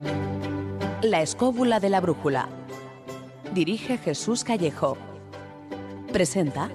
La 0.00 1.22
escóbula 1.22 1.80
de 1.80 1.90
la 1.90 2.00
brújula. 2.00 2.48
Dirige 3.52 3.98
Jesús 3.98 4.44
Callejo. 4.44 4.96
Presenta 6.12 6.70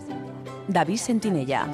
David 0.68 0.98
Sentinella. 0.98 1.68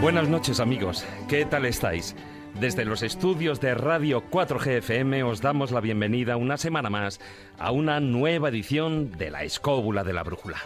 Buenas 0.00 0.28
noches 0.28 0.58
amigos, 0.58 1.04
¿qué 1.28 1.44
tal 1.44 1.66
estáis? 1.66 2.14
Desde 2.60 2.84
los 2.84 3.04
estudios 3.04 3.60
de 3.60 3.72
Radio 3.74 4.24
4G 4.28 4.78
FM 4.78 5.22
os 5.22 5.40
damos 5.40 5.70
la 5.70 5.80
bienvenida 5.80 6.36
una 6.36 6.56
semana 6.56 6.90
más 6.90 7.20
a 7.56 7.70
una 7.70 8.00
nueva 8.00 8.48
edición 8.48 9.12
de 9.12 9.30
La 9.30 9.44
Escóbula 9.44 10.02
de 10.02 10.12
la 10.12 10.24
Brújula. 10.24 10.58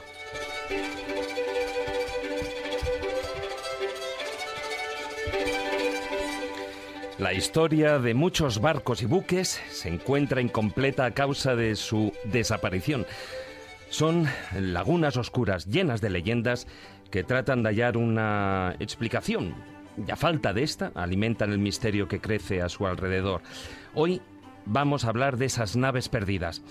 La 7.19 7.35
historia 7.35 7.99
de 7.99 8.15
muchos 8.15 8.63
barcos 8.63 9.03
y 9.03 9.07
buques 9.07 9.61
se 9.71 9.91
encuentra 9.91 10.41
incompleta 10.41 11.05
a 11.05 11.11
causa 11.11 11.55
de 11.57 11.77
su 11.77 12.15
desaparición. 12.25 13.05
Son 13.91 14.27
lagunas 14.59 15.19
oscuras 15.19 15.67
llenas 15.67 16.01
de 16.01 16.09
leyendas 16.09 16.67
que 17.11 17.23
tratan 17.23 17.63
de 17.63 17.69
hallar 17.69 17.99
una 17.99 18.77
explicación. 18.81 19.72
Y 19.97 20.11
a 20.11 20.17
falta 20.17 20.53
de 20.53 20.63
esta, 20.63 20.93
alimentan 20.95 21.53
el 21.53 21.59
misterio 21.59 22.09
que 22.09 22.21
crece 22.21 22.63
a 22.63 22.69
su 22.69 22.87
alrededor. 22.87 23.43
Hoy 23.95 24.23
vamos 24.65 25.05
a 25.05 25.09
hablar 25.09 25.37
de 25.37 25.47
esas 25.47 25.77
naves 25.77 26.09
perdidas. 26.09 26.63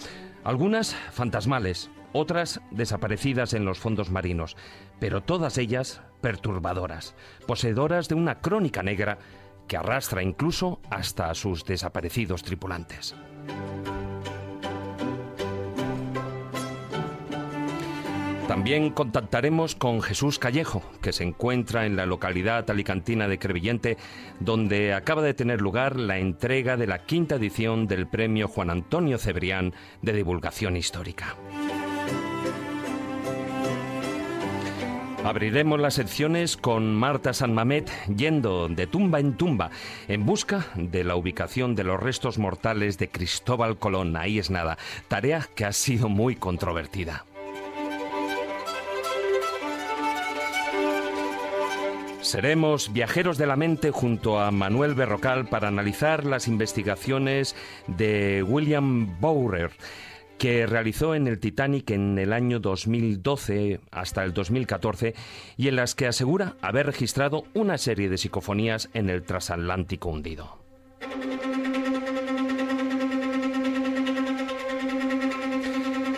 Algunas 0.43 0.95
fantasmales, 1.11 1.91
otras 2.13 2.61
desaparecidas 2.71 3.53
en 3.53 3.65
los 3.65 3.79
fondos 3.79 4.09
marinos, 4.09 4.57
pero 4.99 5.21
todas 5.21 5.57
ellas 5.57 6.01
perturbadoras, 6.21 7.15
poseedoras 7.47 8.07
de 8.09 8.15
una 8.15 8.41
crónica 8.41 8.83
negra 8.83 9.19
que 9.67 9.77
arrastra 9.77 10.23
incluso 10.23 10.81
hasta 10.89 11.29
a 11.29 11.35
sus 11.35 11.63
desaparecidos 11.63 12.43
tripulantes. 12.43 13.15
También 18.51 18.89
contactaremos 18.89 19.75
con 19.75 20.01
Jesús 20.01 20.37
Callejo, 20.37 20.83
que 21.01 21.13
se 21.13 21.23
encuentra 21.23 21.85
en 21.85 21.95
la 21.95 22.05
localidad 22.05 22.69
alicantina 22.69 23.29
de 23.29 23.39
Crevillente, 23.39 23.95
donde 24.41 24.93
acaba 24.93 25.21
de 25.21 25.33
tener 25.33 25.61
lugar 25.61 25.95
la 25.95 26.17
entrega 26.17 26.75
de 26.75 26.85
la 26.85 27.05
quinta 27.05 27.35
edición 27.35 27.87
del 27.87 28.07
premio 28.07 28.49
Juan 28.49 28.69
Antonio 28.69 29.17
Cebrián 29.19 29.73
de 30.01 30.11
Divulgación 30.11 30.75
Histórica. 30.75 31.37
Abriremos 35.23 35.79
las 35.79 35.93
secciones 35.93 36.57
con 36.57 36.93
Marta 36.93 37.31
San 37.31 37.53
Mamet 37.53 37.89
yendo 38.13 38.67
de 38.67 38.85
tumba 38.85 39.21
en 39.21 39.37
tumba 39.37 39.71
en 40.09 40.25
busca 40.25 40.65
de 40.75 41.05
la 41.05 41.15
ubicación 41.15 41.73
de 41.73 41.85
los 41.85 42.01
restos 42.01 42.37
mortales 42.37 42.97
de 42.97 43.07
Cristóbal 43.07 43.79
Colón. 43.79 44.17
Ahí 44.17 44.39
es 44.39 44.49
nada, 44.49 44.77
tarea 45.07 45.47
que 45.55 45.63
ha 45.63 45.71
sido 45.71 46.09
muy 46.09 46.35
controvertida. 46.35 47.23
Seremos 52.21 52.93
viajeros 52.93 53.37
de 53.37 53.47
la 53.47 53.55
mente 53.55 53.89
junto 53.89 54.39
a 54.39 54.51
Manuel 54.51 54.93
Berrocal 54.93 55.47
para 55.47 55.67
analizar 55.67 56.23
las 56.23 56.47
investigaciones 56.47 57.55
de 57.87 58.43
William 58.47 59.19
Bowrer 59.19 59.71
que 60.37 60.65
realizó 60.65 61.13
en 61.15 61.27
el 61.27 61.39
Titanic 61.39 61.91
en 61.91 62.17
el 62.17 62.31
año 62.31 62.59
2012 62.59 63.79
hasta 63.91 64.23
el 64.23 64.33
2014 64.33 65.15
y 65.57 65.67
en 65.67 65.75
las 65.75 65.93
que 65.95 66.07
asegura 66.07 66.55
haber 66.61 66.85
registrado 66.85 67.43
una 67.53 67.77
serie 67.77 68.09
de 68.09 68.17
psicofonías 68.17 68.89
en 68.93 69.09
el 69.09 69.23
transatlántico 69.23 70.09
hundido. 70.09 70.57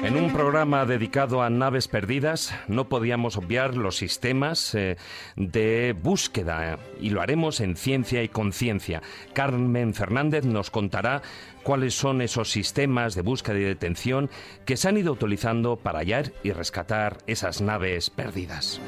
En 0.03 0.17
un 0.17 0.33
programa 0.33 0.85
dedicado 0.85 1.41
a 1.41 1.49
naves 1.49 1.87
perdidas 1.87 2.53
no 2.67 2.89
podíamos 2.89 3.37
obviar 3.37 3.77
los 3.77 3.95
sistemas 3.95 4.75
eh, 4.75 4.97
de 5.37 5.95
búsqueda 5.97 6.77
y 6.99 7.09
lo 7.11 7.21
haremos 7.21 7.61
en 7.61 7.77
ciencia 7.77 8.21
y 8.21 8.27
conciencia. 8.27 9.01
Carmen 9.31 9.93
Fernández 9.93 10.43
nos 10.43 10.71
contará 10.71 11.21
cuáles 11.63 11.93
son 11.93 12.21
esos 12.21 12.51
sistemas 12.51 13.15
de 13.15 13.21
búsqueda 13.21 13.57
y 13.59 13.63
detención 13.63 14.29
que 14.65 14.75
se 14.75 14.89
han 14.89 14.97
ido 14.97 15.13
utilizando 15.13 15.77
para 15.77 15.99
hallar 15.99 16.33
y 16.43 16.51
rescatar 16.51 17.19
esas 17.25 17.61
naves 17.61 18.09
perdidas. 18.09 18.81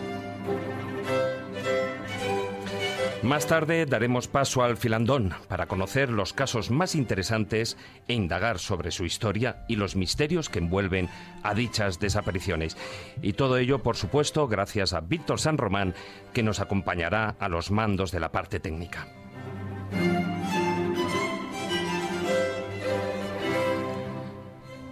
Más 3.26 3.48
tarde 3.48 3.88
daremos 3.88 4.28
paso 4.28 4.62
al 4.62 4.78
filandón 4.78 5.34
para 5.48 5.66
conocer 5.66 6.12
los 6.12 6.32
casos 6.32 6.70
más 6.70 6.94
interesantes 6.94 7.76
e 8.08 8.14
indagar 8.14 8.60
sobre 8.60 8.92
su 8.92 9.04
historia 9.04 9.66
y 9.68 9.78
los 9.78 9.96
misterios 9.96 10.48
que 10.48 10.60
envuelven 10.60 11.10
a 11.42 11.56
dichas 11.56 12.00
desapariciones. 12.00 12.78
Y 13.24 13.34
todo 13.34 13.58
ello, 13.58 13.82
por 13.82 13.98
supuesto, 13.98 14.48
gracias 14.48 14.94
a 14.94 15.02
Víctor 15.02 15.40
San 15.40 15.58
Román, 15.58 15.96
que 16.34 16.44
nos 16.44 16.60
acompañará 16.60 17.36
a 17.40 17.50
los 17.50 17.72
mandos 17.72 18.12
de 18.12 18.20
la 18.20 18.32
parte 18.32 18.60
técnica. 18.60 19.08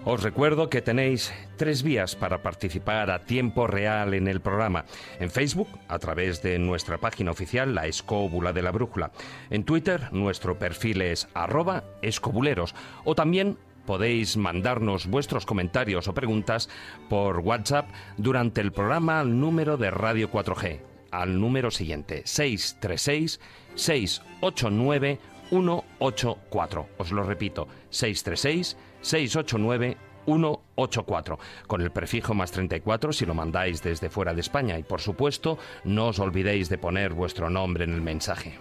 Os 0.05 0.21
recuerdo 0.21 0.69
que 0.69 0.81
tenéis 0.81 1.31
tres 1.55 1.81
vías 1.81 2.17
para 2.17 2.43
participar 2.43 3.09
a 3.09 3.23
tiempo 3.23 3.67
real 3.67 4.13
en 4.13 4.27
el 4.27 4.41
programa. 4.41 4.83
En 5.21 5.31
Facebook, 5.31 5.69
a 5.87 5.97
través 5.97 6.43
de 6.43 6.59
nuestra 6.59 6.97
página 6.97 7.31
oficial, 7.31 7.73
La 7.73 7.87
Escóbula 7.87 8.51
de 8.51 8.61
la 8.63 8.71
Brújula. 8.71 9.13
En 9.49 9.63
Twitter, 9.63 10.11
nuestro 10.11 10.59
perfil 10.59 11.03
es 11.03 11.29
arroba 11.33 11.85
escobuleros. 12.01 12.75
O 13.05 13.15
también 13.15 13.57
podéis 13.85 14.35
mandarnos 14.35 15.07
vuestros 15.07 15.45
comentarios 15.45 16.09
o 16.09 16.13
preguntas 16.13 16.67
por 17.07 17.39
WhatsApp 17.39 17.87
durante 18.17 18.59
el 18.59 18.73
programa 18.73 19.21
al 19.21 19.39
número 19.39 19.77
de 19.77 19.89
Radio 19.89 20.29
4G, 20.29 20.81
al 21.11 21.39
número 21.39 21.71
siguiente, 21.71 22.23
636 22.25 23.39
689 23.75 25.19
184. 25.49 26.89
Os 26.97 27.11
lo 27.13 27.23
repito, 27.23 27.69
636 27.89 28.67
689 28.67 28.92
184 29.03 31.39
con 31.67 31.81
el 31.81 31.91
prefijo 31.91 32.33
más 32.33 32.51
34 32.51 33.13
si 33.13 33.25
lo 33.25 33.33
mandáis 33.33 33.83
desde 33.83 34.09
fuera 34.09 34.33
de 34.33 34.41
España 34.41 34.77
y 34.79 34.83
por 34.83 35.01
supuesto 35.01 35.57
no 35.83 36.07
os 36.07 36.19
olvidéis 36.19 36.69
de 36.69 36.77
poner 36.77 37.13
vuestro 37.13 37.49
nombre 37.49 37.83
en 37.83 37.93
el 37.93 38.01
mensaje. 38.01 38.57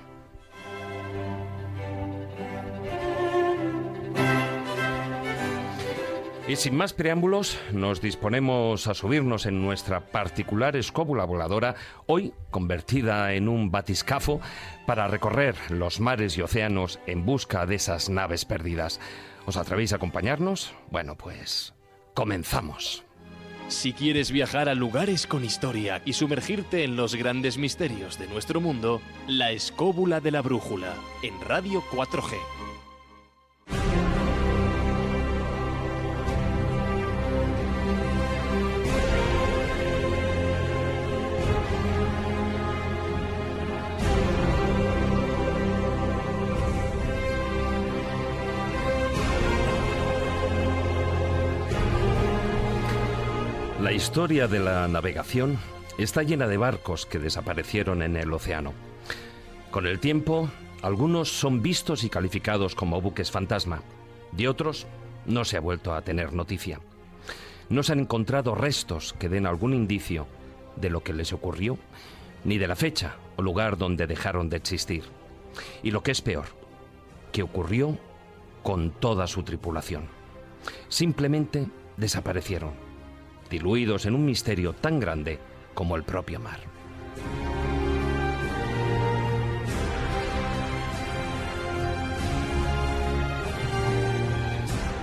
Y 6.49 6.56
sin 6.56 6.75
más 6.75 6.93
preámbulos, 6.93 7.56
nos 7.72 8.00
disponemos 8.00 8.88
a 8.88 8.94
subirnos 8.94 9.46
en 9.46 9.62
nuestra 9.62 10.00
particular 10.00 10.75
escóbula 10.75 11.25
voladora, 11.25 11.76
hoy 12.06 12.34
convertida 12.50 13.32
en 13.32 13.49
un 13.49 13.70
batiscafo, 13.70 14.40
para 14.84 15.06
recorrer 15.06 15.55
los 15.70 16.00
mares 16.00 16.37
y 16.37 16.43
océanos 16.43 16.99
en 17.06 17.25
busca 17.25 17.64
de 17.64 17.76
esas 17.76 18.11
naves 18.11 18.44
perdidas. 18.44 18.99
¿Os 19.47 19.56
atrevéis 19.56 19.93
a 19.93 19.97
acompañarnos? 19.97 20.73
Bueno, 20.91 21.17
pues 21.17 21.75
comenzamos. 22.15 23.05
Si 23.69 23.93
quieres 23.93 24.31
viajar 24.31 24.69
a 24.69 24.75
lugares 24.75 25.27
con 25.27 25.44
historia 25.44 26.03
y 26.05 26.12
sumergirte 26.12 26.85
en 26.85 26.94
los 26.94 27.15
grandes 27.15 27.56
misterios 27.56 28.19
de 28.19 28.29
nuestro 28.29 28.61
mundo, 28.61 29.00
La 29.27 29.50
Escóbula 29.50 30.21
de 30.21 30.31
la 30.31 30.43
Brújula, 30.43 30.94
en 31.23 31.41
Radio 31.41 31.83
4G. 31.91 32.62
Historia 54.12 54.47
de 54.47 54.61
la 54.61 54.87
navegación 54.88 55.59
está 55.97 56.23
llena 56.23 56.47
de 56.47 56.59
barcos 56.59 57.06
que 57.06 57.19
desaparecieron 57.19 58.03
en 58.03 58.19
el 58.19 58.31
océano. 58.35 58.75
Con 59.70 59.87
el 59.87 60.00
tiempo, 60.00 60.50
algunos 60.82 61.31
son 61.31 61.62
vistos 61.62 62.05
y 62.05 62.11
calificados 62.11 62.75
como 62.75 63.00
buques 63.00 63.31
fantasma, 63.31 63.81
de 64.32 64.49
otros 64.49 64.87
no 65.25 65.47
se 65.47 65.56
ha 65.56 65.61
vuelto 65.61 65.94
a 65.94 66.03
tener 66.03 66.35
noticia. 66.35 66.79
No 67.70 67.82
se 67.82 67.93
han 67.93 68.00
encontrado 68.00 68.55
restos 68.55 69.14
que 69.14 69.31
den 69.31 69.47
algún 69.47 69.73
indicio 69.73 70.26
de 70.76 70.91
lo 70.91 71.03
que 71.03 71.15
les 71.15 71.32
ocurrió, 71.32 71.79
ni 72.44 72.58
de 72.58 72.69
la 72.69 72.76
fecha 72.76 73.17
o 73.38 73.43
lugar 73.43 73.79
donde 73.79 74.06
dejaron 74.06 74.50
de 74.50 74.58
existir. 74.58 75.05
Y 75.82 75.91
lo 75.91 76.03
que 76.03 76.11
es 76.11 76.20
peor, 76.20 76.49
que 77.32 77.43
ocurrió 77.43 77.97
con 78.62 78.91
toda 78.91 79.26
su 79.26 79.43
tripulación. 79.43 80.05
Simplemente 80.91 81.67
desaparecieron, 81.97 82.92
diluidos 83.52 84.06
en 84.06 84.14
un 84.14 84.25
misterio 84.25 84.72
tan 84.72 84.99
grande 84.99 85.38
como 85.75 85.94
el 85.94 86.04
propio 86.04 86.40
mar. 86.40 86.58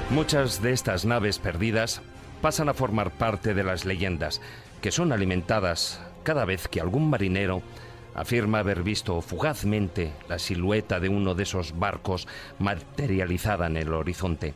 Muchas 0.10 0.64
de 0.64 0.72
estas 0.72 1.06
naves 1.06 1.38
perdidas 1.38 2.02
pasan 2.42 2.70
a 2.70 2.74
formar 2.74 3.12
parte 3.12 3.54
de 3.54 3.64
las 3.64 3.86
leyendas, 3.86 4.42
que 4.82 4.92
son 4.92 5.12
alimentadas 5.12 6.02
cada 6.24 6.46
vez 6.46 6.68
que 6.68 6.82
algún 6.82 7.08
marinero 7.08 7.62
afirma 8.16 8.60
haber 8.60 8.82
visto 8.82 9.22
fugazmente 9.22 10.12
la 10.28 10.40
silueta 10.40 11.00
de 11.00 11.10
uno 11.10 11.36
de 11.36 11.44
esos 11.44 11.78
barcos 11.78 12.28
materializada 12.58 13.68
en 13.68 13.78
el 13.78 13.94
horizonte. 13.94 14.56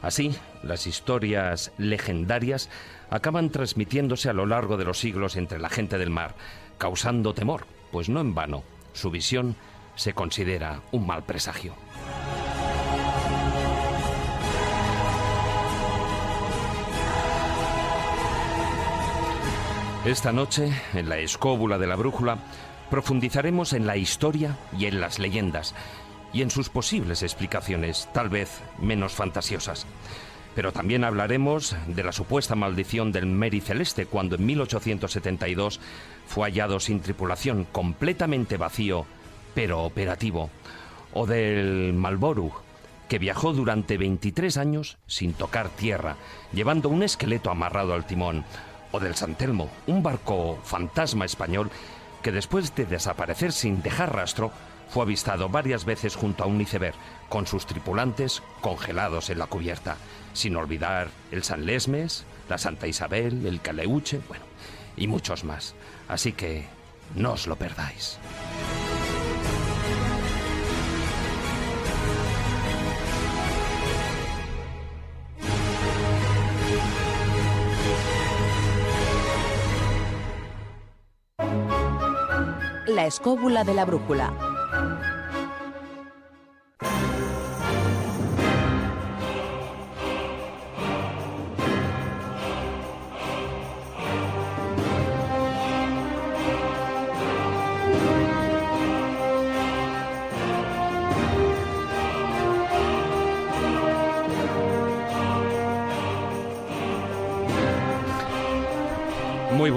Así, 0.00 0.34
las 0.62 0.86
historias 0.86 1.72
legendarias 1.76 2.70
acaban 3.10 3.50
transmitiéndose 3.50 4.28
a 4.28 4.32
lo 4.32 4.46
largo 4.46 4.76
de 4.76 4.84
los 4.84 4.98
siglos 4.98 5.36
entre 5.36 5.58
la 5.58 5.68
gente 5.68 5.98
del 5.98 6.10
mar, 6.10 6.34
causando 6.78 7.34
temor, 7.34 7.66
pues 7.90 8.08
no 8.08 8.20
en 8.20 8.34
vano, 8.34 8.64
su 8.92 9.10
visión 9.10 9.56
se 9.94 10.12
considera 10.12 10.82
un 10.92 11.06
mal 11.06 11.24
presagio. 11.24 11.74
Esta 20.04 20.32
noche, 20.32 20.72
en 20.94 21.08
la 21.08 21.18
escóbula 21.18 21.76
de 21.76 21.86
la 21.86 21.96
brújula, 21.96 22.38
profundizaremos 22.88 23.72
en 23.72 23.86
la 23.86 23.96
historia 23.96 24.56
y 24.78 24.86
en 24.86 25.00
las 25.00 25.18
leyendas, 25.18 25.74
y 26.32 26.42
en 26.42 26.50
sus 26.50 26.68
posibles 26.68 27.22
explicaciones, 27.22 28.08
tal 28.12 28.28
vez 28.28 28.62
menos 28.78 29.12
fantasiosas. 29.12 29.86
Pero 30.58 30.72
también 30.72 31.04
hablaremos 31.04 31.76
de 31.86 32.02
la 32.02 32.10
supuesta 32.10 32.56
maldición 32.56 33.12
del 33.12 33.26
Mary 33.26 33.60
Celeste 33.60 34.06
cuando 34.06 34.34
en 34.34 34.44
1872 34.44 35.78
fue 36.26 36.48
hallado 36.48 36.80
sin 36.80 36.98
tripulación, 36.98 37.62
completamente 37.70 38.56
vacío, 38.56 39.06
pero 39.54 39.84
operativo. 39.84 40.50
O 41.12 41.26
del 41.26 41.92
Malboru, 41.94 42.50
que 43.08 43.20
viajó 43.20 43.52
durante 43.52 43.98
23 43.98 44.56
años 44.56 44.98
sin 45.06 45.32
tocar 45.32 45.68
tierra, 45.68 46.16
llevando 46.52 46.88
un 46.88 47.04
esqueleto 47.04 47.52
amarrado 47.52 47.94
al 47.94 48.04
timón 48.04 48.44
o 48.90 48.98
del 48.98 49.14
San 49.14 49.36
Telmo, 49.36 49.70
un 49.86 50.02
barco 50.02 50.58
fantasma 50.64 51.24
español 51.24 51.70
que 52.20 52.32
después 52.32 52.74
de 52.74 52.84
desaparecer 52.84 53.52
sin 53.52 53.80
dejar 53.80 54.12
rastro, 54.12 54.50
fue 54.88 55.04
avistado 55.04 55.48
varias 55.48 55.84
veces 55.84 56.16
junto 56.16 56.42
a 56.42 56.46
un 56.46 56.60
iceberg, 56.60 56.96
con 57.28 57.46
sus 57.46 57.64
tripulantes 57.64 58.42
congelados 58.60 59.30
en 59.30 59.38
la 59.38 59.46
cubierta, 59.46 59.96
sin 60.32 60.56
olvidar 60.56 61.10
el 61.30 61.42
San 61.42 61.66
Lesmes, 61.66 62.24
la 62.48 62.58
Santa 62.58 62.86
Isabel, 62.86 63.46
el 63.46 63.60
Caleuche, 63.60 64.20
bueno, 64.28 64.44
y 64.96 65.06
muchos 65.06 65.44
más. 65.44 65.74
Así 66.08 66.32
que 66.32 66.66
no 67.14 67.32
os 67.32 67.46
lo 67.46 67.56
perdáis. 67.56 68.18
La 82.86 83.06
escóbula 83.06 83.64
de 83.64 83.74
la 83.74 83.84
brújula. 83.84 84.57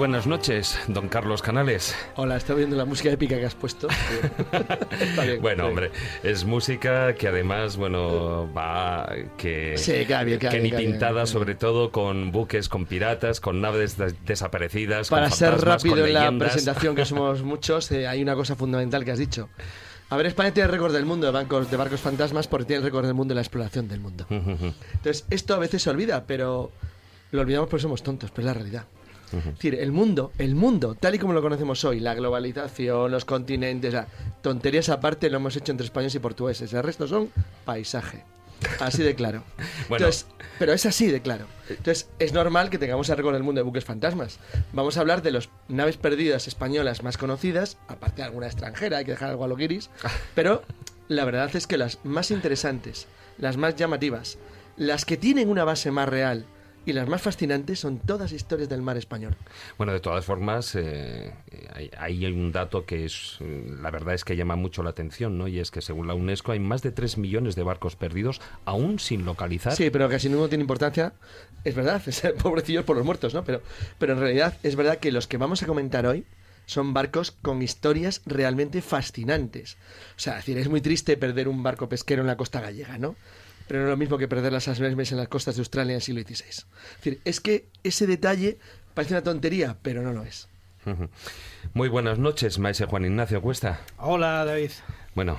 Buenas 0.02 0.26
noches, 0.26 0.76
don 0.88 1.06
Carlos 1.08 1.42
Canales. 1.42 1.94
Hola, 2.16 2.36
estoy 2.36 2.56
viendo 2.56 2.74
la 2.74 2.84
música 2.84 3.08
épica 3.10 3.38
que 3.38 3.46
has 3.46 3.54
puesto. 3.54 3.86
Está 5.00 5.22
bien, 5.22 5.40
Bueno, 5.40 5.62
está 5.62 5.66
hombre, 5.68 5.90
es 6.24 6.44
música 6.44 7.14
que 7.14 7.28
además, 7.28 7.76
bueno, 7.76 8.52
va 8.52 9.08
que, 9.36 9.74
Sí, 9.78 9.92
bien, 9.92 10.40
que 10.40 10.48
bien, 10.48 10.62
ni 10.64 10.72
pintada, 10.72 11.12
bien. 11.22 11.26
sobre 11.28 11.54
todo 11.54 11.92
con 11.92 12.32
buques, 12.32 12.68
con 12.68 12.84
piratas, 12.86 13.38
con 13.40 13.60
naves 13.60 13.96
des- 13.96 14.16
desaparecidas. 14.26 15.08
Para 15.08 15.28
con 15.28 15.38
ser 15.38 15.50
fantasmas, 15.50 15.82
rápido 15.84 15.94
con 16.02 16.06
en 16.08 16.14
la 16.14 16.36
presentación, 16.36 16.96
que 16.96 17.04
somos 17.04 17.44
muchos, 17.44 17.92
eh, 17.92 18.08
hay 18.08 18.20
una 18.22 18.34
cosa 18.34 18.56
fundamental 18.56 19.04
que 19.04 19.12
has 19.12 19.20
dicho. 19.20 19.50
A 20.10 20.16
ver, 20.16 20.26
España 20.26 20.52
tiene 20.52 20.66
el 20.66 20.72
récord 20.72 20.92
del 20.92 21.04
mundo 21.06 21.26
de, 21.26 21.32
bancos, 21.32 21.70
de 21.70 21.76
barcos 21.76 22.00
fantasmas 22.00 22.48
porque 22.48 22.64
tiene 22.64 22.78
el 22.78 22.84
récord 22.86 23.04
del 23.06 23.14
mundo 23.14 23.34
de 23.34 23.36
la 23.36 23.42
exploración 23.42 23.86
del 23.86 24.00
mundo. 24.00 24.26
Entonces, 24.30 25.26
esto 25.30 25.54
a 25.54 25.58
veces 25.60 25.80
se 25.80 25.90
olvida, 25.90 26.24
pero 26.26 26.72
lo 27.30 27.40
olvidamos 27.40 27.68
porque 27.70 27.82
somos 27.82 28.02
tontos, 28.02 28.32
pero 28.32 28.40
es 28.40 28.46
la 28.46 28.54
realidad. 28.54 28.84
Es 29.38 29.44
decir, 29.44 29.74
el 29.76 29.92
mundo, 29.92 30.32
el 30.38 30.54
mundo, 30.54 30.94
tal 30.94 31.14
y 31.14 31.18
como 31.18 31.32
lo 31.32 31.42
conocemos 31.42 31.84
hoy, 31.84 32.00
la 32.00 32.14
globalización, 32.14 33.10
los 33.10 33.24
continentes, 33.24 33.94
la 33.94 34.06
tonterías 34.42 34.88
aparte, 34.88 35.30
lo 35.30 35.36
hemos 35.36 35.56
hecho 35.56 35.72
entre 35.72 35.86
españoles 35.86 36.14
y 36.14 36.18
portugueses. 36.18 36.72
El 36.72 36.82
resto 36.82 37.06
son 37.08 37.30
paisaje. 37.64 38.24
Así 38.80 39.02
de 39.02 39.14
claro. 39.14 39.42
Bueno. 39.88 40.06
Entonces, 40.06 40.26
pero 40.58 40.72
es 40.72 40.86
así 40.86 41.08
de 41.08 41.20
claro. 41.20 41.46
Entonces, 41.68 42.08
es 42.18 42.32
normal 42.32 42.70
que 42.70 42.78
tengamos 42.78 43.08
el 43.08 43.16
récord 43.16 43.34
del 43.34 43.42
mundo 43.42 43.58
de 43.58 43.64
buques 43.64 43.84
fantasmas. 43.84 44.38
Vamos 44.72 44.96
a 44.96 45.00
hablar 45.00 45.22
de 45.22 45.32
las 45.32 45.48
naves 45.68 45.96
perdidas 45.96 46.46
españolas 46.46 47.02
más 47.02 47.18
conocidas, 47.18 47.78
aparte 47.88 48.22
de 48.22 48.24
alguna 48.24 48.46
extranjera, 48.46 48.98
hay 48.98 49.04
que 49.04 49.10
dejar 49.12 49.30
algo 49.30 49.44
a 49.44 49.48
lo 49.48 49.56
guiris. 49.56 49.90
Pero 50.34 50.62
la 51.08 51.24
verdad 51.24 51.54
es 51.54 51.66
que 51.66 51.76
las 51.76 51.98
más 52.04 52.30
interesantes, 52.30 53.06
las 53.38 53.56
más 53.56 53.76
llamativas, 53.76 54.38
las 54.76 55.04
que 55.04 55.16
tienen 55.16 55.50
una 55.50 55.64
base 55.64 55.90
más 55.90 56.08
real 56.08 56.46
y 56.84 56.92
las 56.92 57.08
más 57.08 57.22
fascinantes 57.22 57.80
son 57.80 57.98
todas 57.98 58.32
historias 58.32 58.68
del 58.68 58.82
mar 58.82 58.96
español. 58.96 59.36
Bueno, 59.78 59.92
de 59.92 60.00
todas 60.00 60.24
formas, 60.24 60.74
eh, 60.74 61.32
hay, 61.74 61.90
hay 61.96 62.26
un 62.26 62.52
dato 62.52 62.84
que 62.84 63.04
es, 63.04 63.38
eh, 63.40 63.76
la 63.80 63.90
verdad 63.90 64.14
es 64.14 64.24
que 64.24 64.36
llama 64.36 64.56
mucho 64.56 64.82
la 64.82 64.90
atención, 64.90 65.38
¿no? 65.38 65.48
Y 65.48 65.60
es 65.60 65.70
que 65.70 65.80
según 65.80 66.06
la 66.06 66.14
UNESCO 66.14 66.52
hay 66.52 66.60
más 66.60 66.82
de 66.82 66.92
3 66.92 67.18
millones 67.18 67.54
de 67.54 67.62
barcos 67.62 67.96
perdidos 67.96 68.40
aún 68.64 68.98
sin 68.98 69.24
localizar. 69.24 69.74
Sí, 69.74 69.90
pero 69.90 70.08
casi 70.08 70.28
ninguno 70.28 70.48
tiene 70.48 70.62
importancia. 70.62 71.12
Es 71.64 71.74
verdad, 71.74 72.02
es 72.06 72.22
pobrecillos 72.42 72.84
por 72.84 72.96
los 72.96 73.04
muertos, 73.04 73.34
¿no? 73.34 73.44
Pero, 73.44 73.62
pero 73.98 74.14
en 74.14 74.20
realidad 74.20 74.58
es 74.62 74.76
verdad 74.76 74.98
que 74.98 75.12
los 75.12 75.26
que 75.26 75.36
vamos 75.36 75.62
a 75.62 75.66
comentar 75.66 76.06
hoy 76.06 76.24
son 76.66 76.94
barcos 76.94 77.30
con 77.30 77.62
historias 77.62 78.22
realmente 78.26 78.82
fascinantes. 78.82 79.76
O 80.16 80.20
sea, 80.20 80.34
es 80.38 80.46
decir, 80.46 80.58
es 80.58 80.68
muy 80.68 80.80
triste 80.80 81.16
perder 81.16 81.48
un 81.48 81.62
barco 81.62 81.88
pesquero 81.88 82.22
en 82.22 82.28
la 82.28 82.36
costa 82.36 82.60
gallega, 82.60 82.98
¿no? 82.98 83.16
Pero 83.68 83.80
no 83.80 83.86
es 83.86 83.90
lo 83.90 83.96
mismo 83.96 84.18
que 84.18 84.28
perder 84.28 84.52
las 84.52 84.68
asmes 84.68 85.12
en 85.12 85.18
las 85.18 85.28
costas 85.28 85.56
de 85.56 85.60
Australia 85.60 85.92
en 85.92 85.96
el 85.96 86.02
siglo 86.02 86.22
XVI. 86.22 86.48
Es 86.48 86.66
decir, 86.96 87.20
es 87.24 87.40
que 87.40 87.68
ese 87.82 88.06
detalle 88.06 88.58
parece 88.94 89.14
una 89.14 89.22
tontería, 89.22 89.76
pero 89.82 90.02
no 90.02 90.12
lo 90.12 90.22
es. 90.24 90.48
Muy 91.74 91.88
buenas 91.88 92.18
noches, 92.18 92.58
maese 92.58 92.86
Juan 92.86 93.04
Ignacio 93.04 93.40
Cuesta. 93.40 93.80
Hola, 93.98 94.44
David. 94.44 94.70
Bueno, 95.14 95.38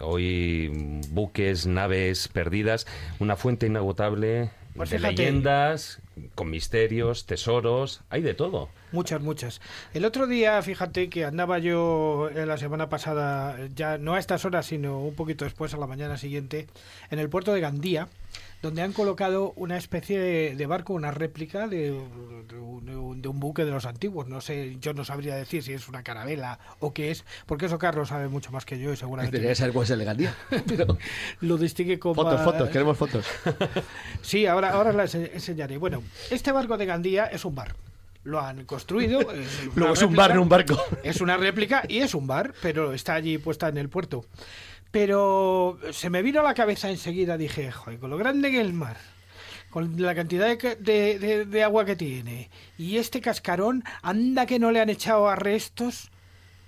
hoy 0.00 1.00
buques, 1.10 1.66
naves 1.66 2.28
perdidas, 2.28 2.86
una 3.18 3.36
fuente 3.36 3.66
inagotable 3.66 4.50
Pues 4.74 4.90
de 4.90 4.96
fíjate. 4.98 5.14
leyendas, 5.16 6.00
con 6.34 6.50
misterios, 6.50 7.26
tesoros, 7.26 8.02
hay 8.10 8.22
de 8.22 8.34
todo. 8.34 8.68
Muchas, 8.90 9.20
muchas. 9.20 9.60
El 9.92 10.04
otro 10.04 10.26
día, 10.26 10.60
fíjate 10.62 11.08
que 11.08 11.24
andaba 11.24 11.58
yo 11.58 12.28
eh, 12.34 12.44
la 12.46 12.56
semana 12.58 12.88
pasada, 12.88 13.56
ya 13.74 13.98
no 13.98 14.14
a 14.14 14.18
estas 14.18 14.44
horas, 14.44 14.66
sino 14.66 15.00
un 15.00 15.14
poquito 15.14 15.44
después, 15.44 15.74
a 15.74 15.76
la 15.76 15.86
mañana 15.86 16.16
siguiente, 16.16 16.66
en 17.10 17.18
el 17.20 17.28
puerto 17.28 17.52
de 17.52 17.60
Gandía, 17.60 18.08
donde 18.62 18.82
han 18.82 18.92
colocado 18.92 19.52
una 19.56 19.76
especie 19.76 20.18
de, 20.18 20.54
de 20.56 20.66
barco, 20.66 20.94
una 20.94 21.10
réplica 21.10 21.68
de, 21.68 21.90
de 22.48 22.56
un, 22.58 22.86
de 22.86 22.96
un- 22.96 23.20
de 23.22 23.28
un 23.28 23.38
buque 23.40 23.64
de 23.64 23.70
los 23.70 23.84
antiguos. 23.86 24.26
No 24.28 24.40
sé, 24.40 24.76
yo 24.80 24.92
no 24.94 25.04
sabría 25.04 25.34
decir 25.36 25.62
si 25.62 25.72
es 25.72 25.88
una 25.88 26.02
carabela 26.02 26.58
o 26.80 26.92
qué 26.94 27.10
es, 27.10 27.24
porque 27.46 27.66
eso 27.66 27.78
Carlos 27.78 28.08
sabe 28.08 28.28
mucho 28.28 28.50
más 28.52 28.64
que 28.64 28.78
yo 28.78 28.92
y 28.92 28.96
seguramente 28.96 29.36
Debería 29.36 29.54
saber 29.54 29.72
cuál 29.72 29.84
es 29.84 29.90
el 29.90 29.98
de 29.98 30.04
Gandía. 30.04 30.34
Pero... 30.66 30.98
lo 31.40 31.56
distingue 31.58 31.98
como... 31.98 32.14
Fotos, 32.14 32.40
fotos, 32.42 32.68
queremos 32.70 32.96
fotos. 32.98 33.26
Sí, 34.22 34.46
ahora, 34.46 34.70
ahora 34.70 34.92
las 34.92 35.14
enseñaré. 35.14 35.76
Bueno, 35.76 36.02
este 36.30 36.50
barco 36.52 36.76
de 36.78 36.86
Gandía 36.86 37.26
es 37.26 37.44
un 37.44 37.54
bar. 37.54 37.74
lo 38.24 38.40
han 38.40 38.64
construido. 38.64 39.20
Es 39.32 39.68
Luego 39.74 39.92
es 39.94 40.02
un 40.02 40.14
bar, 40.16 40.34
no 40.34 40.42
un 40.42 40.48
barco. 40.48 40.82
Es 41.02 41.20
una 41.20 41.36
réplica 41.36 41.82
y 41.88 41.98
es 41.98 42.14
un 42.14 42.26
bar, 42.26 42.54
pero 42.62 42.94
está 42.94 43.14
allí 43.14 43.36
puesta 43.38 43.68
en 43.68 43.76
el 43.78 43.88
puerto. 43.90 44.24
Pero 44.94 45.76
se 45.90 46.08
me 46.08 46.22
vino 46.22 46.38
a 46.38 46.44
la 46.44 46.54
cabeza 46.54 46.88
enseguida, 46.88 47.36
dije, 47.36 47.72
joder, 47.72 47.98
con 47.98 48.10
lo 48.10 48.16
grande 48.16 48.52
que 48.52 48.60
es 48.60 48.64
el 48.64 48.74
mar, 48.74 48.96
con 49.68 50.00
la 50.00 50.14
cantidad 50.14 50.46
de, 50.46 50.76
de- 50.76 51.18
de- 51.18 51.44
de 51.46 51.62
agua 51.64 51.84
que 51.84 51.96
tiene, 51.96 52.48
y 52.78 52.98
este 52.98 53.20
cascarón, 53.20 53.82
anda 54.02 54.46
que 54.46 54.60
no 54.60 54.70
le 54.70 54.80
han 54.80 54.90
echado 54.90 55.28
a 55.28 55.34
restos 55.34 56.12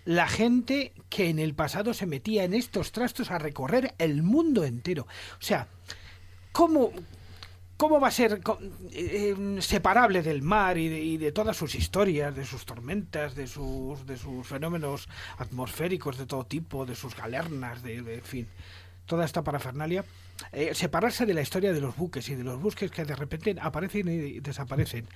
la 0.04 0.26
gente 0.26 0.92
que 1.08 1.28
en 1.30 1.38
el 1.38 1.54
pasado 1.54 1.94
se 1.94 2.06
metía 2.06 2.42
en 2.42 2.54
estos 2.54 2.90
trastos 2.90 3.30
a 3.30 3.38
recorrer 3.38 3.94
el 3.98 4.24
mundo 4.24 4.64
entero. 4.64 5.06
O 5.38 5.42
sea, 5.42 5.68
¿cómo, 6.50 6.90
cómo 7.76 8.00
va 8.00 8.08
a 8.08 8.10
ser 8.10 8.40
eh, 8.92 9.34
eh, 9.36 9.56
separable 9.60 10.22
del 10.22 10.42
mar 10.42 10.78
y 10.78 10.88
de, 10.88 11.00
y 11.00 11.16
de 11.18 11.32
todas 11.32 11.56
sus 11.56 11.74
historias, 11.74 12.34
de 12.34 12.44
sus 12.44 12.64
tormentas, 12.64 13.34
de 13.34 13.46
sus, 13.46 14.06
de 14.06 14.16
sus 14.16 14.46
fenómenos 14.46 15.08
atmosféricos 15.38 16.16
de 16.18 16.26
todo 16.26 16.44
tipo, 16.44 16.86
de 16.86 16.94
sus 16.94 17.14
galernas, 17.16 17.82
de, 17.82 18.02
de- 18.02 18.14
en 18.16 18.22
fin, 18.22 18.48
toda 19.06 19.24
esta 19.24 19.42
parafernalia? 19.42 20.04
Eh, 20.52 20.74
separarse 20.74 21.26
de 21.26 21.34
la 21.34 21.40
historia 21.42 21.72
de 21.72 21.80
los 21.80 21.96
buques 21.96 22.28
y 22.28 22.34
de 22.34 22.44
los 22.44 22.60
buques 22.60 22.90
que 22.90 23.04
de 23.04 23.14
repente 23.16 23.54
aparecen 23.60 24.08
y 24.08 24.40
desaparecen. 24.40 25.06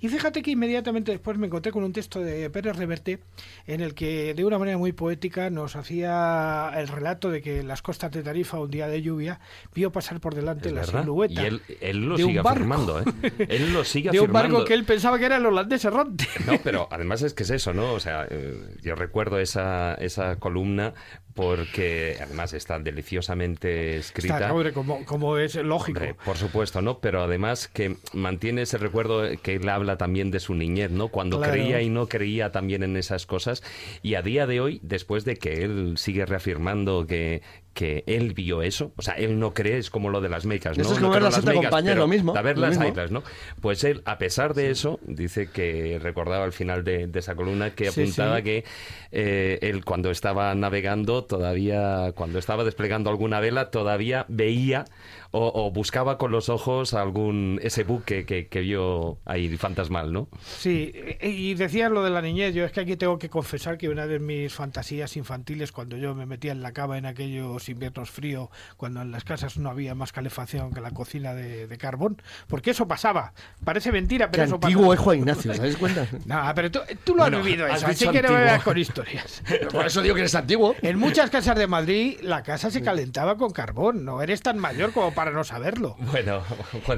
Y 0.00 0.08
fíjate 0.08 0.42
que 0.42 0.50
inmediatamente 0.52 1.12
después 1.12 1.36
me 1.38 1.46
encontré 1.46 1.72
con 1.72 1.84
un 1.84 1.92
texto 1.92 2.20
de 2.20 2.48
Pérez 2.50 2.76
Reverte 2.76 3.20
en 3.66 3.80
el 3.80 3.94
que 3.94 4.34
de 4.34 4.44
una 4.44 4.58
manera 4.58 4.78
muy 4.78 4.92
poética 4.92 5.50
nos 5.50 5.76
hacía 5.76 6.72
el 6.76 6.88
relato 6.88 7.30
de 7.30 7.42
que 7.42 7.60
en 7.60 7.68
las 7.68 7.82
costas 7.82 8.10
de 8.12 8.22
Tarifa 8.22 8.58
un 8.58 8.70
día 8.70 8.88
de 8.88 9.02
lluvia 9.02 9.40
vio 9.74 9.92
pasar 9.92 10.20
por 10.20 10.34
delante 10.34 10.70
la 10.70 10.80
verdad. 10.82 11.02
silueta 11.02 11.42
Y 11.42 11.46
él, 11.46 11.62
él 11.80 12.08
lo 12.08 12.16
de 12.16 12.24
sigue 12.24 12.36
barco. 12.40 12.48
afirmando, 12.50 13.00
¿eh? 13.00 13.04
Él 13.48 13.72
lo 13.72 13.84
sigue 13.84 14.10
de 14.10 14.20
un 14.20 14.24
afirmando. 14.26 14.54
barco 14.54 14.66
que 14.68 14.74
él 14.74 14.84
pensaba 14.84 15.18
que 15.18 15.26
era 15.26 15.36
el 15.36 15.46
holandés 15.46 15.84
errante. 15.84 16.26
No, 16.46 16.58
pero 16.62 16.88
además 16.90 17.22
es 17.22 17.34
que 17.34 17.42
es 17.42 17.50
eso, 17.50 17.72
¿no? 17.72 17.92
O 17.92 18.00
sea, 18.00 18.26
eh, 18.30 18.76
yo 18.82 18.94
recuerdo 18.94 19.38
esa, 19.38 19.94
esa 19.94 20.36
columna 20.36 20.94
porque 21.34 22.16
además 22.20 22.52
está 22.52 22.78
deliciosamente 22.78 23.96
escrita. 23.96 24.34
Está, 24.34 24.52
hombre, 24.52 24.72
como, 24.72 25.04
como 25.04 25.36
es 25.38 25.54
lógico. 25.56 25.98
Hombre, 26.00 26.14
por 26.24 26.36
supuesto, 26.36 26.82
¿no? 26.82 26.98
Pero 27.00 27.22
además 27.22 27.68
que 27.68 27.96
mantiene 28.12 28.62
ese 28.62 28.78
recuerdo 28.78 29.22
que 29.42 29.54
él 29.56 29.68
habla 29.68 29.96
también 29.96 30.30
de 30.30 30.40
su 30.40 30.54
niñez, 30.54 30.90
¿no? 30.90 31.08
Cuando 31.08 31.38
Claro. 31.38 31.52
creía 31.52 31.80
y 31.82 31.88
no 31.88 32.08
creía 32.08 32.50
también 32.52 32.82
en 32.82 32.96
esas 32.96 33.26
cosas. 33.26 33.62
Y 34.02 34.14
a 34.14 34.22
día 34.22 34.46
de 34.46 34.60
hoy, 34.60 34.80
después 34.82 35.24
de 35.24 35.36
que 35.36 35.64
él 35.64 35.94
sigue 35.96 36.26
reafirmando 36.26 37.06
que, 37.06 37.42
que 37.74 38.02
él 38.06 38.34
vio 38.34 38.62
eso, 38.62 38.92
o 38.96 39.02
sea, 39.02 39.14
él 39.14 39.38
no 39.38 39.54
cree, 39.54 39.78
es 39.78 39.90
como 39.90 40.10
lo 40.10 40.20
de 40.20 40.28
las 40.28 40.44
mecas, 40.46 40.76
¿no? 40.76 40.82
Eso 40.82 40.94
es 40.94 41.00
No 41.00 41.08
como 41.08 41.12
ver 41.12 41.20
creo 41.20 41.30
la 41.30 41.36
en 41.36 41.42
Santa 41.42 41.50
mecas, 41.52 41.70
Compañía, 41.70 41.90
pero 41.92 42.00
lo 42.02 42.08
mismo, 42.08 42.36
A 42.36 42.42
ver 42.42 42.58
las 42.58 42.76
islas, 42.84 43.10
¿no? 43.10 43.22
Pues 43.60 43.84
él, 43.84 44.02
a 44.04 44.18
pesar 44.18 44.54
de 44.54 44.70
eso, 44.70 44.98
dice 45.06 45.48
que 45.50 45.98
recordaba 46.02 46.44
al 46.44 46.52
final 46.52 46.82
de, 46.84 47.06
de 47.06 47.18
esa 47.18 47.34
columna 47.36 47.70
que 47.74 47.90
Sí, 47.90 48.02
apuntaba 48.02 48.38
sí. 48.38 48.42
que 48.42 48.64
eh, 49.12 49.58
él 49.62 49.84
cuando 49.84 50.10
estaba 50.10 50.54
navegando, 50.54 51.19
todavía, 51.24 52.12
cuando 52.14 52.38
estaba 52.38 52.64
desplegando 52.64 53.10
alguna 53.10 53.40
vela, 53.40 53.70
todavía 53.70 54.24
veía 54.28 54.84
o, 55.32 55.50
o 55.54 55.70
buscaba 55.70 56.18
con 56.18 56.32
los 56.32 56.48
ojos 56.48 56.94
algún 56.94 57.58
ese 57.62 57.84
buque 57.84 58.24
que, 58.26 58.48
que 58.48 58.60
vio 58.60 59.18
ahí 59.24 59.56
fantasmal, 59.56 60.12
¿no? 60.12 60.28
Sí, 60.44 60.90
e- 60.94 61.28
y 61.28 61.54
decías 61.54 61.90
lo 61.90 62.02
de 62.02 62.10
la 62.10 62.20
niñez. 62.22 62.54
Yo 62.54 62.64
es 62.64 62.72
que 62.72 62.80
aquí 62.80 62.96
tengo 62.96 63.18
que 63.18 63.28
confesar 63.28 63.78
que 63.78 63.88
una 63.88 64.06
de 64.06 64.18
mis 64.18 64.52
fantasías 64.52 65.16
infantiles, 65.16 65.72
cuando 65.72 65.96
yo 65.96 66.14
me 66.14 66.26
metía 66.26 66.52
en 66.52 66.62
la 66.62 66.72
cama 66.72 66.98
en 66.98 67.06
aquellos 67.06 67.68
inviernos 67.68 68.10
fríos, 68.10 68.48
cuando 68.76 69.02
en 69.02 69.10
las 69.12 69.24
casas 69.24 69.56
no 69.58 69.70
había 69.70 69.94
más 69.94 70.12
calefacción 70.12 70.72
que 70.72 70.80
la 70.80 70.90
cocina 70.90 71.34
de, 71.34 71.66
de 71.66 71.78
carbón, 71.78 72.20
porque 72.48 72.70
eso 72.70 72.88
pasaba. 72.88 73.32
Parece 73.64 73.92
mentira, 73.92 74.26
Qué 74.26 74.32
pero 74.32 74.44
eso 74.44 74.54
antiguo 74.56 74.82
pasaba. 74.88 74.94
es 74.94 75.00
Juan 75.00 75.18
Ignacio, 75.18 75.54
¿sabes 75.54 75.76
cuenta? 75.76 76.06
No, 76.26 76.40
pero 76.54 76.70
tú, 76.70 76.80
tú 77.04 77.14
lo 77.14 77.24
has 77.24 77.30
Bueno, 77.30 77.44
vivido 77.44 77.66
has 77.66 77.78
eso, 77.78 77.86
así 77.88 78.08
que 78.08 78.22
no 78.22 78.32
me 78.32 78.60
con 78.64 78.78
historias. 78.78 79.42
Por 79.72 79.86
eso 79.86 80.02
digo 80.02 80.14
que 80.14 80.22
eres 80.22 80.34
antiguo. 80.34 80.74
En 80.82 80.98
muchas 80.98 81.30
casas 81.30 81.56
de 81.56 81.66
Madrid 81.66 82.18
la 82.22 82.42
casa 82.42 82.70
se 82.70 82.82
calentaba 82.82 83.36
con 83.36 83.50
carbón. 83.52 84.04
No 84.04 84.22
eres 84.22 84.42
tan 84.42 84.58
mayor 84.58 84.92
como 84.92 85.12
para 85.12 85.19
no 85.26 85.44
saberlo. 85.44 85.96
Bueno, 86.10 86.42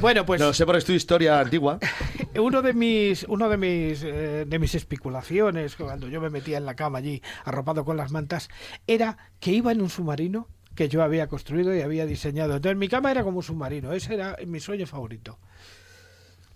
Bueno, 0.01 0.25
pues 0.25 0.41
No 0.41 0.53
sé 0.53 0.65
por 0.65 0.81
tu 0.83 0.93
historia 0.93 1.41
antigua. 1.41 1.79
uno 2.37 2.63
de 2.63 2.73
mis 2.73 3.25
uno 3.29 3.49
de 3.49 3.57
mis 3.57 4.03
eh, 4.03 4.45
de 4.47 4.59
mis 4.59 4.75
especulaciones 4.75 5.77
cuando 5.77 6.09
yo 6.09 6.21
me 6.21 6.31
metía 6.31 6.59
en 6.59 6.67
la 6.67 6.75
cama 6.75 6.99
allí 6.99 7.23
arropado 7.45 7.85
con 7.85 7.97
las 7.97 8.11
mantas 8.13 8.49
era 8.87 9.17
que 9.41 9.51
iba 9.53 9.73
en 9.73 9.83
un 9.83 9.91
submarino 9.91 10.49
que 10.75 10.89
yo 10.89 11.03
había 11.03 11.27
construido 11.27 11.75
y 11.75 11.81
había 11.83 12.07
diseñado. 12.07 12.57
Entonces 12.57 12.79
mi 12.79 12.89
cama 12.89 13.11
era 13.11 13.25
como 13.25 13.39
un 13.39 13.43
submarino, 13.43 13.93
ese 13.93 14.15
era 14.15 14.37
mi 14.47 14.61
sueño 14.61 14.87
favorito. 14.87 15.39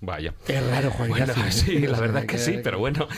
vaya. 0.01 0.33
Es 0.49 0.67
raro, 0.71 0.91
Juan 0.91 1.11
Bueno, 1.11 1.35
sí, 1.51 1.87
la 1.87 2.01
verdad 2.01 2.25
que 2.27 2.39
sí, 2.39 2.61
pero 2.63 2.79
bueno. 2.79 3.09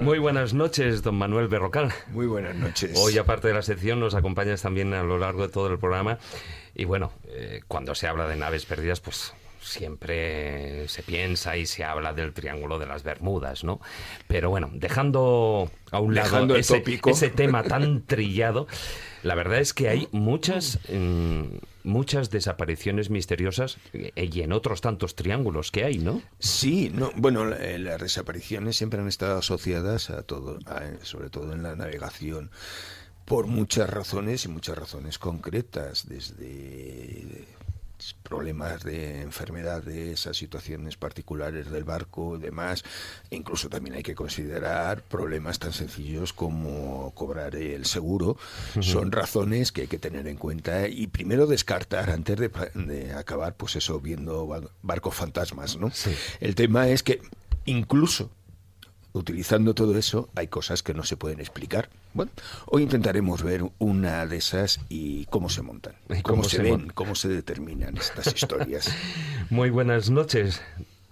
Muy 0.00 0.18
buenas 0.18 0.54
noches, 0.54 1.02
don 1.02 1.16
Manuel 1.16 1.48
Berrocal. 1.48 1.92
Muy 2.08 2.26
buenas 2.26 2.56
noches. 2.56 2.92
Hoy, 2.96 3.18
aparte 3.18 3.48
de 3.48 3.54
la 3.54 3.62
sección, 3.62 4.00
nos 4.00 4.14
acompañas 4.14 4.62
también 4.62 4.94
a 4.94 5.02
lo 5.02 5.18
largo 5.18 5.42
de 5.42 5.52
todo 5.52 5.68
el 5.68 5.78
programa. 5.78 6.18
Y 6.74 6.84
bueno, 6.84 7.12
eh, 7.28 7.60
cuando 7.68 7.94
se 7.94 8.06
habla 8.06 8.26
de 8.26 8.36
naves 8.36 8.64
perdidas, 8.66 9.00
pues 9.00 9.34
siempre 9.60 10.88
se 10.88 11.02
piensa 11.02 11.56
y 11.56 11.66
se 11.66 11.84
habla 11.84 12.12
del 12.12 12.32
Triángulo 12.32 12.78
de 12.78 12.86
las 12.86 13.02
Bermudas, 13.04 13.62
¿no? 13.62 13.80
Pero 14.26 14.50
bueno, 14.50 14.70
dejando 14.72 15.70
a 15.90 16.00
un 16.00 16.14
lado 16.14 16.30
Dejando 16.30 16.54
el 16.54 16.60
ese, 16.60 16.82
ese 17.06 17.30
tema 17.30 17.62
tan 17.62 18.02
trillado, 18.02 18.66
la 19.22 19.34
verdad 19.36 19.58
es 19.60 19.72
que 19.72 19.88
hay 19.88 20.08
muchas, 20.10 20.80
mm, 20.92 21.44
muchas 21.84 22.30
desapariciones 22.30 23.10
misteriosas 23.10 23.78
eh, 23.92 24.12
y 24.32 24.40
en 24.40 24.52
otros 24.52 24.80
tantos 24.80 25.14
triángulos 25.14 25.70
que 25.70 25.84
hay, 25.84 25.98
¿no? 25.98 26.20
Sí, 26.40 26.90
no, 26.92 27.12
bueno, 27.14 27.48
eh, 27.54 27.78
las 27.78 28.00
desapariciones 28.00 28.76
siempre 28.76 29.00
han 29.00 29.08
estado 29.08 29.38
asociadas 29.38 30.10
a 30.10 30.22
todo, 30.22 30.58
a- 30.66 31.04
sobre 31.04 31.30
todo 31.30 31.52
en 31.52 31.62
la 31.62 31.76
navegación, 31.76 32.50
por 33.24 33.46
muchas 33.46 33.88
razones 33.88 34.44
y 34.44 34.48
muchas 34.48 34.76
razones 34.76 35.18
concretas, 35.18 36.08
desde 36.08 37.46
problemas 38.24 38.82
de 38.82 39.20
enfermedades 39.22 40.26
a 40.26 40.34
situaciones 40.34 40.96
particulares 40.96 41.70
del 41.70 41.84
barco, 41.84 42.36
demás. 42.36 42.82
E 43.30 43.36
incluso 43.36 43.68
también 43.68 43.94
hay 43.94 44.02
que 44.02 44.16
considerar 44.16 45.02
problemas 45.02 45.60
tan 45.60 45.72
sencillos 45.72 46.32
como 46.32 47.12
cobrar 47.14 47.54
el 47.54 47.86
seguro. 47.86 48.36
Son 48.80 49.12
razones 49.12 49.70
que 49.70 49.82
hay 49.82 49.86
que 49.86 50.00
tener 50.00 50.26
en 50.26 50.36
cuenta 50.36 50.88
y 50.88 51.06
primero 51.06 51.46
descartar 51.46 52.10
antes 52.10 52.38
de, 52.40 53.12
acabar, 53.16 53.54
pues 53.56 53.76
eso, 53.76 54.00
viendo 54.00 54.48
ba- 54.48 54.62
barcos 54.82 55.14
fantasmas, 55.14 55.76
¿no? 55.76 55.92
El 56.40 56.56
tema 56.56 56.88
es 56.88 57.04
que 57.04 57.20
incluso 57.66 58.30
utilizando 59.12 59.74
todo 59.74 59.96
eso, 59.96 60.28
hay 60.34 60.48
cosas 60.48 60.82
que 60.82 60.94
no 60.94 61.04
se 61.04 61.16
pueden 61.16 61.40
explicar. 61.40 61.88
Bueno, 62.14 62.30
hoy 62.66 62.82
intentaremos 62.82 63.42
ver 63.42 63.64
una 63.78 64.26
de 64.26 64.36
esas 64.36 64.80
y 64.88 65.26
cómo 65.26 65.48
se 65.48 65.62
montan, 65.62 65.94
cómo, 66.08 66.22
cómo 66.22 66.44
se, 66.44 66.56
se 66.56 66.62
ven, 66.62 66.90
cómo 66.94 67.14
se 67.14 67.28
determinan 67.28 67.96
estas 67.96 68.26
historias. 68.34 68.90
Muy 69.50 69.70
buenas 69.70 70.10
noches. 70.10 70.60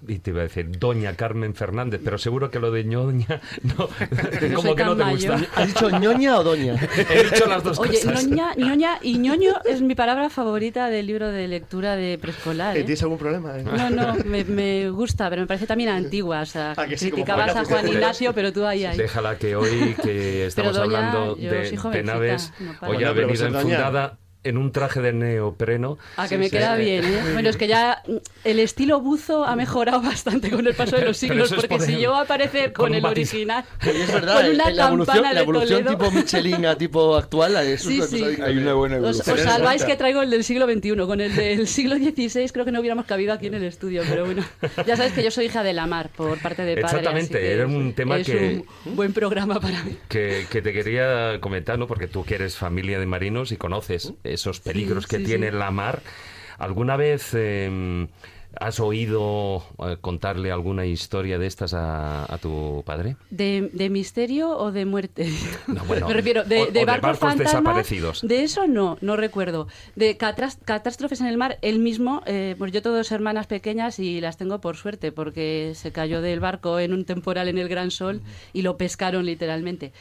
Y 0.08 0.18
te 0.20 0.30
iba 0.30 0.40
a 0.40 0.44
decir 0.44 0.70
Doña 0.78 1.14
Carmen 1.14 1.54
Fernández, 1.54 2.00
pero 2.02 2.16
seguro 2.16 2.50
que 2.50 2.58
lo 2.58 2.70
de 2.70 2.84
ñoña 2.84 3.40
no, 3.62 3.88
como 4.56 4.62
soy 4.62 4.74
que 4.74 4.84
no 4.84 4.96
te 4.96 5.04
gusta. 5.04 5.40
¿Has 5.54 5.66
dicho 5.68 5.90
ñoña 5.90 6.38
o 6.38 6.42
doña? 6.44 6.74
He 7.10 7.24
dicho 7.24 7.46
las 7.46 7.62
dos 7.62 7.78
Oye, 7.78 8.00
cosas. 8.00 8.26
ñoña, 8.26 8.54
ñoña 8.56 8.98
y 9.02 9.18
ñoño 9.18 9.54
es 9.64 9.82
mi 9.82 9.94
palabra 9.94 10.30
favorita 10.30 10.88
del 10.88 11.06
libro 11.06 11.28
de 11.28 11.48
lectura 11.48 11.96
de 11.96 12.16
preescolar. 12.18 12.76
Eh, 12.76 12.80
¿eh? 12.80 12.84
¿Tienes 12.84 13.02
algún 13.02 13.18
problema? 13.18 13.58
eh? 13.58 13.62
No, 13.64 13.90
no, 13.90 14.14
me, 14.24 14.44
me 14.44 14.88
gusta, 14.90 15.28
pero 15.28 15.42
me 15.42 15.46
parece 15.46 15.66
también 15.66 15.90
antigua. 15.90 16.40
O 16.40 16.46
sea, 16.46 16.72
Ah, 16.76 16.86
que 16.86 16.96
sí, 16.96 17.10
criticabas 17.10 17.54
a 17.54 17.64
Juan 17.64 17.86
Ignacio. 17.88 18.32
Pero 18.32 18.52
tú 18.52 18.64
ahí, 18.64 18.84
ahí. 18.84 18.96
Déjala 18.96 19.36
que 19.36 19.54
hoy 19.56 19.94
que 20.02 20.46
estamos 20.46 20.74
doña, 20.76 21.10
hablando 21.10 21.34
de, 21.34 21.70
de 21.92 22.02
naves, 22.02 22.52
no 22.60 22.88
hoy 22.88 23.04
ha 23.04 23.12
venido 23.12 23.44
doña. 23.44 23.58
enfundada 23.60 24.18
en 24.42 24.56
un 24.56 24.72
traje 24.72 25.00
de 25.00 25.12
neopreno. 25.12 25.98
A 26.16 26.26
que 26.28 26.38
me 26.38 26.48
queda 26.50 26.76
bien, 26.76 27.04
¿eh? 27.04 27.20
Bueno, 27.34 27.48
es 27.50 27.56
que 27.56 27.66
ya 27.66 28.02
mm, 28.06 28.16
el 28.44 28.58
estilo 28.60 29.00
buzo 29.00 29.44
ha 29.44 29.54
mejorado 29.56 30.00
bastante 30.00 30.50
con 30.50 30.66
el 30.66 30.74
paso 30.74 30.96
de 30.96 31.04
los 31.04 31.16
siglos, 31.18 31.52
porque 31.52 31.68
por 31.68 31.82
si 31.82 31.94
el- 31.94 32.00
yo 32.00 32.14
aparecer 32.16 32.72
con 32.72 32.94
el 32.94 33.04
original, 33.04 33.64
es 33.82 34.12
verdad, 34.12 34.40
con 34.42 34.50
una 34.54 34.70
la 34.70 34.86
evolución, 34.88 35.06
campana 35.06 35.32
la 35.34 35.40
de 35.40 35.42
evolución 35.44 35.84
Toledo. 35.84 35.98
tipo 35.98 36.10
Michelin 36.10 36.66
a 36.66 36.76
tipo 36.76 37.16
actual 37.16 37.56
es 37.66 37.82
Sí, 37.82 37.98
una 37.98 38.06
sí. 38.06 38.20
cosa 38.20 38.44
Hay 38.46 38.56
una 38.58 38.74
buena 38.74 38.96
Os, 38.96 39.02
evolución. 39.02 39.36
os 39.36 39.42
salváis 39.42 39.84
que 39.84 39.96
traigo 39.96 40.22
el 40.22 40.30
del 40.30 40.44
siglo 40.44 40.66
XXI. 40.66 40.96
Con 41.06 41.20
el 41.20 41.34
del 41.36 41.66
siglo 41.68 41.96
XVI 41.96 42.48
creo 42.52 42.64
que 42.64 42.72
no 42.72 42.80
hubiéramos 42.80 43.04
cabido 43.06 43.32
aquí 43.32 43.46
en 43.48 43.54
el 43.54 43.64
estudio, 43.64 44.02
pero 44.08 44.24
bueno. 44.24 44.42
Ya 44.86 44.96
sabes 44.96 45.12
que 45.12 45.22
yo 45.22 45.30
soy 45.30 45.46
hija 45.46 45.62
de 45.62 45.72
la 45.74 45.86
mar 45.86 46.10
por 46.16 46.38
parte 46.40 46.62
de 46.62 46.76
padre. 46.80 46.98
Exactamente, 46.98 47.52
era 47.52 47.66
un 47.66 47.92
tema 47.92 48.16
es 48.18 48.26
que- 48.26 48.62
un 48.86 48.96
buen 48.96 49.12
programa 49.12 49.60
para 49.60 49.82
mí. 49.84 49.96
Que, 50.08 50.46
que 50.50 50.62
te 50.62 50.72
quería 50.72 51.38
comentar, 51.40 51.78
¿no? 51.78 51.86
Porque 51.86 52.06
tú 52.06 52.24
que 52.24 52.36
eres 52.36 52.56
familia 52.56 52.98
de 52.98 53.06
marinos 53.06 53.52
y 53.52 53.56
conoces 53.56 54.12
esos 54.32 54.60
peligros 54.60 55.06
que 55.06 55.18
sí, 55.18 55.24
tiene 55.24 55.50
sí. 55.50 55.56
la 55.56 55.70
mar. 55.70 56.02
¿Alguna 56.58 56.96
vez 56.96 57.32
em, 57.34 58.08
has 58.58 58.80
oído 58.80 59.64
eh, 59.78 59.96
contarle 60.00 60.50
alguna 60.50 60.84
historia 60.84 61.38
de 61.38 61.46
estas 61.46 61.72
a, 61.72 62.32
a 62.32 62.38
tu 62.38 62.82
padre? 62.84 63.16
¿De, 63.30 63.70
de 63.72 63.88
misterio 63.88 64.50
o 64.58 64.70
de 64.72 64.84
muerte? 64.84 65.30
No, 65.68 65.84
bueno, 65.86 66.08
Me 66.08 66.14
refiero, 66.14 66.44
de, 66.44 66.62
o- 66.82 66.86
barcos, 66.86 67.38
desaparecidos. 67.38 68.20
De 68.22 68.42
eso 68.42 68.66
no, 68.66 68.98
no 69.00 69.16
recuerdo. 69.16 69.68
De 69.96 70.16
catástrofes 70.18 71.20
en 71.20 71.28
el 71.28 71.38
mar, 71.38 71.58
él 71.62 71.78
mismo, 71.78 72.22
eh, 72.26 72.54
pues 72.58 72.72
yo 72.72 72.82
tengo 72.82 72.96
dos 72.96 73.10
hermanas 73.12 73.46
pequeñas 73.46 73.98
y 73.98 74.20
las 74.20 74.36
tengo 74.36 74.60
por 74.60 74.76
suerte, 74.76 75.12
porque 75.12 75.72
se 75.74 75.92
cayó 75.92 76.20
del 76.20 76.40
barco 76.40 76.78
en 76.78 76.92
un 76.92 77.04
temporal 77.06 77.48
en 77.48 77.56
el 77.56 77.68
Gran 77.68 77.90
Sol 77.90 78.20
y 78.52 78.62
lo 78.62 78.76
pescaron 78.76 79.24
literalmente. 79.24 79.92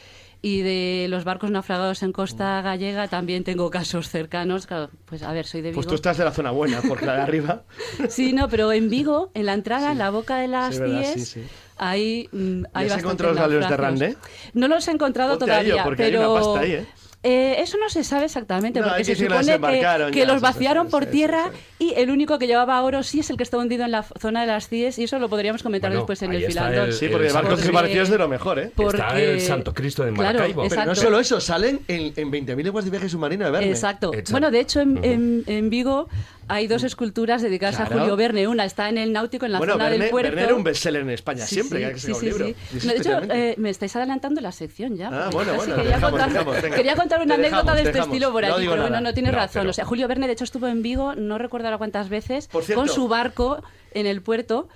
Y 0.42 0.62
de 0.62 1.06
los 1.10 1.24
barcos 1.24 1.50
naufragados 1.50 2.02
en 2.02 2.12
costa 2.12 2.62
gallega 2.62 3.08
también 3.08 3.44
tengo 3.44 3.68
casos 3.70 4.08
cercanos. 4.08 4.66
Claro, 4.66 4.88
pues 5.04 5.22
a 5.22 5.32
ver, 5.32 5.44
soy 5.44 5.60
de 5.60 5.68
Vigo. 5.68 5.76
Pues 5.76 5.86
tú 5.86 5.94
estás 5.94 6.16
de 6.16 6.24
la 6.24 6.32
zona 6.32 6.50
buena, 6.50 6.80
porque 6.86 7.04
la 7.04 7.16
de 7.16 7.22
arriba. 7.22 7.62
Sí, 8.08 8.32
no, 8.32 8.48
pero 8.48 8.72
en 8.72 8.88
Vigo, 8.88 9.30
en 9.34 9.46
la 9.46 9.52
entrada, 9.52 9.92
en 9.92 9.98
la 9.98 10.10
boca 10.10 10.38
de 10.38 10.48
las 10.48 10.74
Sí, 10.74 10.80
verdad, 10.80 11.02
Cies, 11.02 11.28
sí, 11.28 11.40
sí. 11.42 11.46
hay, 11.76 12.28
mm, 12.32 12.64
hay 12.72 12.86
has 12.86 12.92
bastantes 12.92 13.04
encontrado 13.04 13.48
los 13.48 13.68
de. 13.68 13.76
Rande? 13.76 14.16
No 14.54 14.68
los 14.68 14.88
he 14.88 14.90
encontrado 14.92 15.38
Ponte 15.38 15.52
a 15.52 15.60
ello, 15.60 15.74
todavía, 15.74 15.84
porque 15.84 16.02
hay 16.04 16.12
pero... 16.12 16.32
una 16.32 16.40
pasta 16.40 16.60
ahí, 16.60 16.72
¿eh? 16.72 16.86
Eh, 17.22 17.56
eso 17.60 17.76
no 17.76 17.90
se 17.90 18.02
sabe 18.02 18.24
exactamente, 18.24 18.80
No, 18.80 18.86
porque 18.86 19.00
que 19.00 19.04
se 19.04 19.12
que 19.12 19.28
supone 19.28 19.60
que, 19.60 20.10
que 20.10 20.20
ya, 20.20 20.24
los 20.26 20.40
vaciaron 20.40 20.86
sí, 20.86 20.90
por 20.90 21.04
sí, 21.04 21.10
tierra 21.10 21.50
sí, 21.78 21.88
y 21.90 21.94
el 22.00 22.10
único 22.10 22.38
que 22.38 22.46
llevaba 22.46 22.80
oro 22.82 23.02
sí 23.02 23.20
es 23.20 23.28
el 23.28 23.36
que 23.36 23.42
está 23.42 23.58
hundido 23.58 23.84
en 23.84 23.90
la 23.90 24.02
zona 24.02 24.40
de 24.40 24.46
las 24.46 24.68
CIES 24.70 24.98
y 24.98 25.04
eso 25.04 25.18
lo 25.18 25.28
podríamos 25.28 25.62
comentar 25.62 25.90
Bueno, 25.90 26.00
después 26.00 26.22
en 26.22 26.32
el 26.32 26.44
está 26.44 26.48
filandón. 26.68 26.92
Sí, 26.94 27.08
porque 27.08 27.26
el 27.26 27.32
barcos 27.34 27.50
Porque- 27.50 27.62
desaparecidos 27.66 28.08
de 28.08 28.16
lo 28.18 28.26
mejor, 28.28 28.58
¿eh? 28.58 28.62
Está 28.64 28.74
porque- 29.08 29.32
el 29.34 29.40
Santo 29.42 29.74
Cristo 29.74 30.02
de 30.04 30.12
Claro, 30.14 30.38
Maracaibo. 30.38 30.66
Pero 30.66 30.84
no 30.86 30.94
solo 30.94 31.20
eso, 31.20 31.40
salen 31.42 31.80
en, 31.88 32.14
en 32.16 32.30
20.000 32.30 32.64
leguas 32.64 32.86
de 32.86 32.90
viaje 32.90 33.08
submarino 33.10 33.44
de 33.44 33.50
Verne. 33.50 33.68
Exacto. 33.70 34.14
Exacto. 34.14 34.32
Bueno, 34.32 34.50
de 34.50 34.60
hecho, 34.60 34.80
en, 34.80 35.04
en- 35.04 35.44
en 35.46 35.68
Vigo 35.68 36.08
hay 36.50 36.66
dos 36.66 36.84
esculturas 36.84 37.40
dedicadas 37.42 37.80
a. 37.80 37.86
Julio 37.86 38.16
Verne. 38.16 38.46
Una 38.48 38.64
está 38.64 38.88
en 38.88 38.98
el 38.98 39.12
Náutico, 39.12 39.46
en 39.46 39.52
la 39.52 39.58
Bueno, 39.58 39.74
zona 39.74 39.84
Verne, 39.88 40.04
del 40.04 40.10
puerto. 40.10 40.30
Verne 40.30 40.42
era 40.44 40.54
un 40.54 40.64
bestseller 40.64 41.02
en 41.02 41.10
España, 41.10 41.46
Sí, 41.46 41.54
siempre 41.56 41.78
sí, 41.80 41.84
que 41.84 41.92
hay 41.92 42.00
sí, 42.00 42.12
un 42.12 42.24
libro. 42.24 42.46
No, 42.84 42.92
de 42.92 42.96
hecho, 42.98 43.20
eh, 43.32 43.54
me 43.58 43.70
estáis 43.70 43.94
adelantando 43.96 44.40
la 44.40 44.52
sección 44.52 44.96
ya. 44.96 45.08
Ah, 45.08 45.30
bueno, 45.32 45.54
bueno, 45.54 45.76
quería, 45.76 45.94
dejamos, 45.96 46.10
contar, 46.10 46.32
dejamos, 46.32 46.62
venga. 46.62 46.76
quería 46.76 46.96
contar 46.96 47.22
una 47.22 47.34
anécdota 47.36 47.74
de 47.74 47.82
este 47.82 47.98
estilo 48.00 48.32
por 48.32 48.42
No 48.46 48.54
pero 48.56 48.70
nada. 48.76 48.80
bueno, 48.88 49.00
no 49.00 49.14
tienes 49.14 49.32
No, 49.32 49.38
razón. 49.38 49.60
pero- 49.62 49.70
O 49.70 49.72
sea, 49.72 49.84
Julio 49.84 50.08
Verne, 50.08 50.26
de 50.26 50.32
hecho, 50.34 50.44
estuvo 50.44 50.66
en 50.66 50.82
Vigo, 50.82 51.14
no 51.14 51.38
recuerdo 51.38 51.68
ahora 51.68 51.78
cuántas 51.78 52.08
veces, 52.08 52.48
cierto. 52.50 52.74
con 52.74 52.88
su 52.88 53.08
barco 53.08 53.62
en 53.94 54.06
el 54.06 54.20
puerto. 54.22 54.68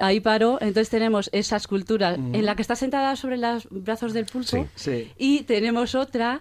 Ahí 0.00 0.20
paró, 0.20 0.58
entonces 0.60 0.88
tenemos 0.88 1.28
esa 1.32 1.56
escultura 1.56 2.14
en 2.14 2.44
la 2.46 2.56
que 2.56 2.62
está 2.62 2.74
sentada 2.76 3.14
sobre 3.14 3.36
los 3.36 3.68
brazos 3.70 4.12
del 4.14 4.24
pulpo 4.26 4.48
Sí. 4.48 4.66
Sí. 4.74 5.12
y 5.18 5.42
tenemos 5.42 5.94
otra 5.94 6.40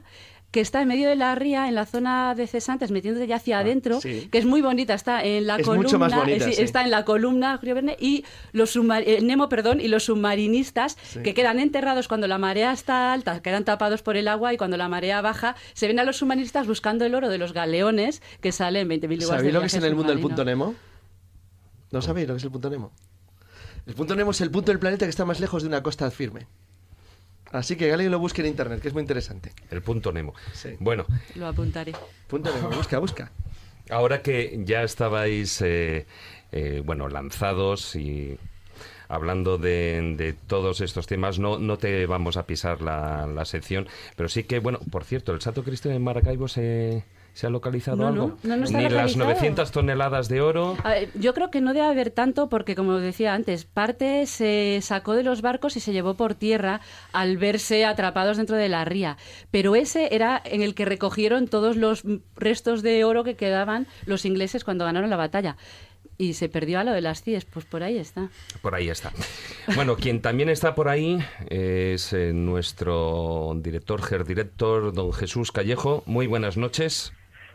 que 0.51 0.59
está 0.59 0.81
en 0.81 0.89
medio 0.89 1.07
de 1.07 1.15
la 1.15 1.33
ría, 1.35 1.69
en 1.69 1.75
la 1.75 1.85
zona 1.85 2.35
de 2.35 2.45
cesantes, 2.45 2.91
metiéndose 2.91 3.25
ya 3.25 3.37
hacia 3.37 3.59
adentro, 3.59 3.97
Ah, 3.97 4.01
sí. 4.01 4.27
que 4.31 4.37
es 4.37 4.45
muy 4.45 4.61
bonita, 4.61 4.93
está 4.93 5.23
en 5.23 5.47
la 5.47 5.55
Es 5.55 5.65
columna, 5.65 5.83
mucho 5.83 5.97
más 5.99 6.13
bonita, 6.13 6.45
sí, 6.45 6.53
sí. 6.53 6.61
está 6.61 6.83
en 6.83 6.91
la 6.91 7.05
columna 7.05 7.57
Verne 7.61 7.95
y 7.99 8.25
los 8.51 8.75
eh, 8.75 9.19
Nemo, 9.21 9.47
perdón, 9.47 9.79
y 9.79 9.87
los 9.87 10.03
submarinistas 10.03 10.97
que 11.23 11.33
quedan 11.33 11.59
enterrados 11.59 12.07
cuando 12.09 12.27
la 12.27 12.37
marea 12.37 12.73
está 12.73 13.13
alta, 13.13 13.41
quedan 13.41 13.63
tapados 13.63 14.01
por 14.01 14.17
el 14.17 14.27
agua 14.27 14.53
y 14.53 14.57
cuando 14.57 14.75
la 14.75 14.89
marea 14.89 15.21
baja 15.21 15.55
se 15.73 15.87
ven 15.87 15.99
a 15.99 16.03
los 16.03 16.17
submarinistas 16.17 16.67
buscando 16.67 17.05
el 17.05 17.15
oro 17.15 17.29
de 17.29 17.37
los 17.37 17.53
galeones 17.53 18.21
que 18.41 18.51
salen 18.51 18.89
20.000 18.89 19.07
leguas 19.09 19.27
¿Sabéis 19.37 19.53
lo 19.53 19.61
que 19.61 19.67
es 19.67 19.73
en 19.75 19.85
el 19.85 19.95
mundo 19.95 20.11
del 20.11 20.21
punto. 20.21 20.43
Nemo? 20.43 20.75
¿No 21.91 22.01
sabéis 22.01 22.27
lo 22.27 22.33
que 22.33 22.39
es 22.39 22.43
el 22.43 22.51
punto 22.51 22.69
Nemo? 22.69 22.91
El 23.85 23.95
punto 23.95 24.15
Nemo 24.15 24.31
es 24.31 24.41
el 24.41 24.51
punto 24.51 24.71
del 24.71 24.79
planeta 24.79 25.05
que 25.05 25.09
está 25.09 25.23
más 25.25 25.39
lejos 25.39 25.63
de 25.63 25.69
una 25.69 25.81
costa 25.81 26.11
firme. 26.11 26.47
Así 27.51 27.75
que 27.75 27.91
alguien 27.91 28.11
lo 28.11 28.19
busque 28.19 28.41
en 28.41 28.47
internet, 28.47 28.81
que 28.81 28.87
es 28.87 28.93
muy 28.93 29.01
interesante. 29.01 29.51
El 29.69 29.81
punto 29.81 30.11
Nemo. 30.11 30.33
Sí. 30.53 30.69
Bueno, 30.79 31.05
Lo 31.35 31.47
apuntaré. 31.47 31.93
Punto 32.27 32.53
Nemo, 32.53 32.69
busca, 32.69 32.99
busca. 32.99 33.31
ahora 33.89 34.21
que 34.21 34.61
ya 34.65 34.83
estabais, 34.83 35.61
eh, 35.61 36.05
eh, 36.51 36.81
bueno, 36.85 37.09
lanzados 37.09 37.95
y 37.95 38.37
hablando 39.09 39.57
de, 39.57 40.15
de 40.17 40.31
todos 40.33 40.79
estos 40.79 41.05
temas, 41.07 41.37
no, 41.39 41.59
no 41.59 41.77
te 41.77 42.05
vamos 42.05 42.37
a 42.37 42.45
pisar 42.47 42.81
la, 42.81 43.27
la 43.27 43.43
sección, 43.43 43.87
pero 44.15 44.29
sí 44.29 44.45
que, 44.45 44.59
bueno, 44.59 44.79
por 44.89 45.03
cierto, 45.03 45.33
el 45.33 45.41
Santo 45.41 45.63
Cristo 45.65 45.91
en 45.91 46.01
Maracaibo 46.01 46.47
se, 46.47 47.03
se 47.33 47.47
ha 47.47 47.49
localizado 47.49 47.97
No, 47.97 48.07
algo. 48.07 48.37
no, 48.43 48.57
no, 48.57 48.65
Ni 48.65 48.71
las 48.71 48.91
localizado. 48.91 49.23
900 49.25 49.71
toneladas 49.71 50.27
de 50.27 50.41
oro. 50.41 50.77
Ver, 50.83 51.09
yo 51.15 51.33
creo 51.33 51.49
que 51.51 51.61
no 51.61 51.73
debe 51.73 51.85
haber 51.87 52.11
tanto 52.11 52.49
porque, 52.49 52.75
como 52.75 52.97
decía 52.97 53.33
antes, 53.33 53.65
parte 53.65 54.25
se 54.25 54.79
sacó 54.81 55.13
de 55.13 55.23
los 55.23 55.41
barcos 55.41 55.77
y 55.77 55.79
se 55.79 55.93
llevó 55.93 56.15
por 56.15 56.35
tierra 56.35 56.81
al 57.13 57.37
verse 57.37 57.85
atrapados 57.85 58.37
dentro 58.37 58.55
de 58.57 58.69
la 58.69 58.83
ría. 58.85 59.17
Pero 59.49 59.75
ese 59.75 60.13
era 60.13 60.41
en 60.43 60.61
el 60.61 60.75
que 60.75 60.85
recogieron 60.85 61.47
todos 61.47 61.77
los 61.77 62.03
restos 62.35 62.81
de 62.83 63.03
oro 63.05 63.23
que 63.23 63.35
quedaban 63.35 63.87
los 64.05 64.25
ingleses 64.25 64.63
cuando 64.63 64.85
ganaron 64.85 65.09
la 65.09 65.17
batalla. 65.17 65.57
Y 66.17 66.33
se 66.33 66.49
perdió 66.49 66.79
a 66.79 66.83
lo 66.83 66.91
de 66.91 67.01
las 67.01 67.23
CIES, 67.23 67.45
pues 67.45 67.65
por 67.65 67.81
ahí 67.81 67.97
está. 67.97 68.29
Por 68.61 68.75
ahí 68.75 68.89
está. 68.89 69.11
Bueno, 69.75 69.95
quien 69.95 70.21
también 70.21 70.49
está 70.49 70.75
por 70.75 70.87
ahí 70.89 71.17
es 71.49 72.13
eh, 72.13 72.31
nuestro 72.33 73.53
director, 73.55 74.25
director, 74.25 74.93
don 74.93 75.13
Jesús 75.13 75.51
Callejo. 75.51 76.03
Muy 76.05 76.27
buenas 76.27 76.57
noches. 76.57 77.13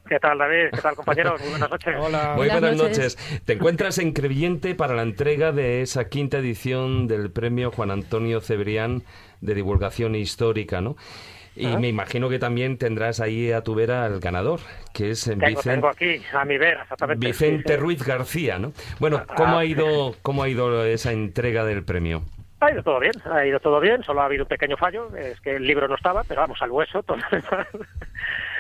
¿Qué 0.09 0.21
tal, 0.21 0.39
David? 0.39 0.71
¿Qué 0.73 0.81
tal, 0.81 0.95
compañeros? 0.95 1.41
Muy 1.41 1.51
buenas 1.51 1.71
noches. 1.71 1.95
Hola. 2.01 2.29
Muy 2.37 2.47
Buenas 2.49 2.61
buenas 2.61 2.77
noches. 2.77 3.17
noches. 3.17 3.43
Te 3.45 3.53
encuentras 3.55 3.99
en 3.99 4.13
Crevillente 4.13 4.75
para 4.75 4.95
la 4.95 5.03
entrega 5.03 5.53
de 5.53 5.83
esa 5.83 6.09
quinta 6.09 6.39
edición 6.39 7.09
del 7.09 7.31
premio 7.31 7.71
Juan 7.73 7.91
Antonio 7.91 8.41
Cebrián 8.41 9.03
de 9.41 9.55
divulgación 9.55 10.15
histórica, 10.15 10.81
¿no? 10.81 10.97
Y 11.59 11.69
me 11.79 11.89
imagino 11.89 12.29
que 12.29 12.39
también 12.39 12.77
tendrás 12.77 13.19
ahí 13.19 13.51
a 13.51 13.63
tu 13.63 13.75
vera 13.75 14.05
al 14.05 14.21
ganador, 14.21 14.61
que 14.93 15.11
es 15.13 15.27
eh, 15.27 15.31
Tengo, 15.37 15.47
Vicen- 15.59 15.63
tengo 15.75 15.89
aquí 15.89 16.21
a 16.35 16.45
mi 16.45 16.59
vera, 16.59 16.83
exactamente. 16.83 17.27
Vicente 17.27 17.63
Sí, 17.73 17.75
sí. 17.75 17.77
Ruiz 17.81 18.05
García, 18.05 18.59
¿no? 18.59 18.73
Bueno, 19.01 19.25
¿cómo 19.37 19.57
Ah. 19.57 19.61
ha 19.61 19.65
ido, 19.65 20.15
cómo 20.21 20.43
ha 20.43 20.51
ido 20.51 20.85
esa 20.85 21.13
entrega 21.13 21.65
del 21.65 21.83
premio? 21.83 22.23
Ha 22.59 22.71
ido 22.73 22.83
todo 22.83 22.99
bien, 23.01 23.13
ha 23.31 23.45
ido 23.45 23.61
todo 23.61 23.81
bien, 23.81 24.03
solo 24.03 24.23
ha 24.23 24.25
habido 24.25 24.45
un 24.45 24.49
pequeño 24.49 24.79
fallo, 24.79 25.15
es 25.15 25.39
que 25.43 25.57
el 25.57 25.67
libro 25.67 25.89
no 25.89 25.95
estaba, 25.95 26.25
pero 26.25 26.41
vamos, 26.41 26.61
al 26.63 26.71
hueso, 26.71 27.03
todo 27.07 27.19
lo 27.19 27.25
demás 27.31 27.67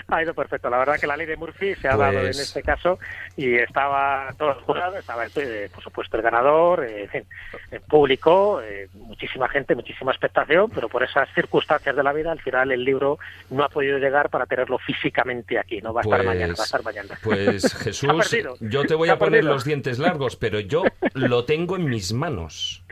ha 0.08 0.22
ido 0.22 0.34
perfecto. 0.34 0.68
La 0.70 0.76
verdad 0.78 1.00
que 1.00 1.06
la 1.06 1.16
ley 1.16 1.26
de 1.26 1.36
Murphy 1.36 1.74
se 1.76 1.88
ha 1.88 1.96
dado 1.96 2.18
en 2.18 2.26
Pues- 2.26 2.38
este 2.40 2.62
caso 2.62 2.98
y 3.38 3.54
estaba 3.54 4.32
todo 4.38 4.54
jurado, 4.66 4.98
estaba 4.98 5.24
eh, 5.34 5.70
por 5.74 5.82
supuesto 5.82 6.16
el 6.18 6.22
ganador, 6.22 6.84
eh, 6.84 7.04
en 7.04 7.08
fin, 7.08 7.24
el 7.70 7.80
público, 7.80 8.60
eh, 8.62 8.88
muchísima 8.92 9.48
gente, 9.48 9.74
muchísima 9.74 10.12
expectación, 10.12 10.70
pero 10.70 10.88
por 10.90 11.02
esas 11.02 11.28
circunstancias 11.34 11.96
de 11.96 12.02
la 12.02 12.12
vida, 12.12 12.30
al 12.32 12.40
final 12.40 12.70
el 12.72 12.84
libro 12.84 13.18
no 13.50 13.64
ha 13.64 13.68
podido 13.70 13.96
llegar 13.98 14.28
para 14.28 14.44
tenerlo 14.46 14.78
físicamente 14.78 15.58
aquí, 15.58 15.80
no 15.80 15.94
va 15.94 16.02
a 16.02 16.04
estar 16.04 16.18
Pues- 16.18 16.26
mañana, 16.28 16.54
va 16.56 16.62
a 16.62 16.66
estar 16.66 16.82
mañana. 16.84 17.18
Pues 17.24 17.74
Jesús, 17.82 18.36
yo 18.60 18.84
te 18.84 18.94
voy 18.94 19.08
a 19.08 19.16
poner 19.18 19.40
perdido. 19.40 19.54
los 19.54 19.64
dientes 19.64 19.98
largos, 19.98 20.36
pero 20.36 20.60
yo 20.60 20.84
lo 21.14 21.46
tengo 21.46 21.76
en 21.76 21.86
mis 21.88 22.12
manos. 22.12 22.84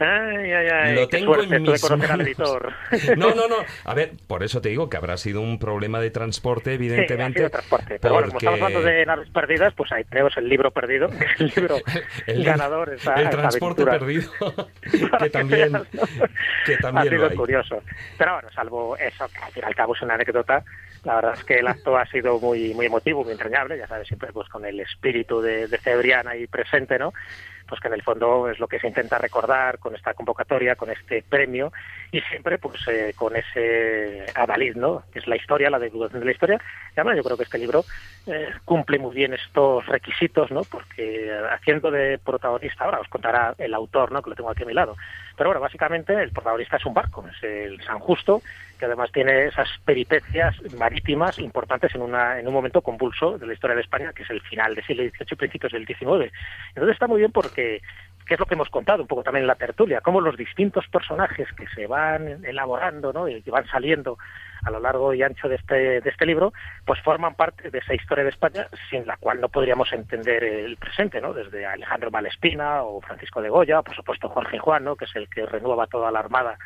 Ay, 0.00 0.50
ay, 0.50 0.66
ay, 0.72 0.94
Lo 0.94 1.08
tengo 1.08 1.34
suerte 1.34 1.56
en 1.56 1.62
mis 1.62 1.90
al 2.10 2.20
editor. 2.22 2.72
No, 3.18 3.34
no, 3.34 3.46
no. 3.48 3.56
A 3.84 3.92
ver, 3.94 4.12
por 4.26 4.42
eso 4.42 4.62
te 4.62 4.70
digo 4.70 4.88
que 4.88 4.96
habrá 4.96 5.18
sido 5.18 5.42
un 5.42 5.58
problema 5.58 6.00
de 6.00 6.10
transporte, 6.10 6.70
Sí, 6.70 6.70
ha 6.70 6.74
evidentemente. 6.76 7.40
sido 7.40 7.50
transporte. 7.50 7.98
Pero 8.00 8.14
bueno, 8.14 8.28
como 8.28 8.32
porque 8.32 8.46
estamos 8.46 8.62
hablando 8.62 8.88
de 8.88 9.06
naves 9.06 9.28
perdidas, 9.30 9.74
pues 9.74 9.92
ahí 9.92 10.04
tenemos 10.04 10.34
el 10.38 10.48
libro 10.48 10.70
perdido, 10.70 11.08
el 11.38 11.52
libro 11.54 11.76
el, 12.26 12.44
ganador. 12.44 12.96
El 13.16 13.28
transporte 13.30 13.84
perdido, 13.84 14.30
que 15.18 15.28
también, 15.30 15.72
que 16.64 16.74
ha 16.74 16.78
también 16.78 17.04
lo 17.10 17.16
sido 17.18 17.28
hay. 17.30 17.36
curioso. 17.36 17.82
Pero 18.16 18.32
bueno, 18.34 18.48
salvo 18.54 18.96
eso, 18.96 19.28
que 19.28 19.38
al 19.38 19.52
fin 19.52 19.62
y 19.64 19.66
al 19.66 19.74
cabo 19.74 19.94
es 19.94 20.00
una 20.00 20.14
anécdota, 20.14 20.64
la 21.04 21.16
verdad 21.16 21.34
es 21.34 21.44
que 21.44 21.58
el 21.58 21.66
acto 21.66 21.96
ha 21.98 22.06
sido 22.06 22.38
muy 22.40 22.72
muy 22.72 22.86
emotivo, 22.86 23.22
muy 23.22 23.32
entrañable, 23.32 23.76
ya 23.76 23.86
sabes, 23.86 24.08
siempre 24.08 24.32
pues 24.32 24.48
con 24.48 24.64
el 24.64 24.80
espíritu 24.80 25.42
de, 25.42 25.66
de 25.68 25.78
Cebrián 25.78 26.26
ahí 26.26 26.46
presente, 26.46 26.98
¿no? 26.98 27.12
Pues 27.70 27.80
que 27.80 27.86
en 27.86 27.94
el 27.94 28.02
fondo 28.02 28.50
es 28.50 28.58
lo 28.58 28.66
que 28.66 28.80
se 28.80 28.88
intenta 28.88 29.16
recordar 29.16 29.78
con 29.78 29.94
esta 29.94 30.12
convocatoria, 30.12 30.74
con 30.74 30.90
este 30.90 31.22
premio, 31.22 31.72
y 32.10 32.20
siempre 32.22 32.58
pues 32.58 32.80
eh, 32.88 33.14
con 33.16 33.36
ese 33.36 34.26
adalid, 34.34 34.74
¿no? 34.74 35.04
Que 35.12 35.20
es 35.20 35.28
la 35.28 35.36
historia, 35.36 35.70
la 35.70 35.78
divulgación 35.78 36.18
de 36.18 36.26
la 36.26 36.32
historia. 36.32 36.60
Y 36.90 37.00
además 37.00 37.16
yo 37.16 37.22
creo 37.22 37.36
que 37.36 37.44
este 37.44 37.58
libro 37.58 37.84
eh, 38.26 38.48
cumple 38.64 38.98
muy 38.98 39.14
bien 39.14 39.32
estos 39.34 39.86
requisitos, 39.86 40.50
¿no? 40.50 40.62
Porque 40.64 41.28
eh, 41.28 41.42
haciendo 41.52 41.92
de 41.92 42.18
protagonista, 42.18 42.84
ahora 42.84 43.00
os 43.00 43.08
contará 43.08 43.54
el 43.56 43.72
autor, 43.72 44.10
¿no? 44.10 44.20
Que 44.20 44.30
lo 44.30 44.36
tengo 44.36 44.50
aquí 44.50 44.64
a 44.64 44.66
mi 44.66 44.74
lado. 44.74 44.96
Pero 45.36 45.50
bueno, 45.50 45.60
básicamente 45.60 46.12
el 46.12 46.32
protagonista 46.32 46.76
es 46.76 46.84
un 46.84 46.92
barco, 46.92 47.24
es 47.28 47.42
el 47.42 47.80
San 47.84 48.00
Justo, 48.00 48.42
que 48.80 48.86
además 48.86 49.12
tiene 49.12 49.46
esas 49.46 49.68
peripecias 49.84 50.56
marítimas 50.74 51.38
importantes 51.38 51.94
en, 51.94 52.02
una, 52.02 52.40
en 52.40 52.48
un 52.48 52.54
momento 52.54 52.80
convulso 52.80 53.38
de 53.38 53.46
la 53.46 53.52
historia 53.52 53.76
de 53.76 53.82
España, 53.82 54.12
que 54.14 54.22
es 54.22 54.30
el 54.30 54.40
final 54.40 54.74
del 54.74 54.84
siglo 54.84 55.02
XVIII 55.02 55.26
y 55.30 55.36
principios 55.36 55.72
del 55.72 55.86
XIX. 55.86 56.32
Entonces 56.74 56.94
está 56.94 57.06
muy 57.06 57.18
bien 57.18 57.30
porque 57.30 57.59
que 58.30 58.34
es 58.34 58.40
lo 58.40 58.46
que 58.46 58.54
hemos 58.54 58.70
contado 58.70 59.02
un 59.02 59.08
poco 59.08 59.24
también 59.24 59.42
en 59.42 59.48
la 59.48 59.56
tertulia, 59.56 60.00
cómo 60.00 60.20
los 60.20 60.36
distintos 60.36 60.86
personajes 60.86 61.48
que 61.56 61.66
se 61.74 61.88
van 61.88 62.44
elaborando 62.44 63.12
¿no? 63.12 63.28
y 63.28 63.42
que 63.42 63.50
van 63.50 63.66
saliendo 63.66 64.18
a 64.62 64.70
lo 64.70 64.78
largo 64.78 65.12
y 65.12 65.22
ancho 65.22 65.48
de 65.48 65.56
este, 65.56 66.00
de 66.00 66.10
este 66.10 66.26
libro, 66.26 66.52
pues 66.84 67.00
forman 67.00 67.34
parte 67.34 67.70
de 67.70 67.78
esa 67.78 67.92
historia 67.92 68.22
de 68.22 68.30
España 68.30 68.68
sin 68.88 69.04
la 69.04 69.16
cual 69.16 69.40
no 69.40 69.48
podríamos 69.48 69.92
entender 69.92 70.44
el 70.44 70.76
presente, 70.76 71.20
¿no? 71.20 71.32
Desde 71.32 71.66
Alejandro 71.66 72.12
Malespina 72.12 72.82
o 72.82 73.00
Francisco 73.00 73.42
de 73.42 73.48
Goya, 73.48 73.82
por 73.82 73.96
supuesto 73.96 74.28
Jorge 74.28 74.58
Juan, 74.58 74.84
¿no? 74.84 74.94
Que 74.94 75.06
es 75.06 75.16
el 75.16 75.28
que 75.28 75.46
renueva 75.46 75.88
toda 75.88 76.12
la 76.12 76.20
armada 76.20 76.56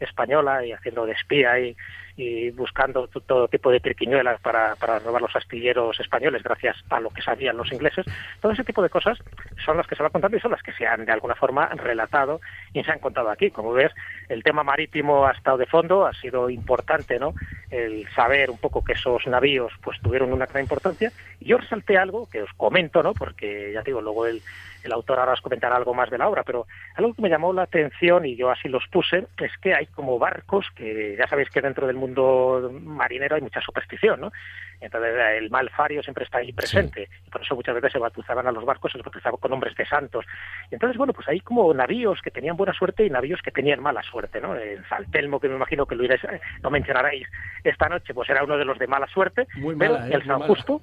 española 0.00 0.66
y 0.66 0.72
haciendo 0.72 1.06
de 1.06 1.12
espía 1.12 1.58
y, 1.60 1.76
y 2.16 2.50
buscando 2.50 3.06
todo 3.08 3.48
tipo 3.48 3.70
de 3.70 3.80
triquiñuelas 3.80 4.40
para, 4.40 4.74
para 4.76 4.98
robar 4.98 5.22
los 5.22 5.36
astilleros 5.36 6.00
españoles 6.00 6.42
gracias 6.42 6.76
a 6.88 6.98
lo 7.00 7.10
que 7.10 7.22
sabían 7.22 7.56
los 7.56 7.70
ingleses. 7.72 8.06
Todo 8.40 8.52
ese 8.52 8.64
tipo 8.64 8.82
de 8.82 8.88
cosas 8.88 9.18
son 9.64 9.76
las 9.76 9.86
que 9.86 9.96
se 9.96 10.02
van 10.02 10.12
contando 10.12 10.36
y 10.36 10.40
son 10.40 10.52
las 10.52 10.62
que 10.62 10.72
se 10.72 10.86
han 10.86 11.04
de 11.04 11.12
alguna 11.12 11.34
forma 11.34 11.66
relatado 11.68 12.40
y 12.72 12.82
se 12.82 12.90
han 12.90 13.00
contado 13.00 13.30
aquí. 13.30 13.50
Como 13.50 13.72
ves, 13.72 13.92
el 14.28 14.42
tema 14.42 14.62
marítimo 14.62 15.26
ha 15.26 15.32
estado 15.32 15.58
de 15.58 15.66
fondo, 15.66 16.06
ha 16.06 16.14
sido 16.14 16.48
importante, 16.48 17.18
¿no? 17.18 17.34
El 17.70 18.08
saber 18.14 18.50
un 18.50 18.58
poco 18.58 18.82
que 18.82 18.92
esos 18.92 19.26
navíos 19.26 19.72
pues 19.82 20.00
tuvieron 20.00 20.32
una 20.32 20.46
gran 20.46 20.62
importancia. 20.62 21.12
Y 21.40 21.46
yo 21.46 21.58
resalté 21.58 21.98
algo 21.98 22.28
que 22.30 22.42
os 22.42 22.52
comento, 22.56 23.02
¿no? 23.02 23.12
Porque 23.12 23.72
ya 23.74 23.82
digo, 23.82 24.00
luego 24.00 24.26
el, 24.26 24.40
el 24.86 24.92
autor 24.92 25.18
ahora 25.18 25.32
os 25.32 25.40
comentará 25.40 25.76
algo 25.76 25.94
más 25.94 26.10
de 26.10 26.18
la 26.18 26.28
obra, 26.28 26.42
pero 26.42 26.66
algo 26.94 27.14
que 27.14 27.22
me 27.22 27.28
llamó 27.28 27.52
la 27.52 27.62
atención 27.62 28.24
y 28.24 28.36
yo 28.36 28.50
así 28.50 28.68
los 28.68 28.86
puse 28.88 29.26
es 29.38 29.52
que 29.60 29.74
hay 29.74 29.86
como 29.86 30.18
barcos 30.18 30.66
que 30.74 31.16
ya 31.18 31.26
sabéis 31.28 31.50
que 31.50 31.60
dentro 31.60 31.86
del 31.86 31.96
mundo 31.96 32.70
marinero 32.82 33.36
hay 33.36 33.42
mucha 33.42 33.60
superstición, 33.60 34.20
¿no? 34.20 34.32
Entonces 34.80 35.14
el 35.38 35.50
mal 35.50 35.70
fario 35.70 36.02
siempre 36.02 36.24
está 36.24 36.38
ahí 36.38 36.52
presente 36.52 37.08
y 37.26 37.30
por 37.30 37.42
eso 37.42 37.54
muchas 37.54 37.74
veces 37.74 37.92
se 37.92 37.98
bautizaban 37.98 38.46
a 38.46 38.52
los 38.52 38.64
barcos, 38.64 38.92
se 38.92 38.98
los 38.98 39.04
bautizaban 39.04 39.40
con 39.40 39.50
nombres 39.50 39.74
de 39.74 39.86
santos. 39.86 40.26
Y 40.70 40.74
entonces, 40.74 40.98
bueno, 40.98 41.12
pues 41.12 41.26
hay 41.28 41.40
como 41.40 41.72
navíos 41.72 42.20
que 42.20 42.30
tenían 42.30 42.56
buena 42.56 42.74
suerte 42.74 43.04
y 43.04 43.10
navíos 43.10 43.40
que 43.42 43.50
tenían 43.50 43.80
mala 43.80 44.02
suerte, 44.02 44.40
¿no? 44.40 44.54
En 44.56 44.84
Saltelmo, 44.88 45.40
que 45.40 45.48
me 45.48 45.56
imagino 45.56 45.86
que 45.86 45.94
lo 45.94 46.04
iréis, 46.04 46.20
no 46.62 46.70
mencionaréis 46.70 47.26
esta 47.64 47.88
noche, 47.88 48.12
pues 48.12 48.28
era 48.28 48.44
uno 48.44 48.58
de 48.58 48.64
los 48.64 48.78
de 48.78 48.86
mala 48.86 49.06
suerte, 49.06 49.46
Muy 49.56 49.76
pero 49.76 49.94
mala, 49.94 50.08
¿eh? 50.08 50.10
el 50.12 50.18
Muy 50.18 50.26
San 50.26 50.38
mala. 50.40 50.46
Justo, 50.46 50.82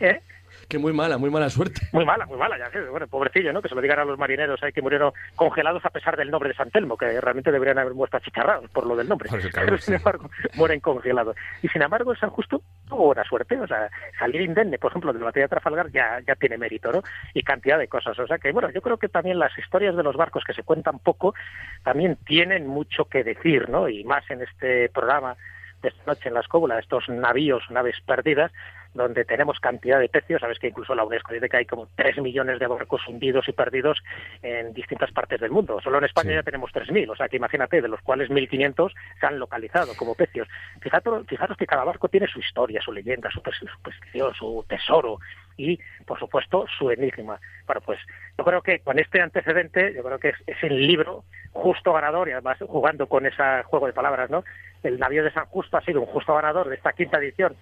¿eh? 0.00 0.20
Que 0.68 0.78
muy 0.78 0.92
mala, 0.92 1.16
muy 1.16 1.30
mala 1.30 1.48
suerte. 1.48 1.80
Muy 1.92 2.04
mala, 2.04 2.26
muy 2.26 2.36
mala, 2.36 2.58
ya 2.58 2.70
que, 2.70 2.80
bueno, 2.82 3.06
pobrecillo, 3.06 3.54
¿no? 3.54 3.62
Que 3.62 3.70
se 3.70 3.74
lo 3.74 3.80
digan 3.80 4.00
a 4.00 4.04
los 4.04 4.18
marineros 4.18 4.62
ahí 4.62 4.70
que 4.70 4.82
murieron 4.82 5.12
congelados 5.34 5.82
a 5.86 5.90
pesar 5.90 6.14
del 6.14 6.30
nombre 6.30 6.50
de 6.50 6.54
San 6.56 6.70
Telmo, 6.70 6.98
que 6.98 7.20
realmente 7.20 7.50
deberían 7.50 7.78
haber 7.78 7.94
muerto 7.94 8.18
achicharrados 8.18 8.70
por 8.70 8.86
lo 8.86 8.94
del 8.94 9.08
nombre. 9.08 9.30
Pero 9.54 9.78
sin 9.78 9.94
sí. 9.94 9.94
embargo, 9.94 10.28
mueren 10.56 10.80
congelados. 10.80 11.36
Y 11.62 11.68
sin 11.68 11.80
embargo, 11.80 12.14
San 12.16 12.28
Justo 12.28 12.60
tuvo 12.86 13.06
buena 13.06 13.24
suerte, 13.24 13.58
o 13.58 13.66
sea, 13.66 13.88
salir 14.18 14.42
indemne, 14.42 14.78
por 14.78 14.90
ejemplo, 14.92 15.14
de 15.14 15.20
la 15.20 15.26
batalla 15.26 15.44
de 15.44 15.48
Trafalgar 15.48 15.90
ya, 15.90 16.20
ya 16.26 16.34
tiene 16.34 16.58
mérito, 16.58 16.92
¿no? 16.92 17.02
Y 17.32 17.42
cantidad 17.42 17.78
de 17.78 17.88
cosas. 17.88 18.18
O 18.18 18.26
sea 18.26 18.36
que, 18.36 18.52
bueno, 18.52 18.70
yo 18.70 18.82
creo 18.82 18.98
que 18.98 19.08
también 19.08 19.38
las 19.38 19.56
historias 19.58 19.96
de 19.96 20.02
los 20.02 20.16
barcos 20.16 20.44
que 20.44 20.52
se 20.52 20.64
cuentan 20.64 20.98
poco 20.98 21.34
también 21.82 22.16
tienen 22.26 22.66
mucho 22.66 23.06
que 23.06 23.24
decir, 23.24 23.70
¿no? 23.70 23.88
Y 23.88 24.04
más 24.04 24.30
en 24.30 24.42
este 24.42 24.90
programa 24.90 25.34
de 25.82 25.88
esta 25.88 26.02
noche 26.06 26.28
en 26.28 26.34
la 26.34 26.40
escóbula, 26.40 26.78
estos 26.78 27.08
navíos, 27.08 27.62
naves 27.70 27.96
perdidas, 28.04 28.52
donde 28.94 29.24
tenemos 29.24 29.60
cantidad 29.60 30.00
de 30.00 30.08
pecios, 30.08 30.40
sabes 30.40 30.58
que 30.58 30.68
incluso 30.68 30.94
la 30.94 31.04
UNESCO 31.04 31.32
dice 31.34 31.48
que 31.48 31.58
hay 31.58 31.66
como 31.66 31.88
3 31.94 32.18
millones 32.18 32.58
de 32.58 32.66
barcos 32.66 33.06
hundidos 33.06 33.48
y 33.48 33.52
perdidos 33.52 34.02
en 34.42 34.72
distintas 34.72 35.12
partes 35.12 35.40
del 35.40 35.50
mundo. 35.50 35.80
Solo 35.80 35.98
en 35.98 36.04
España 36.04 36.30
Sí. 36.30 36.34
ya 36.36 36.42
tenemos 36.42 36.72
3.000, 36.72 37.10
o 37.10 37.14
sea 37.16 37.28
que 37.28 37.36
imagínate, 37.36 37.80
de 37.80 37.88
los 37.88 38.00
cuales 38.00 38.28
1.500 38.30 38.92
se 39.20 39.26
han 39.26 39.38
localizado 39.38 39.94
como 39.96 40.14
pecios. 40.14 40.48
Fijaros, 40.80 41.26
fijaros 41.28 41.56
que 41.56 41.66
cada 41.66 41.84
barco 41.84 42.08
tiene 42.08 42.26
su 42.26 42.40
historia, 42.40 42.80
su 42.82 42.92
leyenda, 42.92 43.30
su 43.30 43.40
pers- 43.42 43.68
superstición, 43.76 44.34
su 44.34 44.64
tesoro 44.68 45.18
y, 45.56 45.78
por 46.06 46.18
supuesto, 46.18 46.64
su 46.78 46.90
enigma. 46.90 47.38
Bueno, 47.66 47.80
pues 47.84 47.98
yo 48.38 48.44
creo 48.44 48.62
que 48.62 48.80
con 48.80 48.98
este 48.98 49.20
antecedente, 49.20 49.92
yo 49.94 50.02
creo 50.02 50.18
que 50.18 50.30
es, 50.30 50.36
es 50.46 50.56
el 50.62 50.86
libro 50.86 51.24
justo 51.52 51.92
ganador 51.92 52.28
y 52.28 52.32
además 52.32 52.58
jugando 52.66 53.06
con 53.06 53.26
ese 53.26 53.62
juego 53.64 53.86
de 53.86 53.92
palabras, 53.92 54.30
¿no? 54.30 54.44
El 54.82 54.98
navío 54.98 55.24
de 55.24 55.32
San 55.32 55.46
Justo 55.46 55.76
ha 55.76 55.80
sido 55.82 56.00
un 56.00 56.06
justo 56.06 56.34
ganador 56.34 56.68
de 56.68 56.76
esta 56.76 56.92
quinta 56.92 57.18
edición 57.18 57.56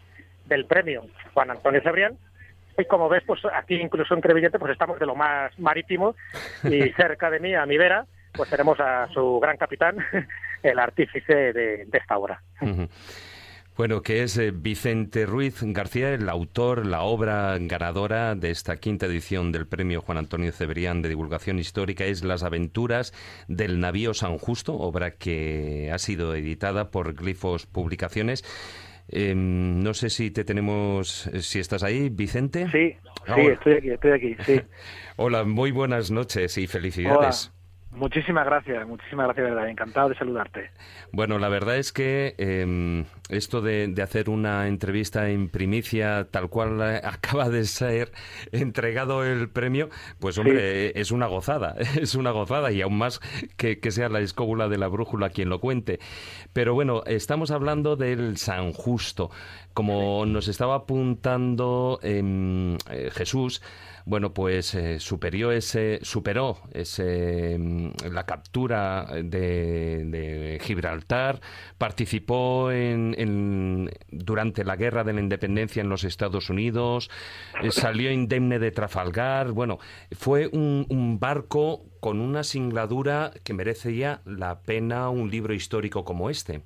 del 0.46 0.66
premio 0.66 1.06
Juan 1.34 1.50
Antonio 1.50 1.80
Cebrián. 1.82 2.16
Y 2.78 2.84
como 2.84 3.08
ves, 3.08 3.22
pues 3.26 3.40
aquí 3.54 3.76
incluso 3.76 4.14
en 4.14 4.20
Crevillente 4.20 4.58
pues 4.58 4.72
estamos 4.72 4.98
de 4.98 5.06
lo 5.06 5.14
más 5.14 5.58
marítimo 5.58 6.14
y 6.64 6.90
cerca 6.90 7.30
de 7.30 7.40
mí, 7.40 7.54
a 7.54 7.66
mi 7.66 7.78
vera, 7.78 8.06
pues 8.32 8.50
tenemos 8.50 8.78
a 8.80 9.08
su 9.12 9.40
gran 9.40 9.56
capitán, 9.56 9.96
el 10.62 10.78
artífice 10.78 11.52
de, 11.52 11.84
de 11.86 11.98
esta 11.98 12.18
obra. 12.18 12.42
Bueno, 13.76 14.00
que 14.00 14.22
es 14.22 14.38
eh, 14.38 14.52
Vicente 14.52 15.26
Ruiz 15.26 15.58
García, 15.60 16.14
el 16.14 16.30
autor, 16.30 16.86
la 16.86 17.02
obra 17.02 17.58
ganadora 17.60 18.34
de 18.34 18.50
esta 18.50 18.78
quinta 18.78 19.04
edición 19.04 19.52
del 19.52 19.66
premio 19.66 20.00
Juan 20.00 20.16
Antonio 20.16 20.50
Cebrián 20.50 21.02
de 21.02 21.10
Divulgación 21.10 21.58
Histórica 21.58 22.06
es 22.06 22.24
Las 22.24 22.42
aventuras 22.42 23.12
del 23.48 23.78
navío 23.78 24.14
San 24.14 24.38
Justo, 24.38 24.78
obra 24.78 25.10
que 25.10 25.90
ha 25.92 25.98
sido 25.98 26.34
editada 26.34 26.90
por 26.90 27.12
Glifos 27.12 27.66
Publicaciones. 27.66 28.44
Eh, 29.08 29.34
no 29.36 29.94
sé 29.94 30.10
si 30.10 30.30
te 30.30 30.44
tenemos, 30.44 31.28
eh, 31.28 31.40
si 31.42 31.60
estás 31.60 31.82
ahí, 31.82 32.08
Vicente. 32.08 32.66
Sí, 32.70 32.96
sí, 33.34 33.40
estoy 33.40 33.74
aquí, 33.74 33.90
estoy 33.90 34.10
aquí, 34.12 34.36
sí. 34.44 34.60
Hola, 35.16 35.44
muy 35.44 35.70
buenas 35.70 36.10
noches 36.10 36.58
y 36.58 36.66
felicidades. 36.66 37.50
Hola. 37.50 37.56
Muchísimas 37.96 38.44
gracias, 38.44 38.86
muchísimas 38.86 39.26
gracias, 39.26 39.44
de 39.44 39.54
verdad. 39.54 39.70
Encantado 39.70 40.10
de 40.10 40.16
saludarte. 40.16 40.70
Bueno, 41.12 41.38
la 41.38 41.48
verdad 41.48 41.78
es 41.78 41.92
que 41.92 42.34
eh, 42.36 43.04
esto 43.28 43.60
de, 43.60 43.88
de 43.88 44.02
hacer 44.02 44.30
una 44.30 44.68
entrevista 44.68 45.28
en 45.30 45.48
primicia, 45.48 46.28
tal 46.30 46.48
cual 46.48 46.80
eh, 46.82 47.00
acaba 47.04 47.48
de 47.48 47.64
ser 47.64 48.12
entregado 48.52 49.24
el 49.24 49.48
premio, 49.48 49.88
pues 50.18 50.38
hombre, 50.38 50.88
eh, 50.88 50.92
es 50.96 51.10
una 51.10 51.26
gozada, 51.26 51.76
es 52.00 52.14
una 52.14 52.30
gozada 52.30 52.72
y 52.72 52.82
aún 52.82 52.98
más 52.98 53.20
que, 53.56 53.80
que 53.80 53.90
sea 53.90 54.08
la 54.08 54.20
escóbula 54.20 54.68
de 54.68 54.78
la 54.78 54.88
brújula 54.88 55.30
quien 55.30 55.48
lo 55.48 55.60
cuente. 55.60 55.98
Pero 56.52 56.74
bueno, 56.74 57.02
estamos 57.06 57.50
hablando 57.50 57.96
del 57.96 58.36
San 58.36 58.72
Justo. 58.72 59.30
Como 59.74 60.24
nos 60.24 60.48
estaba 60.48 60.74
apuntando 60.74 61.98
em, 62.02 62.76
eh, 62.90 63.10
Jesús, 63.12 63.60
bueno, 64.06 64.32
pues 64.32 64.72
eh, 64.76 65.00
superó 65.00 65.50
ese, 65.50 65.98
superó 66.00 66.60
ese, 66.72 67.58
mm, 67.58 67.90
la 68.12 68.24
captura 68.24 69.04
de, 69.22 70.04
de 70.04 70.60
Gibraltar, 70.62 71.40
participó 71.76 72.70
en, 72.70 73.15
en- 73.16 73.90
durante 74.10 74.64
la 74.64 74.76
guerra 74.76 75.04
de 75.04 75.12
la 75.12 75.20
independencia 75.20 75.80
en 75.80 75.88
los 75.88 76.04
Estados 76.04 76.50
Unidos, 76.50 77.10
eh, 77.62 77.70
salió 77.70 78.10
indemne 78.10 78.58
de 78.58 78.70
Trafalgar. 78.70 79.52
Bueno, 79.52 79.78
fue 80.12 80.48
un, 80.48 80.86
un 80.88 81.18
barco 81.18 81.82
con 82.00 82.20
una 82.20 82.42
singladura 82.44 83.32
que 83.44 83.54
merecía 83.54 84.20
la 84.24 84.60
pena 84.60 85.08
un 85.10 85.30
libro 85.30 85.54
histórico 85.54 86.04
como 86.04 86.30
este. 86.30 86.62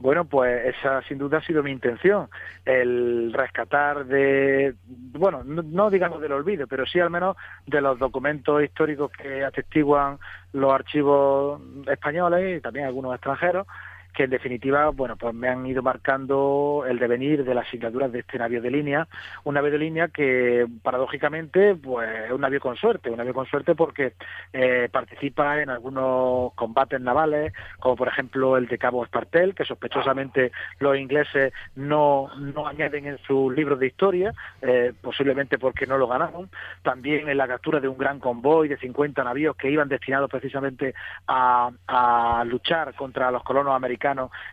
Bueno, 0.00 0.24
pues 0.24 0.74
esa 0.74 1.00
sin 1.02 1.18
duda 1.18 1.38
ha 1.38 1.42
sido 1.42 1.62
mi 1.62 1.70
intención, 1.70 2.28
el 2.64 3.32
rescatar 3.32 4.04
de, 4.04 4.74
bueno, 5.12 5.44
no, 5.44 5.62
no 5.62 5.90
digamos 5.90 6.20
del 6.20 6.32
olvido, 6.32 6.66
pero 6.66 6.84
sí 6.86 6.98
al 6.98 7.08
menos 7.08 7.36
de 7.68 7.80
los 7.80 7.96
documentos 7.96 8.60
históricos 8.64 9.12
que 9.12 9.44
atestiguan 9.44 10.18
los 10.52 10.72
archivos 10.72 11.62
españoles 11.86 12.58
y 12.58 12.60
también 12.60 12.86
algunos 12.86 13.14
extranjeros, 13.14 13.64
que 14.12 14.24
en 14.24 14.30
definitiva, 14.30 14.88
bueno, 14.90 15.16
pues 15.16 15.34
me 15.34 15.48
han 15.48 15.64
ido 15.66 15.82
marcando 15.82 16.84
el 16.88 16.98
devenir 16.98 17.44
de 17.44 17.54
las 17.54 17.68
signaturas 17.68 18.10
de 18.12 18.20
este 18.20 18.38
navío 18.38 18.60
de 18.60 18.70
línea, 18.70 19.06
un 19.44 19.54
navío 19.54 19.70
de 19.70 19.78
línea 19.78 20.08
que 20.08 20.66
paradójicamente, 20.82 21.74
pues 21.76 22.08
es 22.26 22.32
un 22.32 22.40
navío 22.40 22.60
con 22.60 22.76
suerte, 22.76 23.10
un 23.10 23.18
navío 23.18 23.34
con 23.34 23.46
suerte 23.46 23.74
porque 23.74 24.14
eh, 24.52 24.88
participa 24.90 25.60
en 25.62 25.70
algunos 25.70 26.52
combates 26.54 27.00
navales, 27.00 27.52
como 27.78 27.96
por 27.96 28.08
ejemplo 28.08 28.56
el 28.56 28.66
de 28.66 28.78
Cabo 28.78 29.04
Espartel, 29.04 29.54
que 29.54 29.64
sospechosamente 29.64 30.52
los 30.78 30.96
ingleses 30.96 31.52
no, 31.76 32.30
no 32.38 32.66
añaden 32.66 33.06
en 33.06 33.18
sus 33.18 33.54
libros 33.54 33.78
de 33.78 33.86
historia, 33.86 34.32
eh, 34.62 34.92
posiblemente 35.00 35.58
porque 35.58 35.86
no 35.86 35.98
lo 35.98 36.08
ganaron. 36.08 36.50
También 36.82 37.28
en 37.28 37.36
la 37.36 37.46
captura 37.46 37.80
de 37.80 37.88
un 37.88 37.98
gran 37.98 38.18
convoy 38.18 38.68
de 38.68 38.76
50 38.76 39.22
navíos 39.22 39.56
que 39.56 39.70
iban 39.70 39.88
destinados 39.88 40.30
precisamente 40.30 40.94
a, 41.26 41.70
a 41.86 42.44
luchar 42.44 42.94
contra 42.94 43.30
los 43.30 43.42
colonos 43.42 43.74
americanos 43.74 43.99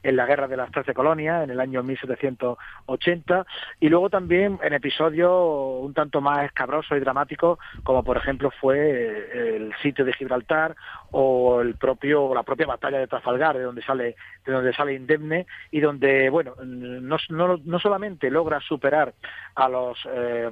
en 0.03 0.15
la 0.15 0.25
guerra 0.25 0.47
de 0.47 0.57
las 0.57 0.71
Trece 0.71 0.93
Colonias 0.93 1.43
en 1.43 1.51
el 1.51 1.59
año 1.59 1.83
1780. 1.83 3.45
Y 3.79 3.89
luego 3.89 4.09
también 4.09 4.59
en 4.61 4.73
episodios 4.73 5.31
un 5.81 5.93
tanto 5.93 6.21
más 6.21 6.45
escabrosos 6.45 6.97
y 6.97 7.01
dramáticos, 7.01 7.59
como 7.83 8.03
por 8.03 8.17
ejemplo 8.17 8.51
fue 8.51 8.77
eh, 8.77 9.55
el 9.55 9.73
sitio 9.81 10.05
de 10.05 10.13
Gibraltar 10.13 10.75
o 11.11 11.61
el 11.61 11.75
propio 11.75 12.33
la 12.33 12.43
propia 12.43 12.67
batalla 12.67 12.99
de 12.99 13.07
Trafalgar 13.07 13.57
de 13.57 13.63
donde 13.63 13.81
sale 13.81 14.15
de 14.45 14.51
donde 14.51 14.73
sale 14.73 14.93
indemne 14.93 15.45
y 15.71 15.79
donde 15.79 16.29
bueno 16.29 16.55
no, 16.63 17.17
no, 17.29 17.57
no 17.63 17.79
solamente 17.79 18.29
logra 18.29 18.59
superar 18.59 19.13
a 19.55 19.69
los 19.69 19.97
eh, 20.11 20.51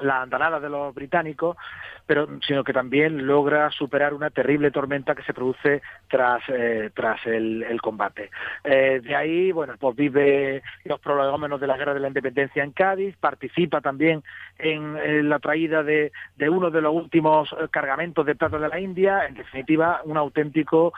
la 0.00 0.22
andanada 0.22 0.60
de 0.60 0.68
los 0.68 0.94
británicos, 0.94 1.56
pero 2.06 2.26
sino 2.46 2.64
que 2.64 2.72
también 2.72 3.26
logra 3.26 3.70
superar 3.70 4.14
una 4.14 4.30
terrible 4.30 4.70
tormenta 4.70 5.14
que 5.14 5.22
se 5.22 5.32
produce 5.32 5.80
tras 6.08 6.42
eh, 6.48 6.90
tras 6.92 7.24
el, 7.26 7.80
combate. 7.80 8.30
Eh, 8.64 9.00
de 9.00 9.14
ahí, 9.14 9.52
bueno, 9.52 9.74
pues 9.78 9.96
vive 9.96 10.62
los 10.84 11.00
prolegómenos 11.00 11.60
de 11.60 11.66
la 11.66 11.76
Guerra 11.76 11.94
de 11.94 12.00
la 12.00 12.08
Independencia 12.08 12.64
en 12.64 12.72
Cádiz, 12.72 13.16
participa 13.16 13.80
también 13.80 14.22
en, 14.58 15.28
la 15.28 15.38
traída 15.38 15.82
de, 15.82 16.12
de 16.36 16.48
uno 16.48 16.70
de 16.70 16.80
los 16.80 16.94
últimos 16.94 17.52
eh, 17.52 17.68
cargamentos 17.70 18.26
de 18.26 18.34
plata 18.34 18.58
de 18.58 18.68
la 18.68 18.80
India, 18.80 19.26
en 19.26 19.34
definitiva, 19.34 20.00
un 20.04 20.16
auténtico 20.16 20.92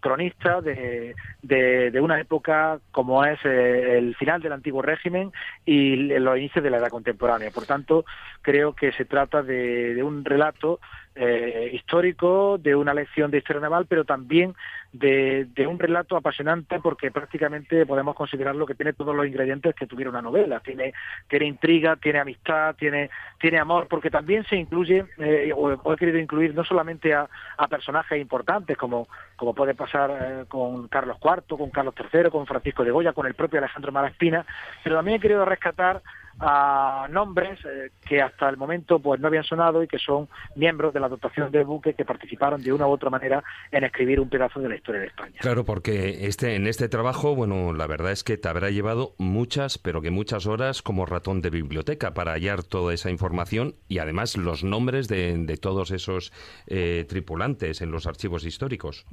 cronista 0.00 0.60
de, 0.62 1.14
de, 1.42 1.90
de 1.90 2.00
una 2.00 2.18
época 2.18 2.78
como 2.90 3.24
es 3.24 3.44
el 3.44 4.14
final 4.16 4.40
del 4.40 4.52
antiguo 4.52 4.80
régimen 4.80 5.30
y 5.64 5.96
los 5.96 6.38
inicios 6.38 6.64
de 6.64 6.70
la 6.70 6.78
edad 6.78 6.88
contemporánea. 6.88 7.50
Por 7.50 7.66
tanto, 7.66 7.95
creo 8.42 8.74
que 8.74 8.92
se 8.92 9.04
trata 9.04 9.42
de, 9.42 10.00
un 10.02 10.24
relato 10.24 10.78
eh, 11.14 11.70
histórico, 11.72 12.58
de 12.58 12.76
una 12.76 12.94
lección 12.94 13.30
de 13.30 13.38
historia 13.38 13.62
naval, 13.62 13.86
pero 13.88 14.04
también 14.04 14.54
de, 14.92 15.66
un 15.66 15.78
relato 15.78 16.16
apasionante 16.16 16.78
porque 16.80 17.10
prácticamente 17.10 17.84
podemos 17.86 18.14
considerarlo 18.14 18.66
que 18.66 18.74
tiene 18.74 18.92
todos 18.92 19.16
los 19.16 19.26
ingredientes 19.26 19.74
que 19.74 19.86
tuviera 19.86 20.10
una 20.10 20.22
novela. 20.22 20.60
Tiene, 20.60 20.92
tiene 21.28 21.46
intriga, 21.46 21.96
tiene 21.96 22.20
amistad, 22.20 22.76
tiene, 22.76 23.10
tiene 23.40 23.58
amor, 23.58 23.88
porque 23.88 24.10
también 24.10 24.44
se 24.44 24.56
incluye, 24.56 25.04
eh, 25.18 25.52
o, 25.54 25.92
he 25.92 25.96
querido 25.96 26.18
incluir 26.18 26.54
no 26.54 26.64
solamente 26.64 27.14
a, 27.14 27.28
a 27.56 27.68
personajes 27.68 28.20
importantes 28.20 28.76
como, 28.76 29.08
como 29.36 29.54
puede 29.54 29.74
pasar 29.74 30.10
eh, 30.10 30.44
con 30.48 30.88
Carlos 30.88 31.18
IV, 31.22 31.58
con 31.58 31.70
Carlos 31.70 31.94
III, 32.12 32.30
con 32.30 32.46
Francisco 32.46 32.84
de 32.84 32.90
Goya, 32.90 33.12
con 33.12 33.26
el 33.26 33.34
propio 33.34 33.58
Alejandro 33.58 33.92
Malaspina, 33.92 34.46
pero 34.84 34.96
también 34.96 35.16
he 35.16 35.20
querido 35.20 35.44
rescatar 35.44 36.02
a 36.40 37.06
nombres 37.10 37.58
eh, 37.64 37.90
que 38.06 38.20
hasta 38.20 38.48
el 38.48 38.56
momento 38.56 38.98
pues 38.98 39.20
no 39.20 39.28
habían 39.28 39.44
sonado 39.44 39.82
y 39.82 39.88
que 39.88 39.98
son 39.98 40.28
miembros 40.54 40.92
de 40.92 41.00
la 41.00 41.08
dotación 41.08 41.50
del 41.50 41.64
buque 41.64 41.94
que 41.94 42.04
participaron 42.04 42.62
de 42.62 42.72
una 42.72 42.86
u 42.86 42.90
otra 42.90 43.10
manera 43.10 43.42
en 43.70 43.84
escribir 43.84 44.20
un 44.20 44.28
pedazo 44.28 44.60
de 44.60 44.68
la 44.68 44.76
historia 44.76 45.00
de 45.00 45.06
España. 45.06 45.34
Claro, 45.40 45.64
porque 45.64 46.26
este 46.26 46.56
en 46.56 46.66
este 46.66 46.88
trabajo, 46.88 47.34
bueno, 47.34 47.72
la 47.72 47.86
verdad 47.86 48.12
es 48.12 48.24
que 48.24 48.36
te 48.36 48.48
habrá 48.48 48.70
llevado 48.70 49.14
muchas, 49.18 49.78
pero 49.78 50.02
que 50.02 50.10
muchas 50.10 50.46
horas 50.46 50.82
como 50.82 51.06
ratón 51.06 51.40
de 51.40 51.50
biblioteca 51.50 52.12
para 52.12 52.32
hallar 52.32 52.62
toda 52.62 52.92
esa 52.92 53.10
información 53.10 53.74
y 53.88 53.98
además 53.98 54.36
los 54.36 54.64
nombres 54.64 55.08
de, 55.08 55.36
de 55.36 55.56
todos 55.56 55.90
esos 55.90 56.32
eh, 56.66 57.04
tripulantes 57.08 57.80
en 57.80 57.90
los 57.90 58.06
archivos 58.06 58.44
históricos. 58.44 59.06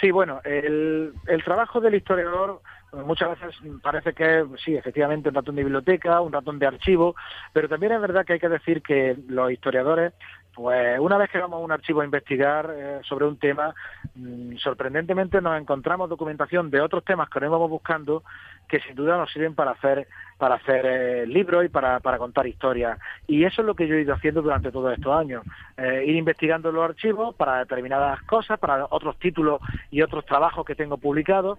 Sí, 0.00 0.10
bueno, 0.10 0.40
el, 0.44 1.12
el 1.26 1.44
trabajo 1.44 1.80
del 1.80 1.94
historiador 1.94 2.62
muchas 2.92 3.30
veces 3.30 3.60
parece 3.82 4.12
que 4.12 4.46
sí, 4.64 4.74
efectivamente 4.74 5.28
un 5.28 5.34
ratón 5.34 5.56
de 5.56 5.64
biblioteca, 5.64 6.20
un 6.20 6.32
ratón 6.32 6.58
de 6.58 6.66
archivo, 6.66 7.14
pero 7.52 7.68
también 7.68 7.92
es 7.92 8.00
verdad 8.00 8.24
que 8.24 8.34
hay 8.34 8.40
que 8.40 8.48
decir 8.48 8.82
que 8.82 9.16
los 9.28 9.50
historiadores, 9.50 10.12
pues 10.54 10.98
una 10.98 11.18
vez 11.18 11.30
que 11.30 11.38
vamos 11.38 11.60
a 11.60 11.64
un 11.64 11.72
archivo 11.72 12.00
a 12.00 12.04
investigar 12.04 12.72
eh, 12.74 13.00
sobre 13.04 13.26
un 13.26 13.38
tema, 13.38 13.74
mmm, 14.14 14.56
sorprendentemente 14.56 15.40
nos 15.40 15.60
encontramos 15.60 16.08
documentación 16.08 16.70
de 16.70 16.80
otros 16.80 17.04
temas 17.04 17.28
que 17.28 17.40
nos 17.40 17.50
vamos 17.50 17.70
buscando 17.70 18.22
que 18.68 18.80
sin 18.80 18.94
duda 18.94 19.16
nos 19.16 19.32
sirven 19.32 19.54
para 19.54 19.72
hacer 19.72 20.06
para 20.38 20.54
hacer 20.54 20.86
eh, 20.86 21.26
libros 21.26 21.64
y 21.64 21.68
para, 21.68 21.98
para 21.98 22.16
contar 22.16 22.46
historias. 22.46 22.98
Y 23.26 23.44
eso 23.44 23.60
es 23.60 23.66
lo 23.66 23.74
que 23.74 23.88
yo 23.88 23.96
he 23.96 24.02
ido 24.02 24.14
haciendo 24.14 24.40
durante 24.40 24.70
todos 24.70 24.94
estos 24.94 25.14
años. 25.14 25.44
Eh, 25.76 26.04
ir 26.06 26.16
investigando 26.16 26.70
los 26.70 26.84
archivos 26.84 27.34
para 27.34 27.58
determinadas 27.58 28.22
cosas, 28.22 28.58
para 28.58 28.86
otros 28.88 29.18
títulos 29.18 29.60
y 29.90 30.00
otros 30.00 30.24
trabajos 30.24 30.64
que 30.64 30.76
tengo 30.76 30.96
publicados. 30.96 31.58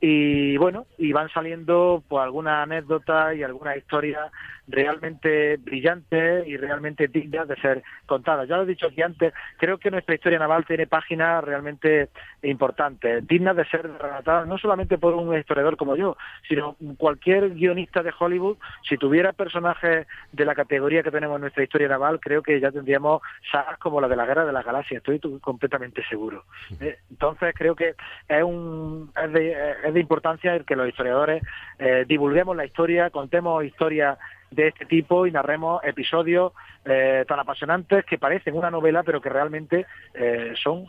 Y 0.00 0.56
bueno, 0.56 0.86
y 0.96 1.12
van 1.12 1.28
saliendo 1.30 2.02
pues 2.08 2.22
algunas 2.22 2.62
anécdotas 2.62 3.34
y 3.36 3.42
algunas 3.42 3.76
historias 3.76 4.30
realmente 4.70 5.56
brillantes 5.56 6.46
y 6.46 6.56
realmente 6.56 7.08
dignas 7.08 7.48
de 7.48 7.56
ser 7.56 7.82
contadas. 8.06 8.48
Ya 8.48 8.56
lo 8.56 8.62
he 8.62 8.66
dicho 8.66 8.86
aquí 8.86 9.02
antes, 9.02 9.34
creo 9.58 9.78
que 9.78 9.90
nuestra 9.90 10.14
historia 10.14 10.38
naval 10.38 10.64
tiene 10.64 10.86
páginas 10.86 11.42
realmente 11.42 12.08
importantes, 12.42 13.26
dignas 13.26 13.56
de 13.56 13.64
ser 13.66 13.90
relatadas 13.90 14.46
no 14.46 14.58
solamente 14.58 14.98
por 14.98 15.14
un 15.14 15.36
historiador 15.36 15.76
como 15.76 15.96
yo, 15.96 16.16
sino 16.50 16.74
cualquier 16.98 17.50
guionista 17.50 18.02
de 18.02 18.12
Hollywood, 18.18 18.56
si 18.82 18.96
tuviera 18.96 19.32
personajes 19.32 20.08
de 20.32 20.44
la 20.44 20.56
categoría 20.56 21.04
que 21.04 21.12
tenemos 21.12 21.36
en 21.36 21.42
nuestra 21.42 21.62
historia 21.62 21.86
naval, 21.86 22.18
creo 22.18 22.42
que 22.42 22.58
ya 22.58 22.72
tendríamos 22.72 23.22
sagas 23.52 23.78
como 23.78 24.00
la 24.00 24.08
de 24.08 24.16
la 24.16 24.26
Guerra 24.26 24.44
de 24.44 24.52
las 24.52 24.64
Galaxias, 24.64 25.00
estoy 25.06 25.20
completamente 25.38 26.02
seguro. 26.08 26.42
Eh, 26.80 26.98
entonces 27.08 27.54
creo 27.56 27.76
que 27.76 27.94
es, 28.26 28.42
un, 28.42 29.12
es, 29.22 29.32
de, 29.32 29.74
es 29.84 29.94
de 29.94 30.00
importancia 30.00 30.56
el 30.56 30.64
que 30.64 30.74
los 30.74 30.88
historiadores 30.88 31.40
eh, 31.78 32.04
divulguemos 32.08 32.56
la 32.56 32.64
historia, 32.64 33.10
contemos 33.10 33.62
historias 33.64 34.18
de 34.50 34.68
este 34.68 34.84
tipo 34.86 35.26
y 35.26 35.30
narremos 35.30 35.82
episodios 35.84 36.52
eh, 36.84 37.24
tan 37.28 37.38
apasionantes 37.38 38.04
que 38.04 38.18
parecen 38.18 38.56
una 38.56 38.70
novela 38.70 39.02
pero 39.04 39.20
que 39.20 39.28
realmente 39.28 39.86
eh, 40.14 40.54
son 40.60 40.86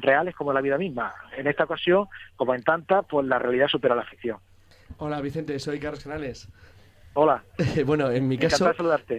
reales 0.00 0.34
como 0.34 0.52
la 0.52 0.62
vida 0.62 0.78
misma. 0.78 1.12
En 1.36 1.46
esta 1.46 1.64
ocasión, 1.64 2.06
como 2.36 2.54
en 2.54 2.62
tantas, 2.62 3.04
pues 3.06 3.26
la 3.26 3.38
realidad 3.38 3.68
supera 3.68 3.94
la 3.94 4.04
ficción. 4.04 4.38
Hola 4.98 5.20
Vicente, 5.20 5.58
soy 5.58 5.80
Carlos 5.80 6.02
Canales. 6.02 6.48
Hola. 7.14 7.44
bueno, 7.86 8.10
en 8.10 8.26
mi 8.26 8.38
caso 8.38 8.70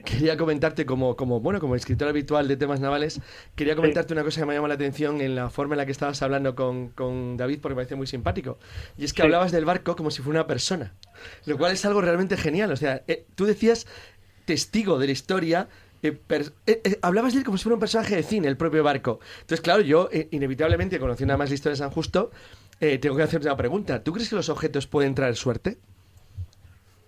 quería 0.04 0.38
comentarte 0.38 0.86
como, 0.86 1.16
como, 1.16 1.40
bueno, 1.40 1.60
como 1.60 1.76
escritor 1.76 2.10
habitual 2.10 2.48
de 2.48 2.58
temas 2.58 2.80
navales, 2.80 3.22
quería 3.56 3.76
comentarte 3.76 4.10
sí. 4.10 4.14
una 4.14 4.24
cosa 4.24 4.42
que 4.42 4.48
me 4.48 4.54
llamó 4.54 4.68
la 4.68 4.74
atención 4.74 5.22
en 5.22 5.36
la 5.36 5.50
forma 5.50 5.76
en 5.76 5.78
la 5.78 5.86
que 5.86 5.94
estabas 5.94 6.22
hablando 6.22 6.56
con, 6.56 6.90
con 6.90 7.38
David 7.38 7.60
porque 7.62 7.76
me 7.76 7.80
parece 7.80 7.96
muy 7.96 8.08
simpático. 8.08 8.58
Y 8.98 9.06
es 9.06 9.14
que 9.14 9.22
sí. 9.22 9.26
hablabas 9.26 9.52
del 9.52 9.66
barco 9.66 9.96
como 9.96 10.12
si 10.12 10.22
fuera 10.22 10.42
una 10.42 10.48
persona, 10.48 10.94
lo 11.46 11.58
cual 11.58 11.72
es 11.72 11.86
algo 11.86 12.02
realmente 12.02 12.36
genial. 12.38 12.72
O 12.72 12.76
sea, 12.76 13.04
eh, 13.08 13.26
tú 13.36 13.46
decías 13.46 13.88
testigo 14.46 15.00
de 15.00 15.08
la 15.08 15.12
historia, 15.12 15.68
eh, 16.06 16.22
eh, 16.30 16.82
eh, 16.84 17.00
hablabas 17.02 17.34
de 17.34 17.40
él 17.40 17.46
como 17.46 17.58
si 17.58 17.64
fuera 17.64 17.76
un 17.76 17.80
personaje 17.80 18.16
de 18.16 18.24
cine, 18.24 18.48
el 18.48 18.58
propio 18.58 18.84
barco. 18.84 19.20
Entonces, 19.42 19.62
claro, 19.62 19.82
yo 19.82 20.10
inevitablemente, 20.32 21.00
conociendo 21.00 21.32
nada 21.32 21.40
más 21.40 21.50
la 21.50 21.56
historia 21.56 21.72
de 21.74 21.78
San 21.78 21.90
Justo, 21.90 22.32
eh, 22.80 22.98
tengo 22.98 23.16
que 23.16 23.24
hacerte 23.24 23.48
una 23.48 23.58
pregunta. 23.58 24.04
¿Tú 24.04 24.12
crees 24.14 24.30
que 24.30 24.36
los 24.36 24.50
objetos 24.50 24.88
pueden 24.88 25.16
traer 25.16 25.36
suerte? 25.36 25.78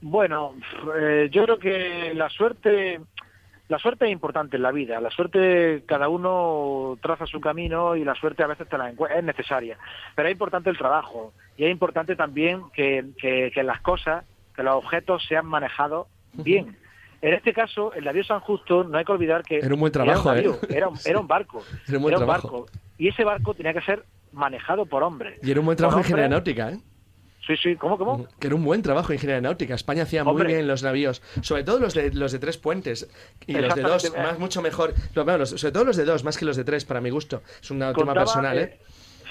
Bueno, 0.01 0.53
eh, 0.99 1.30
yo 1.32 1.43
creo 1.43 1.58
que 1.58 2.13
la 2.13 2.30
suerte, 2.30 3.01
la 3.67 3.80
suerte 3.80 4.06
es 4.06 4.12
importante 4.12 4.58
en 4.58 4.63
la 4.63 4.71
vida. 4.71 5.01
La 5.01 5.10
suerte, 5.10 5.84
cada 5.86 6.08
uno 6.08 6.97
traza 7.01 7.25
su 7.25 7.41
camino 7.41 7.95
y 7.95 8.03
la 8.03 8.15
suerte 8.15 8.43
a 8.43 8.47
veces 8.47 8.67
te 8.69 8.77
la 8.77 8.89
es 8.89 9.23
necesaria. 9.23 9.77
Pero 10.15 10.30
es 10.30 10.34
importante 10.34 10.69
el 10.69 10.77
trabajo 10.77 11.34
y 11.58 11.65
es 11.65 11.71
importante 11.71 12.15
también 12.15 12.63
que, 12.73 13.06
que, 13.19 13.51
que 13.53 13.63
las 13.63 13.82
cosas, 13.82 14.23
que 14.56 14.63
los 14.63 14.75
objetos 14.75 15.25
sean 15.27 15.45
manejados 15.45 16.08
bien. 16.34 16.77
En 17.19 17.34
este 17.34 17.51
caso, 17.51 17.93
el 17.93 18.06
navío 18.06 18.23
San 18.23 18.39
Justo, 18.41 18.84
no 18.84 18.95
hay 18.95 19.03
que 19.03 19.12
olvidar 19.12 19.41
que 19.41 19.58
era 19.58 19.73
un 19.73 19.80
buen 19.80 19.91
trabajo, 19.91 20.32
era 20.32 20.51
un, 20.51 20.56
navío, 20.56 20.69
¿eh? 20.69 20.77
era, 20.77 20.88
un, 20.88 20.97
era 21.03 21.19
un 21.19 21.27
barco, 21.27 21.63
era 21.88 21.97
un, 21.97 22.03
buen 22.03 22.13
era 22.13 22.23
un 22.23 22.25
trabajo. 22.27 22.62
barco, 22.62 22.80
y 22.99 23.08
ese 23.08 23.23
barco 23.23 23.56
tenía 23.56 23.73
que 23.73 23.82
ser 23.82 24.03
manejado 24.31 24.85
por 24.85 25.03
hombres. 25.03 25.39
Y 25.43 25.51
era 25.51 25.59
un 25.59 25.65
buen 25.65 25.77
trabajo 25.77 25.99
en 25.99 26.03
ingeniería 26.05 26.29
náutica, 26.29 26.71
¿eh? 26.71 26.79
Sí, 27.47 27.55
sí, 27.55 27.75
¿cómo, 27.77 27.97
cómo? 27.97 28.27
Que 28.39 28.47
era 28.47 28.55
un 28.57 28.65
buen 28.65 28.81
trabajo 28.81 29.11
en 29.11 29.15
ingeniería 29.15 29.41
náutica. 29.41 29.73
España 29.73 30.03
hacía 30.03 30.23
Hombre. 30.23 30.43
muy 30.43 30.53
bien 30.53 30.67
los 30.67 30.83
navíos, 30.83 31.21
sobre 31.41 31.63
todo 31.63 31.79
los 31.79 31.93
de, 31.93 32.11
los 32.11 32.33
de 32.33 32.39
tres 32.39 32.57
puentes 32.57 33.09
y 33.45 33.53
los 33.53 33.73
de 33.73 33.81
dos, 33.81 34.13
más, 34.17 34.37
mucho 34.37 34.61
mejor. 34.61 34.93
Bueno, 35.15 35.37
los, 35.37 35.51
sobre 35.51 35.71
todo 35.71 35.85
los 35.85 35.95
de 35.95 36.03
dos, 36.03 36.25
más 36.25 36.37
que 36.37 36.43
los 36.43 36.57
de 36.57 36.65
tres, 36.65 36.83
para 36.83 36.99
mi 36.99 37.09
gusto. 37.09 37.41
Es 37.61 37.71
un 37.71 37.79
tema 37.79 38.13
personal, 38.13 38.57
¿eh? 38.57 38.79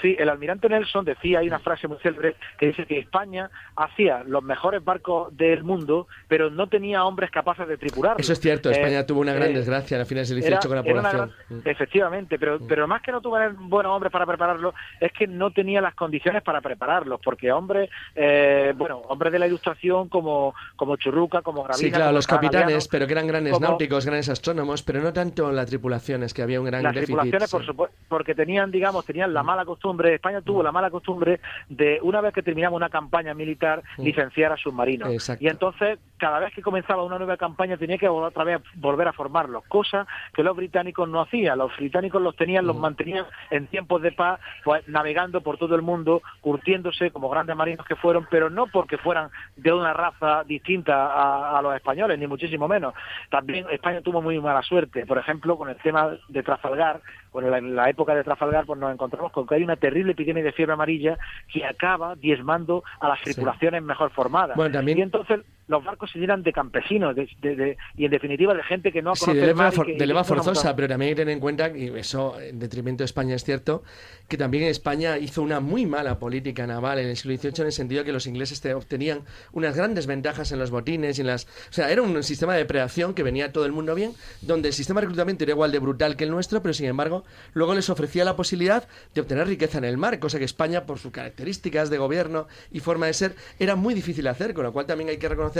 Sí, 0.01 0.15
el 0.19 0.29
almirante 0.29 0.69
Nelson 0.69 1.05
decía, 1.05 1.39
hay 1.39 1.47
una 1.47 1.59
frase 1.59 1.87
muy 1.87 1.97
célebre 1.99 2.35
que 2.57 2.67
dice 2.67 2.85
que 2.85 2.99
España 2.99 3.49
hacía 3.75 4.23
los 4.25 4.43
mejores 4.43 4.83
barcos 4.83 5.35
del 5.35 5.63
mundo, 5.63 6.07
pero 6.27 6.49
no 6.49 6.67
tenía 6.67 7.05
hombres 7.05 7.31
capaces 7.31 7.67
de 7.67 7.77
tripularlos. 7.77 8.21
Eso 8.21 8.33
es 8.33 8.39
cierto, 8.39 8.69
España 8.69 8.99
eh, 8.99 9.03
tuvo 9.03 9.21
una 9.21 9.33
gran 9.33 9.51
eh, 9.51 9.53
desgracia 9.53 10.01
a 10.01 10.05
finales 10.05 10.29
del 10.29 10.39
18 10.41 10.57
era, 10.57 10.67
con 10.67 10.75
la 10.75 10.83
población. 10.83 11.33
Gran, 11.47 11.59
mm. 11.59 11.67
efectivamente, 11.69 12.37
pero, 12.39 12.59
Mm. 12.59 12.67
pero 12.67 12.87
más 12.87 13.01
que 13.01 13.11
no 13.11 13.21
tuvo 13.21 13.37
buenos 13.59 13.91
hombres 13.91 14.11
para 14.11 14.25
prepararlos, 14.25 14.73
es 14.99 15.11
que 15.13 15.27
no 15.27 15.51
tenía 15.51 15.81
las 15.81 15.95
condiciones 15.95 16.43
para 16.43 16.61
prepararlos, 16.61 17.19
porque 17.23 17.51
hombres, 17.51 17.89
eh, 18.15 18.73
bueno, 18.75 18.97
hombres 19.07 19.31
de 19.31 19.39
la 19.39 19.47
ilustración 19.47 20.09
como, 20.09 20.53
como 20.75 20.95
Churruca, 20.97 21.41
como 21.41 21.63
Gravina... 21.63 21.77
Sí, 21.87 21.91
claro, 21.91 22.11
los 22.11 22.27
capitanes, 22.27 22.87
pero 22.87 23.07
que 23.07 23.13
eran 23.13 23.27
grandes 23.27 23.53
como, 23.53 23.67
náuticos, 23.67 24.05
grandes 24.05 24.29
astrónomos, 24.29 24.83
pero 24.83 25.01
no 25.01 25.13
tanto 25.13 25.51
la 25.51 25.65
tripulación, 25.65 26.23
es 26.23 26.33
que 26.33 26.41
había 26.41 26.59
un 26.59 26.65
gran 26.67 26.83
las 26.83 26.93
déficit. 26.93 27.15
tripulaciones, 27.15 27.51
por 27.51 27.61
sí. 27.61 27.67
supuesto, 27.67 27.97
porque 28.07 28.35
tenían, 28.35 28.71
digamos, 28.71 29.05
tenían 29.05 29.33
la 29.33 29.43
mala 29.43 29.65
costumbre, 29.65 29.86
España 30.15 30.41
tuvo 30.41 30.63
la 30.63 30.71
mala 30.71 30.89
costumbre 30.89 31.39
de, 31.69 31.99
una 32.01 32.21
vez 32.21 32.33
que 32.33 32.43
terminamos 32.43 32.77
una 32.77 32.89
campaña 32.89 33.33
militar, 33.33 33.83
licenciar 33.97 34.51
a 34.51 34.57
submarinos. 34.57 35.09
Exacto. 35.09 35.43
Y 35.43 35.47
entonces, 35.47 35.99
cada 36.17 36.39
vez 36.39 36.53
que 36.53 36.61
comenzaba 36.61 37.03
una 37.03 37.17
nueva 37.17 37.37
campaña, 37.37 37.77
tenía 37.77 37.97
que 37.97 38.07
otra 38.07 38.43
vez 38.43 38.61
volver 38.75 39.07
a 39.07 39.13
formarlos, 39.13 39.63
cosa 39.67 40.07
que 40.33 40.43
los 40.43 40.55
británicos 40.55 41.07
no 41.07 41.21
hacían. 41.21 41.57
Los 41.57 41.75
británicos 41.77 42.21
los 42.21 42.35
tenían, 42.35 42.65
los 42.65 42.75
Mm. 42.75 42.81
mantenían 42.81 43.25
en 43.49 43.67
tiempos 43.67 44.01
de 44.01 44.11
paz, 44.11 44.39
pues 44.63 44.87
navegando 44.87 45.41
por 45.41 45.57
todo 45.57 45.75
el 45.75 45.81
mundo, 45.81 46.21
curtiéndose 46.41 47.11
como 47.11 47.29
grandes 47.29 47.55
marinos 47.55 47.85
que 47.85 47.95
fueron, 47.95 48.27
pero 48.29 48.49
no 48.49 48.67
porque 48.67 48.97
fueran 48.97 49.29
de 49.55 49.71
una 49.73 49.93
raza 49.93 50.43
distinta 50.43 51.07
a, 51.07 51.57
a 51.57 51.61
los 51.61 51.75
españoles, 51.75 52.17
ni 52.19 52.27
muchísimo 52.27 52.67
menos. 52.67 52.93
También 53.29 53.65
España 53.71 54.01
tuvo 54.01 54.21
muy 54.21 54.39
mala 54.39 54.61
suerte. 54.63 55.05
Por 55.05 55.17
ejemplo, 55.17 55.57
con 55.57 55.69
el 55.69 55.75
tema 55.77 56.11
de 56.29 56.43
Trafalgar, 56.43 57.01
la, 57.43 57.57
en 57.57 57.75
la 57.75 57.89
época 57.89 58.15
de 58.15 58.23
Trafalgar, 58.23 58.65
pues 58.65 58.79
nos 58.79 58.93
encontramos 58.93 59.31
con 59.31 59.47
que 59.47 59.55
hay 59.55 59.63
una 59.63 59.75
terrible 59.75 60.13
epidemia 60.13 60.43
de 60.43 60.51
fiebre 60.51 60.73
amarilla 60.73 61.17
que 61.51 61.65
acaba 61.65 62.15
diezmando 62.15 62.83
a 62.99 63.09
las 63.09 63.21
tripulaciones 63.21 63.81
sí. 63.81 63.85
mejor 63.85 64.11
formadas. 64.11 64.55
Bueno, 64.55 64.71
también... 64.71 64.97
Y 64.99 65.01
entonces 65.01 65.41
los 65.67 65.83
barcos 65.83 66.11
se 66.11 66.19
llenan 66.19 66.43
de 66.43 66.53
campesinos 66.53 67.15
de, 67.15 67.29
de, 67.41 67.55
de, 67.55 67.77
y 67.97 68.05
en 68.05 68.11
definitiva 68.11 68.53
de 68.53 68.63
gente 68.63 68.91
que 68.91 69.01
no 69.01 69.15
sí, 69.15 69.25
conoce 69.25 69.41
de 69.41 69.47
leva, 69.47 69.71
for, 69.71 69.85
de 69.85 70.05
leva 70.05 70.23
forzosa, 70.23 70.75
pero 70.75 70.87
también 70.87 71.09
hay 71.09 71.15
que 71.15 71.21
tener 71.21 71.33
en 71.33 71.39
cuenta, 71.39 71.69
y 71.75 71.87
eso 71.97 72.39
en 72.39 72.59
detrimento 72.59 73.03
de 73.03 73.05
España 73.05 73.35
es 73.35 73.43
cierto, 73.43 73.83
que 74.27 74.37
también 74.37 74.63
España 74.63 75.17
hizo 75.17 75.41
una 75.41 75.59
muy 75.59 75.85
mala 75.85 76.19
política 76.19 76.65
naval 76.67 76.99
en 76.99 77.07
el 77.07 77.17
siglo 77.17 77.37
XVIII 77.37 77.53
en 77.57 77.65
el 77.65 77.71
sentido 77.71 78.03
que 78.03 78.13
los 78.13 78.27
ingleses 78.27 78.61
te, 78.61 78.73
obtenían 78.73 79.21
unas 79.51 79.75
grandes 79.75 80.07
ventajas 80.07 80.51
en 80.51 80.59
los 80.59 80.71
botines 80.71 81.17
y 81.17 81.21
en 81.21 81.27
las... 81.27 81.45
O 81.45 81.73
sea, 81.73 81.91
era 81.91 82.01
un 82.01 82.23
sistema 82.23 82.53
de 82.53 82.59
depredación 82.59 83.13
que 83.13 83.23
venía 83.23 83.51
todo 83.51 83.65
el 83.65 83.71
mundo 83.71 83.95
bien, 83.95 84.13
donde 84.41 84.69
el 84.69 84.73
sistema 84.73 85.01
de 85.01 85.07
reclutamiento 85.07 85.43
era 85.43 85.53
igual 85.53 85.71
de 85.71 85.79
brutal 85.79 86.15
que 86.15 86.23
el 86.23 86.31
nuestro, 86.31 86.61
pero 86.61 86.73
sin 86.73 86.87
embargo 86.87 87.23
luego 87.53 87.73
les 87.73 87.89
ofrecía 87.89 88.23
la 88.23 88.35
posibilidad 88.35 88.87
de 89.13 89.21
obtener 89.21 89.47
riqueza 89.47 89.77
en 89.77 89.85
el 89.85 89.97
mar, 89.97 90.19
cosa 90.19 90.39
que 90.39 90.45
España, 90.45 90.85
por 90.85 90.99
sus 90.99 91.11
características 91.11 91.89
de 91.89 91.97
gobierno 91.97 92.47
y 92.71 92.79
forma 92.79 93.07
de 93.07 93.13
ser, 93.13 93.35
era 93.59 93.75
muy 93.75 93.93
difícil 93.93 94.25
de 94.25 94.29
hacer, 94.29 94.53
con 94.53 94.63
lo 94.63 94.73
cual 94.73 94.85
también 94.85 95.09
hay 95.09 95.17
que 95.17 95.29
reconocer 95.29 95.56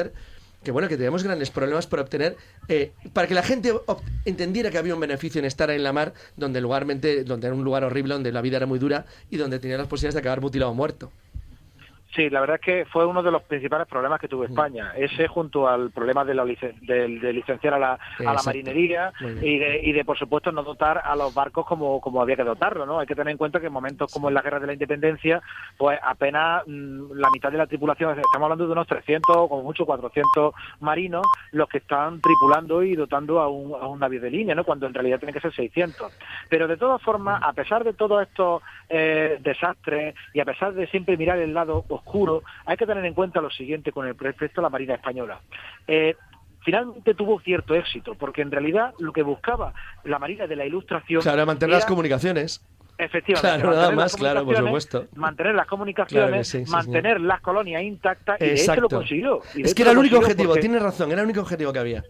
que 0.63 0.71
bueno, 0.71 0.87
que 0.87 0.97
teníamos 0.97 1.23
grandes 1.23 1.49
problemas 1.49 1.87
para 1.87 2.01
obtener, 2.01 2.35
eh, 2.67 2.91
para 3.13 3.27
que 3.27 3.33
la 3.33 3.43
gente 3.43 3.73
entendiera 4.25 4.71
que 4.71 4.77
había 4.77 4.95
un 4.95 4.99
beneficio 4.99 5.39
en 5.39 5.45
estar 5.45 5.69
en 5.69 5.83
la 5.83 5.93
mar, 5.93 6.13
donde 6.35 6.61
lugarmente, 6.61 7.23
donde 7.23 7.47
era 7.47 7.55
un 7.55 7.63
lugar 7.63 7.83
horrible, 7.83 8.15
donde 8.15 8.31
la 8.31 8.41
vida 8.41 8.57
era 8.57 8.65
muy 8.65 8.79
dura 8.79 9.05
y 9.29 9.37
donde 9.37 9.59
tenía 9.59 9.77
las 9.77 9.87
posibilidades 9.87 10.15
de 10.15 10.19
acabar 10.19 10.41
mutilado 10.41 10.71
o 10.71 10.75
muerto. 10.75 11.11
Sí, 12.17 12.29
la 12.31 12.41
verdad 12.41 12.55
es 12.55 12.61
que 12.61 12.85
fue 12.85 13.05
uno 13.05 13.21
de 13.21 13.29
los 13.31 13.43
principales 13.43 13.87
problemas 13.87 14.19
que 14.19 14.27
tuvo 14.27 14.41
Mm. 14.41 14.45
España. 14.51 14.91
Ese 14.97 15.27
junto 15.27 15.67
al 15.69 15.91
problema 15.91 16.25
de, 16.25 16.33
la 16.33 16.43
licen- 16.43 16.77
de 16.81 17.31
licenciar 17.31 17.75
a 17.75 17.79
la, 17.79 17.93
a 17.93 18.23
la 18.33 18.41
marinería 18.43 19.13
y 19.41 19.59
de, 19.59 19.81
y 19.83 19.91
de, 19.91 20.03
por 20.03 20.17
supuesto, 20.17 20.51
no 20.51 20.63
dotar 20.63 20.99
a 21.05 21.15
los 21.15 21.31
barcos 21.33 21.65
como, 21.67 22.01
como 22.01 22.19
había 22.21 22.35
que 22.35 22.43
dotarlo. 22.43 22.87
¿no? 22.87 22.99
Hay 22.99 23.05
que 23.05 23.13
tener 23.13 23.31
en 23.31 23.37
cuenta 23.37 23.59
que 23.59 23.67
en 23.67 23.73
momentos 23.73 24.11
como 24.11 24.29
en 24.29 24.33
la 24.33 24.41
Guerra 24.41 24.59
de 24.59 24.65
la 24.65 24.73
Independencia, 24.73 25.43
pues 25.77 25.99
apenas 26.01 26.63
mm, 26.65 27.11
la 27.13 27.29
mitad 27.29 27.51
de 27.51 27.59
la 27.59 27.67
tripulación, 27.67 28.09
estamos 28.19 28.45
hablando 28.45 28.65
de 28.65 28.71
unos 28.71 28.87
300, 28.87 29.47
como 29.47 29.61
mucho 29.61 29.85
400 29.85 30.55
marinos, 30.79 31.23
los 31.51 31.69
que 31.69 31.77
están 31.77 32.19
tripulando 32.19 32.81
y 32.81 32.95
dotando 32.95 33.39
a 33.41 33.47
un, 33.47 33.73
a 33.79 33.85
un 33.85 33.99
navío 33.99 34.21
de 34.21 34.31
línea, 34.31 34.55
¿no? 34.55 34.63
cuando 34.63 34.87
en 34.87 34.93
realidad 34.95 35.19
tienen 35.19 35.35
que 35.35 35.41
ser 35.41 35.53
600. 35.53 36.11
Pero 36.49 36.67
de 36.67 36.77
todas 36.77 36.99
formas, 37.03 37.43
a 37.43 37.53
pesar 37.53 37.83
de 37.83 37.93
todos 37.93 38.23
estos 38.23 38.63
eh, 38.89 39.37
desastres 39.41 40.15
y 40.33 40.39
a 40.39 40.45
pesar 40.45 40.73
de 40.73 40.87
siempre 40.87 41.15
mirar 41.15 41.37
el 41.37 41.53
lado 41.53 41.85
oscuro, 41.89 42.06
hay 42.65 42.77
que 42.77 42.85
tener 42.85 43.05
en 43.05 43.13
cuenta 43.13 43.41
lo 43.41 43.49
siguiente 43.49 43.91
con 43.91 44.07
el 44.07 44.17
respecto 44.17 44.61
a 44.61 44.63
la 44.63 44.69
Marina 44.69 44.95
Española. 44.95 45.39
Eh, 45.87 46.15
finalmente 46.63 47.13
tuvo 47.13 47.39
cierto 47.41 47.73
éxito, 47.75 48.15
porque 48.15 48.41
en 48.41 48.51
realidad 48.51 48.93
lo 48.99 49.13
que 49.13 49.23
buscaba 49.23 49.73
la 50.03 50.19
Marina 50.19 50.47
de 50.47 50.55
la 50.55 50.65
Ilustración 50.65 51.21
Claro, 51.21 51.45
mantener 51.45 51.75
las 51.75 51.85
comunicaciones. 51.85 52.65
Efectivamente. 52.99 53.61
Claro, 53.61 53.75
nada 53.75 53.91
más, 53.91 54.15
claro, 54.15 54.43
por 54.43 54.55
supuesto. 54.57 55.05
Mantener 55.15 55.53
las 55.53 55.67
comunicaciones, 55.67 56.27
Claro 56.29 56.37
que 56.37 56.43
sí, 56.43 56.65
sí, 56.65 56.71
mantener 56.71 57.21
las 57.21 57.41
colonias 57.41 57.83
intactas 57.83 58.41
y 58.41 58.45
de 58.45 58.51
hecho 58.53 58.61
Exacto. 58.61 58.81
lo 58.81 58.89
consiguió. 58.89 59.41
Y 59.53 59.61
de 59.61 59.67
Es 59.67 59.75
que 59.75 59.83
era 59.83 59.91
el 59.91 59.99
único 59.99 60.17
objetivo, 60.17 60.49
porque- 60.49 60.61
tienes 60.61 60.81
razón, 60.81 61.11
era 61.11 61.21
el 61.21 61.25
único 61.25 61.41
objetivo 61.41 61.71
que 61.71 61.79
había. 61.79 61.99
Es 61.99 62.05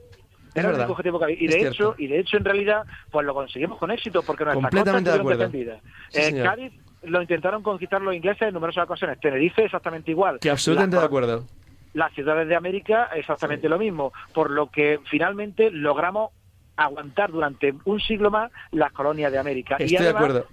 era 0.56 0.62
el 0.62 0.68
verdad. 0.68 0.80
único 0.86 0.92
objetivo 0.94 1.20
que 1.20 1.26
había. 1.26 1.38
Y 1.42 1.46
Es 1.46 1.52
de 1.54 1.60
cierto. 1.60 1.76
hecho, 1.76 1.96
y 1.98 2.08
de 2.08 2.20
hecho 2.20 2.38
en 2.38 2.46
realidad, 2.46 2.84
pues 3.12 3.26
lo 3.28 3.34
conseguimos 3.34 3.78
con 3.78 3.92
éxito 3.92 4.24
porque 4.24 4.46
nuestras 4.46 4.64
costas 4.72 4.94
Completamente 4.94 5.12
de 5.12 5.20
acuerdo. 5.20 5.78
Sí, 6.10 6.20
Eh. 6.22 6.42
Cádiz 6.42 6.74
lo 7.04 7.22
intentaron 7.22 7.64
conquistar 7.64 8.02
los 8.02 8.14
ingleses 8.16 8.48
en 8.48 8.54
numerosas 8.54 8.86
ocasiones. 8.86 9.20
Tenerife 9.20 9.66
exactamente 9.66 10.12
igual. 10.12 10.40
Que 10.40 10.50
absolutamente 10.50 10.98
de 10.98 11.04
acuerdo. 11.06 11.46
las 11.94 12.14
ciudades 12.14 12.48
de 12.48 12.56
América 12.56 13.10
exactamente 13.16 13.70
lo 13.70 13.78
mismo, 13.80 14.12
por 14.34 14.52
lo 14.52 14.70
que 14.70 15.00
finalmente 15.10 15.72
logramos 15.72 16.32
aguantar 16.76 17.32
durante 17.32 17.74
un 17.86 18.00
siglo 18.00 18.30
más 18.30 18.52
las 18.72 18.92
colonias 18.92 19.32
de 19.32 19.40
América. 19.40 19.78
y 19.80 19.84
Estoy 19.84 19.98
de 19.98 20.04
además, 20.10 20.24
acuerdo. 20.24 20.48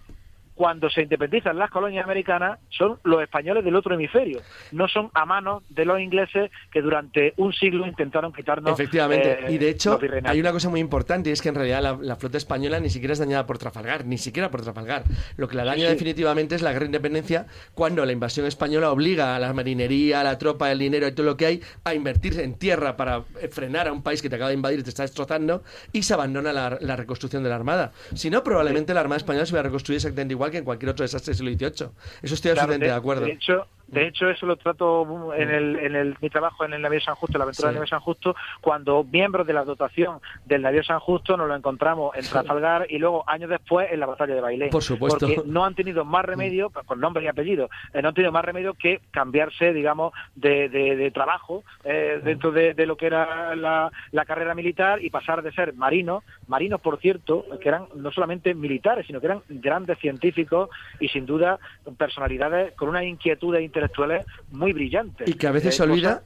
Cuando 0.54 0.88
se 0.90 1.02
independizan 1.02 1.58
las 1.58 1.70
colonias 1.70 2.04
americanas, 2.04 2.58
son 2.70 2.98
los 3.04 3.22
españoles 3.22 3.64
del 3.64 3.74
otro 3.76 3.94
hemisferio, 3.94 4.40
no 4.72 4.88
son 4.88 5.10
a 5.14 5.24
manos 5.24 5.62
de 5.68 5.84
los 5.84 5.98
ingleses 6.00 6.50
que 6.72 6.80
durante 6.82 7.34
un 7.36 7.52
siglo 7.52 7.86
intentaron 7.86 8.32
quitarnos. 8.32 8.72
Efectivamente, 8.72 9.38
eh, 9.48 9.52
y 9.52 9.58
de 9.58 9.68
hecho 9.70 9.98
hay 10.24 10.40
una 10.40 10.52
cosa 10.52 10.68
muy 10.68 10.80
importante 10.80 11.30
y 11.30 11.32
es 11.32 11.42
que 11.42 11.48
en 11.48 11.56
realidad 11.56 11.82
la, 11.82 11.98
la 12.00 12.16
flota 12.16 12.36
española 12.38 12.78
ni 12.80 12.90
siquiera 12.90 13.12
es 13.12 13.18
dañada 13.18 13.46
por 13.46 13.58
Trafalgar, 13.58 14.04
ni 14.06 14.18
siquiera 14.18 14.50
por 14.50 14.62
Trafalgar. 14.62 15.04
Lo 15.36 15.48
que 15.48 15.56
la 15.56 15.64
daña 15.64 15.84
Sí. 15.86 15.90
definitivamente 15.92 16.54
es 16.54 16.62
la 16.62 16.70
guerra 16.72 16.84
de 16.84 16.86
independencia 16.86 17.46
cuando 17.74 18.04
la 18.06 18.12
invasión 18.12 18.46
española 18.46 18.90
obliga 18.90 19.34
a 19.36 19.38
la 19.38 19.52
marinería, 19.52 20.20
a 20.20 20.24
la 20.24 20.38
tropa, 20.38 20.70
el 20.70 20.78
dinero 20.78 21.06
y 21.08 21.12
todo 21.12 21.26
lo 21.26 21.36
que 21.36 21.46
hay 21.46 21.62
a 21.84 21.94
invertirse 21.94 22.42
en 22.44 22.54
tierra 22.54 22.96
para 22.96 23.24
eh, 23.40 23.48
frenar 23.48 23.88
a 23.88 23.92
un 23.92 24.02
país 24.02 24.22
que 24.22 24.28
te 24.30 24.36
acaba 24.36 24.50
de 24.50 24.54
invadir 24.54 24.78
y 24.80 24.82
te 24.82 24.90
está 24.90 25.02
destrozando 25.02 25.62
y 25.92 26.02
se 26.04 26.14
abandona 26.14 26.52
la, 26.52 26.78
la 26.80 26.96
reconstrucción 26.96 27.42
de 27.42 27.48
la 27.48 27.56
Armada. 27.56 27.92
Si 28.14 28.30
no, 28.30 28.42
probablemente 28.44 28.94
la 28.94 29.00
Armada 29.00 29.16
española 29.18 29.46
se 29.46 29.54
va 29.54 29.60
a 29.60 29.64
reconstruir 29.64 29.96
exactamente 29.96 30.32
igual 30.32 30.43
que 30.50 30.58
en 30.58 30.64
cualquier 30.64 30.90
otro 30.90 31.04
desastre 31.04 31.34
del 31.34 31.56
siglo 31.56 31.70
XVIII. 31.70 31.88
Eso 32.22 32.34
estoy 32.34 32.52
Claro, 32.52 32.72
absolutamente 32.72 32.86
de, 32.86 32.92
acuerdo. 32.92 33.26
De 33.26 33.32
hecho, 33.32 33.66
de 33.86 34.06
hecho, 34.06 34.28
eso 34.28 34.46
lo 34.46 34.56
trato 34.56 35.32
en, 35.34 35.50
el, 35.50 35.78
en 35.78 35.94
el, 35.96 36.16
mi 36.20 36.30
trabajo 36.30 36.64
en 36.64 36.72
el 36.74 36.82
Navío 36.82 37.00
San 37.00 37.14
Justo, 37.14 37.38
la 37.38 37.44
aventura 37.44 37.68
Sí. 37.68 37.72
del 37.72 37.74
Navío 37.76 37.88
San 37.88 38.00
Justo, 38.00 38.34
cuando 38.60 39.04
miembros 39.04 39.46
de 39.46 39.52
la 39.52 39.64
dotación 39.64 40.18
del 40.44 40.62
Navío 40.62 40.82
San 40.82 40.98
Justo 41.00 41.36
nos 41.36 41.48
lo 41.48 41.54
encontramos 41.54 42.16
en 42.16 42.24
Trafalgar 42.24 42.86
y 42.90 42.98
luego 42.98 43.24
años 43.28 43.50
después 43.50 43.88
en 43.92 44.00
la 44.00 44.06
batalla 44.06 44.34
de 44.34 44.40
Bailén. 44.40 44.70
Por 44.70 44.82
supuesto. 44.82 45.26
Porque 45.26 45.42
no 45.46 45.64
han 45.64 45.74
tenido 45.74 46.04
más 46.04 46.24
remedio, 46.24 46.70
pues, 46.70 46.84
con 46.86 46.98
nombre 47.00 47.22
y 47.24 47.28
apellido, 47.28 47.68
eh, 47.92 48.02
no 48.02 48.08
han 48.08 48.14
tenido 48.14 48.32
más 48.32 48.44
remedio 48.44 48.74
que 48.74 49.00
cambiarse, 49.10 49.72
digamos, 49.72 50.12
de, 50.34 50.68
de- 50.68 50.96
de 50.96 51.10
trabajo 51.10 51.62
eh, 51.84 52.20
dentro 52.24 52.50
de, 52.52 52.74
de 52.74 52.86
lo 52.86 52.96
que 52.96 53.06
era 53.06 53.54
la, 53.54 53.90
la 54.12 54.24
carrera 54.24 54.54
militar 54.54 55.02
y 55.04 55.10
pasar 55.10 55.42
de 55.42 55.52
ser 55.52 55.74
marinos, 55.74 56.24
marinos, 56.48 56.80
por 56.80 56.98
cierto, 56.98 57.44
que 57.60 57.68
eran 57.68 57.86
no 57.94 58.10
solamente 58.12 58.54
militares, 58.54 59.06
sino 59.06 59.20
que 59.20 59.26
eran 59.26 59.42
grandes 59.48 59.98
científicos 59.98 60.70
y 61.00 61.08
sin 61.08 61.26
duda 61.26 61.58
personalidades 61.98 62.72
con 62.74 62.88
unas 62.88 63.04
inquietudes 63.04 63.62
intelectuales 63.74 64.24
muy 64.50 64.72
brillantes. 64.72 65.28
Y 65.28 65.34
que 65.34 65.46
a 65.46 65.50
veces 65.52 65.74
Eh, 65.74 65.76
se 65.78 65.82
olvida 65.82 66.22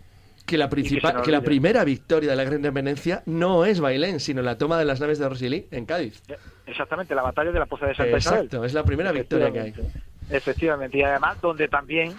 que 0.47 0.57
la 0.57 0.71
principal, 0.71 1.23
que 1.23 1.31
la 1.31 1.43
primera 1.43 1.85
victoria 1.85 2.31
de 2.31 2.37
la 2.37 2.45
Gran 2.45 2.57
Independencia 2.57 3.23
no 3.27 3.65
es 3.65 3.81
Bailén, 3.81 4.19
sino 4.21 4.41
la 4.43 4.57
toma 4.57 4.79
de 4.79 4.85
las 4.85 5.01
naves 5.01 5.19
de 5.19 5.29
Rosilí 5.29 5.67
en 5.71 5.85
Cádiz. 5.85 6.23
Exactamente, 6.67 7.15
la 7.15 7.23
batalla 7.23 7.53
de 7.53 7.59
la 7.59 7.67
Poza 7.67 7.87
de 7.87 7.95
Santa 7.95 8.17
Isabel. 8.17 8.45
Exacto, 8.45 8.65
es 8.65 8.73
la 8.73 8.83
primera 8.85 9.13
victoria 9.13 9.53
que 9.53 9.61
hay. 9.61 9.75
Efectivamente, 10.31 10.99
y 10.99 11.03
además 11.03 11.41
donde 11.41 11.69
también 11.69 12.15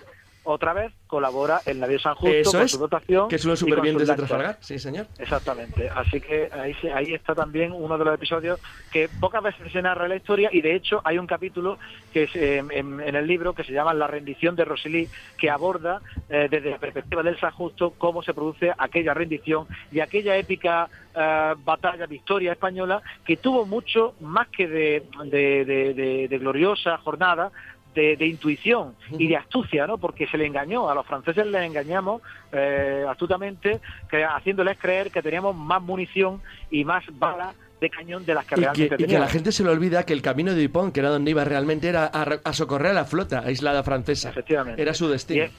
otra 0.52 0.74
vez 0.74 0.92
colabora 1.08 1.62
el 1.66 1.80
navío 1.80 2.00
San 2.00 2.16
Justo 2.16 2.36
Eso 2.36 2.52
con 2.52 2.62
es, 2.62 2.72
su 2.72 2.78
dotación 2.78 3.28
que 3.30 3.38
son 3.38 3.52
los 3.52 3.60
supervivientes 3.60 4.08
de. 4.08 4.16
Trafalgar, 4.16 4.58
sí 4.62 4.78
señor. 4.80 5.08
Exactamente, 5.18 5.90
así 5.90 6.20
que 6.22 6.50
ahí, 6.52 6.76
ahí 6.94 7.14
está 7.14 7.34
también 7.36 7.72
uno 7.72 7.98
de 7.98 8.06
los 8.06 8.14
episodios 8.16 8.60
que 8.92 9.08
pocas 9.20 9.42
veces 9.44 9.72
se 9.72 9.82
narra 9.82 10.08
la 10.08 10.16
historia 10.16 10.50
y 10.52 10.62
de 10.62 10.76
hecho 10.76 11.02
hay 11.04 11.18
un 11.18 11.28
capítulo 11.28 11.78
que 12.14 12.24
es, 12.24 12.36
eh, 12.36 12.58
en, 12.72 13.00
en 13.00 13.16
el 13.16 13.28
libro 13.28 13.54
que 13.54 13.64
se 13.64 13.72
llama 13.74 13.94
La 13.94 14.08
rendición 14.08 14.56
de 14.56 14.66
Rosilí 14.66 15.08
que 15.38 15.50
aborda 15.50 16.02
eh, 16.30 16.48
desde 16.50 16.72
la 16.72 16.78
perspectiva 16.80 17.24
del 17.24 17.40
San 17.40 17.52
Justo 17.52 17.94
cómo 17.98 18.22
se 18.24 18.34
produce 18.34 18.72
aquella 18.78 19.14
rendición 19.14 19.68
y 19.92 20.00
aquella 20.00 20.36
épica 20.38 20.90
eh, 21.16 21.54
batalla, 21.64 22.06
victoria 22.06 22.52
española 22.54 23.02
que 23.26 23.38
tuvo 23.38 23.66
mucho 23.66 24.16
más 24.22 24.48
que 24.50 24.68
de, 24.68 25.04
de- 25.26 25.66
de- 25.66 25.94
de- 25.94 26.28
de 26.28 26.38
gloriosa 26.38 26.98
jornada 26.98 27.52
de, 28.00 28.16
de 28.16 28.26
intuición 28.28 28.96
y 29.18 29.28
de 29.28 29.36
astucia, 29.38 29.86
¿no? 29.86 29.98
Porque 29.98 30.26
se 30.28 30.38
le 30.38 30.46
engañó, 30.46 30.90
a 30.90 30.96
los 30.96 31.06
franceses 31.06 31.46
les 31.48 31.64
engañamos 31.64 32.22
eh, 32.52 33.04
astutamente, 33.10 33.80
que, 34.10 34.24
haciéndoles 34.24 34.78
creer 34.78 35.12
que 35.12 35.22
teníamos 35.22 35.56
más 35.56 35.82
munición 35.82 36.42
y 36.72 36.84
más 36.86 37.04
balas 37.12 37.56
de 37.82 37.90
cañón 37.90 38.26
de 38.26 38.34
las 38.34 38.46
que 38.46 38.56
Y 38.56 38.58
que, 38.58 38.62
realmente 38.66 39.04
y 39.04 39.08
que 39.08 39.20
la 39.20 39.28
gente 39.28 39.52
se 39.52 39.64
le 39.64 39.70
olvida 39.70 40.06
que 40.06 40.14
el 40.14 40.22
camino 40.22 40.54
de 40.54 40.62
Dupont, 40.62 40.94
que 40.94 41.00
era 41.00 41.10
donde 41.10 41.32
iba 41.32 41.44
realmente, 41.46 41.88
era 41.88 42.06
a, 42.08 42.26
re- 42.26 42.40
a 42.44 42.54
socorrer 42.54 42.92
a 42.92 42.94
la 42.94 43.06
flota 43.06 43.40
aislada 43.46 43.84
francesa. 43.84 44.30
Efectivamente. 44.30 44.82
Era 44.82 44.94
su 44.94 45.08
destino. 45.08 45.46
Y, 45.46 45.50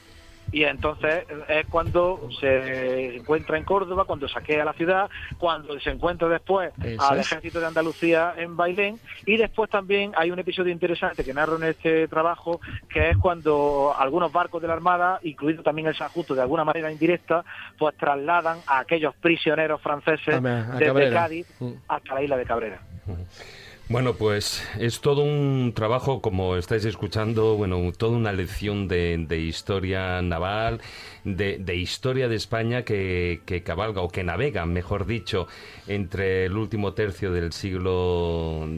y 0.52 0.64
entonces 0.64 1.24
es 1.48 1.66
cuando 1.66 2.28
se 2.40 3.16
encuentra 3.16 3.56
en 3.56 3.64
Córdoba, 3.64 4.04
cuando 4.04 4.28
saquea 4.28 4.64
la 4.64 4.72
ciudad, 4.72 5.08
cuando 5.38 5.78
se 5.80 5.90
encuentra 5.90 6.28
después 6.28 6.72
Eso 6.82 7.02
al 7.02 7.20
es. 7.20 7.26
ejército 7.26 7.60
de 7.60 7.66
Andalucía 7.66 8.34
en 8.36 8.56
Bailén 8.56 8.98
y 9.26 9.36
después 9.36 9.70
también 9.70 10.12
hay 10.16 10.30
un 10.30 10.38
episodio 10.38 10.72
interesante 10.72 11.24
que 11.24 11.32
narro 11.34 11.56
en 11.56 11.64
este 11.64 12.08
trabajo 12.08 12.60
que 12.88 13.10
es 13.10 13.16
cuando 13.18 13.94
algunos 13.96 14.32
barcos 14.32 14.60
de 14.60 14.68
la 14.68 14.74
Armada, 14.74 15.20
incluido 15.22 15.62
también 15.62 15.88
el 15.88 15.94
San 15.96 16.08
Justo 16.08 16.34
de 16.34 16.42
alguna 16.42 16.64
manera 16.64 16.90
indirecta, 16.90 17.44
pues 17.78 17.96
trasladan 17.96 18.58
a 18.66 18.80
aquellos 18.80 19.14
prisioneros 19.16 19.80
franceses 19.80 20.42
desde 20.42 20.86
Cabrera. 20.86 21.20
Cádiz 21.20 21.46
Mm. 21.60 21.72
hasta 21.88 22.14
la 22.14 22.22
isla 22.22 22.36
de 22.36 22.44
Cabrera. 22.44 22.80
Bueno, 23.90 24.14
pues 24.14 24.62
es 24.78 25.00
todo 25.00 25.22
un 25.22 25.72
trabajo, 25.74 26.22
como 26.22 26.56
estáis 26.56 26.84
escuchando, 26.84 27.56
bueno, 27.56 27.90
toda 27.90 28.16
una 28.16 28.32
lección 28.32 28.86
de, 28.86 29.24
de 29.26 29.40
historia 29.40 30.22
naval, 30.22 30.80
de, 31.24 31.74
historia 31.74 32.28
de 32.28 32.36
España 32.36 32.84
que, 32.84 33.40
que 33.46 33.64
cabalga, 33.64 34.02
o 34.02 34.08
que 34.08 34.22
navega, 34.22 34.64
mejor 34.64 35.06
dicho, 35.06 35.48
entre 35.88 36.44
el 36.44 36.56
último 36.56 36.92
tercio 36.92 37.32
del 37.32 37.52
siglo 37.52 38.68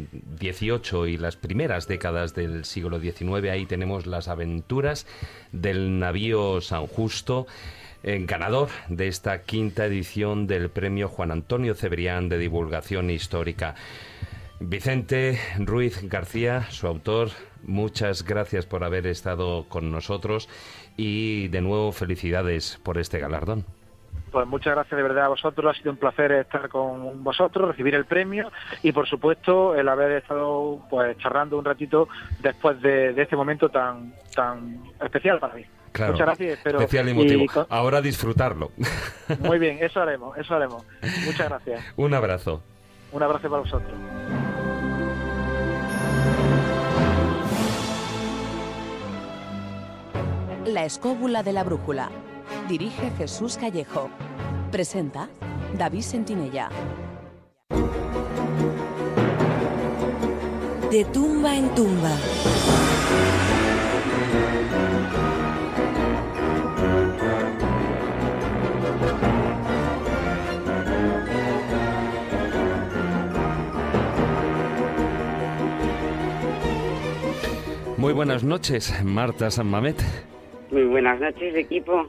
XVIII 0.40 1.06
y 1.06 1.18
las 1.18 1.36
primeras 1.36 1.86
décadas 1.86 2.34
del 2.34 2.64
siglo 2.64 2.98
XIX. 2.98 3.50
Ahí 3.50 3.66
tenemos 3.66 4.06
las 4.06 4.28
aventuras 4.28 5.06
del 5.52 5.98
navío 5.98 6.62
San 6.62 6.86
Justo 6.86 7.46
eh, 8.02 8.24
ganador 8.26 8.70
de 8.88 9.08
esta 9.08 9.42
quinta 9.42 9.84
edición 9.84 10.46
del 10.46 10.70
premio 10.70 11.08
Juan 11.08 11.30
Antonio 11.30 11.74
Cebrián 11.74 12.30
de 12.30 12.38
Divulgación 12.38 13.10
Histórica. 13.10 13.76
Vicente 14.68 15.38
Ruiz 15.58 16.08
García, 16.08 16.62
su 16.70 16.86
autor, 16.86 17.28
muchas 17.64 18.24
gracias 18.24 18.66
por 18.66 18.84
haber 18.84 19.06
estado 19.06 19.66
con 19.68 19.90
nosotros 19.90 20.48
y 20.96 21.48
de 21.48 21.60
nuevo 21.60 21.92
felicidades 21.92 22.78
por 22.82 22.98
este 22.98 23.18
galardón. 23.18 23.64
Pues 24.30 24.46
muchas 24.46 24.74
gracias 24.74 24.96
de 24.96 25.02
verdad 25.02 25.24
a 25.26 25.28
vosotros, 25.28 25.74
ha 25.74 25.78
sido 25.78 25.90
un 25.90 25.98
placer 25.98 26.32
estar 26.32 26.68
con 26.70 27.22
vosotros, 27.22 27.68
recibir 27.68 27.94
el 27.94 28.06
premio 28.06 28.50
y 28.82 28.92
por 28.92 29.06
supuesto 29.06 29.74
el 29.74 29.88
haber 29.88 30.12
estado 30.12 30.80
pues 30.88 31.18
charlando 31.18 31.58
un 31.58 31.64
ratito 31.64 32.08
después 32.40 32.80
de, 32.80 33.12
de 33.12 33.22
este 33.22 33.36
momento 33.36 33.68
tan 33.68 34.14
tan 34.34 34.82
especial 35.04 35.38
para 35.38 35.54
mí. 35.54 35.64
Claro, 35.92 36.12
Muchas 36.12 36.26
gracias, 36.26 36.64
especial 36.66 37.08
y 37.10 37.14
motivo. 37.14 37.44
con- 37.52 37.66
Ahora 37.68 38.00
disfrutarlo. 38.00 38.70
muy 39.40 39.58
bien, 39.58 39.78
eso 39.82 40.00
haremos, 40.00 40.36
eso 40.38 40.54
haremos. 40.54 40.82
Muchas 41.26 41.48
gracias. 41.50 41.84
Un 41.96 42.14
abrazo. 42.14 42.62
Un 43.12 43.22
abrazo 43.22 43.50
para 43.50 43.60
vosotros. 43.60 43.92
La 50.72 50.86
escóbula 50.86 51.42
de 51.42 51.52
la 51.52 51.64
brújula. 51.64 52.10
Dirige 52.66 53.10
Jesús 53.18 53.58
Callejo. 53.58 54.08
Presenta 54.70 55.28
David 55.76 56.00
Sentinella. 56.00 56.70
De 60.90 61.04
tumba 61.12 61.54
en 61.54 61.74
tumba. 61.74 62.16
Muy 77.98 78.14
buenas 78.14 78.42
noches, 78.42 79.04
Marta 79.04 79.50
San 79.50 79.66
Mamet. 79.66 80.02
Muy 80.72 80.84
buenas 80.84 81.20
noches, 81.20 81.54
equipo. 81.54 82.08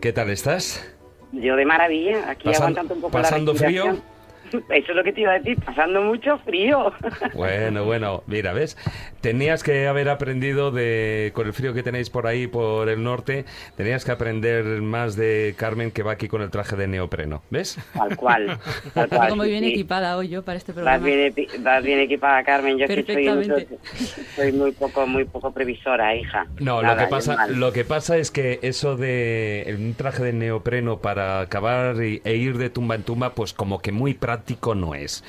¿Qué 0.00 0.12
tal 0.12 0.30
estás? 0.30 0.86
Yo 1.32 1.56
de 1.56 1.64
maravilla, 1.64 2.30
aquí 2.30 2.44
Pasan- 2.44 2.62
aguantando 2.62 2.94
un 2.94 3.00
poco 3.00 3.12
pasando 3.12 3.52
la 3.54 3.58
frío. 3.58 3.84
Eso 4.52 4.90
es 4.90 4.94
lo 4.94 5.02
que 5.02 5.14
te 5.14 5.22
iba 5.22 5.32
a 5.32 5.38
decir, 5.38 5.58
pasando 5.64 6.02
mucho 6.02 6.36
frío. 6.44 6.92
Bueno, 7.34 7.84
bueno, 7.86 8.22
mira, 8.26 8.52
¿ves? 8.52 8.76
Tenías 9.22 9.62
que 9.62 9.86
haber 9.86 10.08
aprendido 10.08 10.72
de, 10.72 11.30
con 11.32 11.46
el 11.46 11.52
frío 11.52 11.72
que 11.72 11.84
tenéis 11.84 12.10
por 12.10 12.26
ahí, 12.26 12.48
por 12.48 12.88
el 12.88 13.02
norte, 13.04 13.44
tenías 13.76 14.04
que 14.04 14.10
aprender 14.10 14.64
más 14.82 15.14
de 15.14 15.54
Carmen 15.56 15.92
que 15.92 16.02
va 16.02 16.12
aquí 16.12 16.26
con 16.26 16.42
el 16.42 16.50
traje 16.50 16.74
de 16.74 16.88
neopreno, 16.88 17.40
¿ves? 17.48 17.78
Tal 17.94 18.16
cual, 18.16 18.58
tal 18.92 19.08
cual. 19.08 19.28
Como 19.28 19.44
bien 19.44 19.62
sí. 19.62 19.70
equipada 19.70 20.16
hoy 20.16 20.28
yo 20.28 20.42
para 20.42 20.58
este 20.58 20.72
Vas 20.72 20.82
programa. 20.82 21.06
bien, 21.06 21.34
vas 21.60 21.84
bien 21.84 22.00
equipada, 22.00 22.42
Carmen. 22.42 22.76
Yo 22.78 22.86
es 22.86 22.90
que 22.90 23.14
soy, 23.14 23.24
Perfectamente. 23.24 23.78
soy 24.36 24.52
muy 24.52 24.72
poco, 24.72 25.06
muy 25.06 25.24
poco 25.24 25.52
previsora, 25.52 26.16
hija. 26.16 26.48
No, 26.58 26.82
Nada, 26.82 26.94
lo 26.96 27.00
que 27.00 27.06
pasa, 27.10 27.46
lo 27.46 27.72
que 27.72 27.84
pasa 27.84 28.16
es 28.16 28.32
que 28.32 28.58
eso 28.62 28.96
de 28.96 29.72
un 29.78 29.94
traje 29.94 30.24
de 30.24 30.32
neopreno 30.32 30.98
para 30.98 31.40
acabar 31.40 32.02
y- 32.02 32.20
e 32.24 32.34
ir 32.34 32.58
de 32.58 32.70
tumba 32.70 32.96
en 32.96 33.04
tumba, 33.04 33.34
pues 33.34 33.52
como 33.52 33.78
que 33.80 33.92
muy 33.92 34.14
práctico 34.14 34.74
no 34.74 34.96
es. 34.96 35.22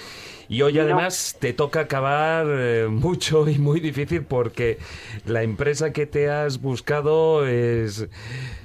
Y 0.49 0.61
hoy 0.61 0.73
No. 0.73 0.81
además 0.83 1.35
te 1.39 1.53
toca 1.53 1.81
acabar 1.81 2.45
eh, 2.49 2.87
mucho 2.89 3.47
y 3.47 3.57
muy 3.57 3.79
difícil 3.79 4.23
porque 4.23 4.77
la 5.25 5.43
empresa 5.43 5.93
que 5.93 6.05
te 6.05 6.29
has 6.29 6.61
buscado 6.61 7.45
es, 7.47 8.07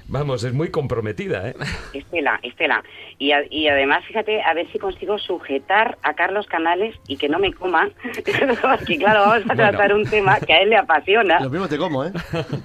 vamos, 0.08 0.42
es 0.44 0.52
muy 0.52 0.70
comprometida, 0.70 1.48
¿eh? 1.50 1.54
Estela, 1.92 2.40
Estela. 2.42 2.82
Y, 3.18 3.32
a- 3.32 3.44
y 3.50 3.68
además, 3.68 4.04
fíjate, 4.06 4.42
a 4.42 4.54
ver 4.54 4.66
si 4.72 4.78
consigo 4.78 5.18
sujetar 5.18 5.98
a 6.02 6.14
Carlos 6.14 6.46
Canales 6.46 6.94
y 7.06 7.16
que 7.16 7.28
no 7.28 7.38
me 7.38 7.52
coma. 7.52 7.90
Porque 8.62 8.98
claro, 8.98 9.20
vamos 9.20 9.42
a 9.50 9.54
Bueno. 9.54 9.68
tratar 9.70 9.94
un 9.94 10.04
tema 10.08 10.38
que 10.40 10.52
a 10.52 10.60
él 10.62 10.70
le 10.70 10.76
apasiona. 10.76 11.40
Lo 11.40 11.50
mismo 11.50 11.68
te 11.68 11.78
como, 11.78 12.04
¿eh? 12.04 12.12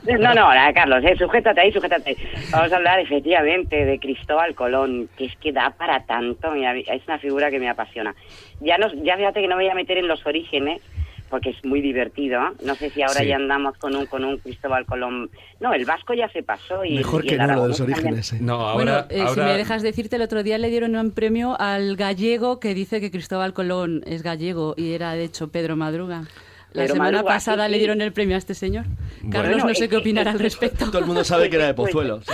No, 0.07 0.33
no, 0.33 0.53
nada, 0.53 0.73
Carlos, 0.73 1.03
eh, 1.03 1.15
sujétate 1.17 1.61
ahí, 1.61 1.71
sujétate. 1.71 2.15
Vamos 2.51 2.71
a 2.71 2.75
hablar 2.77 2.99
efectivamente 2.99 3.85
de 3.85 3.99
Cristóbal 3.99 4.55
Colón, 4.55 5.09
que 5.17 5.25
es 5.25 5.35
que 5.37 5.51
da 5.51 5.71
para 5.71 6.01
tanto, 6.05 6.51
mira, 6.51 6.75
es 6.77 7.01
una 7.07 7.19
figura 7.19 7.49
que 7.51 7.59
me 7.59 7.69
apasiona. 7.69 8.15
Ya, 8.59 8.77
nos, 8.77 8.93
ya 9.03 9.17
fíjate 9.17 9.41
que 9.41 9.47
no 9.47 9.55
me 9.57 9.63
voy 9.63 9.71
a 9.71 9.75
meter 9.75 9.97
en 9.97 10.07
los 10.07 10.25
orígenes, 10.25 10.81
porque 11.33 11.49
es 11.49 11.65
muy 11.65 11.81
divertido. 11.81 12.39
¿eh? 12.43 12.51
No 12.63 12.75
sé 12.75 12.91
si 12.91 13.01
ahora 13.01 13.21
Sí. 13.21 13.25
ya 13.25 13.37
andamos 13.37 13.75
con 13.79 13.95
un, 13.95 14.05
con 14.05 14.23
un 14.23 14.37
Cristóbal 14.37 14.85
Colón. 14.85 15.31
No, 15.59 15.73
el 15.73 15.83
vasco 15.83 16.13
ya 16.13 16.29
se 16.29 16.43
pasó. 16.43 16.85
Y, 16.85 16.95
Mejor 16.97 17.25
y 17.25 17.29
que 17.29 17.33
el 17.35 17.41
no 17.41 17.47
lo 17.55 17.61
de 17.63 17.67
los 17.69 17.81
orígenes. 17.81 18.33
¿eh? 18.33 18.37
No, 18.39 18.73
Bueno, 18.75 18.91
ahora, 18.91 19.07
eh, 19.09 19.25
si 19.33 19.39
me 19.39 19.57
dejas 19.57 19.81
decirte, 19.81 20.17
el 20.17 20.21
otro 20.21 20.43
día 20.43 20.59
le 20.59 20.69
dieron 20.69 20.95
un 20.95 21.09
premio 21.09 21.59
al 21.59 21.95
gallego 21.95 22.59
que 22.59 22.75
dice 22.75 23.01
que 23.01 23.09
Cristóbal 23.09 23.53
Colón 23.55 24.03
es 24.05 24.21
gallego 24.21 24.75
y 24.77 24.93
era 24.93 25.13
de 25.15 25.23
hecho 25.23 25.47
Pedro 25.47 25.75
Madruga. 25.75 26.25
La 26.73 26.85
semana 26.87 27.11
Madruga, 27.17 27.33
pasada 27.33 27.65
sí, 27.65 27.71
le 27.71 27.77
dieron 27.79 28.01
el 28.01 28.13
premio 28.13 28.35
a 28.35 28.37
este 28.39 28.53
señor. 28.53 28.85
Bueno. 29.21 29.31
Carlos, 29.31 29.65
no 29.65 29.73
sé 29.73 29.89
qué 29.89 29.97
opinará 29.97 30.31
al 30.31 30.39
respecto. 30.39 30.85
Todo 30.85 30.99
el 30.99 31.05
mundo 31.05 31.23
sabe 31.23 31.49
que 31.49 31.55
era 31.55 31.65
de 31.67 31.73
Pues- 31.73 31.91
Pozuelo. 31.93 32.21
sí. 32.21 32.31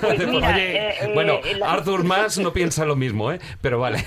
Pues 0.00 0.26
mira, 0.26 0.54
Oye, 0.54 0.76
eh, 0.76 0.94
eh, 1.02 1.10
bueno, 1.14 1.38
la- 1.58 1.72
Arthur 1.72 2.02
Mas 2.04 2.38
no 2.38 2.52
piensa 2.54 2.84
lo 2.86 2.96
mismo, 2.96 3.30
¿eh? 3.32 3.40
Pero 3.60 3.78
vale. 3.78 4.04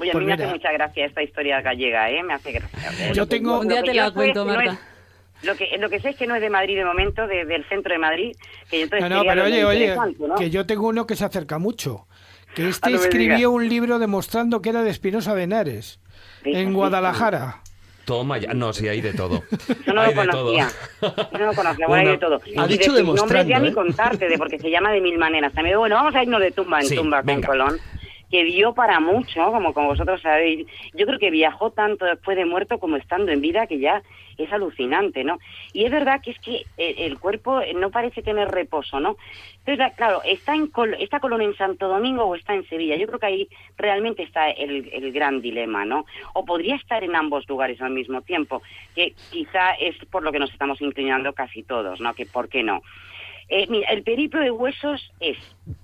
Oye, 0.00 0.10
a 0.10 0.12
Pues 0.12 0.22
mí 0.24 0.26
me 0.30 0.32
mira. 0.36 0.46
hace 0.46 0.54
mucha 0.54 0.72
gracia 0.72 1.06
esta 1.06 1.22
historia 1.22 1.60
gallega, 1.60 2.10
¿eh? 2.10 2.22
Me 2.22 2.32
hace 2.34 2.52
gracia. 2.52 3.12
Yo 3.12 3.22
Lo 3.22 3.26
que- 3.28 3.36
tengo- 3.36 3.50
lo 3.54 3.60
Un 3.60 3.68
día 3.68 3.82
que 3.82 3.90
te 3.90 3.94
la 3.96 4.06
sé 4.08 4.12
cuento, 4.14 4.40
es 4.40 4.46
que 4.46 4.52
no 4.52 4.56
Marta. 4.56 4.72
es- 4.72 5.46
lo, 5.46 5.56
que, 5.56 5.78
lo 5.78 5.90
que 5.90 6.00
sé 6.00 6.08
es 6.10 6.16
que 6.16 6.26
no 6.26 6.34
es 6.34 6.40
de 6.40 6.50
Madrid 6.50 6.76
de 6.76 6.84
momento, 6.84 7.26
de- 7.26 7.44
del 7.44 7.64
centro 7.68 7.92
de 7.92 7.98
Madrid. 7.98 8.32
Que 8.70 8.82
entonces 8.82 9.08
No, 9.10 9.16
no, 9.16 9.22
pero 9.28 9.44
oye, 9.44 9.64
oye, 9.64 9.96
¿no? 10.18 10.34
que 10.36 10.50
yo 10.50 10.66
tengo 10.66 10.88
uno 10.88 11.06
que 11.06 11.16
se 11.16 11.24
acerca 11.24 11.58
mucho. 11.58 12.06
Que 12.54 12.68
este 12.68 12.88
Ah, 12.88 12.90
no 12.90 12.96
digas. 12.98 13.06
escribió 13.06 13.50
un 13.52 13.68
libro 13.68 13.98
demostrando 13.98 14.60
que 14.60 14.70
era 14.70 14.82
de 14.82 14.90
Espinosa 14.90 15.34
de 15.34 15.44
Henares, 15.44 16.00
Fíjate, 16.42 16.62
en 16.62 16.72
Guadalajara. 16.74 17.60
Toma 18.06 18.38
ya. 18.38 18.52
No, 18.54 18.72
sí, 18.72 18.88
hay 18.88 19.00
de 19.00 19.12
todo. 19.12 19.44
Yo 19.86 19.92
no 19.92 20.00
hay 20.00 20.12
lo 20.14 20.22
de 20.22 20.28
todo. 20.28 20.42
conocía. 20.46 20.68
Yo 21.32 21.38
no 21.38 21.46
lo 21.46 21.52
conocía, 21.54 21.86
bueno, 21.86 22.08
hay 22.08 22.16
de 22.16 22.18
todo. 22.18 22.36
Ha 22.36 22.48
Y 22.48 22.52
de 22.52 22.66
dicho 22.66 22.86
nombres 22.88 22.96
demostrando, 22.96 23.48
ya 23.50 23.56
¿eh? 23.58 23.60
ni 23.60 23.72
contarte, 23.72 24.28
de, 24.28 24.36
porque 24.38 24.58
se 24.58 24.68
llama 24.68 24.90
de 24.90 25.00
mil 25.00 25.16
maneras. 25.16 25.52
También, 25.52 25.78
bueno, 25.78 25.94
vamos 25.94 26.14
a 26.16 26.22
irnos 26.22 26.40
de 26.40 26.50
tumba 26.50 26.80
en 26.80 26.86
Sí, 26.86 26.96
tumba 26.96 27.18
con 27.18 27.26
venga. 27.26 27.46
Colón, 27.46 27.76
que 28.30 28.44
dio 28.44 28.72
para 28.74 29.00
mucho, 29.00 29.50
como, 29.52 29.74
como 29.74 29.88
vosotros 29.88 30.22
sabéis. 30.22 30.66
Yo 30.94 31.06
creo 31.06 31.18
que 31.18 31.30
viajó 31.30 31.70
tanto 31.70 32.04
después 32.04 32.36
de 32.36 32.44
muerto 32.44 32.78
como 32.78 32.96
estando 32.96 33.32
en 33.32 33.40
vida, 33.40 33.66
que 33.66 33.78
ya 33.78 34.02
es 34.38 34.50
alucinante, 34.52 35.22
¿no? 35.24 35.38
Y 35.72 35.84
es 35.84 35.90
verdad 35.90 36.20
que 36.22 36.30
es 36.30 36.38
que 36.38 36.64
eh, 36.78 36.94
el 36.98 37.18
cuerpo 37.18 37.60
eh, 37.60 37.74
no 37.74 37.90
parece 37.90 38.22
tener 38.22 38.48
reposo, 38.48 38.98
¿no? 39.00 39.16
Entonces, 39.66 39.94
claro, 39.96 40.22
¿está, 40.24 40.54
en 40.54 40.68
Col- 40.68 40.96
¿está 40.98 41.20
Colón 41.20 41.42
en 41.42 41.54
Santo 41.56 41.88
Domingo 41.88 42.24
o 42.24 42.34
está 42.34 42.54
en 42.54 42.66
Sevilla? 42.66 42.96
Yo 42.96 43.06
creo 43.06 43.18
que 43.18 43.26
ahí 43.26 43.48
realmente 43.76 44.22
está 44.22 44.48
el, 44.50 44.88
el 44.92 45.12
gran 45.12 45.42
dilema, 45.42 45.84
¿no? 45.84 46.06
O 46.32 46.44
podría 46.44 46.76
estar 46.76 47.04
en 47.04 47.14
ambos 47.16 47.46
lugares 47.48 47.80
al 47.82 47.90
mismo 47.90 48.22
tiempo, 48.22 48.62
que 48.94 49.12
quizá 49.30 49.72
es 49.72 49.96
por 50.06 50.22
lo 50.22 50.32
que 50.32 50.38
nos 50.38 50.50
estamos 50.52 50.80
inclinando 50.80 51.32
casi 51.34 51.62
todos, 51.62 52.00
¿no? 52.00 52.14
Que 52.14 52.24
por 52.26 52.48
qué 52.48 52.62
no. 52.62 52.80
Eh, 53.50 53.66
mira, 53.68 53.90
el 53.90 54.04
periplo 54.04 54.40
de 54.40 54.52
huesos 54.52 55.12
es 55.18 55.36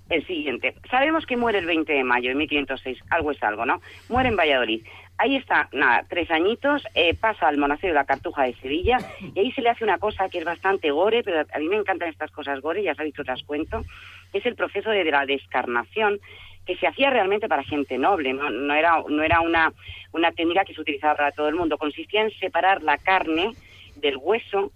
el 0.09 0.25
siguiente. 0.25 0.73
Sabemos 0.89 1.25
que 1.25 1.35
muere 1.35 1.59
el 1.59 1.65
20 1.65 1.91
de 1.91 2.03
mayo 2.05 2.29
de 2.29 2.35
1506, 2.35 2.97
algo 3.09 3.31
es 3.31 3.43
algo, 3.43 3.65
¿no? 3.65 3.81
Muere 4.07 4.29
en 4.29 4.37
Valladolid. 4.37 4.85
Ahí 5.17 5.35
está, 5.35 5.67
nada, 5.73 6.05
tres 6.07 6.31
añitos, 6.31 6.83
eh, 6.95 7.13
pasa 7.13 7.47
al 7.47 7.57
monasterio 7.57 7.93
de 7.93 7.99
la 7.99 8.05
Cartuja 8.05 8.43
de 8.43 8.55
Sevilla 8.55 8.99
y 9.33 9.39
ahí 9.39 9.51
se 9.51 9.61
le 9.61 9.69
hace 9.69 9.83
una 9.83 9.97
cosa 9.97 10.29
que 10.29 10.37
es 10.37 10.45
bastante 10.45 10.91
gore, 10.91 11.23
pero 11.23 11.41
a 11.41 11.59
mí 11.59 11.67
me 11.67 11.75
encantan 11.75 12.09
estas 12.09 12.31
cosas 12.31 12.61
gore, 12.61 12.83
ya 12.83 12.95
sabéis 12.95 13.15
que 13.15 13.21
os 13.21 13.27
las 13.27 13.43
cuento, 13.43 13.81
es 14.31 14.45
el 14.45 14.55
proceso 14.55 14.91
de 14.91 15.03
la 15.03 15.25
descarnación 15.25 16.19
que 16.65 16.77
se 16.77 16.85
hacía 16.85 17.09
realmente 17.09 17.47
para 17.47 17.63
gente 17.63 17.97
noble, 17.97 18.31
no, 18.33 18.49
no 18.49 18.73
era, 18.75 19.03
no 19.09 19.23
era 19.23 19.41
una, 19.41 19.73
una 20.11 20.31
técnica 20.31 20.63
que 20.65 20.75
se 20.75 20.81
utilizaba 20.81 21.15
para 21.15 21.31
todo 21.31 21.49
el 21.49 21.55
mundo, 21.55 21.77
consistía 21.77 22.21
en 22.21 22.31
separar 22.39 22.83
la 22.83 22.97
carne 22.97 23.53
del 23.95 24.17
hueso, 24.17 24.71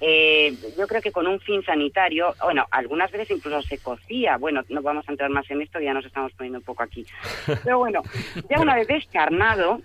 eh, 0.00 0.54
yo 0.76 0.86
creo 0.86 1.00
que 1.00 1.12
con 1.12 1.26
un 1.26 1.40
fin 1.40 1.62
sanitario, 1.62 2.34
bueno, 2.42 2.66
algunas 2.70 3.10
veces 3.10 3.30
incluso 3.30 3.62
se 3.62 3.78
cocía, 3.78 4.36
bueno, 4.36 4.62
no 4.68 4.82
vamos 4.82 5.08
a 5.08 5.12
entrar 5.12 5.30
más 5.30 5.50
en 5.50 5.62
esto, 5.62 5.80
ya 5.80 5.94
nos 5.94 6.04
estamos 6.04 6.32
poniendo 6.32 6.58
un 6.58 6.64
poco 6.64 6.82
aquí. 6.82 7.06
Pero 7.64 7.78
bueno, 7.78 8.02
ya 8.50 8.60
una 8.60 8.74
vez 8.74 8.88
descarnado, 8.88 9.80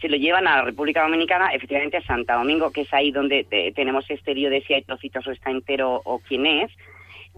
se 0.00 0.08
lo 0.08 0.16
llevan 0.16 0.46
a 0.46 0.56
la 0.56 0.62
República 0.62 1.02
Dominicana, 1.02 1.54
efectivamente 1.54 1.98
a 1.98 2.06
Santa 2.06 2.34
Domingo, 2.34 2.70
que 2.70 2.82
es 2.82 2.92
ahí 2.92 3.10
donde 3.10 3.72
tenemos 3.74 4.04
este 4.10 4.34
lío 4.34 4.50
de 4.50 4.62
si 4.62 4.74
hay 4.74 4.82
trocitos 4.82 5.26
o 5.26 5.30
está 5.30 5.50
entero 5.50 6.02
o 6.04 6.18
quién 6.18 6.46
es. 6.46 6.70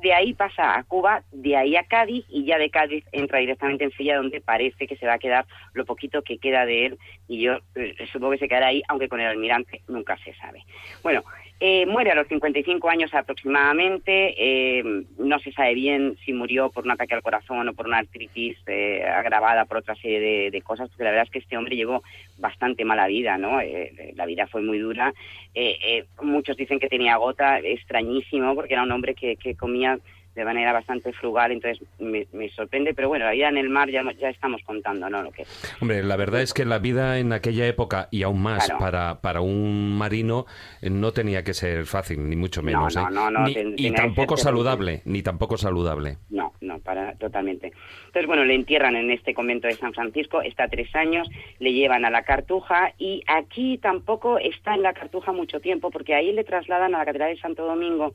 De 0.03 0.13
ahí 0.13 0.35
pasa 0.35 0.77
a 0.77 0.85
Cuba, 0.85 1.23
de 1.33 1.57
ahí 1.57 1.75
a 1.75 1.85
Cádiz 1.85 2.27
y 2.29 2.45
ya 2.45 2.59
de 2.59 2.69
Cádiz 2.69 3.05
entra 3.13 3.39
directamente 3.39 3.85
en 3.85 3.93
Sevilla, 3.93 4.17
donde 4.17 4.43
parece 4.43 4.87
que 4.87 4.97
se 4.97 5.07
va 5.07 5.15
a 5.15 5.19
quedar 5.19 5.47
lo 5.73 5.87
poquito 5.87 6.23
que 6.23 6.39
queda 6.39 6.67
de 6.67 6.87
él 6.87 6.99
y 7.29 7.41
yo 7.41 7.61
eh, 7.77 7.95
supongo 8.13 8.33
que 8.33 8.39
se 8.39 8.49
quedará 8.49 8.67
ahí, 8.67 8.83
aunque 8.89 9.09
con 9.09 9.21
el 9.21 9.27
almirante 9.27 9.83
nunca 9.89 10.19
se 10.19 10.35
sabe. 10.35 10.65
Bueno, 11.03 11.23
eh, 11.59 11.87
muere 11.87 12.11
a 12.11 12.15
los 12.15 12.29
55 12.29 12.89
años 12.89 13.13
aproximadamente. 13.15 14.35
eh, 14.37 15.05
no 15.19 15.39
se 15.39 15.53
sabe 15.53 15.75
bien 15.75 16.17
si 16.25 16.33
murió 16.33 16.71
por 16.71 16.85
un 16.85 16.91
ataque 16.91 17.15
al 17.15 17.23
corazón 17.23 17.69
o 17.69 17.75
por 17.75 17.87
una 17.87 17.99
artritis 17.99 18.57
eh, 18.67 19.05
agravada 19.05 19.65
por 19.65 19.79
otra 19.79 19.95
serie 19.97 20.21
de, 20.21 20.51
de 20.51 20.63
cosas, 20.63 20.89
porque 20.89 21.05
la 21.05 21.11
verdad 21.11 21.27
es 21.27 21.31
que 21.31 21.39
este 21.39 21.57
hombre 21.57 21.77
llevó 21.77 22.03
bastante 22.39 22.85
mala 22.85 23.07
vida, 23.07 23.39
¿no? 23.39 23.61
Eh, 23.61 24.13
la 24.15 24.27
vida 24.27 24.47
fue 24.47 24.63
muy 24.63 24.79
dura. 24.79 25.15
Eh, 25.55 25.79
eh, 25.83 26.05
muchos 26.23 26.57
dicen 26.57 26.79
que 26.79 26.89
tenía 26.89 27.17
gota, 27.17 27.59
extrañísimo, 27.59 28.55
porque 28.55 28.75
era 28.75 28.83
un 28.83 28.93
hombre 28.93 29.15
que, 29.15 29.37
que 29.37 29.55
comía 29.55 29.99
de 30.37 30.45
manera 30.45 30.73
bastante 30.73 31.13
frugal, 31.15 31.51
entonces 31.51 31.85
me, 31.99 32.27
me 32.33 32.49
sorprende, 32.51 32.95
pero 32.95 33.09
bueno, 33.09 33.27
vida 33.27 33.49
en 33.49 33.57
el 33.57 33.69
mar 33.71 33.91
ya, 33.91 34.03
ya 34.21 34.29
estamos 34.29 34.63
contando, 34.65 35.09
¿no? 35.11 35.23
Lo 35.23 35.33
que 35.33 35.45
Hombre, 35.81 36.05
la 36.05 36.15
verdad 36.17 36.43
es 36.43 36.53
que 36.55 36.65
la 36.65 36.79
vida 36.79 37.19
en 37.19 37.33
aquella 37.33 37.67
época, 37.67 38.09
y 38.11 38.23
aún 38.23 38.43
más 38.43 38.67
Claro. 38.67 38.79
para, 38.79 39.21
para 39.21 39.41
un 39.41 39.97
marino, 39.99 40.47
no 40.83 41.13
tenía 41.13 41.43
que 41.43 41.55
ser 41.55 41.87
fácil, 41.87 42.29
ni 42.29 42.37
mucho 42.37 42.63
menos. 42.63 42.95
no, 42.95 43.03
¿eh? 43.09 43.11
no, 43.11 43.31
no, 43.31 43.47
Ni- 43.47 43.55
ten- 43.55 43.75
y 43.77 43.91
tampoco 43.93 44.37
saludable, 44.37 45.03
ni 45.07 45.23
tampoco 45.23 45.57
saludable. 45.57 46.19
No, 46.31 46.53
no, 46.61 46.79
para 46.81 47.15
totalmente. 47.17 47.73
Entonces, 48.07 48.27
bueno, 48.27 48.45
le 48.45 48.55
entierran 48.55 48.95
en 48.97 49.11
este 49.11 49.35
convento 49.35 49.67
de 49.69 49.75
San 49.75 49.93
Francisco, 49.95 50.43
está 50.43 50.69
tres 50.69 50.95
años, 50.95 51.29
le 51.59 51.73
llevan 51.73 52.05
a 52.05 52.11
la 52.11 52.23
Cartuja 52.23 52.93
y 52.99 53.23
aquí 53.27 53.79
tampoco 53.79 54.39
está 54.39 54.75
en 54.75 54.83
la 54.83 54.93
Cartuja 54.93 55.33
mucho 55.33 55.61
tiempo 55.61 55.91
porque 55.91 56.15
ahí 56.15 56.33
le 56.33 56.45
trasladan 56.45 56.95
a 56.95 56.99
la 56.99 57.05
Catedral 57.07 57.35
de 57.35 57.41
Santo 57.41 57.65
Domingo 57.67 58.15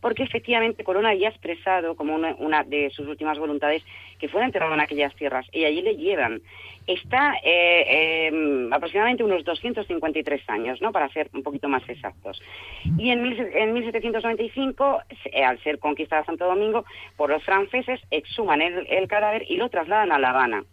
porque 0.00 0.22
efectivamente 0.22 0.84
Colón 0.84 1.06
había 1.06 1.28
expresado 1.28 1.94
como 1.96 2.14
una, 2.14 2.64
de 2.64 2.90
sus 2.90 3.06
últimas 3.06 3.38
voluntades 3.38 3.82
que 4.18 4.28
fuera 4.28 4.46
enterrado 4.46 4.74
en 4.74 4.80
aquellas 4.80 5.14
tierras 5.14 5.46
y 5.52 5.64
allí 5.64 5.82
le 5.82 5.96
llevan. 5.96 6.40
Está 6.86 7.34
eh, 7.44 8.28
eh, 8.30 8.68
aproximadamente 8.72 9.22
unos 9.22 9.44
253 9.44 10.42
años, 10.48 10.80
¿no? 10.80 10.90
Para 10.90 11.08
ser 11.10 11.28
un 11.34 11.42
poquito 11.42 11.68
más 11.68 11.86
exactos. 11.88 12.40
Y 12.98 13.10
en, 13.10 13.22
mil- 13.22 13.50
en 13.54 13.72
1795, 13.74 15.00
eh, 15.26 15.44
al 15.44 15.58
ser 15.62 15.78
conquistada 15.78 16.24
Santo 16.24 16.46
Domingo 16.46 16.84
por 17.16 17.30
los 17.30 17.42
franceses, 17.44 18.00
exhuman 18.10 18.62
el 18.62 19.06
cadáver 19.08 19.44
y 19.48 19.56
lo 19.56 19.68
trasladan 19.68 20.12
a 20.12 20.18
La 20.18 20.30
Habana. 20.30 20.64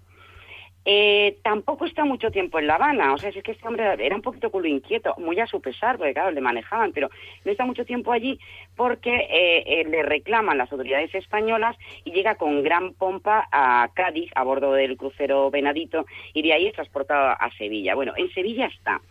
Eh, 0.88 1.38
tampoco 1.42 1.86
está 1.86 2.06
mucho 2.06 2.30
tiempo 2.30 2.60
en 2.60 2.68
La 2.68 2.76
Habana, 2.76 3.14
o 3.14 3.18
sea, 3.18 3.30
es 3.32 3.42
que 3.44 3.54
este 3.54 3.68
hombre 3.68 3.86
era 4.06 4.16
un 4.16 4.22
poquito 4.22 4.52
culo 4.52 4.68
inquieto, 4.68 5.16
muy 5.18 5.40
a 5.40 5.48
su 5.48 5.60
pesar, 5.60 5.98
porque 5.98 6.14
claro, 6.14 6.30
le 6.30 6.42
manejaban, 6.42 6.92
pero 6.92 7.10
no 7.44 7.52
está 7.52 7.66
mucho 7.66 7.86
tiempo 7.86 8.12
allí 8.12 8.40
porque 8.76 9.10
eh, 9.16 9.64
eh, 9.66 9.86
le 9.90 10.04
reclaman 10.04 10.60
las 10.60 10.72
autoridades 10.72 11.14
españolas 11.16 11.76
y 12.04 12.12
llega 12.12 12.36
con 12.36 12.62
gran 12.62 12.94
pompa 12.94 13.48
a 13.52 13.90
Cádiz 13.96 14.30
a 14.36 14.44
bordo 14.44 14.74
del 14.74 14.96
crucero 14.96 15.50
Venadito 15.50 16.06
y 16.34 16.44
de 16.44 16.54
ahí 16.54 16.68
es 16.68 16.74
transportado 16.74 17.36
a 17.40 17.50
Sevilla. 17.58 17.96
Bueno, 17.96 18.14
en 18.16 18.30
Sevilla 18.32 18.68
está. 18.68 19.02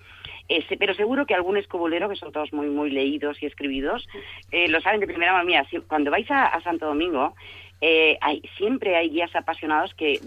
Ese, 0.46 0.76
pero 0.76 0.92
seguro 0.94 1.24
que 1.24 1.34
algún 1.34 1.56
escobulero, 1.56 2.08
que 2.08 2.16
son 2.16 2.30
todos 2.30 2.52
muy 2.52 2.68
muy 2.68 2.90
leídos 2.90 3.42
y 3.42 3.46
escribidos, 3.46 4.06
eh, 4.52 4.68
lo 4.68 4.80
saben 4.82 5.00
de 5.00 5.06
primera 5.06 5.32
mano 5.32 5.46
mía. 5.46 5.64
Si- 5.70 5.80
cuando 5.80 6.10
vais 6.10 6.30
a 6.30 6.60
Santo 6.60 6.84
Domingo, 6.86 7.34
eh, 7.80 8.16
hay, 8.20 8.42
siempre 8.56 8.96
hay 8.96 9.10
guías 9.10 9.34
apasionados 9.34 9.94
que 9.94 10.20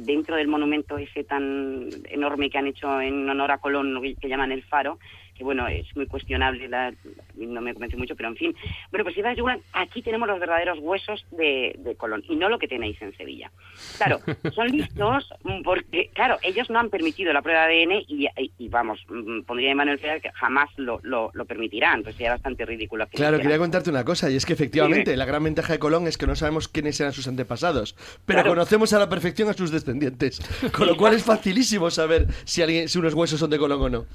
dentro 0.00 0.36
del 0.36 0.48
monumento 0.48 0.98
ese 0.98 1.24
tan 1.24 1.88
enorme 2.08 2.50
que 2.50 2.58
han 2.58 2.66
hecho 2.66 3.00
en 3.00 3.28
honor 3.28 3.52
a 3.52 3.58
Colón, 3.58 4.00
que 4.20 4.28
llaman 4.28 4.52
el 4.52 4.64
Faro, 4.64 4.98
que 5.34 5.44
bueno, 5.44 5.66
es 5.68 5.86
muy 5.96 6.06
cuestionable, 6.06 6.68
la- 6.68 6.92
no 7.36 7.60
me 7.60 7.72
convence 7.74 7.96
mucho, 7.96 8.14
pero 8.16 8.28
en 8.28 8.36
fin. 8.36 8.54
Bueno, 8.90 9.04
pues 9.04 9.14
si 9.16 9.22
vais 9.22 9.34
a 9.34 9.38
Yucatán, 9.38 9.62
aquí 9.72 10.00
tenemos 10.02 10.28
los 10.28 10.38
verdaderos 10.38 10.78
huesos 10.80 11.24
de, 11.32 11.74
de 11.78 11.96
Colón 11.96 12.22
y 12.28 12.36
no 12.36 12.48
lo 12.48 12.58
que 12.58 12.68
tenéis 12.68 13.00
en 13.02 13.16
Sevilla. 13.16 13.50
Claro, 13.96 14.20
son 14.54 14.68
listos 14.70 15.28
porque, 15.64 16.10
claro, 16.14 16.38
ellos 16.42 16.70
no 16.70 16.78
han 16.78 16.90
permitido 16.90 17.32
la 17.32 17.42
prueba 17.42 17.66
de 17.66 17.82
ADN 17.82 18.04
y, 18.08 18.26
y- 18.36 18.52
y, 18.58 18.68
vamos, 18.68 19.00
mm, 19.08 19.42
pondría 19.42 19.70
de 19.70 19.74
Manuel 19.74 19.98
Ferrer 19.98 20.22
que 20.22 20.30
jamás 20.32 20.70
lo, 20.76 21.00
lo, 21.02 21.30
lo 21.34 21.44
permitirán, 21.44 22.02
pues 22.02 22.14
sería 22.16 22.30
bastante 22.32 22.64
ridículo. 22.64 23.06
que 23.08 23.16
Claro, 23.16 23.38
quería 23.38 23.58
contarte 23.58 23.90
una 23.90 24.04
cosa, 24.04 24.30
y 24.30 24.36
es 24.36 24.46
que 24.46 24.52
efectivamente 24.52 25.16
la 25.16 25.24
gran 25.24 25.42
ventaja 25.44 25.72
de 25.72 25.78
Colón 25.78 26.06
es 26.06 26.16
que 26.16 26.26
no 26.26 26.36
sabemos 26.36 26.68
quiénes 26.68 26.98
eran 27.00 27.12
sus 27.12 27.26
antepasados, 27.28 27.96
pero 28.24 28.38
Claro. 28.40 28.50
conocemos 28.50 28.92
a 28.92 28.98
la 28.98 29.08
perfección 29.08 29.48
a 29.48 29.52
sus 29.54 29.70
descendientes, 29.70 30.40
con 30.72 30.86
lo 30.86 30.96
cual 30.96 31.14
es 31.14 31.24
facilísimo 31.24 31.90
saber 31.90 32.26
si, 32.44 32.62
alguien, 32.62 32.88
si 32.88 32.98
unos 32.98 33.14
huesos 33.14 33.40
son 33.40 33.50
de 33.50 33.58
Colón 33.58 33.82
o 33.82 33.88
no. 33.88 34.06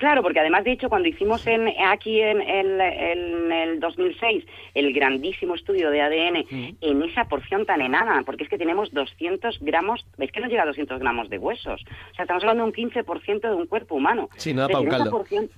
Claro, 0.00 0.22
porque 0.22 0.40
además, 0.40 0.64
de 0.64 0.72
hecho, 0.72 0.88
cuando 0.88 1.08
hicimos 1.08 1.46
en, 1.46 1.68
aquí 1.86 2.22
en, 2.22 2.40
el- 2.40 2.80
en 2.80 3.52
el 3.52 3.80
2006 3.80 4.44
el 4.72 4.94
grandísimo 4.94 5.54
estudio 5.54 5.90
de 5.90 6.00
ADN 6.00 6.46
en 6.80 7.02
esa 7.02 7.26
porción 7.26 7.66
tan 7.66 7.82
enana, 7.82 8.22
porque 8.24 8.44
es 8.44 8.48
que 8.48 8.56
tenemos 8.56 8.90
200 8.94 9.58
gramos, 9.60 10.06
es 10.18 10.32
que 10.32 10.40
no 10.40 10.48
llega 10.48 10.62
a 10.62 10.66
200 10.66 10.98
gramos 11.00 11.28
de 11.28 11.36
huesos. 11.36 11.82
O 12.12 12.14
sea, 12.14 12.22
estamos 12.24 12.42
hablando 12.42 12.64
de 12.64 12.68
un 12.70 12.74
15% 12.74 13.40
de 13.42 13.54
un 13.54 13.66
cuerpo 13.66 13.94
humano. 13.94 14.30
Sí, 14.36 14.54
nada 14.54 14.68
un 14.80 14.86
caldo. 14.88 15.10
porción- 15.10 15.50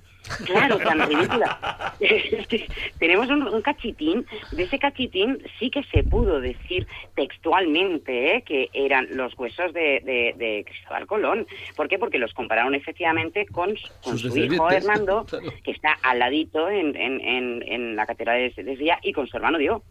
Claro, 0.45 0.77
tan 0.77 1.07
ridícula. 1.07 1.93
Tenemos 2.99 3.29
un, 3.29 3.43
un 3.47 3.61
cachitín, 3.61 4.25
de 4.51 4.63
ese 4.63 4.79
cachitín 4.79 5.39
sí 5.59 5.69
que 5.69 5.83
se 5.83 6.03
pudo 6.03 6.39
decir 6.39 6.87
textualmente 7.15 8.35
¿eh? 8.37 8.41
que 8.43 8.69
eran 8.73 9.07
los 9.11 9.37
huesos 9.37 9.73
de, 9.73 9.99
de- 10.01 10.33
de 10.37 10.63
Cristóbal 10.65 11.07
Colón. 11.07 11.47
¿Por 11.75 11.87
qué? 11.89 11.99
Porque 11.99 12.17
los 12.19 12.33
compararon 12.33 12.73
efectivamente 12.75 13.45
con, 13.47 13.75
su 13.77 14.37
hijo. 14.37 14.69
Hernando, 14.71 15.25
que 15.63 15.71
está 15.71 15.97
al 16.01 16.19
ladito 16.19 16.69
en, 16.69 16.95
en, 16.95 17.19
en, 17.21 17.63
en 17.67 17.95
la 17.95 18.05
catedral 18.05 18.37
de 18.37 18.63
de 18.63 18.75
Sevilla, 18.75 18.99
y 19.01 19.11
con 19.13 19.27
su 19.27 19.35
hermano 19.37 19.57
Diego. 19.57 19.83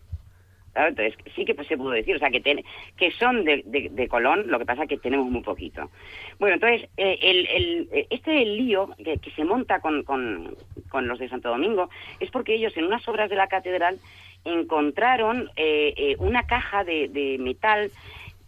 Entonces 0.75 1.15
sí 1.35 1.45
que 1.45 1.55
pues, 1.55 1.69
se 1.69 1.77
pudo 1.77 1.91
decir, 1.91 2.17
o 2.17 2.19
sea, 2.19 2.31
que, 2.31 2.41
ten- 2.41 2.65
que 2.97 3.11
son 3.13 3.45
de, 3.45 3.63
de- 3.67 3.89
de 3.91 4.09
Colón, 4.09 4.45
lo 4.49 4.59
que 4.59 4.65
pasa 4.65 4.85
es 4.85 4.89
que 4.89 4.97
tenemos 4.99 5.27
muy 5.31 5.43
poquito. 5.43 5.91
Bueno, 6.39 6.55
entonces, 6.55 6.89
eh, 6.97 7.19
el, 7.23 7.47
el- 7.47 7.89
eh, 7.93 8.07
este 8.11 8.45
lío 8.45 8.89
que, 9.03 9.19
que 9.19 9.31
se 9.33 9.45
monta 9.45 9.81
con, 9.81 10.03
con- 10.03 10.57
con 10.89 11.07
los 11.09 11.19
de 11.19 11.29
Santo 11.29 11.51
Domingo 11.51 11.91
es 12.21 12.31
porque 12.31 12.55
ellos 12.55 12.77
en 12.77 12.85
unas 12.85 13.07
obras 13.09 13.29
de 13.29 13.37
la 13.37 13.49
catedral 13.49 14.01
encontraron 14.45 15.51
eh, 15.57 15.95
eh, 15.97 16.17
una 16.19 16.45
caja 16.45 16.85
de, 16.85 17.09
de 17.09 17.39
metal 17.39 17.93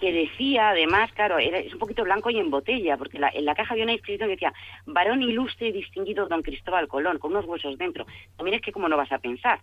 que 0.05 0.13
decía, 0.13 0.71
además, 0.71 1.11
claro, 1.13 1.39
era, 1.39 1.59
es 1.59 1.73
un 1.73 1.79
poquito 1.79 2.05
blanco 2.05 2.31
y 2.31 2.39
en 2.39 2.51
botella, 2.51 2.97
porque 2.97 3.19
la- 3.19 3.31
en 3.35 3.45
la 3.45 3.55
caja 3.55 3.73
había 3.73 3.85
una 3.85 3.93
inscripción 3.95 4.29
que 4.29 4.35
decía, 4.37 4.53
varón 4.87 5.23
ilustre 5.23 5.69
y 5.69 5.73
distinguido 5.73 6.27
don 6.27 6.43
Cristóbal 6.43 6.89
Colón, 6.89 7.19
con 7.19 7.33
unos 7.33 7.47
huesos 7.47 7.79
dentro. 7.79 8.07
También 8.37 8.57
es 8.57 8.61
que 8.63 8.73
como 8.73 8.89
no 8.89 8.97
vas 8.97 9.11
a 9.13 9.19
pensar. 9.19 9.61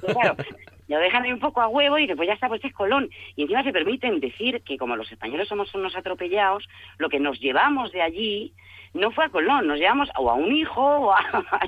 Pero 0.00 0.14
claro, 0.14 0.36
lo 0.88 0.98
dejan 0.98 1.24
ahí 1.24 1.32
un 1.32 1.40
poco 1.40 1.60
a 1.60 1.68
huevo 1.68 1.98
y 1.98 2.06
después 2.06 2.26
ya 2.26 2.34
está, 2.34 2.48
pues 2.48 2.64
es 2.64 2.72
Colón. 2.72 3.10
Y 3.36 3.42
encima 3.42 3.62
se 3.64 3.72
permiten 3.72 4.20
decir 4.20 4.62
que 4.62 4.78
como 4.78 4.96
los 4.96 5.10
españoles 5.10 5.48
somos 5.48 5.74
unos 5.74 5.96
atropellados, 5.96 6.68
lo 6.98 7.08
que 7.08 7.18
nos 7.20 7.40
llevamos 7.40 7.92
de 7.92 8.02
allí 8.02 8.52
no 8.92 9.10
fue 9.12 9.24
a 9.24 9.28
Colón, 9.28 9.66
nos 9.68 9.78
llevamos 9.78 10.08
o 10.16 10.28
a 10.30 10.34
un 10.34 10.52
hijo 10.52 10.82
o 10.82 11.12
a 11.12 11.22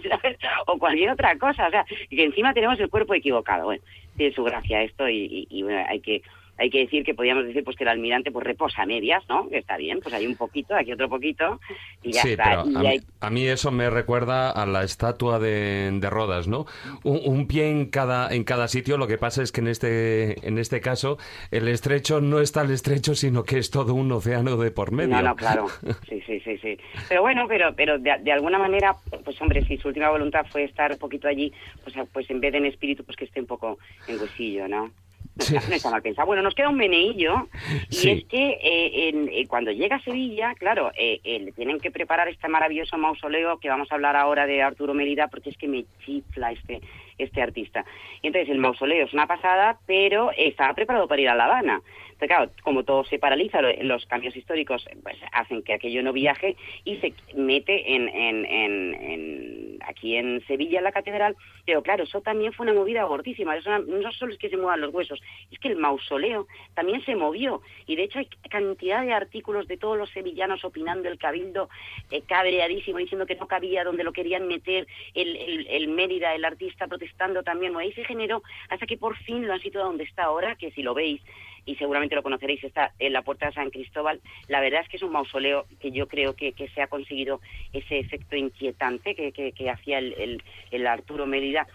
¿sabes? 0.09 0.39
o 0.67 0.79
cualquier 0.79 1.11
otra 1.11 1.37
cosa. 1.39 1.67
O 1.69 1.71
sea, 1.71 1.85
y 2.11 2.17
que 2.17 2.25
encima 2.25 2.53
tenemos 2.55 2.79
el 2.81 2.89
cuerpo 2.91 3.15
equivocado. 3.15 3.65
Bueno, 3.67 3.83
tiene 4.17 4.35
su 4.35 4.43
gracia 4.45 4.83
esto 4.83 5.09
y, 5.09 5.25
y- 5.25 5.47
y, 5.51 5.63
bueno, 5.63 5.85
hay 5.89 6.01
que 6.01 6.23
hay 6.59 6.71
que 6.71 6.81
decir 6.81 7.03
que 7.05 7.15
podríamos 7.15 7.45
decir 7.47 7.65
pues 7.65 7.77
que 7.77 7.85
el 7.85 7.89
almirante 7.89 8.31
pues 8.31 8.45
reposa 8.47 8.83
a 8.83 8.87
medias, 8.87 9.23
¿no? 9.29 9.49
Que 9.49 9.59
está 9.59 9.77
bien, 9.77 10.01
pues 10.01 10.15
hay 10.15 10.27
un 10.27 10.37
poquito, 10.37 10.75
aquí 10.77 10.93
otro 10.93 11.09
poquito 11.09 11.61
y 12.03 12.13
ya 12.13 12.23
sí, 12.23 12.31
está. 12.33 12.45
pero 12.45 12.65
Y 12.71 12.77
a 12.77 12.79
mí, 12.81 12.87
hay- 12.87 13.01
a 13.21 13.31
mí 13.31 13.47
eso 13.47 13.71
me 13.73 13.91
recuerda 13.91 14.51
a 14.51 14.67
la 14.67 14.85
estatua 14.85 15.39
de, 15.39 15.91
de 15.93 16.11
Rodas, 16.11 16.47
¿no? 16.49 16.67
Un, 17.05 17.21
un 17.25 17.47
pie 17.49 17.69
en 17.71 17.87
cada, 17.87 18.33
en 18.33 18.45
cada 18.45 18.69
sitio. 18.69 18.97
Lo 18.99 19.07
que 19.07 19.19
pasa 19.19 19.43
es 19.43 19.51
que 19.51 19.61
en 19.61 19.69
este, 19.69 20.47
en 20.47 20.59
este 20.59 20.81
caso 20.81 21.19
el 21.51 21.67
estrecho 21.69 22.21
no 22.21 22.39
está 22.41 22.63
el 22.63 22.71
estrecho, 22.71 23.15
sino 23.15 23.43
que 23.45 23.59
es 23.59 23.71
todo 23.71 23.95
un 23.95 24.13
océano 24.13 24.57
de 24.57 24.71
por 24.71 24.93
medio. 24.93 25.17
No, 25.17 25.23
no, 25.23 25.37
claro. 25.37 25.67
Sí, 26.09 26.23
sí, 26.27 26.41
sí, 26.41 26.59
sí. 26.59 26.77
Pero 27.09 27.23
bueno, 27.23 27.47
pero 27.49 27.75
pero 27.75 27.99
de, 27.99 28.13
de 28.23 28.33
alguna 28.33 28.59
manera, 28.59 28.95
pues 29.25 29.41
hombre, 29.41 29.65
si 29.65 29.79
su 29.79 29.89
última 29.89 30.11
voluntad 30.11 30.45
fue 30.51 30.65
estar 30.65 30.93
un 30.93 30.99
poquito 30.99 31.27
allí, 31.29 31.53
pues, 31.83 31.97
pues 32.13 32.29
en 32.31 32.41
vez 32.41 32.53
de 32.53 32.59
en 32.59 32.67
espíritu, 32.67 33.05
pues 33.05 33.17
que 33.17 33.25
esté 33.25 33.41
un 33.41 33.47
poco 33.47 33.79
en 34.07 34.21
huesillo, 34.21 34.69
¿no? 34.69 34.91
Está 35.39 35.91
mal. 35.91 36.03
Bueno, 36.27 36.43
nos 36.43 36.55
queda 36.55 36.69
un 36.69 36.77
meneillo 36.77 37.49
y 37.91 37.95
Sí. 37.95 38.11
es 38.11 38.25
que 38.27 38.51
eh, 38.63 39.09
en- 39.09 39.29
eh, 39.33 39.47
cuando 39.47 39.71
llega 39.73 39.97
a 39.97 40.03
Sevilla, 40.03 40.55
claro, 40.59 40.93
eh, 40.97 41.21
eh, 41.25 41.41
le 41.41 41.53
tienen 41.53 41.81
que 41.81 41.91
preparar 41.91 42.29
este 42.29 42.49
maravilloso 42.49 42.99
mausoleo 42.99 43.59
que 43.59 43.69
vamos 43.69 43.91
a 43.91 43.95
hablar 43.95 44.15
ahora 44.17 44.47
de 44.47 44.63
Arturo 44.63 44.95
Mérida 44.95 45.29
porque 45.29 45.51
es 45.51 45.57
que 45.57 45.69
me 45.69 45.85
chifla 46.05 46.53
este 46.53 46.81
este 47.19 47.41
artista. 47.43 47.85
Entonces 48.23 48.51
el 48.51 48.59
mausoleo 48.59 49.05
es 49.07 49.13
una 49.13 49.27
pasada, 49.27 49.79
pero 49.87 50.33
estaba 50.37 50.75
preparado 50.75 51.07
para 51.07 51.21
ir 51.23 51.29
a 51.29 51.35
La 51.35 51.45
Habana. 51.45 51.81
Claro, 52.27 52.51
como 52.63 52.85
todo 52.85 53.05
se 53.05 53.19
paraliza, 53.19 53.61
lo- 53.61 53.73
los 53.83 54.07
cambios 54.07 54.37
históricos 54.37 54.87
pues, 55.03 55.17
hacen 55.33 55.63
que 55.63 55.75
aquello 55.75 56.03
no 56.03 56.13
viaje 56.13 56.57
y 56.85 56.97
se 56.97 57.13
mete 57.35 57.95
en, 57.95 59.79
aquí 59.87 60.17
en 60.17 60.45
Sevilla, 60.47 60.79
en 60.79 60.85
la 60.85 60.93
catedral. 60.93 61.37
Pero 61.67 61.83
claro, 61.83 62.05
eso 62.05 62.21
también 62.21 62.53
fue 62.53 62.65
una 62.65 62.75
movida 62.75 63.05
gordísima. 63.05 63.57
Eso 63.57 63.77
no 63.81 64.13
solo 64.13 64.33
es 64.33 64.39
que 64.39 64.49
se 64.51 64.57
muevan 64.57 64.81
los 64.81 64.93
huesos, 64.95 65.21
es 65.51 65.59
que 65.59 65.69
el 65.69 65.77
mausoleo 65.77 66.47
también 66.75 67.05
se 67.05 67.17
movió. 67.17 67.63
Y 67.87 67.97
de 67.97 68.05
hecho 68.05 68.19
hay 68.19 68.29
cantidad 68.51 69.05
de 69.05 69.13
artículos 69.13 69.67
de 69.69 69.77
todos 69.77 69.99
los 69.99 70.11
sevillanos 70.11 70.65
opinando, 70.65 71.09
el 71.09 71.19
cabildo 71.19 71.69
eh, 72.11 72.23
cabreadísimo, 72.27 72.99
diciendo 72.99 73.27
que 73.27 73.37
no 73.37 73.47
cabía 73.47 73.85
donde 73.85 74.05
lo 74.05 74.13
querían 74.13 74.47
meter, 74.49 74.87
el, 75.15 75.89
Mérida, 75.89 76.35
el 76.35 76.45
artista 76.45 76.87
protestando 76.87 77.43
también. 77.43 77.77
Ahí 77.77 77.93
se 77.93 78.05
generó 78.05 78.43
hasta 78.69 78.87
que 78.87 78.97
por 78.97 79.17
fin 79.19 79.47
lo 79.47 79.53
han 79.53 79.61
situado 79.61 79.89
donde 79.89 80.05
está 80.05 80.25
ahora, 80.25 80.57
que 80.57 80.71
si 80.73 80.83
lo 80.83 80.95
veis, 80.95 81.21
y 81.65 81.77
seguramente 81.77 82.15
lo 82.15 82.23
conoceréis, 82.23 82.63
está 82.65 82.93
en 82.99 83.13
la 83.13 83.23
puerta 83.23 83.47
de 83.47 83.53
San 83.53 83.71
Cristóbal. 83.71 84.21
La 84.49 84.61
verdad 84.61 84.83
es 84.83 84.89
que 84.89 84.97
es 84.97 85.03
un 85.03 85.13
mausoleo 85.13 85.67
que 85.81 85.93
yo 85.93 86.09
creo 86.09 86.35
que, 86.35 86.53
que 86.53 86.69
se 86.69 86.83
ha 86.83 86.89
conseguido 86.89 87.41
ese 87.73 87.99
efecto 87.99 88.37
inquietante 88.37 89.15
que, 89.15 89.33
que, 89.33 89.71
hacía 89.71 89.99
el, 89.99 90.43
el, 90.71 90.87
Arturo 90.87 91.27
Mérida. 91.27 91.67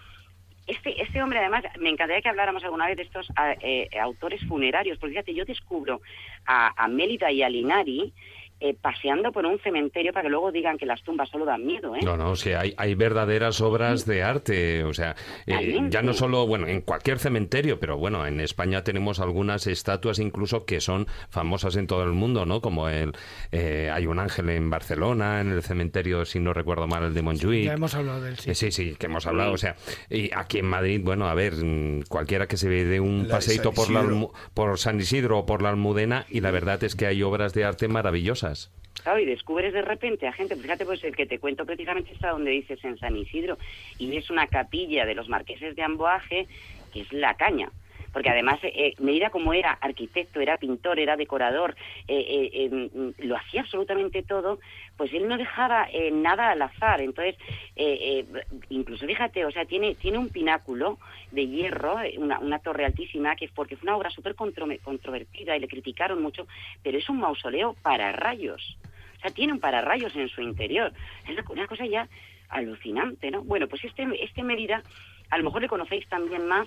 Este, 0.66 1.00
este 1.02 1.22
hombre, 1.22 1.38
además, 1.38 1.64
me 1.78 1.88
encantaría 1.88 2.20
que 2.20 2.28
habláramos 2.28 2.62
alguna 2.62 2.86
vez 2.86 2.98
de 2.98 3.04
estos 3.04 3.26
a- 3.36 3.54
eh, 3.62 3.88
autores 3.98 4.44
funerarios, 4.46 4.98
porque 4.98 5.12
fíjate, 5.14 5.34
yo 5.34 5.46
descubro 5.46 6.02
a, 6.44 6.84
a 6.84 6.88
Mélida 6.88 7.32
y 7.32 7.42
a 7.42 7.48
Linari 7.48 8.12
eh, 8.60 8.74
paseando 8.80 9.32
por 9.32 9.46
un 9.46 9.58
cementerio 9.60 10.12
para 10.12 10.24
que 10.24 10.30
luego 10.30 10.52
digan 10.52 10.78
que 10.78 10.86
las 10.86 11.02
tumbas 11.02 11.28
solo 11.28 11.44
dan 11.44 11.64
miedo, 11.64 11.94
¿eh? 11.94 12.00
No, 12.02 12.16
no, 12.16 12.30
o 12.30 12.36
sea, 12.36 12.60
hay, 12.60 12.74
hay 12.76 12.94
verdaderas 12.94 13.60
obras 13.60 14.06
de 14.06 14.22
arte, 14.22 14.84
o 14.84 14.94
sea, 14.94 15.14
eh, 15.46 15.78
ya 15.88 16.02
no 16.02 16.12
solo, 16.12 16.46
bueno, 16.46 16.66
en 16.66 16.80
cualquier 16.80 17.18
cementerio, 17.18 17.78
pero 17.78 17.96
bueno, 17.98 18.26
en 18.26 18.40
España 18.40 18.84
tenemos 18.84 19.20
algunas 19.20 19.66
estatuas 19.66 20.18
incluso 20.18 20.64
que 20.64 20.80
son 20.80 21.06
famosas 21.28 21.76
en 21.76 21.86
todo 21.86 22.02
el 22.02 22.12
mundo, 22.12 22.46
¿no? 22.46 22.60
Como 22.60 22.88
el, 22.88 23.12
eh, 23.52 23.90
hay 23.92 24.06
un 24.06 24.18
ángel 24.18 24.50
en 24.50 24.70
Barcelona, 24.70 25.40
en 25.40 25.50
el 25.50 25.62
cementerio, 25.62 26.24
si 26.24 26.40
no 26.40 26.52
recuerdo 26.52 26.86
mal, 26.86 27.04
el 27.04 27.14
de 27.14 27.22
Montjuic. 27.22 27.64
Ya 27.64 27.74
hemos 27.74 27.94
hablado 27.94 28.22
del 28.22 28.38
sí. 28.38 28.50
Eh, 28.50 28.54
Sí, 28.54 28.72
sí, 28.72 28.96
que 28.98 29.06
hemos 29.06 29.26
hablado. 29.26 29.52
O 29.52 29.58
sea, 29.58 29.76
y 30.10 30.30
aquí 30.34 30.58
en 30.58 30.66
Madrid, 30.66 31.00
bueno, 31.02 31.28
a 31.28 31.34
ver, 31.34 31.54
mm, 31.54 32.02
cualquiera 32.08 32.48
que 32.48 32.56
se 32.56 32.68
ve 32.68 32.84
de 32.84 32.98
un 32.98 33.28
La 33.28 33.40
San 33.40 33.72
por, 33.72 33.90
la 33.90 34.04
por 34.52 34.78
San 34.78 34.98
Isidro 34.98 35.38
o 35.38 35.46
por 35.46 35.62
la 35.62 35.70
Almudena, 35.70 36.26
y 36.28 36.40
la 36.40 36.50
verdad 36.50 36.82
es 36.82 36.96
que 36.96 37.06
hay 37.06 37.22
obras 37.22 37.54
de 37.54 37.64
arte 37.64 37.86
maravillosas. 37.86 38.47
Claro, 39.02 39.20
y 39.20 39.24
descubres 39.24 39.72
de 39.72 39.82
repente 39.82 40.26
a 40.26 40.32
gente, 40.32 40.56
fíjate, 40.56 40.84
pues 40.84 41.02
el 41.04 41.14
que 41.14 41.26
te 41.26 41.38
cuento 41.38 41.64
precisamente 41.64 42.12
está 42.12 42.30
donde 42.30 42.50
dices 42.50 42.82
en 42.84 42.98
San 42.98 43.16
Isidro, 43.16 43.58
y 43.98 44.16
es 44.16 44.28
una 44.30 44.46
capilla 44.46 45.06
de 45.06 45.14
los 45.14 45.28
marqueses 45.28 45.76
de 45.76 45.82
Amboaje, 45.82 46.48
que 46.92 47.02
es 47.02 47.12
la 47.12 47.34
caña. 47.34 47.70
porque 48.12 48.30
además 48.30 48.58
eh, 48.62 48.94
Mérida 48.98 49.30
como 49.30 49.52
era 49.52 49.72
arquitecto, 49.72 50.40
era 50.40 50.56
pintor, 50.56 50.98
era 50.98 51.16
decorador, 51.16 51.76
eh, 52.08 52.18
eh, 52.18 52.50
eh, 52.52 52.68
mm, 52.70 53.26
lo 53.26 53.36
hacía 53.36 53.60
absolutamente 53.60 54.22
todo, 54.22 54.58
pues 54.98 55.12
él 55.14 55.26
no 55.28 55.38
dejaba 55.38 55.88
eh, 55.90 56.10
nada 56.10 56.50
al 56.50 56.60
azar. 56.60 57.00
Entonces, 57.00 57.36
eh, 57.76 58.24
eh, 58.34 58.44
incluso 58.68 59.06
fíjate, 59.06 59.46
o 59.46 59.50
sea, 59.50 59.64
tiene, 59.64 59.94
tiene 59.94 60.18
un 60.18 60.28
pináculo 60.28 60.98
de 61.30 61.46
hierro, 61.46 62.00
eh, 62.02 62.16
una, 62.18 62.38
una 62.40 62.58
torre 62.58 62.84
altísima, 62.84 63.36
que 63.36 63.48
porque 63.54 63.76
fue 63.76 63.86
una 63.86 63.96
obra 63.96 64.10
súper 64.10 64.34
controvertida 64.34 65.56
y 65.56 65.60
le 65.60 65.68
criticaron 65.68 66.20
mucho, 66.20 66.46
pero 66.82 66.98
es 66.98 67.08
un 67.08 67.20
mausoleo 67.20 67.74
para 67.80 68.12
rayos. 68.12 68.76
O 69.16 69.20
sea, 69.20 69.30
tiene 69.30 69.52
un 69.52 69.60
pararrayos 69.60 70.14
en 70.16 70.28
su 70.28 70.42
interior. 70.42 70.92
Es 71.26 71.30
una- 71.48 71.66
cosa 71.66 71.86
ya 71.86 72.08
alucinante, 72.50 73.30
¿no? 73.30 73.42
Bueno, 73.42 73.68
pues 73.68 73.84
este, 73.84 74.06
este 74.22 74.42
Mérida, 74.42 74.82
a 75.30 75.38
lo 75.38 75.44
mejor 75.44 75.62
le 75.62 75.68
conocéis 75.68 76.08
también 76.08 76.46
más 76.46 76.66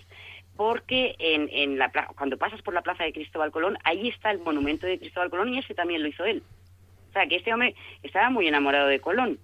porque 0.58 1.16
en, 1.20 1.50
en 1.52 1.78
la, 1.78 1.90
cuando 2.16 2.38
pasas 2.38 2.62
por 2.62 2.74
la 2.74 2.82
plaza 2.82 3.04
de 3.04 3.14
Cristóbal 3.14 3.52
Colón, 3.52 3.78
ahí 3.84 4.10
está 4.10 4.32
el 4.32 4.40
monumento 4.40 4.86
de 4.86 5.00
Cristóbal 5.00 5.30
Colón 5.30 5.54
y 5.54 5.60
ese 5.60 5.74
también 5.74 6.02
lo 6.04 6.10
hizo 6.10 6.24
él. 6.26 6.44
O 7.12 7.14
sea, 7.14 7.28
que 7.28 7.36
este 7.36 7.54
hombre 7.54 7.76
estaba 8.02 8.30
muy 8.30 8.48
enamorado 8.48 8.88
de 8.88 9.02
Colón. 9.02 9.38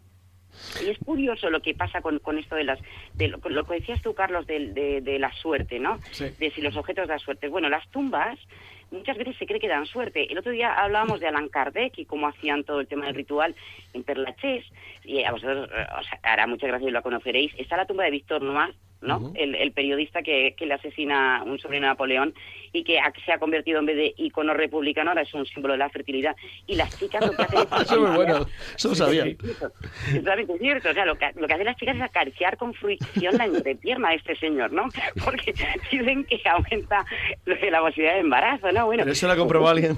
Y 0.83 0.89
es 0.89 0.97
curioso 0.99 1.49
lo 1.49 1.61
que 1.61 1.75
pasa 1.75 2.01
con, 2.01 2.17
con 2.19 2.39
esto 2.39 2.55
de 2.55 2.63
las, 2.63 2.79
de 3.13 3.27
lo, 3.27 3.37
lo 3.37 3.65
que 3.65 3.75
decías 3.75 4.01
tú, 4.01 4.15
Carlos, 4.15 4.47
de, 4.47 5.01
de 5.01 5.19
la 5.19 5.31
suerte, 5.33 5.77
¿no? 5.77 5.99
De 6.39 6.51
si 6.51 6.61
los 6.61 6.75
objetos 6.77 7.07
dan 7.07 7.19
suerte. 7.19 7.49
Bueno, 7.49 7.69
las 7.69 7.87
tumbas 7.91 8.39
muchas 8.89 9.17
veces 9.17 9.35
se 9.37 9.45
cree 9.45 9.59
que 9.59 9.67
dan 9.67 9.85
suerte. 9.85 10.31
El 10.31 10.37
otro 10.37 10.53
día 10.53 10.73
hablábamos 10.73 11.19
de 11.19 11.27
Allan 11.27 11.49
Kardec 11.49 11.99
y 11.99 12.05
cómo 12.05 12.27
hacían 12.27 12.63
todo 12.63 12.79
el 12.79 12.87
tema 12.87 13.05
del 13.05 13.15
ritual 13.15 13.53
en 13.93 14.03
Perlachés. 14.03 14.65
Y 15.03 15.23
a 15.23 15.31
vosotros 15.31 15.69
eh, 15.75 15.85
os 15.99 16.07
hará 16.23 16.47
mucha 16.47 16.67
gracia 16.67 16.87
y 16.87 16.91
lo 16.91 17.03
conoceréis. 17.03 17.53
Está 17.57 17.75
la 17.75 17.85
tumba 17.85 18.05
de 18.05 18.11
Víctor 18.11 18.41
Noir, 18.41 18.73
¿no? 19.07 19.17
Ujú. 19.17 19.33
el, 19.35 19.55
el 19.55 19.71
periodista 19.71 20.21
que, 20.21 20.53
que 20.57 20.65
le 20.65 20.73
asesina 20.73 21.43
un 21.45 21.59
sobrino 21.59 21.85
de 21.85 21.91
Napoleón 21.91 22.33
y 22.73 22.83
que 22.83 22.99
se 23.25 23.31
ha 23.31 23.39
convertido 23.39 23.79
en 23.79 23.85
vez 23.85 23.95
de 23.95 24.13
icono 24.17 24.53
republicano, 24.53 25.11
ahora 25.11 25.21
es 25.21 25.33
un 25.33 25.45
símbolo 25.45 25.73
de 25.73 25.79
la 25.79 25.89
fertilidad. 25.89 26.35
Y 26.67 26.75
las 26.75 26.97
chicas 26.99 27.25
lo 27.25 27.31
que 27.31 27.41
hacen 27.43 27.59
es... 27.59 27.81
Eso 27.81 28.07
es 28.07 28.15
bueno. 28.15 28.45
Eso 28.75 28.89
lo 28.89 28.95
sabía. 28.95 29.25
Es 29.25 29.37
totalmente 30.15 30.57
cierto. 30.59 30.89
O 30.89 30.93
sea, 30.93 31.05
lo 31.05 31.17
que, 31.17 31.31
lo 31.35 31.47
que 31.47 31.53
hacen 31.53 31.65
las 31.65 31.77
chicas 31.77 31.95
es 31.95 32.01
acariciar 32.01 32.57
con 32.57 32.73
fruición 32.73 33.37
la 33.37 33.45
entrepierna 33.45 34.09
de 34.09 34.15
este 34.15 34.35
señor, 34.35 34.71
¿no? 34.71 34.87
Porque 35.25 35.53
dicen 35.91 36.25
que 36.25 36.41
aumenta 36.47 37.05
la 37.45 37.79
posibilidad 37.79 38.15
de 38.15 38.19
embarazo, 38.19 38.71
¿no? 38.71 38.85
Bueno, 38.85 39.03
Pero 39.03 39.13
eso 39.13 39.27
lo 39.27 39.33
ha 39.33 39.37
comprobado 39.37 39.71
alguien. 39.71 39.97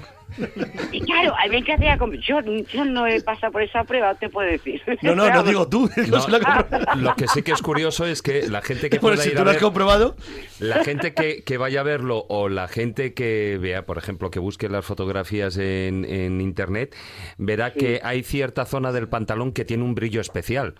Y 0.92 1.00
claro, 1.02 1.34
a 1.36 1.46
mí 1.48 1.62
que 1.62 1.72
hacía 1.72 1.98
como- 1.98 2.14
yo, 2.14 2.40
yo 2.40 2.84
no 2.84 3.06
he 3.06 3.20
pasado 3.20 3.52
por 3.52 3.62
esa 3.62 3.84
prueba, 3.84 4.14
te 4.14 4.28
puedo 4.28 4.48
decir. 4.50 4.80
No, 5.02 5.14
no, 5.14 5.30
no 5.30 5.42
digo 5.42 5.68
tú. 5.68 5.88
No, 6.08 6.18
lo 6.96 7.14
que 7.14 7.26
sí 7.28 7.42
que 7.42 7.52
es 7.52 7.62
curioso 7.62 8.06
es 8.06 8.22
que 8.22 8.48
la 8.48 8.62
gente 8.62 8.90
que 8.90 8.98
Bueno, 8.98 9.16
pueda 9.16 9.22
si 9.24 9.30
ir 9.30 9.36
tú 9.36 9.42
a 9.42 9.44
lo 9.44 9.50
has 9.50 9.56
ver, 9.56 9.62
comprobado. 9.62 10.16
la 10.58 10.84
gente 10.84 11.14
que, 11.14 11.42
que 11.42 11.56
vaya 11.58 11.80
a 11.80 11.82
verlo 11.82 12.24
o 12.28 12.48
la 12.48 12.68
gente 12.68 13.14
que 13.14 13.58
vea, 13.60 13.86
por 13.86 13.98
ejemplo, 13.98 14.30
que 14.30 14.38
busque 14.38 14.68
las 14.68 14.84
fotografías 14.84 15.56
en, 15.58 16.04
en 16.04 16.40
internet, 16.40 16.94
verá 17.38 17.72
que 17.72 18.00
hay 18.02 18.22
cierta 18.22 18.64
zona 18.66 18.92
del 18.92 19.08
pantalón 19.08 19.52
que 19.52 19.64
tiene 19.64 19.82
un 19.84 19.94
brillo 19.94 20.20
especial. 20.20 20.74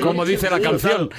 Como 0.00 0.24
dice 0.24 0.50
la 0.50 0.60
canción. 0.60 1.10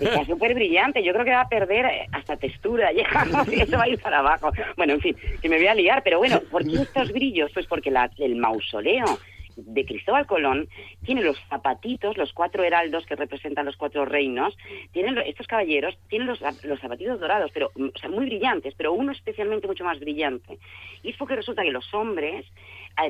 Está 0.00 0.24
súper 0.24 0.54
brillante, 0.54 1.02
yo 1.02 1.12
creo 1.12 1.24
que 1.24 1.30
va 1.32 1.42
a 1.42 1.48
perder 1.48 1.86
eh, 1.86 2.08
hasta 2.12 2.36
textura, 2.36 2.90
llegamos 2.92 3.48
y 3.52 3.60
eso 3.60 3.76
va 3.76 3.84
a 3.84 3.88
ir 3.88 3.98
para 4.00 4.18
abajo. 4.20 4.50
Bueno, 4.76 4.94
en 4.94 5.00
fin, 5.00 5.16
que 5.40 5.48
me 5.48 5.56
voy 5.56 5.66
a 5.66 5.74
liar, 5.74 6.02
pero 6.04 6.18
bueno, 6.18 6.40
¿por 6.64 6.70
qué 6.70 6.82
estos 6.82 7.12
brillos? 7.12 7.50
Pues 7.52 7.66
porque 7.66 7.90
la- 7.90 8.10
el 8.18 8.36
mausoleo 8.36 9.18
de 9.56 9.84
Cristóbal 9.84 10.24
Colón 10.26 10.68
tiene 11.04 11.20
los 11.22 11.36
zapatitos, 11.48 12.16
los 12.16 12.32
cuatro 12.32 12.62
heraldos 12.62 13.04
que 13.06 13.16
representan 13.16 13.66
los 13.66 13.76
cuatro 13.76 14.04
reinos, 14.04 14.56
tienen 14.92 15.18
estos 15.18 15.48
caballeros 15.48 15.98
tienen 16.08 16.28
los, 16.28 16.40
los 16.62 16.80
zapatitos 16.80 17.18
dorados, 17.18 17.50
pero 17.52 17.72
muy 18.08 18.26
brillantes, 18.26 18.74
pero 18.76 18.92
uno 18.92 19.10
especialmente 19.10 19.66
mucho 19.66 19.82
más 19.82 19.98
brillante. 19.98 20.58
Y 21.02 21.10
es 21.10 21.16
porque 21.16 21.34
resulta 21.34 21.62
que 21.64 21.72
los 21.72 21.92
hombres 21.92 22.46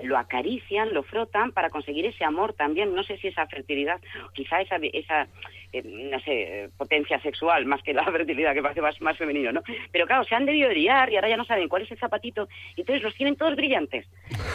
lo 0.03 0.19
acarician, 0.19 0.93
lo 0.93 1.03
frotan 1.03 1.53
para 1.53 1.71
conseguir 1.71 2.07
ese 2.07 2.25
amor 2.25 2.53
también, 2.53 2.95
no 2.95 3.03
sé 3.03 3.17
si 3.19 3.29
esa 3.29 3.47
fertilidad, 3.47 4.01
quizá 4.35 4.61
esa, 4.61 4.77
esa 4.77 5.29
eh, 5.73 5.83
no 5.85 6.19
sé, 6.21 6.71
potencia 6.79 7.21
sexual 7.21 7.67
más 7.67 7.83
que 7.83 7.93
la 7.93 8.05
fertilidad, 8.13 8.55
que 8.55 8.63
parece 8.63 8.81
más, 8.81 9.01
más 9.01 9.19
femenino, 9.19 9.53
¿no? 9.53 9.63
Pero 9.93 10.07
claro, 10.07 10.25
se 10.25 10.35
han 10.35 10.47
debido 10.47 10.69
de 10.69 10.75
liar 10.75 11.11
y 11.11 11.17
ahora 11.17 11.29
ya 11.29 11.37
no 11.37 11.45
saben 11.45 11.69
cuál 11.69 11.83
es 11.83 11.91
el 11.91 11.99
zapatito, 11.99 12.49
y 12.77 12.81
entonces 12.81 13.03
los 13.03 13.15
tienen 13.15 13.37
todos 13.37 13.57
brillantes. 13.57 14.07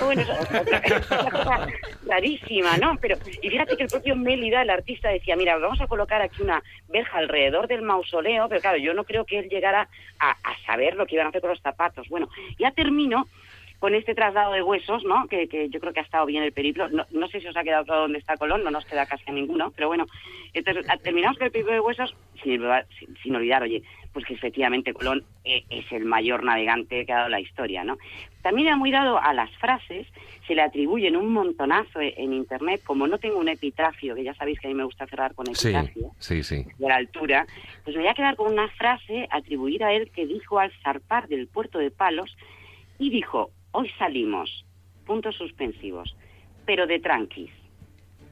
Bueno, 0.03 0.21
es 0.21 1.11
una 1.11 1.29
cosa 1.29 1.67
rarísima, 2.07 2.77
¿no? 2.77 2.97
Pero, 2.99 3.17
y 3.41 3.49
fíjate 3.49 3.77
que 3.77 3.84
el 3.84 3.89
propio 3.89 4.15
Mélida, 4.15 4.61
el 4.61 4.69
artista, 4.69 5.09
decía, 5.09 5.36
mira, 5.36 5.57
vamos 5.57 5.81
a 5.81 5.88
colocar 5.88 6.21
aquí 6.21 6.41
una 6.41 6.63
verja 6.89 7.17
alrededor 7.17 7.67
del 7.67 7.81
mausoleo, 7.81 8.49
pero 8.49 8.61
claro, 8.61 8.77
yo 8.77 8.93
no 8.93 9.03
creo 9.03 9.25
que 9.25 9.39
él 9.39 9.49
llegara 9.49 9.88
a, 10.19 10.31
a 10.31 10.57
saber 10.65 10.95
lo 10.95 11.05
que 11.05 11.15
iban 11.15 11.27
a 11.27 11.29
hacer 11.29 11.41
con 11.41 11.51
los 11.51 11.61
zapatos. 11.61 12.07
Bueno, 12.09 12.29
ya 12.57 12.71
termino 12.71 13.27
con 13.84 13.95
este 13.95 14.15
traslado 14.15 14.53
de 14.53 14.61
huesos, 14.61 15.03
¿no? 15.03 15.27
Que, 15.27 15.49
que 15.49 15.67
yo 15.67 15.81
creo 15.81 15.91
que 15.91 15.99
ha 15.99 16.03
estado 16.03 16.25
bien 16.25 16.41
el 16.41 16.53
periplo. 16.53 16.88
No, 16.88 17.05
no 17.11 17.27
sé 17.27 17.41
si 17.41 17.47
os 17.47 17.57
ha 17.57 17.63
quedado 17.65 17.84
claro 17.84 18.03
dónde 18.03 18.17
está 18.19 18.38
Colón, 18.38 18.63
no 18.63 18.71
nos 18.71 18.86
queda 18.86 19.05
casi 19.05 19.25
a 19.27 19.34
ninguno, 19.34 19.73
pero 19.75 19.89
bueno, 19.89 20.05
entonces 20.53 20.86
terminamos 21.03 21.38
con 21.38 21.47
el 21.47 21.51
periplo 21.51 21.73
de 21.73 21.81
huesos 21.81 22.15
sin, 22.41 22.61
olvidar- 22.61 22.86
sin- 22.97 23.13
sin 23.17 23.36
olvidar, 23.36 23.61
oye, 23.61 23.84
pues 24.13 24.25
que 24.25 24.36
efectivamente 24.36 24.93
Colón 24.93 25.25
eh, 25.43 25.65
es 25.69 25.91
el 25.91 26.05
mayor 26.05 26.45
navegante 26.45 27.05
que 27.05 27.11
ha 27.11 27.17
dado 27.17 27.29
la 27.29 27.41
historia, 27.41 27.84
¿no? 27.84 27.97
También 28.41 28.69
ha 28.69 28.77
muy 28.77 28.89
dado 28.89 29.19
a 29.21 29.34
las 29.34 29.51
frases, 29.57 30.07
se 30.47 30.55
le 30.55 30.61
atribuyen 30.61 31.17
un 31.17 31.34
montonazo 31.34 31.99
e- 31.99 32.13
en 32.15 32.31
internet, 32.31 32.79
como 32.86 33.05
no 33.05 33.17
tengo 33.17 33.38
un 33.38 33.49
epitafio, 33.49 34.15
que 34.15 34.23
ya 34.23 34.34
sabéis 34.36 34.61
que 34.61 34.67
a 34.67 34.69
mí 34.69 34.75
me 34.75 34.86
gusta 34.86 35.07
cerrar 35.07 35.36
con 35.36 35.47
Sí, 35.53 35.67
epitafio, 35.67 36.11
sí, 36.19 36.41
sí. 36.41 36.63
de 36.77 36.88
la 36.88 36.95
altura, 36.95 37.45
pues 37.84 37.97
me 37.97 38.03
voy 38.03 38.11
a 38.11 38.13
quedar 38.13 38.38
con 38.38 38.49
una 38.53 38.69
frase 38.69 39.27
atribuida 39.29 39.88
a 39.88 39.93
él 39.93 40.09
que 40.15 40.25
dijo 40.25 40.57
al 40.57 40.71
zarpar 40.84 41.27
del 41.27 41.47
puerto 41.47 41.79
de 41.79 41.91
Palos 41.91 42.34
y 42.97 43.09
dijo, 43.09 43.51
hoy 43.74 43.89
salimos, 43.99 44.65
puntos 45.05 45.36
suspensivos, 45.36 46.15
pero 46.65 46.88
de 46.88 46.99
tranquis. 46.99 47.51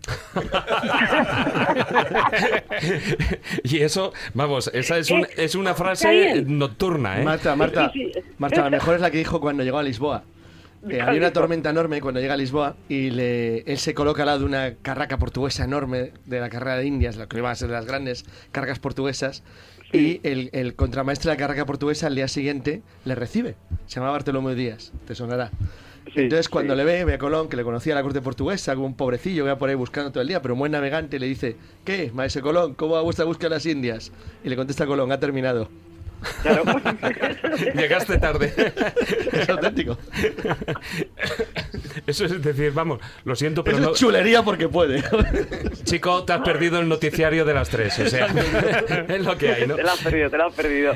y 3.63 3.79
eso, 3.81 4.13
vamos, 4.33 4.69
esa 4.73 4.97
es, 4.97 5.09
Eh, 5.11 5.15
un- 5.15 5.27
es 5.37 5.55
una 5.55 5.73
frase 5.75 6.43
nocturna, 6.47 7.21
¿eh? 7.21 7.23
Marta, 7.23 7.55
Marta. 7.55 7.91
Marta, 8.37 8.63
la 8.63 8.69
mejor 8.69 8.95
es 8.95 9.01
la 9.01 9.11
que 9.11 9.17
dijo 9.19 9.39
cuando 9.39 9.63
llegó 9.63 9.77
a 9.77 9.83
Lisboa. 9.83 10.23
Eh, 10.89 10.99
había 10.99 11.19
una 11.19 11.31
tormenta 11.31 11.69
enorme 11.69 12.01
cuando 12.01 12.19
llega 12.19 12.33
a 12.33 12.37
Lisboa 12.37 12.75
y 12.89 13.11
le, 13.11 13.59
él 13.59 13.77
se 13.77 13.93
coloca 13.93 14.23
al 14.23 14.27
lado 14.27 14.39
de 14.39 14.45
una 14.45 14.73
carraca 14.81 15.19
portuguesa 15.19 15.63
enorme 15.63 16.11
de 16.25 16.39
la 16.39 16.49
carrera 16.49 16.77
de 16.77 16.85
Indias, 16.87 17.17
lo 17.17 17.27
que 17.27 17.37
iba 17.37 17.51
a 17.51 17.55
ser 17.55 17.67
de 17.67 17.75
las 17.75 17.85
grandes 17.85 18.25
cargas 18.51 18.79
portuguesas. 18.79 19.43
Y 19.93 20.21
el, 20.23 20.49
el 20.53 20.75
contramaestre 20.75 21.29
de 21.29 21.35
la 21.35 21.39
carraca 21.39 21.65
portuguesa 21.65 22.07
al 22.07 22.15
día 22.15 22.27
siguiente 22.27 22.81
le 23.05 23.15
recibe. 23.15 23.55
Se 23.87 23.99
llama 23.99 24.11
Bartolomé 24.11 24.55
Díaz, 24.55 24.93
te 25.05 25.15
sonará. 25.15 25.51
Entonces, 26.15 26.49
cuando 26.49 26.75
le 26.75 26.83
ve, 26.83 27.05
ve 27.05 27.13
a 27.13 27.17
Colón, 27.17 27.47
que 27.47 27.55
le 27.55 27.63
conocía 27.63 27.93
a 27.93 27.95
la 27.95 28.03
corte 28.03 28.21
portuguesa, 28.21 28.73
como 28.73 28.87
un 28.87 28.95
pobrecillo 28.95 29.43
que 29.43 29.49
va 29.49 29.57
por 29.57 29.69
ahí 29.69 29.75
buscando 29.75 30.11
todo 30.11 30.21
el 30.21 30.27
día, 30.27 30.41
pero 30.41 30.55
un 30.55 30.59
buen 30.59 30.71
navegante, 30.71 31.19
le 31.19 31.27
dice: 31.27 31.55
¿Qué, 31.85 32.11
maestro 32.13 32.41
Colón? 32.41 32.73
¿Cómo 32.73 32.95
va 32.95 33.01
vuestra 33.01 33.25
búsqueda 33.25 33.47
a 33.47 33.51
las 33.51 33.65
Indias? 33.65 34.11
Y 34.43 34.49
le 34.49 34.55
contesta 34.55 34.85
Colón: 34.85 35.11
Ha 35.11 35.19
terminado. 35.19 35.69
Llegaste 37.75 38.17
tarde. 38.17 38.53
Es 39.31 39.49
auténtico. 39.49 39.97
Eso 42.07 42.25
es 42.25 42.41
decir, 42.41 42.71
vamos, 42.73 42.99
lo 43.25 43.35
siento, 43.35 43.63
pero 43.63 43.77
Eso 43.77 43.85
no... 43.87 43.93
es 43.93 43.99
chulería 43.99 44.43
porque 44.43 44.67
puede. 44.67 45.03
Chico, 45.83 46.23
te 46.23 46.33
has 46.33 46.41
perdido 46.41 46.79
el 46.79 46.87
noticiario 46.87 47.45
de 47.45 47.53
las 47.53 47.69
tres, 47.69 47.97
o 47.99 48.07
sea, 48.07 48.27
es 49.07 49.23
lo 49.25 49.37
que 49.37 49.49
hay, 49.51 49.67
¿no? 49.67 49.75
Te 49.75 49.83
lo 49.83 49.91
has 49.91 50.01
perdido, 50.01 50.29
te 50.29 50.37
lo 50.37 50.45
has 50.47 50.53
perdido. 50.53 50.93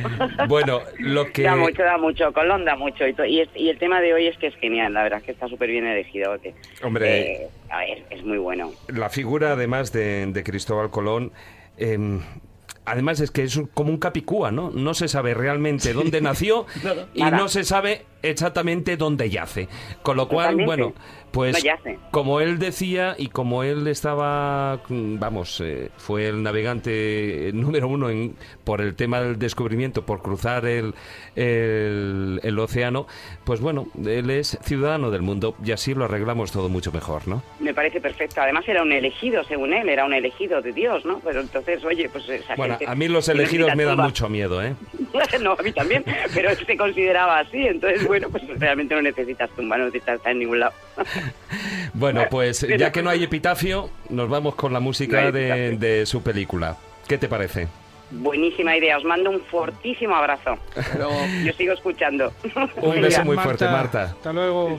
Bueno, 0.48 0.82
lo 1.00 1.32
que... 1.32 1.44
Da 1.44 1.56
mucho, 1.56 1.84
da 1.84 1.98
mucho, 1.98 2.34
Colón 2.34 2.66
da 2.66 2.76
mucho. 2.76 3.08
Y, 3.08 3.14
to- 3.14 3.26
y, 3.26 3.42
es- 3.42 3.50
y 3.56 3.70
el 3.70 3.78
tema 3.78 4.02
de 4.02 4.14
hoy 4.14 4.28
es 4.28 4.38
que 4.38 4.48
es 4.48 4.56
genial, 4.56 4.94
la 4.94 5.04
verdad 5.04 5.20
es 5.20 5.26
que 5.26 5.32
está 5.32 5.48
súper 5.48 5.70
bien 5.70 5.86
elegido. 5.86 6.40
que, 6.42 6.54
Hombre. 6.84 7.22
eh, 7.44 7.48
a 7.70 7.80
ver, 7.80 8.04
es 8.10 8.24
muy 8.24 8.38
bueno. 8.38 8.72
La 8.88 9.10
figura, 9.10 9.52
además 9.54 9.92
de, 9.92 10.26
de 10.28 10.44
Cristóbal 10.44 10.90
Colón, 10.90 11.32
em, 11.78 12.22
además 12.86 13.20
es 13.20 13.32
que 13.32 13.44
es 13.44 13.60
como 13.74 13.90
un 13.92 13.98
capicúa, 13.98 14.52
¿no? 14.52 14.70
No 14.72 14.94
se 14.94 15.08
sabe 15.08 15.34
realmente 15.34 15.94
dónde 15.94 16.22
nació 16.22 16.66
y 17.14 17.22
Nada. 17.22 17.38
no 17.38 17.48
se 17.48 17.64
sabe 17.64 18.06
exactamente 18.30 18.98
dónde 18.98 19.30
yace. 19.30 19.68
Con 20.02 20.18
lo 20.18 20.28
cual, 20.28 20.58
Totalmente. 20.58 20.66
bueno, 20.66 20.94
pues 21.32 21.64
No 21.66 21.92
como 22.12 22.40
él 22.40 22.60
decía 22.60 23.14
y 23.18 23.28
como 23.28 23.64
él 23.64 23.88
estaba, 23.88 24.80
mm, 24.88 25.20
vamos, 25.20 25.62
eh, 25.62 25.90
fue 25.98 26.28
el 26.28 26.42
navegante 26.44 27.52
número 27.54 27.90
uno 27.90 28.10
en, 28.10 28.36
por 28.64 28.80
el 28.80 28.96
tema 28.96 29.20
del 29.20 29.38
descubrimiento, 29.38 30.06
por 30.06 30.22
cruzar 30.22 30.66
el, 30.66 30.94
el, 31.36 32.40
el 32.42 32.60
océano, 32.60 33.06
pues 33.44 33.60
bueno, 33.60 33.88
él 34.06 34.30
es 34.30 34.58
ciudadano 34.64 35.12
del 35.12 35.24
mundo 35.24 35.56
y 35.64 35.74
así 35.74 35.94
lo 35.94 36.06
arreglamos 36.06 36.54
todo 36.54 36.70
mucho 36.70 36.94
mejor, 36.94 37.28
¿no? 37.28 37.44
Me 37.60 37.74
parece 37.74 38.00
perfecto. 38.00 38.40
Además 38.42 38.64
era 38.68 38.82
un 38.82 38.94
elegido, 38.94 39.44
según 39.44 39.74
él, 39.74 39.90
era 39.90 40.06
un 40.06 40.14
elegido 40.14 40.62
de 40.62 40.72
Dios, 40.72 41.04
¿no? 41.04 41.20
Pero 41.20 41.42
entonces, 41.42 41.84
oye, 41.84 42.08
pues... 42.08 42.30
esa 42.30 42.56
Bueno, 42.56 42.78
gente 42.78 42.90
a 42.92 42.96
mí 42.96 43.10
los 43.10 43.28
elegidos 43.28 43.76
me 43.76 43.84
dan 43.84 43.98
mucho 43.98 44.30
miedo, 44.30 44.64
¿eh? 44.64 44.74
no, 45.42 45.54
a 45.54 45.62
mí 45.64 45.72
también, 45.72 46.04
pero 46.34 46.50
él 46.50 46.58
se 46.66 46.78
consideraba 46.78 47.40
así, 47.40 47.68
entonces, 47.68 48.08
bueno, 48.08 48.30
pues 48.30 48.44
realmente 48.60 48.96
no 48.96 49.02
necesitas 49.02 49.50
tumba, 49.52 49.78
no 49.78 49.86
necesitas 49.86 50.18
estar 50.18 50.32
en 50.32 50.40
ningún 50.40 50.60
lado. 50.60 50.74
Bueno, 51.98 52.26
pues 52.30 52.60
Pero- 52.60 52.76
ya 52.76 52.92
que 52.92 53.02
no 53.02 53.10
hay 53.10 53.24
epitafio, 53.24 53.90
nos 54.10 54.30
vamos 54.30 54.56
con 54.56 54.74
la 54.74 54.82
música 54.82 55.32
de 55.32 56.04
su 56.06 56.22
película. 56.22 56.76
¿Qué 57.08 57.18
te 57.18 57.30
parece? 57.30 57.70
Buenísima 58.12 58.76
idea, 58.78 58.98
os 58.98 59.04
mando 59.04 59.30
un 59.32 59.42
fortísimo 59.42 60.16
abrazo. 60.16 60.58
Yo 61.44 61.54
sigo 61.54 61.74
escuchando. 61.74 62.32
Un 62.82 63.02
beso 63.02 63.24
muy 63.26 63.38
fuerte, 63.38 63.66
Marta. 63.66 64.04
Hasta 64.04 64.34
luego. 64.34 64.78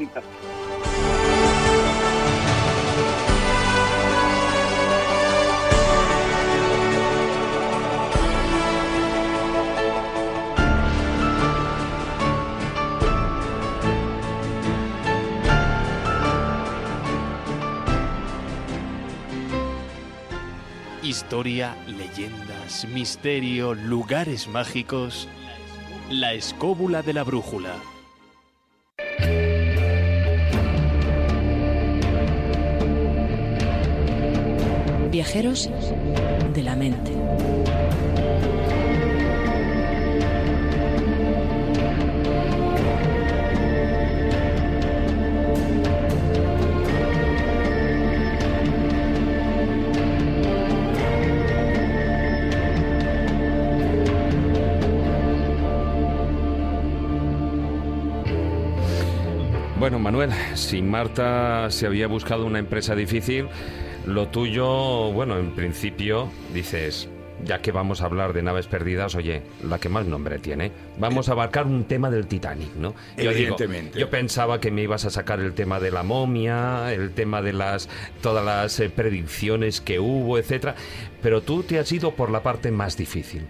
Historia, 21.06 21.76
leyendas, 21.86 22.84
misterio, 22.88 23.74
lugares 23.74 24.48
mágicos. 24.48 25.28
La 26.10 26.32
escóbula 26.32 27.02
de 27.02 27.12
la 27.12 27.22
brújula. 27.22 27.76
Viajeros 35.12 35.70
de 36.52 36.62
la 36.64 36.74
mente. 36.74 37.12
Bueno, 59.86 60.00
Manuel, 60.00 60.32
si 60.54 60.82
Marta 60.82 61.70
se 61.70 61.86
había 61.86 62.08
buscado 62.08 62.44
una 62.44 62.58
empresa 62.58 62.96
difícil, 62.96 63.46
lo 64.04 64.26
tuyo, 64.26 65.12
bueno, 65.12 65.38
en 65.38 65.52
principio 65.52 66.28
dices, 66.52 67.08
ya 67.44 67.62
que 67.62 67.70
vamos 67.70 68.02
a 68.02 68.06
hablar 68.06 68.32
de 68.32 68.42
naves 68.42 68.66
perdidas, 68.66 69.14
oye, 69.14 69.42
la 69.62 69.78
que 69.78 69.88
más 69.88 70.04
nombre 70.04 70.40
tiene, 70.40 70.72
vamos 70.98 71.28
a 71.28 71.32
abarcar 71.32 71.66
un 71.66 71.84
tema 71.84 72.10
del 72.10 72.26
Titanic, 72.26 72.74
¿no? 72.74 72.96
Yo 73.16 73.30
digo, 73.30 73.54
Evidentemente. 73.54 73.96
yo 73.96 74.10
pensaba 74.10 74.60
que 74.60 74.72
me 74.72 74.82
ibas 74.82 75.04
a 75.04 75.10
sacar 75.10 75.38
el 75.38 75.52
tema 75.52 75.78
de 75.78 75.92
la 75.92 76.02
momia, 76.02 76.92
el 76.92 77.12
tema 77.12 77.40
de 77.40 77.52
las 77.52 77.88
todas 78.22 78.44
las 78.44 78.80
eh, 78.80 78.90
predicciones 78.90 79.80
que 79.80 80.00
hubo, 80.00 80.36
etcétera, 80.36 80.74
pero 81.22 81.42
tú 81.42 81.62
te 81.62 81.78
has 81.78 81.92
ido 81.92 82.10
por 82.16 82.30
la 82.32 82.42
parte 82.42 82.72
más 82.72 82.96
difícil. 82.96 83.46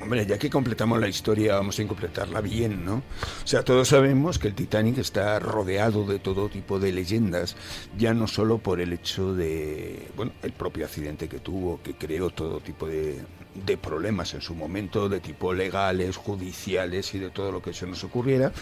Hombre, 0.00 0.24
ya 0.26 0.38
que 0.38 0.48
completamos 0.48 1.00
la 1.00 1.08
historia, 1.08 1.56
vamos 1.56 1.78
a 1.80 1.86
completarla 1.86 2.40
bien, 2.40 2.84
¿no? 2.84 2.96
O 2.96 3.46
sea, 3.46 3.64
todos 3.64 3.88
sabemos 3.88 4.38
que 4.38 4.48
el 4.48 4.54
Titanic 4.54 4.98
está 4.98 5.38
rodeado 5.40 6.04
de 6.04 6.18
todo 6.18 6.48
tipo 6.48 6.78
de 6.78 6.92
leyendas, 6.92 7.56
ya 7.98 8.14
no 8.14 8.28
solo 8.28 8.58
por 8.58 8.80
el 8.80 8.92
hecho 8.92 9.34
de, 9.34 10.08
bueno, 10.16 10.32
el 10.42 10.52
propio 10.52 10.84
accidente 10.84 11.28
que 11.28 11.40
tuvo, 11.40 11.80
que 11.82 11.94
creó 11.94 12.30
todo 12.30 12.60
tipo 12.60 12.86
de, 12.86 13.22
de 13.64 13.76
problemas 13.76 14.34
en 14.34 14.40
su 14.40 14.54
momento, 14.54 15.08
de 15.08 15.20
tipo 15.20 15.52
legales, 15.54 16.16
judiciales 16.16 17.14
y 17.14 17.18
de 17.18 17.30
todo 17.30 17.52
lo 17.52 17.62
que 17.62 17.72
se 17.72 17.86
nos 17.86 18.04
ocurriera, 18.04 18.52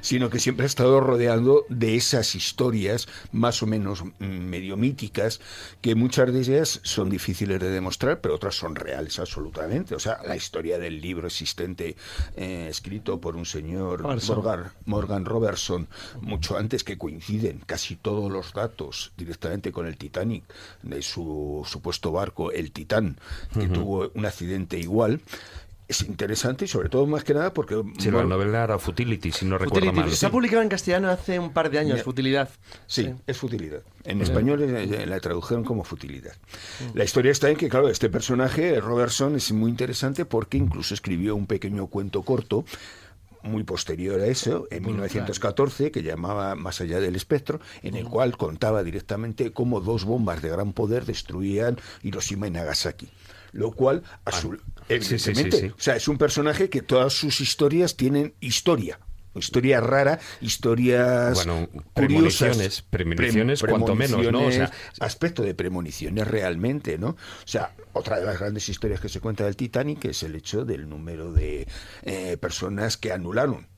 sino 0.00 0.30
que 0.30 0.40
siempre 0.40 0.64
ha 0.64 0.66
estado 0.66 1.00
rodeado 1.00 1.64
de 1.68 1.96
esas 1.96 2.34
historias 2.34 3.08
más 3.32 3.62
o 3.62 3.66
menos 3.66 4.04
mm, 4.04 4.24
medio 4.24 4.76
míticas, 4.76 5.40
que 5.80 5.94
muchas 5.94 6.32
de 6.32 6.40
ellas 6.40 6.80
son 6.82 7.10
difíciles 7.10 7.60
de 7.60 7.70
demostrar, 7.70 8.20
pero 8.20 8.34
otras 8.34 8.54
son 8.54 8.74
reales 8.74 9.18
absolutamente. 9.18 9.94
O 9.94 9.98
sea, 9.98 10.20
la 10.26 10.36
historia 10.36 10.78
del 10.78 11.00
libro 11.00 11.26
existente 11.26 11.96
eh, 12.36 12.66
escrito 12.70 13.20
por 13.20 13.36
un 13.36 13.46
señor. 13.46 14.02
Morgan, 14.02 14.72
Morgan 14.84 15.24
Robertson, 15.24 15.88
mucho 16.20 16.56
antes 16.56 16.84
que 16.84 16.98
coinciden 16.98 17.62
casi 17.66 17.96
todos 17.96 18.30
los 18.30 18.52
datos 18.52 19.12
directamente 19.16 19.72
con 19.72 19.86
el 19.86 19.96
Titanic, 19.96 20.44
de 20.82 21.02
su 21.02 21.64
supuesto 21.66 22.12
barco, 22.12 22.52
el 22.52 22.72
Titán, 22.72 23.18
que 23.52 23.68
tuvo 23.68 24.10
un 24.14 24.26
accidente 24.26 24.45
igual. 24.78 25.20
Es 25.88 26.02
interesante 26.02 26.64
y 26.64 26.68
sobre 26.68 26.88
todo 26.88 27.06
más 27.06 27.22
que 27.22 27.32
nada 27.32 27.52
porque... 27.54 27.80
Si 27.98 28.10
la 28.10 28.24
novela 28.24 28.64
era 28.64 28.76
Futility, 28.76 29.30
si 29.30 29.44
no 29.44 29.56
recuerdo 29.56 29.86
Futility. 29.86 30.08
mal. 30.08 30.16
Se 30.16 30.26
ha 30.26 30.30
publicado 30.30 30.62
en 30.62 30.68
castellano 30.68 31.08
hace 31.08 31.38
un 31.38 31.52
par 31.52 31.70
de 31.70 31.78
años. 31.78 32.02
Futilidad. 32.02 32.50
Sí, 32.88 33.14
es 33.24 33.36
futilidad. 33.36 33.82
En 34.02 34.20
español 34.20 34.62
eh, 34.62 35.06
la 35.06 35.20
tradujeron 35.20 35.62
como 35.62 35.84
futilidad. 35.84 36.34
Mm. 36.80 36.96
La 36.98 37.04
historia 37.04 37.30
está 37.30 37.50
en 37.50 37.56
que, 37.56 37.68
claro, 37.68 37.88
este 37.88 38.10
personaje, 38.10 38.80
Robertson, 38.80 39.36
es 39.36 39.52
muy 39.52 39.70
interesante 39.70 40.24
porque 40.24 40.56
incluso 40.56 40.92
escribió 40.92 41.36
un 41.36 41.46
pequeño 41.46 41.86
cuento 41.86 42.22
corto 42.22 42.64
muy 43.46 43.62
posterior 43.62 44.20
a 44.20 44.26
eso, 44.26 44.66
en 44.70 44.84
1914, 44.84 45.90
que 45.90 46.02
llamaba 46.02 46.54
Más 46.54 46.80
allá 46.80 47.00
del 47.00 47.16
espectro, 47.16 47.60
en 47.82 47.96
el 47.96 48.08
cual 48.08 48.36
contaba 48.36 48.82
directamente 48.82 49.52
cómo 49.52 49.80
dos 49.80 50.04
bombas 50.04 50.42
de 50.42 50.50
gran 50.50 50.72
poder 50.72 51.06
destruían 51.06 51.78
Hiroshima 52.02 52.48
y 52.48 52.50
Nagasaki. 52.50 53.08
Lo 53.56 53.72
cual, 53.72 54.02
a 54.24 54.32
su- 54.32 54.52
Ah, 54.52 54.56
sí, 54.88 55.00
sí, 55.00 55.18
sí, 55.18 55.30
evidentemente, 55.30 55.72
o 55.76 55.80
sea, 55.80 55.96
es 55.96 56.06
un 56.08 56.18
personaje 56.18 56.68
que 56.68 56.82
todas 56.82 57.12
sus 57.12 57.40
historias 57.40 57.96
tienen 57.96 58.34
historia. 58.40 59.00
Historia 59.34 59.80
rara, 59.80 60.18
historias 60.40 61.34
Bueno, 61.34 61.68
curiosas. 61.92 61.92
premoniciones, 61.94 62.82
premoniciones 62.82 63.62
cuanto 63.62 63.94
menos, 63.94 64.18
¿no? 64.32 64.46
O 64.46 64.50
sea, 64.50 64.68
premoniciones, 64.68 64.70
aspecto 65.00 65.42
de 65.42 65.54
premoniciones 65.54 66.26
realmente, 66.26 66.96
¿no? 66.98 67.08
O 67.10 67.16
sea, 67.46 67.74
otra 67.92 68.18
de 68.18 68.24
las 68.26 68.38
grandes 68.38 68.68
historias 68.68 69.00
que 69.00 69.08
se 69.10 69.20
cuenta 69.20 69.44
del 69.44 69.56
Titanic 69.56 70.04
es 70.06 70.22
el 70.22 70.34
hecho 70.36 70.64
del 70.64 70.88
número 70.88 71.32
de 71.32 71.66
eh, 72.02 72.36
personas 72.38 72.96
que 72.96 73.12
anularon 73.12 73.68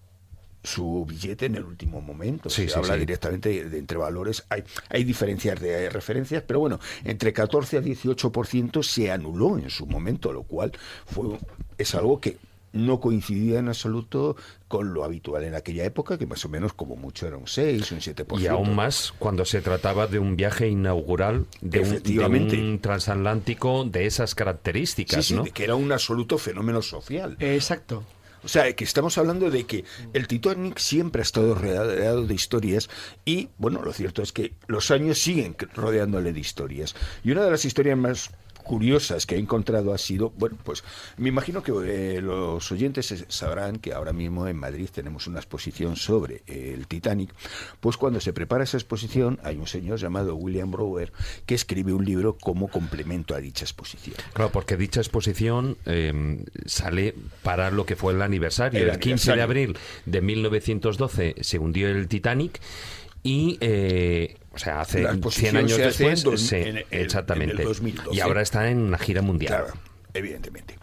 su 0.68 1.04
billete 1.08 1.46
en 1.46 1.56
el 1.56 1.64
último 1.64 2.00
momento. 2.00 2.50
Sí, 2.50 2.62
se 2.64 2.68
sí, 2.70 2.74
habla 2.78 2.94
sí. 2.94 3.00
directamente 3.00 3.48
de, 3.48 3.68
de 3.68 3.78
entre 3.78 3.98
valores. 3.98 4.44
Hay, 4.50 4.64
hay 4.90 5.04
diferencias 5.04 5.60
de 5.60 5.90
referencias, 5.90 6.42
pero 6.46 6.60
bueno, 6.60 6.78
entre 7.04 7.32
14 7.32 7.78
a 7.78 7.80
18% 7.82 8.82
se 8.82 9.10
anuló 9.10 9.58
en 9.58 9.70
su 9.70 9.86
momento, 9.86 10.32
lo 10.32 10.42
cual 10.42 10.72
fue 11.06 11.38
es 11.78 11.94
algo 11.94 12.20
que 12.20 12.36
no 12.72 13.00
coincidía 13.00 13.58
en 13.60 13.68
absoluto 13.68 14.36
con 14.68 14.92
lo 14.92 15.02
habitual 15.04 15.42
en 15.44 15.54
aquella 15.54 15.84
época, 15.84 16.18
que 16.18 16.26
más 16.26 16.44
o 16.44 16.48
menos 16.50 16.74
como 16.74 16.96
mucho 16.96 17.26
era 17.26 17.36
un 17.38 17.46
6, 17.46 17.92
un 17.92 17.98
7%. 18.00 18.40
Y 18.40 18.46
aún 18.46 18.74
más 18.74 19.14
cuando 19.18 19.44
se 19.46 19.62
trataba 19.62 20.06
de 20.06 20.18
un 20.18 20.36
viaje 20.36 20.68
inaugural 20.68 21.46
de 21.62 21.78
un, 21.80 21.84
de 21.84 21.90
Efectivamente. 21.96 22.60
un 22.60 22.78
transatlántico 22.80 23.84
de 23.84 24.06
esas 24.06 24.34
características, 24.34 25.24
Sí, 25.24 25.28
sí, 25.30 25.34
¿no? 25.34 25.44
de 25.44 25.50
que 25.50 25.64
era 25.64 25.76
un 25.76 25.90
absoluto 25.92 26.36
fenómeno 26.36 26.82
social. 26.82 27.36
Exacto. 27.40 28.04
O 28.44 28.48
sea, 28.48 28.72
que 28.74 28.84
estamos 28.84 29.18
hablando 29.18 29.50
de 29.50 29.64
que 29.64 29.84
el 30.12 30.28
Titanic 30.28 30.78
siempre 30.78 31.20
ha 31.20 31.24
estado 31.24 31.54
rodeado 31.54 32.26
de 32.26 32.34
historias 32.34 32.88
y, 33.24 33.48
bueno, 33.58 33.82
lo 33.82 33.92
cierto 33.92 34.22
es 34.22 34.32
que 34.32 34.54
los 34.66 34.90
años 34.90 35.18
siguen 35.18 35.56
rodeándole 35.74 36.32
de 36.32 36.40
historias. 36.40 36.94
Y 37.24 37.32
una 37.32 37.44
de 37.44 37.50
las 37.50 37.64
historias 37.64 37.98
más 37.98 38.30
curiosas 38.68 39.24
que 39.24 39.34
he 39.34 39.38
encontrado 39.38 39.94
ha 39.94 39.98
sido, 39.98 40.30
bueno, 40.36 40.58
pues 40.62 40.84
me 41.16 41.30
imagino 41.30 41.62
que 41.62 41.72
eh, 41.86 42.20
los 42.20 42.70
oyentes 42.70 43.24
sabrán 43.28 43.78
que 43.78 43.94
ahora 43.94 44.12
mismo 44.12 44.46
en 44.46 44.56
Madrid 44.56 44.90
tenemos 44.92 45.26
una 45.26 45.38
exposición 45.38 45.96
sobre 45.96 46.42
eh, 46.46 46.74
el 46.76 46.86
Titanic, 46.86 47.30
pues 47.80 47.96
cuando 47.96 48.20
se 48.20 48.34
prepara 48.34 48.64
esa 48.64 48.76
exposición 48.76 49.40
hay 49.42 49.56
un 49.56 49.66
señor 49.66 49.98
llamado 49.98 50.36
William 50.36 50.70
Brower 50.70 51.12
que 51.46 51.54
escribe 51.54 51.94
un 51.94 52.04
libro 52.04 52.36
como 52.36 52.68
complemento 52.68 53.34
a 53.34 53.40
dicha 53.40 53.64
exposición. 53.64 54.16
Claro, 54.34 54.52
porque 54.52 54.76
dicha 54.76 55.00
exposición 55.00 55.78
eh, 55.86 56.44
sale 56.66 57.14
para 57.42 57.70
lo 57.70 57.86
que 57.86 57.96
fue 57.96 58.12
el 58.12 58.20
aniversario. 58.20 58.82
El 58.82 58.90
El, 58.90 58.98
15 58.98 59.34
de 59.34 59.42
abril 59.42 59.78
de 60.04 60.20
1912 60.20 61.36
se 61.40 61.58
hundió 61.58 61.88
el 61.88 62.06
Titanic 62.06 62.60
y, 63.22 63.58
eh, 63.60 64.36
o 64.58 64.64
sea, 64.64 64.80
hace 64.80 65.00
La 65.02 65.10
100 65.10 65.16
exposición 65.18 65.56
años 65.56 65.72
se 65.72 65.84
hace 65.84 66.04
después, 66.04 66.18
en 66.24 66.30
dos- 66.30 66.40
sí, 66.40 66.56
en 66.56 66.76
el- 66.78 66.86
exactamente. 66.90 67.54
en 67.54 67.60
el 67.60 67.64
2012. 67.66 68.16
Y 68.16 68.20
ahora 68.20 68.42
está 68.42 68.68
en 68.68 68.78
una 68.78 68.98
gira 68.98 69.22
mundial. 69.22 69.54
Claro, 69.54 69.72
evidentemente. 70.14 70.76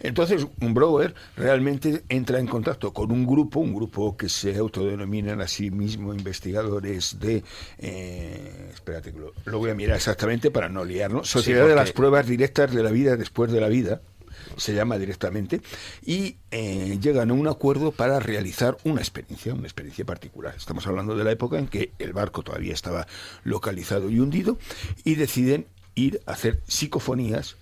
Entonces, 0.00 0.46
un 0.60 0.74
Brower 0.74 1.14
realmente 1.36 2.02
entra 2.08 2.38
en 2.40 2.46
contacto 2.46 2.92
con 2.92 3.12
un 3.12 3.26
grupo, 3.26 3.60
un 3.60 3.74
grupo 3.74 4.16
que 4.16 4.28
se 4.28 4.56
autodenominan 4.56 5.40
a 5.40 5.46
sí 5.48 5.70
mismo 5.70 6.12
investigadores 6.14 7.18
de. 7.20 7.44
eh, 7.78 8.70
espérate, 8.72 9.12
lo, 9.12 9.32
lo 9.44 9.58
voy 9.58 9.70
a 9.70 9.74
mirar 9.74 9.96
exactamente 9.96 10.50
para 10.50 10.68
no 10.68 10.84
liarnos. 10.84 11.28
Sociedad 11.28 11.60
de 11.62 11.68
porque- 11.70 11.80
las 11.80 11.92
pruebas 11.92 12.26
directas 12.26 12.72
de 12.74 12.82
la 12.82 12.90
vida 12.90 13.16
después 13.16 13.52
de 13.52 13.60
la 13.60 13.68
vida. 13.68 14.00
Se 14.56 14.74
llama 14.74 14.98
directamente 14.98 15.60
y 16.04 16.36
eh, 16.50 16.98
llegan 17.00 17.30
a 17.30 17.34
un 17.34 17.48
acuerdo 17.48 17.92
para 17.92 18.20
realizar 18.20 18.76
una 18.84 19.00
experiencia, 19.00 19.54
una 19.54 19.66
experiencia 19.66 20.04
particular. 20.04 20.54
Estamos 20.56 20.86
hablando 20.86 21.16
de 21.16 21.24
la 21.24 21.32
época 21.32 21.58
en 21.58 21.68
que 21.68 21.92
el 21.98 22.12
barco 22.12 22.42
todavía 22.42 22.74
estaba 22.74 23.06
localizado 23.44 24.10
y 24.10 24.20
hundido 24.20 24.58
y 25.04 25.14
deciden 25.14 25.66
ir 25.94 26.20
a 26.26 26.32
hacer 26.32 26.62
psicofonías 26.66 27.56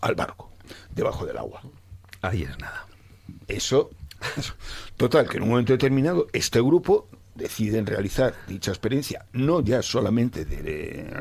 al 0.00 0.14
barco, 0.14 0.50
debajo 0.94 1.26
del 1.26 1.38
agua. 1.38 1.62
Ahí 2.22 2.42
es 2.42 2.58
nada. 2.58 2.86
Eso, 3.48 3.90
eso. 4.36 4.54
Total, 4.96 5.28
que 5.28 5.36
en 5.36 5.44
un 5.44 5.50
momento 5.50 5.72
determinado 5.72 6.26
este 6.32 6.60
grupo 6.60 7.08
deciden 7.36 7.86
realizar 7.86 8.34
dicha 8.48 8.70
experiencia, 8.70 9.26
no 9.32 9.60
ya 9.60 9.82
solamente 9.82 10.44
de, 10.44 11.14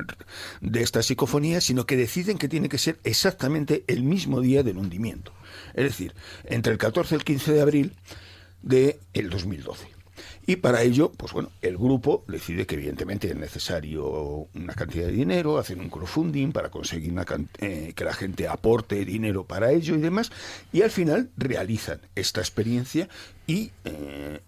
de 0.61 0.81
esta 0.81 1.03
psicofonía, 1.03 1.61
sino 1.61 1.85
que 1.85 1.97
deciden 1.97 2.37
que 2.37 2.47
tiene 2.47 2.69
que 2.69 2.77
ser 2.77 2.99
exactamente 3.03 3.83
el 3.87 4.03
mismo 4.03 4.41
día 4.41 4.63
del 4.63 4.77
hundimiento. 4.77 5.31
Es 5.73 5.83
decir, 5.83 6.13
entre 6.45 6.73
el 6.73 6.77
14 6.77 7.15
y 7.15 7.17
el 7.17 7.23
15 7.23 7.53
de 7.53 7.61
abril 7.61 7.93
del 8.61 8.97
el 9.13 9.29
2012. 9.29 9.95
Y 10.47 10.57
para 10.57 10.83
ello, 10.83 11.11
pues 11.11 11.33
bueno, 11.33 11.51
el 11.61 11.77
grupo 11.77 12.23
decide 12.27 12.65
que 12.65 12.75
evidentemente 12.75 13.27
es 13.27 13.35
necesario 13.35 14.47
una 14.53 14.73
cantidad 14.73 15.07
de 15.07 15.11
dinero, 15.11 15.57
hacen 15.57 15.79
un 15.79 15.89
crowdfunding 15.89 16.51
para 16.51 16.69
conseguir 16.69 17.11
una 17.11 17.25
eh, 17.59 17.93
que 17.95 18.03
la 18.03 18.13
gente 18.13 18.47
aporte 18.47 19.03
dinero 19.05 19.45
para 19.45 19.71
ello 19.71 19.95
y 19.95 20.01
demás, 20.01 20.31
y 20.71 20.83
al 20.83 20.91
final 20.91 21.29
realizan 21.35 21.99
esta 22.13 22.41
experiencia 22.41 23.09
y 23.47 23.71
eh, 23.85 24.39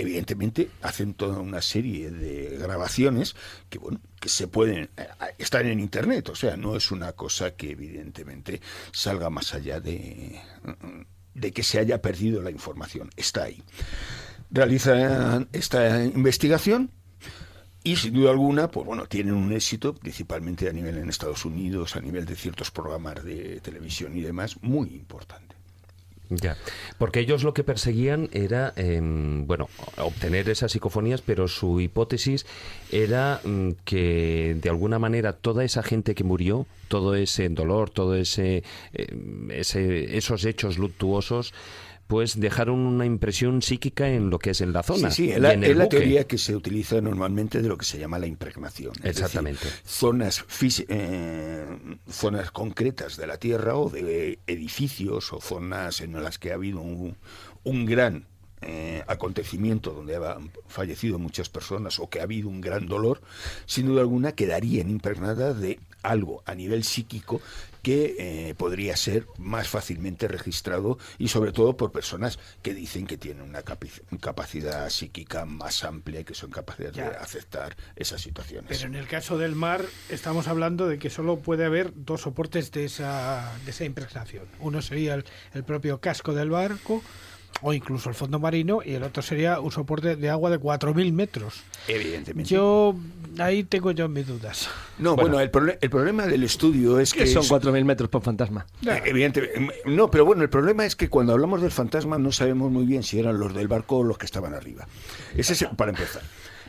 evidentemente 0.00 0.70
hacen 0.82 1.14
toda 1.14 1.38
una 1.38 1.62
serie 1.62 2.10
de 2.10 2.58
grabaciones 2.58 3.36
que 3.68 3.78
bueno 3.78 4.00
que 4.20 4.28
se 4.28 4.48
pueden 4.48 4.90
eh, 4.96 5.06
están 5.38 5.66
en 5.66 5.80
internet 5.80 6.28
o 6.28 6.34
sea 6.34 6.56
no 6.56 6.76
es 6.76 6.90
una 6.90 7.12
cosa 7.12 7.52
que 7.52 7.70
evidentemente 7.70 8.60
salga 8.92 9.30
más 9.30 9.54
allá 9.54 9.80
de 9.80 10.40
de 11.34 11.52
que 11.52 11.62
se 11.62 11.78
haya 11.78 12.02
perdido 12.02 12.42
la 12.42 12.50
información 12.50 13.10
está 13.16 13.44
ahí 13.44 13.62
realizan 14.50 15.48
esta 15.52 16.04
investigación 16.04 16.90
y 17.82 17.96
sin 17.96 18.12
duda 18.12 18.30
alguna, 18.30 18.70
pues 18.70 18.84
bueno, 18.84 19.06
tienen 19.06 19.34
un 19.34 19.52
éxito, 19.52 19.94
principalmente 19.94 20.68
a 20.68 20.72
nivel 20.72 20.98
en 20.98 21.08
Estados 21.08 21.46
Unidos, 21.46 21.96
a 21.96 22.00
nivel 22.00 22.26
de 22.26 22.36
ciertos 22.36 22.70
programas 22.70 23.24
de 23.24 23.60
televisión 23.60 24.14
y 24.16 24.20
demás, 24.20 24.58
muy 24.60 24.88
importante. 24.88 25.49
Ya, 26.30 26.56
porque 26.96 27.18
ellos 27.18 27.42
lo 27.42 27.54
que 27.54 27.64
perseguían 27.64 28.28
era, 28.32 28.72
em, 28.76 29.48
bueno, 29.48 29.68
obtener 29.98 30.48
esas 30.48 30.70
psicofonías, 30.70 31.22
pero 31.22 31.48
su 31.48 31.80
hipótesis 31.80 32.46
era 32.92 33.40
mm, 33.42 33.70
que 33.84 34.56
de 34.60 34.70
alguna 34.70 35.00
manera 35.00 35.32
toda 35.32 35.64
esa 35.64 35.82
gente 35.82 36.14
que 36.14 36.22
murió, 36.22 36.66
todo 36.86 37.16
ese 37.16 37.48
dolor, 37.48 37.90
todo 37.90 38.14
ese, 38.14 38.62
em, 38.92 39.50
ese 39.50 40.16
esos 40.16 40.44
hechos 40.44 40.78
luctuosos, 40.78 41.52
pues 42.10 42.40
dejaron 42.40 42.80
una 42.80 43.06
impresión 43.06 43.62
psíquica 43.62 44.08
en 44.08 44.30
lo 44.30 44.40
que 44.40 44.50
es 44.50 44.60
en 44.60 44.72
la 44.72 44.82
zona. 44.82 45.12
Sí, 45.12 45.26
sí, 45.26 45.30
es 45.30 45.38
la, 45.40 45.88
teoría 45.88 46.26
que 46.26 46.38
se 46.38 46.56
utiliza 46.56 47.00
normalmente 47.00 47.62
de 47.62 47.68
lo 47.68 47.78
que 47.78 47.84
se 47.84 48.00
llama 48.00 48.18
la 48.18 48.26
impregnación. 48.26 48.92
Exactamente. 49.04 49.68
zonas, 49.84 50.44
eh, 50.88 51.64
zonas 52.10 52.50
concretas 52.50 53.16
de 53.16 53.28
la 53.28 53.36
Tierra 53.36 53.76
o 53.76 53.88
de 53.88 54.40
edificios 54.48 55.32
o 55.32 55.40
zonas 55.40 56.00
en 56.00 56.20
las 56.20 56.40
que 56.40 56.50
ha 56.50 56.54
habido 56.54 56.80
un, 56.80 57.16
un 57.62 57.86
gran 57.86 58.26
eh, 58.60 59.04
acontecimiento 59.06 59.92
donde 59.92 60.16
han 60.16 60.50
fallecido 60.66 61.20
muchas 61.20 61.48
personas 61.48 62.00
o 62.00 62.10
que 62.10 62.18
ha 62.18 62.24
habido 62.24 62.48
un 62.48 62.60
gran 62.60 62.88
dolor, 62.88 63.20
sin 63.66 63.86
duda 63.86 64.00
alguna 64.00 64.32
quedarían 64.32 64.90
impregnadas 64.90 65.60
de 65.60 65.78
algo 66.02 66.42
a 66.44 66.56
nivel 66.56 66.82
psíquico 66.82 67.40
que 67.82 68.16
eh, 68.18 68.54
podría 68.54 68.96
ser 68.96 69.26
más 69.38 69.68
fácilmente 69.68 70.28
registrado 70.28 70.98
y 71.18 71.28
sobre 71.28 71.52
todo 71.52 71.76
por 71.76 71.92
personas 71.92 72.38
que 72.62 72.74
dicen 72.74 73.06
que 73.06 73.16
tienen 73.16 73.42
una 73.42 73.62
capacidad 73.62 74.88
psíquica 74.90 75.44
más 75.44 75.84
amplia 75.84 76.20
y 76.20 76.24
que 76.24 76.34
son 76.34 76.50
capaces 76.50 76.92
de 76.92 77.02
aceptar 77.02 77.76
esas 77.96 78.20
situaciones. 78.20 78.68
Pero 78.68 78.86
en 78.86 78.94
el 78.94 79.06
caso 79.06 79.38
del 79.38 79.54
mar 79.54 79.84
estamos 80.08 80.48
hablando 80.48 80.88
de 80.88 80.98
que 80.98 81.10
solo 81.10 81.38
puede 81.38 81.64
haber 81.64 81.92
dos 81.94 82.22
soportes 82.22 82.70
de 82.72 82.84
esa, 82.84 83.52
de 83.64 83.70
esa 83.70 83.84
impregnación. 83.84 84.44
Uno 84.58 84.82
sería 84.82 85.14
el 85.54 85.64
propio 85.64 86.00
casco 86.00 86.34
del 86.34 86.50
barco 86.50 87.02
o 87.62 87.72
incluso 87.72 88.08
el 88.08 88.14
fondo 88.14 88.38
marino, 88.38 88.80
y 88.84 88.94
el 88.94 89.02
otro 89.02 89.22
sería 89.22 89.60
un 89.60 89.70
soporte 89.70 90.16
de 90.16 90.30
agua 90.30 90.50
de 90.50 90.58
4.000 90.58 91.12
metros. 91.12 91.62
Evidentemente. 91.88 92.48
Yo, 92.48 92.94
ahí 93.38 93.64
tengo 93.64 93.90
yo 93.90 94.08
mis 94.08 94.26
dudas. 94.26 94.68
No, 94.98 95.16
bueno, 95.16 95.40
el, 95.40 95.50
el, 95.80 95.90
problema 95.90 96.26
del 96.26 96.42
estudio 96.42 96.98
es 96.98 97.12
que... 97.12 97.26
son 97.26 97.42
4.000 97.42 97.84
metros 97.84 98.08
por 98.08 98.22
fantasma. 98.22 98.66
Eh, 98.86 99.02
evidentemente. 99.04 99.82
No, 99.86 100.10
pero 100.10 100.24
bueno, 100.24 100.42
el 100.42 100.50
problema 100.50 100.86
es 100.86 100.96
que 100.96 101.08
cuando 101.08 101.32
hablamos 101.32 101.60
del 101.62 101.70
fantasma 101.70 102.18
no 102.18 102.32
sabemos 102.32 102.70
muy 102.70 102.86
bien 102.86 103.02
si 103.02 103.18
eran 103.18 103.38
los 103.38 103.54
del 103.54 103.68
barco 103.68 103.98
o 103.98 104.04
los 104.04 104.18
que 104.18 104.26
estaban 104.26 104.54
arriba. 104.54 104.86
Ese 105.36 105.52
es 105.52 105.64
para 105.76 105.90
empezar. 105.90 106.22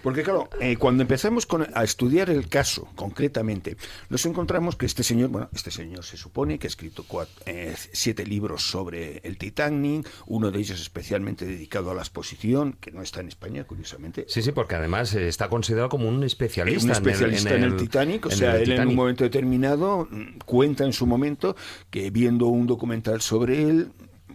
Porque 0.04 0.24
claro, 0.24 0.50
eh, 0.60 0.78
cuando 0.78 1.04
empezamos 1.04 1.48
a 1.74 1.84
estudiar 1.84 2.30
el 2.30 2.48
caso 2.48 2.88
concretamente, 2.96 3.78
nos 4.10 4.26
encontramos 4.26 4.76
que 4.76 4.86
este 4.86 5.04
señor, 5.04 5.30
bueno, 5.30 5.50
este 5.54 5.72
señor 5.72 6.04
se 6.04 6.18
supone 6.18 6.58
que 6.60 6.68
ha 6.68 6.70
escrito 6.70 7.06
eh, 7.46 7.76
siete 7.92 8.26
libros 8.26 8.64
sobre 8.64 9.20
el 9.24 9.38
Titanic, 9.38 10.08
uno 10.28 10.52
de 10.52 10.60
ellos 10.60 10.82
especialmente 10.82 11.46
dedicado 11.46 11.92
a 11.92 11.94
la 11.94 12.02
exposición, 12.02 12.74
que 12.80 12.92
no 12.92 13.02
está 13.02 13.22
en 13.22 13.28
España, 13.28 13.64
curiosamente. 13.64 14.26
Sí, 14.28 14.42
sí, 14.42 14.52
porque 14.52 14.76
además 14.76 15.14
eh, 15.14 15.28
está 15.28 15.50
considerado 15.50 15.90
como 15.90 16.08
un 16.08 16.24
especialista, 16.24 16.86
un 16.86 16.92
especialista 16.92 17.56
en 17.56 17.64
el, 17.64 17.78
Titanic, 17.78 18.26
o 18.26 18.32
sea, 18.32 18.58
él 18.58 18.72
en 18.72 18.88
un 18.88 18.96
momento 18.96 19.24
determinado 19.24 20.08
mm, 20.10 20.40
cuenta 20.46 20.84
en 20.84 20.94
su 20.94 21.06
momento 21.06 21.56
que 21.90 22.10
viendo 22.10 22.48
un 22.48 22.68
documental 22.68 23.22
sobre 23.22 23.64
él, 23.64 23.92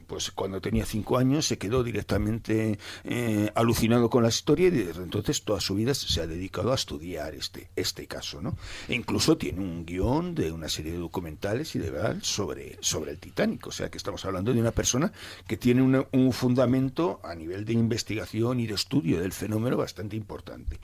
pues 0.06 0.30
cuando 0.30 0.60
tenía 0.60 0.86
cinco 0.86 1.18
años 1.18 1.46
se 1.46 1.58
quedó 1.58 1.82
directamente 1.82 2.78
eh, 3.04 3.50
alucinado 3.54 4.10
con 4.10 4.22
la 4.22 4.28
historia 4.28 4.68
y 4.68 4.70
desde 4.70 5.02
entonces 5.02 5.42
toda 5.42 5.60
su 5.60 5.74
vida 5.74 5.94
se 5.94 6.20
ha 6.20 6.26
dedicado 6.26 6.72
a 6.72 6.74
estudiar 6.74 7.34
este, 7.34 7.70
este 7.76 8.06
caso, 8.06 8.40
¿no? 8.40 8.56
E 8.88 8.94
incluso 8.94 9.36
tiene 9.36 9.60
un 9.60 9.84
guion 9.84 10.34
de 10.34 10.52
una 10.52 10.68
serie 10.68 10.92
de 10.92 10.98
documentales 10.98 11.74
y 11.74 11.78
de 11.78 11.90
verdad 11.90 12.16
sobre, 12.22 12.78
sobre 12.80 13.10
el 13.10 13.18
Titanic, 13.18 13.66
o 13.66 13.72
sea 13.72 13.90
que 13.90 13.98
estamos 13.98 14.24
hablando 14.24 14.52
de 14.52 14.60
una 14.60 14.72
persona 14.72 15.12
que 15.46 15.56
tiene 15.56 15.82
un 15.82 16.32
fundamento 16.32 17.20
a 17.22 17.34
nivel 17.34 17.64
de 17.64 17.72
investigación 17.72 18.60
y 18.60 18.66
de 18.66 18.74
estudio 18.74 19.20
del 19.20 19.32
fenómeno 19.32 19.76
bastante 19.76 20.16
importante. 20.16 20.78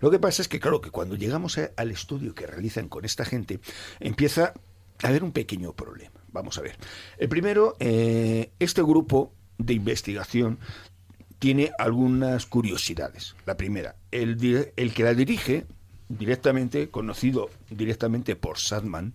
Lo 0.00 0.10
que 0.10 0.18
pasa 0.18 0.42
es 0.42 0.48
que, 0.48 0.60
claro, 0.60 0.80
que 0.80 0.90
cuando 0.90 1.16
llegamos 1.16 1.58
al 1.76 1.90
estudio 1.90 2.34
que 2.34 2.46
realizan 2.46 2.88
con 2.88 3.04
esta 3.04 3.24
gente, 3.24 3.60
empieza 4.00 4.54
a 5.02 5.08
haber 5.08 5.24
un 5.24 5.32
pequeño 5.32 5.72
problema. 5.72 6.20
Vamos 6.36 6.58
a 6.58 6.62
ver. 6.62 6.76
El 7.16 7.28
primero, 7.28 7.76
eh, 7.80 8.50
este 8.58 8.82
grupo 8.82 9.32
de 9.58 9.72
investigación 9.72 10.58
tiene 11.38 11.70
algunas 11.78 12.44
curiosidades. 12.44 13.34
La 13.46 13.56
primera, 13.56 13.96
el, 14.10 14.72
el 14.76 14.94
que 14.94 15.02
la 15.02 15.14
dirige, 15.14 15.64
directamente, 16.08 16.88
conocido 16.88 17.48
directamente 17.70 18.36
por 18.36 18.58
Sadman, 18.58 19.14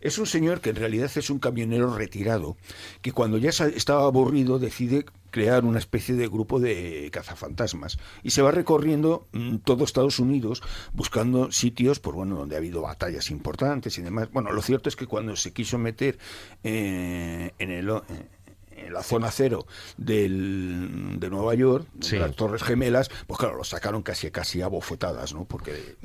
es 0.00 0.18
un 0.18 0.26
señor 0.26 0.60
que 0.60 0.70
en 0.70 0.76
realidad 0.76 1.10
es 1.14 1.30
un 1.30 1.38
camionero 1.38 1.94
retirado, 1.94 2.56
que 3.02 3.12
cuando 3.12 3.38
ya 3.38 3.50
estaba 3.50 4.04
aburrido 4.04 4.58
decide 4.58 5.06
crear 5.32 5.64
una 5.64 5.80
especie 5.80 6.14
de 6.14 6.28
grupo 6.28 6.60
de 6.60 7.08
cazafantasmas 7.10 7.98
y 8.22 8.30
se 8.30 8.42
va 8.42 8.52
recorriendo 8.52 9.26
mm, 9.32 9.56
todo 9.56 9.84
Estados 9.84 10.20
Unidos 10.20 10.62
buscando 10.92 11.50
sitios 11.50 11.98
por 11.98 12.14
bueno 12.14 12.36
donde 12.36 12.54
ha 12.54 12.58
habido 12.58 12.82
batallas 12.82 13.30
importantes 13.30 13.98
y 13.98 14.02
demás. 14.02 14.30
Bueno, 14.30 14.52
lo 14.52 14.62
cierto 14.62 14.88
es 14.88 14.94
que 14.94 15.06
cuando 15.06 15.34
se 15.34 15.52
quiso 15.52 15.78
meter 15.78 16.18
eh, 16.62 17.50
en 17.58 17.70
el 17.70 17.90
en 18.76 18.92
la 18.92 19.02
zona 19.02 19.30
cero 19.30 19.66
del, 19.96 21.18
de 21.18 21.30
Nueva 21.30 21.54
York, 21.54 21.86
las 22.12 22.36
Torres 22.36 22.62
Gemelas, 22.62 23.10
pues 23.26 23.38
claro, 23.38 23.56
lo 23.56 23.64
sacaron 23.64 24.02
casi 24.02 24.30
casi 24.30 24.62
a 24.62 24.68
bofetadas, 24.68 25.34
¿no? 25.34 25.44
Porque 25.44 25.96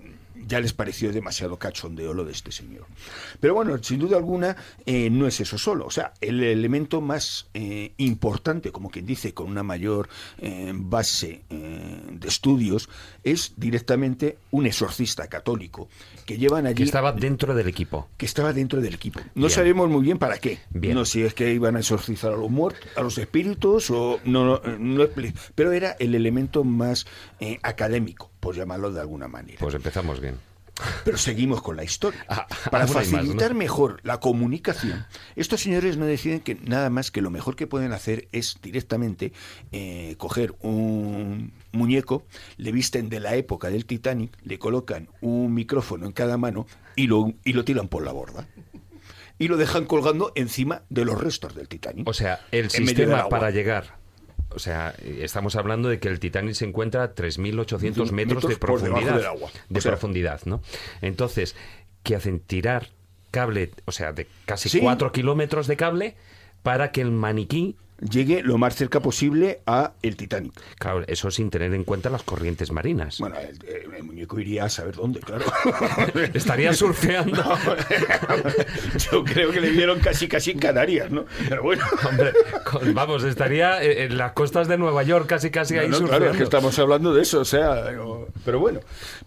ya 0.47 0.59
les 0.59 0.73
pareció 0.73 1.11
demasiado 1.11 1.57
cachondeo 1.57 2.13
lo 2.13 2.23
de 2.25 2.31
este 2.31 2.51
señor. 2.51 2.85
Pero 3.39 3.53
bueno, 3.53 3.77
sin 3.81 3.99
duda 3.99 4.17
alguna, 4.17 4.55
eh, 4.85 5.09
no 5.09 5.27
es 5.27 5.39
eso 5.39 5.57
solo. 5.57 5.85
O 5.85 5.91
sea, 5.91 6.13
el 6.21 6.43
elemento 6.43 7.01
más 7.01 7.49
eh, 7.53 7.93
importante, 7.97 8.71
como 8.71 8.89
quien 8.89 9.05
dice, 9.05 9.33
con 9.33 9.47
una 9.47 9.63
mayor 9.63 10.09
eh, 10.39 10.71
base 10.73 11.43
de 11.49 12.27
estudios, 12.27 12.89
es 13.23 13.53
directamente 13.57 14.37
un 14.51 14.65
exorcista 14.65 15.27
católico 15.27 15.89
que 16.25 16.37
llevan 16.37 16.65
allí. 16.65 16.75
Que 16.75 16.83
estaba 16.83 17.11
dentro 17.11 17.53
del 17.53 17.67
equipo. 17.67 18.07
Que 18.17 18.25
estaba 18.25 18.53
dentro 18.53 18.81
del 18.81 18.93
equipo. 18.93 19.19
No 19.35 19.49
sabemos 19.49 19.89
muy 19.89 20.03
bien 20.03 20.17
para 20.17 20.37
qué. 20.37 20.59
No 20.71 21.05
si 21.05 21.23
es 21.23 21.33
que 21.33 21.53
iban 21.53 21.75
a 21.75 21.79
exorcizar 21.79 22.33
a 22.33 22.37
los 22.37 22.49
muertos, 22.49 22.87
a 22.95 23.01
los 23.01 23.17
espíritus, 23.17 23.91
o 23.91 24.19
no, 24.23 24.45
no, 24.45 24.61
no 24.79 25.05
pero 25.55 25.71
era 25.71 25.95
el 25.99 26.15
elemento 26.15 26.63
más 26.63 27.05
académico 27.61 28.31
por 28.39 28.55
llamarlo 28.55 28.91
de 28.91 29.01
alguna 29.01 29.27
manera. 29.27 29.59
Pues 29.59 29.75
empezamos 29.75 30.19
bien. 30.19 30.35
Pero 31.03 31.17
seguimos 31.17 31.61
con 31.61 31.75
la 31.75 31.83
historia. 31.83 32.23
Ah, 32.29 32.47
Para 32.69 32.87
facilitar 32.87 33.55
mejor 33.55 33.99
la 34.03 34.19
comunicación, 34.19 35.05
estos 35.35 35.61
señores 35.61 35.97
no 35.97 36.05
deciden 36.05 36.39
que 36.39 36.55
nada 36.55 36.89
más 36.89 37.09
que 37.09 37.21
lo 37.21 37.31
mejor 37.31 37.55
que 37.55 37.67
pueden 37.67 37.93
hacer 37.93 38.27
es 38.31 38.59
directamente 38.61 39.33
eh, 39.71 40.15
coger 40.17 40.53
un 40.59 41.51
muñeco, 41.71 42.23
le 42.57 42.71
visten 42.71 43.09
de 43.09 43.19
la 43.19 43.35
época 43.35 43.69
del 43.69 43.85
Titanic, 43.85 44.37
le 44.43 44.59
colocan 44.59 45.09
un 45.21 45.53
micrófono 45.53 46.05
en 46.05 46.11
cada 46.11 46.37
mano 46.37 46.67
y 46.95 47.07
lo, 47.07 47.33
y 47.43 47.53
lo 47.53 47.65
tiran 47.65 47.87
por 47.87 48.03
la 48.03 48.11
borda 48.11 48.47
y 49.39 49.47
lo 49.47 49.57
dejan 49.57 49.85
colgando 49.85 50.31
encima 50.35 50.81
de 50.89 51.05
los 51.05 51.19
restos 51.19 51.53
del 51.53 51.67
Titanic. 51.67 52.07
O 52.07 52.13
sea, 52.13 52.41
el 52.51 52.69
sistema 52.71 53.29
para 53.29 53.51
llegar 53.51 53.97
o 54.49 54.59
sea, 54.59 54.95
estamos 55.03 55.55
hablando 55.55 55.89
de 55.89 55.99
que 55.99 56.07
el 56.07 56.19
Titanic 56.19 56.53
se 56.53 56.65
encuentra 56.65 57.03
a 57.03 57.15
3.800 57.15 58.11
metros, 58.11 58.47
de 58.47 58.57
profundidad. 58.57 59.21
De 59.69 59.81
profundidad, 59.81 60.41
¿no? 60.45 60.61
Entonces, 61.01 61.55
¿qué 62.03 62.15
hacen? 62.15 62.39
Tirar 62.39 62.89
cable, 63.31 63.71
o 63.85 63.91
sea, 63.91 64.13
de 64.13 64.27
casi 64.45 64.79
4 64.79 65.11
kilómetros 65.11 65.67
de 65.67 65.77
cable 65.77 66.15
para 66.63 66.91
que 66.91 67.01
el 67.01 67.11
maniquí 67.11 67.75
llegue 67.99 68.43
lo 68.43 68.57
más 68.57 68.75
cerca 68.75 68.99
posible 68.99 69.61
a 69.65 69.93
el 70.01 70.15
Titanic. 70.15 70.53
Claro, 70.77 71.03
eso 71.07 71.31
sin 71.31 71.49
tener 71.49 71.73
en 71.73 71.83
cuenta 71.83 72.09
las 72.09 72.23
corrientes 72.23 72.71
marinas. 72.71 73.17
Bueno, 73.19 73.35
el, 73.39 73.93
el 73.93 74.03
muñeco 74.03 74.39
iría 74.39 74.65
a 74.65 74.69
saber 74.69 74.95
dónde, 74.95 75.19
claro. 75.19 75.45
Estaría 76.33 76.73
surfeando. 76.73 77.43
yo 79.11 79.23
creo 79.23 79.51
que 79.51 79.61
le 79.61 79.71
vieron 79.71 79.99
casi 79.99 80.27
casi 80.27 80.51
en 80.51 80.59
Canarias, 80.59 81.09
¿no? 81.11 81.25
Pero 81.49 81.63
bueno. 81.63 81.83
Hombre, 82.07 82.33
con- 82.63 82.93
vamos, 82.93 83.23
estaría 83.23 83.81
en 83.83 84.17
las 84.17 84.33
costas 84.33 84.67
de 84.67 84.77
Nueva 84.77 85.03
York 85.03 85.27
casi 85.27 85.49
casi 85.49 85.77
ahí 85.77 85.87
no, 85.89 85.97
surfeando. 85.97 86.17
claro, 86.17 86.31
es 86.31 86.37
que 86.37 86.43
estamos 86.43 86.77
hablando 86.79 87.13
de 87.13 87.21
eso, 87.21 87.39
o 87.41 87.45
sea, 87.45 87.89
digo, 87.89 88.27
pero 88.45 88.59
bueno, 88.59 88.79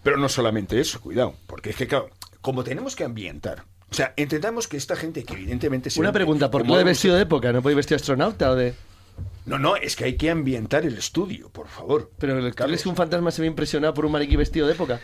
pero 0.03 0.17
no 0.17 0.29
solamente 0.29 0.79
eso, 0.79 0.99
cuidado, 1.01 1.35
porque 1.47 1.71
es 1.71 1.75
que 1.75 1.87
claro, 1.87 2.09
como 2.41 2.63
tenemos 2.63 2.95
que 2.95 3.03
ambientar, 3.03 3.63
o 3.91 3.93
sea, 3.93 4.13
entendamos 4.15 4.69
que 4.69 4.77
esta 4.77 4.95
gente 4.95 5.23
que 5.25 5.33
evidentemente 5.33 5.89
se 5.89 5.99
Una 5.99 6.13
pregunta, 6.13 6.49
¿por 6.49 6.65
qué 6.65 6.77
de 6.77 6.83
vestido 6.85 7.15
de 7.15 7.23
época? 7.23 7.51
¿No 7.51 7.61
podéis 7.61 7.75
vestir 7.75 7.95
astronauta 7.95 8.51
o 8.51 8.55
de...? 8.55 8.73
No, 9.45 9.59
no, 9.59 9.75
es 9.75 9.97
que 9.97 10.05
hay 10.05 10.15
que 10.15 10.29
ambientar 10.29 10.85
el 10.85 10.97
estudio, 10.97 11.49
por 11.49 11.67
favor. 11.67 12.09
Pero 12.17 12.39
¿crees 12.53 12.83
que 12.83 12.89
un 12.89 12.95
fantasma 12.95 13.31
se 13.31 13.41
ve 13.41 13.49
impresionado 13.49 13.93
por 13.93 14.05
un 14.05 14.13
maniquí 14.13 14.37
vestido 14.37 14.65
de 14.65 14.73
época? 14.73 15.01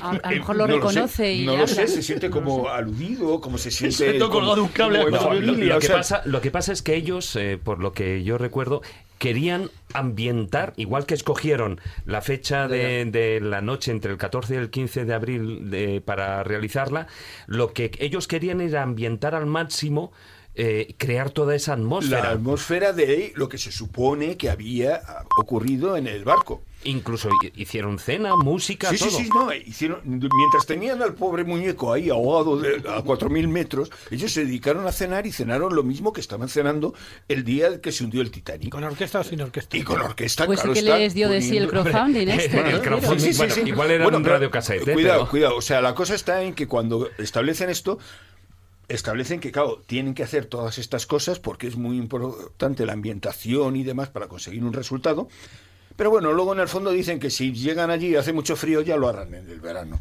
A, 0.00 0.10
a 0.10 0.30
lo 0.32 0.36
mejor 0.38 0.56
lo 0.56 0.66
No 0.66 0.74
reconoce 0.76 1.08
sé, 1.08 1.32
y 1.34 1.46
no 1.46 1.56
lo 1.56 1.66
sé, 1.66 1.86
se 1.86 2.02
siente 2.02 2.30
como 2.30 2.68
aludido, 2.68 3.40
como 3.40 3.58
se 3.58 3.70
siente 3.70 4.18
como- 4.18 4.32
colgado 4.32 4.62
un 4.62 4.68
cable 4.68 4.98
como 5.04 5.10
No, 5.16 5.20
familia, 5.22 5.74
lo, 5.74 5.80
que 5.80 5.86
sea, 5.86 5.96
pasa, 5.96 6.22
lo 6.24 6.40
que 6.40 6.50
pasa 6.50 6.72
es 6.72 6.82
que 6.82 6.94
ellos, 6.94 7.34
eh, 7.36 7.58
por 7.62 7.78
lo 7.80 7.92
que 7.92 8.22
yo 8.24 8.38
recuerdo, 8.38 8.82
querían 9.18 9.70
ambientar, 9.94 10.74
igual 10.76 11.06
que 11.06 11.14
escogieron 11.14 11.80
la 12.04 12.20
fecha 12.20 12.68
de, 12.68 13.04
de 13.06 13.40
la 13.40 13.60
noche 13.62 13.90
entre 13.90 14.10
el 14.12 14.18
14 14.18 14.54
y 14.54 14.56
el 14.58 14.70
15 14.70 15.04
de 15.04 15.14
abril 15.14 15.70
de- 15.70 16.00
para 16.04 16.42
realizarla, 16.44 17.06
lo 17.46 17.72
que 17.72 17.90
ellos 18.00 18.28
querían 18.28 18.60
era 18.60 18.82
ambientar 18.82 19.34
al 19.34 19.46
máximo, 19.46 20.12
eh, 20.56 20.94
crear 20.98 21.30
toda 21.30 21.54
esa 21.56 21.72
la 21.72 21.78
atmósfera. 21.82 22.30
atmósfera 22.30 22.92
de 22.92 23.32
lo 23.34 23.48
que 23.48 23.58
se 23.58 23.72
supone 23.72 24.36
que 24.36 24.50
había 24.50 25.00
ocurrido 25.36 25.96
en 25.96 26.06
el 26.06 26.22
barco. 26.24 26.62
Incluso 26.84 27.28
hi- 27.42 27.52
hicieron 27.56 27.98
cena, 27.98 28.36
música, 28.36 28.90
Sí, 28.90 28.98
sí, 28.98 29.04
todo. 29.08 29.18
sí, 29.18 29.28
no, 29.32 29.52
hicieron, 29.54 30.00
mientras 30.04 30.66
tenían 30.66 31.02
al 31.02 31.14
pobre 31.14 31.44
muñeco 31.44 31.92
ahí 31.92 32.10
ahogado 32.10 32.58
de- 32.58 32.76
a 32.88 33.02
4.000 33.02 33.48
metros, 33.48 33.90
ellos 34.10 34.32
se 34.32 34.44
dedicaron 34.44 34.86
a 34.86 34.92
cenar 34.92 35.26
y 35.26 35.32
cenaron 35.32 35.74
lo 35.74 35.82
mismo 35.82 36.12
que 36.12 36.20
estaban 36.20 36.48
cenando 36.48 36.94
el 37.28 37.44
día 37.44 37.80
que 37.80 37.90
se 37.92 38.04
hundió 38.04 38.20
el 38.22 38.30
Titanic. 38.30 38.70
¿Con 38.70 38.84
orquesta 38.84 39.20
o 39.20 39.24
sin 39.24 39.40
orquesta? 39.40 39.76
Y 39.76 39.82
con 39.82 40.00
orquesta, 40.00 40.46
Pues 40.46 40.60
sí 40.60 40.62
claro 40.62 40.74
que 40.74 40.80
está, 40.80 40.98
les 40.98 41.14
dio 41.14 41.28
de 41.28 41.40
sí 41.42 41.56
el 41.56 41.68
crowdfunding 41.68 42.28
este. 42.28 42.58
El 42.70 42.80
crowdfunding, 42.80 43.20
Sí, 43.24 43.32
sí, 43.32 43.38
bueno, 43.38 43.54
sí. 43.54 43.60
igual 43.64 43.90
era 43.90 44.04
Bueno, 44.04 44.18
un 44.18 44.24
radiocassette, 44.24 44.86
¿eh? 44.88 44.92
Cuidado, 44.92 45.20
Pero- 45.20 45.30
cuidado. 45.30 45.56
O 45.56 45.62
sea, 45.62 45.80
la 45.80 45.94
cosa 45.94 46.14
está 46.14 46.42
en 46.42 46.54
que 46.54 46.66
cuando 46.68 47.08
establecen 47.18 47.70
esto, 47.70 47.98
establecen 48.88 49.40
que, 49.40 49.50
claro, 49.50 49.82
tienen 49.86 50.12
que 50.14 50.22
hacer 50.22 50.44
todas 50.44 50.78
estas 50.78 51.06
cosas 51.06 51.38
porque 51.38 51.66
es 51.66 51.76
muy 51.76 51.96
importante 51.96 52.84
la 52.84 52.92
ambientación 52.92 53.76
y 53.76 53.82
demás 53.82 54.10
para 54.10 54.28
conseguir 54.28 54.62
un 54.64 54.72
resultado. 54.74 55.28
Pero 55.96 56.10
bueno, 56.10 56.32
luego 56.32 56.52
en 56.54 56.60
el 56.60 56.68
fondo 56.68 56.90
dicen 56.90 57.20
que 57.20 57.30
si 57.30 57.52
llegan 57.52 57.90
allí 57.90 58.08
y 58.08 58.16
hace 58.16 58.32
mucho 58.32 58.56
frío, 58.56 58.80
ya 58.80 58.96
lo 58.96 59.08
harán 59.08 59.32
en 59.34 59.48
el 59.48 59.60
verano. 59.60 60.00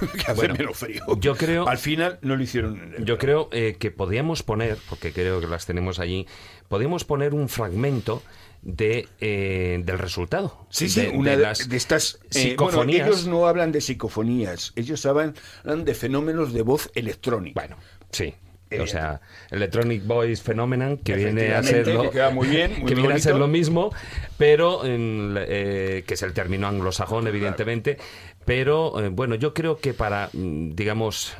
que 0.14 0.20
hace 0.22 0.34
Bueno, 0.34 0.54
menos 0.54 0.76
frío. 0.78 1.02
yo 1.18 1.34
creo- 1.36 1.68
Al 1.68 1.78
final 1.78 2.18
no 2.22 2.36
lo 2.36 2.42
hicieron 2.42 2.76
en 2.76 2.82
el 2.94 3.04
Yo 3.04 3.16
verano. 3.16 3.18
creo 3.18 3.48
eh, 3.52 3.76
que 3.78 3.90
podíamos 3.90 4.42
poner, 4.42 4.78
porque 4.88 5.12
creo 5.12 5.40
que 5.40 5.46
las 5.46 5.66
tenemos 5.66 5.98
allí, 5.98 6.26
podíamos 6.68 7.04
poner 7.04 7.34
un 7.34 7.48
fragmento 7.48 8.22
de, 8.62 9.08
eh, 9.20 9.82
del 9.84 9.98
resultado. 9.98 10.66
Sí, 10.70 10.88
sí, 10.88 11.02
de, 11.02 11.08
una 11.10 11.32
de 11.32 11.36
de, 11.36 11.42
las 11.42 11.68
de 11.68 11.76
estas 11.76 12.14
eh, 12.14 12.54
bueno, 12.56 12.70
psicofonías. 12.70 13.06
ellos 13.08 13.26
no 13.26 13.46
hablan 13.46 13.72
de 13.72 13.80
psicofonías, 13.82 14.72
ellos 14.76 15.04
hablan, 15.04 15.34
hablan 15.64 15.84
de 15.84 15.94
fenómenos 15.94 16.52
de 16.54 16.62
voz 16.62 16.90
electrónica. 16.94 17.60
Bueno, 17.60 17.76
sí. 18.10 18.34
O 18.80 18.86
sea, 18.86 19.20
Electronic 19.50 20.06
Voice 20.06 20.42
Phenomenon, 20.42 20.98
que 20.98 21.14
viene 21.14 21.54
a 21.54 21.62
ser 21.62 21.86
lo, 21.88 22.02
que 22.02 22.10
queda 22.10 22.30
muy 22.30 22.48
bien, 22.48 22.72
muy 22.80 22.88
que 22.88 22.94
viene 22.94 23.14
a 23.14 23.18
ser 23.18 23.36
lo 23.36 23.48
mismo, 23.48 23.92
pero 24.38 24.84
en, 24.84 25.36
eh, 25.38 26.04
que 26.06 26.14
es 26.14 26.22
el 26.22 26.32
término 26.32 26.66
anglosajón, 26.66 27.26
evidentemente. 27.26 27.98
Pero 28.44 29.00
eh, 29.02 29.08
bueno, 29.08 29.34
yo 29.34 29.54
creo 29.54 29.78
que 29.78 29.94
para, 29.94 30.28
mm, 30.32 30.74
digamos, 30.74 31.36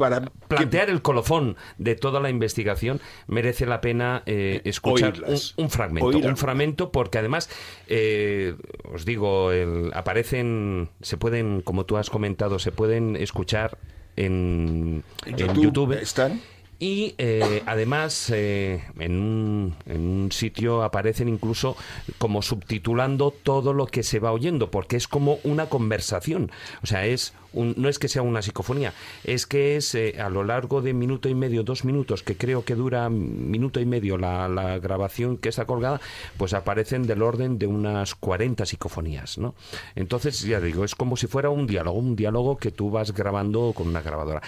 para 0.00 0.22
plantear 0.48 0.88
el 0.88 1.02
colofón 1.02 1.56
de 1.76 1.94
toda 1.94 2.20
la 2.20 2.30
investigación 2.30 3.00
merece 3.26 3.66
la 3.66 3.82
pena 3.82 4.22
eh, 4.24 4.62
escuchar 4.64 5.14
un, 5.56 5.68
fragmento 5.68 6.06
Oírlas. 6.06 6.30
un 6.30 6.36
fragmento 6.38 6.90
porque 6.90 7.18
además 7.18 7.50
eh, 7.86 8.54
os 8.90 9.04
digo 9.04 9.52
el- 9.52 9.90
aparecen 9.92 10.88
se 11.02 11.18
pueden 11.18 11.60
como 11.60 11.84
tú 11.84 11.98
has 11.98 12.08
comentado 12.08 12.58
se 12.58 12.72
pueden 12.72 13.14
escuchar 13.14 13.76
en, 14.16 15.04
En 15.26 15.32
en 15.34 15.38
YouTube 15.48 15.62
YouTube 15.62 15.92
están. 16.00 16.40
Y 16.80 17.14
eh, 17.18 17.62
además 17.66 18.30
eh, 18.34 18.82
en, 18.98 19.12
un, 19.20 19.74
en 19.84 20.00
un 20.00 20.32
sitio 20.32 20.82
aparecen 20.82 21.28
incluso 21.28 21.76
como 22.18 22.40
subtitulando 22.40 23.30
todo 23.30 23.74
lo 23.74 23.86
que 23.86 24.02
se 24.02 24.18
va 24.18 24.32
oyendo, 24.32 24.70
porque 24.70 24.96
es 24.96 25.06
como 25.06 25.38
una 25.44 25.66
conversación. 25.66 26.50
O 26.82 26.86
sea, 26.86 27.04
es 27.04 27.34
un- 27.52 27.74
no 27.76 27.88
es 27.90 27.98
que 27.98 28.08
sea 28.08 28.22
una 28.22 28.40
psicofonía, 28.40 28.94
es 29.24 29.46
que 29.46 29.76
es 29.76 29.94
eh, 29.94 30.16
a 30.20 30.30
lo 30.30 30.42
largo 30.42 30.80
de 30.80 30.94
minuto 30.94 31.28
y 31.28 31.34
medio, 31.34 31.64
dos 31.64 31.84
minutos, 31.84 32.22
que 32.22 32.36
creo 32.36 32.64
que 32.64 32.74
dura 32.76 33.10
minuto 33.10 33.78
y 33.80 33.84
medio 33.84 34.16
la, 34.16 34.48
la 34.48 34.78
grabación 34.78 35.36
que 35.36 35.50
está 35.50 35.66
colgada, 35.66 36.00
pues 36.38 36.54
aparecen 36.54 37.06
del 37.06 37.20
orden 37.22 37.58
de 37.58 37.66
unas 37.66 38.14
40 38.14 38.64
psicofonías, 38.64 39.36
¿no? 39.36 39.54
Entonces, 39.96 40.40
ya 40.42 40.60
digo, 40.60 40.84
es 40.84 40.94
como 40.94 41.18
si 41.18 41.26
fuera 41.26 41.50
un 41.50 41.66
diálogo, 41.66 41.98
un 41.98 42.16
diálogo 42.16 42.56
que 42.56 42.70
tú 42.70 42.90
vas 42.90 43.12
grabando 43.12 43.74
con 43.74 43.88
una 43.88 44.00
grabadora. 44.00 44.40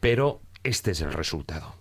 Pero 0.00 0.40
este 0.66 0.90
es 0.90 1.00
el 1.00 1.12
resultado. 1.12 1.74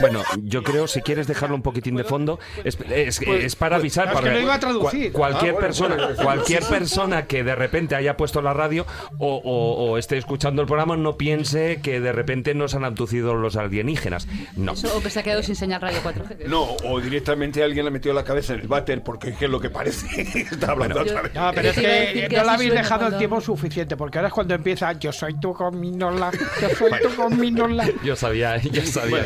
Bueno, 0.00 0.22
yo 0.42 0.62
creo, 0.62 0.86
si 0.86 1.00
quieres 1.00 1.26
dejarlo 1.26 1.54
un 1.56 1.62
poquitín 1.62 1.96
de 1.96 2.04
fondo, 2.04 2.38
es, 2.64 2.76
es- 2.90 3.20
es 3.22 3.56
para 3.56 3.76
avisar. 3.76 4.06
es 4.08 4.10
que 4.14 4.20
para 4.20 4.32
lo 4.34 4.40
iba 4.40 4.54
a 4.54 4.60
traducir. 4.60 5.12
cua- 5.12 5.12
cualquier 5.12 5.50
Ah, 5.50 5.52
bueno, 5.54 5.66
persona, 5.66 5.94
bueno, 5.96 6.16
cualquier 6.22 6.62
persona 6.64 7.26
que 7.26 7.44
de 7.44 7.54
repente 7.54 7.94
haya 7.94 8.16
puesto 8.16 8.42
la 8.42 8.52
radio 8.52 8.86
o, 9.18 9.36
o- 9.36 9.90
o 9.92 9.98
esté 9.98 10.18
escuchando 10.18 10.62
el 10.62 10.66
programa 10.68 10.96
no 10.96 11.16
piense 11.16 11.80
que 11.82 12.00
de 12.00 12.12
repente 12.12 12.54
nos 12.54 12.74
han 12.74 12.84
abducido 12.84 13.34
los 13.34 13.56
alienígenas. 13.56 14.26
No. 14.56 14.72
Eso, 14.72 14.94
o 14.96 15.02
que 15.02 15.10
se 15.10 15.20
ha 15.20 15.22
quedado 15.22 15.42
sin 15.42 15.54
señal 15.56 15.80
radio 15.80 15.98
4G. 16.02 16.36
que- 16.38 16.48
No, 16.48 16.76
o 16.84 17.00
directamente 17.00 17.62
alguien 17.62 17.84
le 17.84 17.90
metió 17.90 18.12
la 18.12 18.24
cabeza 18.24 18.54
en 18.54 18.60
el 18.60 18.68
váter 18.68 19.02
porque 19.02 19.30
es 19.30 19.38
que 19.38 19.44
es 19.46 19.50
lo 19.50 19.60
que 19.60 19.70
parece. 19.70 20.22
Está 20.22 20.72
hablando 20.72 20.96
Bueno, 20.96 21.10
otra 21.10 21.22
vez. 21.22 21.34
No, 21.34 21.50
pero 21.54 21.68
es 21.70 21.74
que, 21.76 22.28
no 22.30 22.44
le 22.44 22.50
habéis 22.50 22.72
dejado 22.72 23.06
el 23.08 23.16
tiempo 23.18 23.40
suficiente, 23.40 23.96
porque 23.96 24.18
ahora 24.18 24.28
es 24.28 24.34
cuando 24.34 24.54
empieza 24.54 24.92
yo 24.92 25.12
soy 25.12 25.34
tu 25.40 25.52
gominola, 25.54 26.30
yo 26.60 26.68
soy 26.70 26.92
tu 27.02 27.14
gominola. 27.16 27.86
Yo 28.02 28.16
sabía, 28.16 28.56
yo 28.58 28.82
sabía. 28.84 29.24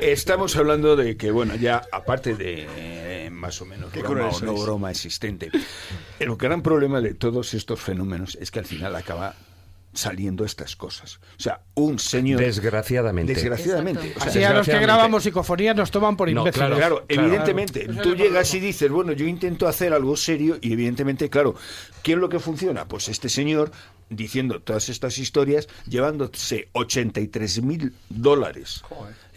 Estamos 0.00 0.56
hablando 0.56 0.96
de 0.96 1.16
que, 1.16 1.30
bueno, 1.30 1.54
ya 1.56 1.82
aparte 1.92 2.34
de 2.34 2.66
eh, 2.76 3.30
más 3.30 3.60
o 3.62 3.66
menos 3.66 3.92
broma 3.92 4.28
o 4.28 4.40
no 4.40 4.54
broma 4.54 4.90
existente, 4.90 5.50
el 6.18 6.36
gran 6.36 6.62
problema 6.62 7.00
de 7.00 7.14
todos 7.14 7.54
estos 7.54 7.80
fenómenos 7.80 8.36
es 8.40 8.50
que 8.50 8.58
al 8.58 8.64
final 8.66 8.94
acaba 8.96 9.34
saliendo 9.94 10.46
estas 10.46 10.74
cosas. 10.74 11.20
O 11.38 11.42
sea, 11.42 11.60
un 11.74 11.98
señor... 11.98 12.40
Desgraciadamente. 12.40 13.34
Desgraciadamente. 13.34 14.14
O 14.16 14.20
sea, 14.20 14.28
Así 14.30 14.42
a 14.42 14.54
los 14.54 14.66
que 14.66 14.78
grabamos 14.78 15.22
psicofonías 15.22 15.76
nos 15.76 15.90
toman 15.90 16.16
por 16.16 16.30
No, 16.32 16.40
imbéciles. 16.40 16.66
claro, 16.66 16.76
Claro, 16.76 17.04
Claro. 17.06 17.26
evidentemente, 17.28 17.88
tú 18.02 18.14
llegas 18.16 18.54
y 18.54 18.60
dices, 18.60 18.90
bueno, 18.90 19.12
yo 19.12 19.26
intento 19.26 19.68
hacer 19.68 19.92
algo 19.92 20.16
serio 20.16 20.56
y 20.62 20.72
evidentemente, 20.72 21.28
claro, 21.28 21.54
¿qué 22.02 22.12
es 22.12 22.18
lo 22.18 22.30
que 22.30 22.38
funciona? 22.38 22.86
Pues 22.86 23.08
este 23.08 23.28
señor 23.28 23.70
diciendo 24.16 24.60
todas 24.60 24.88
estas 24.88 25.18
historias, 25.18 25.68
llevándose 25.86 26.68
83 26.72 27.62
mil 27.62 27.94
dólares 28.08 28.82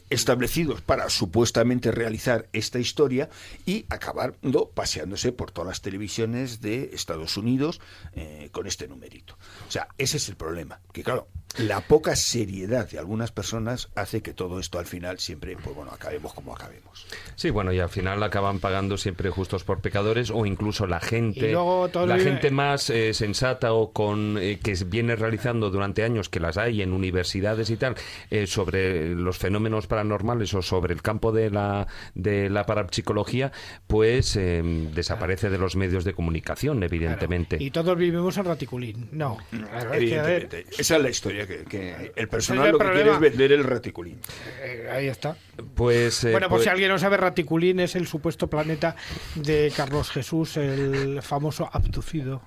establecidos 0.09 0.81
para 0.81 1.09
supuestamente 1.09 1.91
realizar 1.91 2.47
esta 2.53 2.79
historia 2.79 3.29
y 3.65 3.85
acabando 3.89 4.69
paseándose 4.69 5.31
por 5.31 5.51
todas 5.51 5.67
las 5.67 5.81
televisiones 5.81 6.61
de 6.61 6.91
Estados 6.93 7.37
Unidos 7.37 7.81
eh, 8.13 8.49
con 8.51 8.67
este 8.67 8.87
numerito. 8.87 9.37
O 9.67 9.71
sea, 9.71 9.87
ese 9.97 10.17
es 10.17 10.29
el 10.29 10.35
problema, 10.35 10.79
que 10.93 11.03
claro, 11.03 11.27
la 11.57 11.81
poca 11.81 12.15
seriedad 12.15 12.89
de 12.89 12.99
algunas 12.99 13.31
personas 13.31 13.89
hace 13.95 14.21
que 14.21 14.33
todo 14.33 14.59
esto 14.59 14.79
al 14.79 14.85
final 14.85 15.19
siempre, 15.19 15.57
pues 15.61 15.75
bueno, 15.75 15.91
acabemos 15.91 16.33
como 16.33 16.53
acabemos. 16.53 17.05
Sí, 17.35 17.49
bueno, 17.49 17.71
y 17.71 17.79
al 17.79 17.89
final 17.89 18.21
acaban 18.23 18.59
pagando 18.59 18.97
siempre 18.97 19.29
justos 19.29 19.63
por 19.63 19.81
pecadores 19.81 20.31
o 20.31 20.45
incluso 20.45 20.87
la 20.87 20.99
gente, 20.99 21.49
Y 21.49 21.51
luego 21.51 21.89
todo 21.89 22.05
la 22.05 22.19
gente 22.19 22.51
más 22.51 22.89
eh, 22.89 23.13
sensata 23.13 23.73
o 23.73 23.91
con 23.91 24.37
eh, 24.39 24.59
que 24.61 24.75
viene 24.85 25.15
realizando 25.15 25.69
durante 25.69 26.03
años 26.03 26.29
que 26.29 26.39
las 26.39 26.57
hay 26.57 26.81
en 26.81 26.93
universidades 26.93 27.69
y 27.69 27.77
tal 27.77 27.95
eh, 28.29 28.47
sobre 28.47 29.15
los 29.15 29.37
fenómenos 29.37 29.87
paranormales 29.87 30.53
o 30.53 30.61
sobre 30.61 30.93
el 30.93 31.01
campo 31.01 31.31
de 31.31 31.49
la 31.49 31.87
de 32.13 32.49
la 32.49 32.65
parapsicología, 32.65 33.51
pues 33.87 34.35
eh, 34.35 34.61
desaparece 34.93 35.49
de 35.49 35.57
los 35.57 35.75
medios 35.75 36.03
de 36.03 36.13
comunicación, 36.13 36.83
evidentemente. 36.83 37.57
Y 37.59 37.71
todos 37.71 37.97
vivimos 37.97 38.37
en 38.37 38.45
raticulín. 38.45 39.09
No. 39.11 39.37
Claro, 39.49 39.93
es 39.93 40.09
que, 40.09 40.19
a 40.19 40.23
ver, 40.23 40.43
Evidentemente. 40.43 40.81
Esa 40.81 40.95
es 40.97 41.01
la 41.01 41.09
historia. 41.09 41.44
Que, 41.47 41.63
que 41.63 42.11
el 42.15 42.27
personal 42.27 42.71
lo 42.71 42.79
que 42.79 42.91
quiere 42.91 43.11
es 43.11 43.19
vender 43.19 43.51
el 43.51 43.63
raticulín. 43.63 44.19
Eh, 44.61 44.89
ahí 44.91 45.07
está. 45.07 45.37
Pues, 45.75 46.23
eh, 46.23 46.31
bueno, 46.31 46.47
por 46.47 46.57
pues- 46.57 46.63
si 46.63 46.69
alguien 46.69 46.89
no 46.89 46.99
sabe, 46.99 47.17
Raticulín 47.17 47.79
es 47.79 47.95
el 47.95 48.07
supuesto 48.07 48.49
planeta 48.49 48.95
de 49.35 49.71
Carlos 49.75 50.11
Jesús, 50.11 50.57
el 50.57 51.21
famoso 51.21 51.69
abducido. 51.71 52.41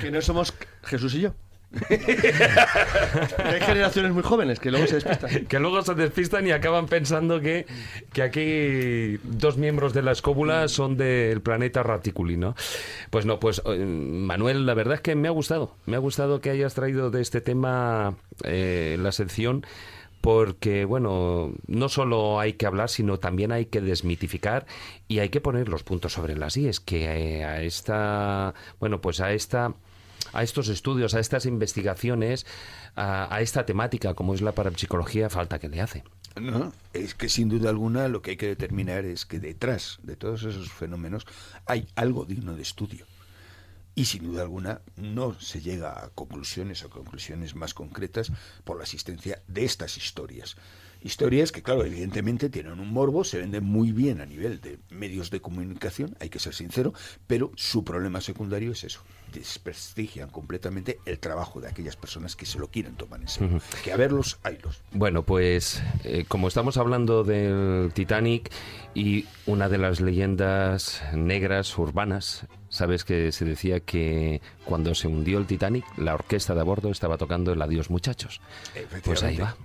Que 0.00 0.10
no 0.10 0.20
somos 0.22 0.54
Jesús 0.84 1.14
y 1.14 1.20
yo. 1.20 1.34
Hay 1.90 3.60
generaciones 3.60 4.12
muy 4.12 4.22
jóvenes 4.22 4.58
que 4.58 4.70
luego 4.70 4.86
se 4.86 4.94
despistan. 4.96 5.46
que 5.48 5.58
luego 5.58 5.82
se 5.82 5.94
despistan 5.94 6.46
y 6.46 6.52
acaban 6.52 6.86
pensando 6.86 7.40
que, 7.40 7.66
que 8.12 8.22
aquí 8.22 9.18
dos 9.22 9.58
miembros 9.58 9.92
de 9.92 10.02
la 10.02 10.12
escóbula 10.12 10.68
son 10.68 10.96
del 10.96 11.42
planeta 11.42 11.82
Raticulino. 11.82 12.54
Pues 13.10 13.26
no, 13.26 13.38
pues 13.38 13.60
eh, 13.66 13.84
Manuel, 13.84 14.64
la 14.64 14.74
verdad 14.74 14.94
es 14.94 15.00
que 15.02 15.14
me 15.14 15.28
ha 15.28 15.32
gustado. 15.32 15.74
Me 15.84 15.96
ha 15.96 16.00
gustado 16.00 16.40
que 16.40 16.50
hayas 16.50 16.74
traído 16.74 17.10
de 17.10 17.20
este 17.20 17.40
tema 17.40 18.16
eh, 18.44 18.96
la 18.98 19.12
sección 19.12 19.66
porque, 20.20 20.84
bueno, 20.84 21.52
no 21.66 21.88
solo 21.88 22.40
hay 22.40 22.54
que 22.54 22.66
hablar, 22.66 22.88
sino 22.88 23.18
también 23.18 23.52
hay 23.52 23.66
que 23.66 23.80
desmitificar 23.80 24.66
y 25.06 25.20
hay 25.20 25.28
que 25.28 25.40
poner 25.40 25.68
los 25.68 25.84
puntos 25.84 26.12
sobre 26.12 26.36
las 26.36 26.56
IES, 26.56 26.80
que 26.80 27.04
eh, 27.38 27.44
a 27.44 27.62
esta, 27.62 28.54
bueno, 28.80 29.00
pues 29.00 29.20
a 29.20 29.32
esta 29.32 29.74
a 30.32 30.42
estos 30.42 30.68
estudios, 30.68 31.14
a 31.14 31.20
estas 31.20 31.46
investigaciones, 31.46 32.46
a, 32.96 33.40
esta 33.40 33.66
temática 33.66 34.14
como 34.14 34.34
es 34.34 34.40
la 34.40 34.52
parapsicología, 34.52 35.30
falta 35.30 35.58
que 35.58 35.68
le 35.68 35.80
hace. 35.80 36.04
No, 36.40 36.72
es 36.92 37.14
que 37.14 37.28
sin 37.28 37.48
duda 37.48 37.70
alguna 37.70 38.08
lo 38.08 38.22
que 38.22 38.32
hay 38.32 38.36
que 38.36 38.46
determinar 38.46 39.04
es 39.04 39.26
que 39.26 39.40
detrás 39.40 39.98
de 40.02 40.16
todos 40.16 40.44
esos 40.44 40.70
fenómenos 40.70 41.26
hay 41.66 41.88
algo 41.96 42.24
digno 42.24 42.54
de 42.54 42.62
estudio. 42.62 43.06
Y 43.94 44.04
sin 44.04 44.22
duda 44.22 44.42
alguna 44.42 44.80
no 44.94 45.38
se 45.40 45.60
llega 45.60 46.04
a 46.04 46.10
conclusiones 46.10 46.84
o 46.84 46.90
conclusiones 46.90 47.56
más 47.56 47.74
concretas 47.74 48.30
por 48.62 48.76
la 48.76 48.84
existencia 48.84 49.42
de 49.48 49.64
estas 49.64 49.96
historias. 49.96 50.56
Historias 51.00 51.52
que, 51.52 51.62
claro, 51.62 51.84
evidentemente 51.84 52.48
tienen 52.48 52.78
un 52.78 52.92
morbo, 52.92 53.24
se 53.24 53.38
venden 53.38 53.64
muy 53.64 53.92
bien 53.92 54.20
a 54.20 54.26
nivel 54.26 54.60
de 54.60 54.78
medios 54.90 55.30
de 55.30 55.40
comunicación, 55.40 56.16
hay 56.20 56.28
que 56.28 56.40
ser 56.40 56.54
sincero, 56.54 56.92
pero 57.26 57.52
su 57.56 57.84
problema 57.84 58.20
secundario 58.20 58.72
es 58.72 58.84
eso, 58.84 59.00
desprestigian 59.32 60.30
completamente 60.30 60.98
el 61.04 61.18
trabajo 61.18 61.60
de 61.60 61.68
aquellas 61.68 61.96
personas 61.96 62.36
que 62.36 62.46
se 62.46 62.58
lo 62.58 62.68
quieren 62.68 62.94
tomar 62.94 63.20
en 63.20 63.28
serio. 63.28 63.56
Ujú. 63.56 63.64
Que 63.82 63.92
a 63.92 63.96
verlos, 63.96 64.38
haylos. 64.42 64.82
Bueno, 64.92 65.22
pues 65.22 65.82
eh, 66.04 66.24
como 66.26 66.48
estamos 66.48 66.76
hablando 66.76 67.24
del 67.24 67.92
Titanic 67.92 68.50
y 68.94 69.26
una 69.46 69.68
de 69.68 69.78
las 69.78 70.00
leyendas 70.00 71.02
negras 71.14 71.76
urbanas, 71.78 72.46
sabes 72.68 73.04
que 73.04 73.32
se 73.32 73.44
decía 73.44 73.80
que 73.80 74.40
cuando 74.64 74.94
se 74.94 75.08
hundió 75.08 75.38
el 75.38 75.46
Titanic, 75.46 75.84
la 75.96 76.14
orquesta 76.14 76.54
de 76.54 76.60
a 76.60 76.64
bordo 76.64 76.90
estaba 76.90 77.18
tocando 77.18 77.52
el 77.52 77.62
Adiós 77.62 77.90
muchachos. 77.90 78.40
Pues 79.04 79.22
ahí 79.22 79.36
va. 79.36 79.56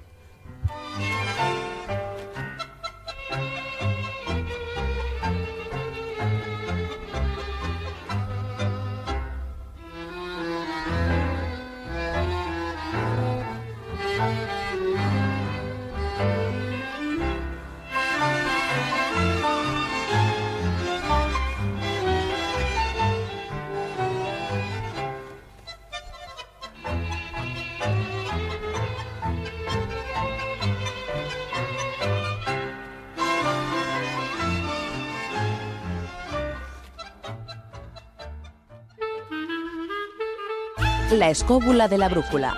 La 41.24 41.30
escóbula 41.30 41.88
de 41.88 41.98
la 41.98 42.10
brújula. 42.10 42.54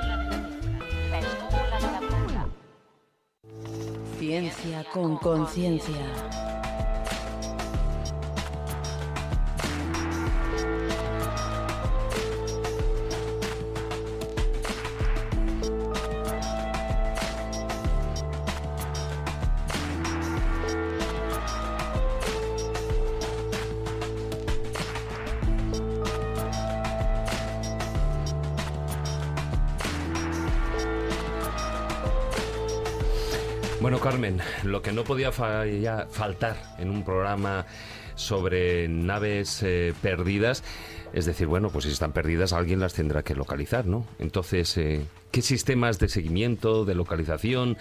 Ciencia 4.17 4.83
con 4.91 5.17
conciencia. 5.17 5.93
Carmen, 34.15 34.39
lo 34.63 34.81
que 34.81 34.93
no 34.93 35.03
podía 35.03 35.33
faltar 35.33 36.55
en 36.79 36.89
un 36.89 37.03
programa 37.03 37.65
sobre 38.15 38.87
naves 38.87 39.61
eh, 39.61 39.93
perdidas, 40.01 40.63
es 41.11 41.25
decir, 41.25 41.47
bueno, 41.47 41.69
pues 41.69 41.83
si 41.83 41.91
están 41.91 42.13
perdidas 42.13 42.53
alguien 42.53 42.79
las 42.79 42.93
tendrá 42.93 43.23
que 43.23 43.35
localizar, 43.35 43.85
¿no? 43.85 44.07
Entonces, 44.17 44.77
eh, 44.77 45.05
¿qué 45.31 45.41
sistemas 45.41 45.99
de 45.99 46.07
seguimiento, 46.07 46.85
de 46.85 46.95
localización 46.95 47.77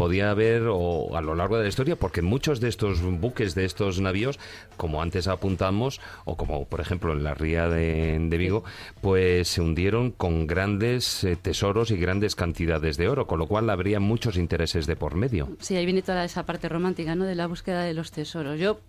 podía 0.00 0.30
haber 0.30 0.62
o, 0.66 1.14
a 1.14 1.20
lo 1.20 1.34
largo 1.34 1.58
de 1.58 1.64
la 1.64 1.68
historia? 1.68 1.94
Porque 1.94 2.22
muchos 2.22 2.58
de 2.58 2.68
estos 2.68 3.02
buques, 3.02 3.54
de 3.54 3.66
estos 3.66 4.00
navíos, 4.00 4.38
como 4.78 5.02
antes 5.02 5.28
apuntamos, 5.28 6.00
o 6.24 6.38
como 6.38 6.64
por 6.64 6.80
ejemplo 6.80 7.12
en 7.12 7.22
la 7.22 7.34
ría 7.34 7.68
de, 7.68 8.18
de 8.18 8.38
Vigo, 8.38 8.64
pues 9.02 9.48
se 9.48 9.60
hundieron 9.60 10.10
con 10.10 10.46
grandes 10.46 11.22
eh, 11.24 11.36
tesoros 11.36 11.90
y 11.90 11.98
grandes 11.98 12.34
cantidades 12.34 12.96
de 12.96 13.10
oro, 13.10 13.26
con 13.26 13.38
lo 13.38 13.46
cual 13.46 13.68
habría 13.68 14.00
muchos 14.00 14.38
intereses 14.38 14.86
de 14.86 14.96
por 14.96 15.16
medio. 15.16 15.50
Sí, 15.58 15.76
ahí 15.76 15.84
viene 15.84 16.00
toda 16.00 16.24
esa 16.24 16.46
parte 16.46 16.70
romántica, 16.70 17.14
¿no? 17.14 17.26
De 17.26 17.34
la 17.34 17.46
búsqueda 17.46 17.82
de 17.82 17.92
los 17.92 18.10
tesoros. 18.10 18.58
Yo 18.58 18.80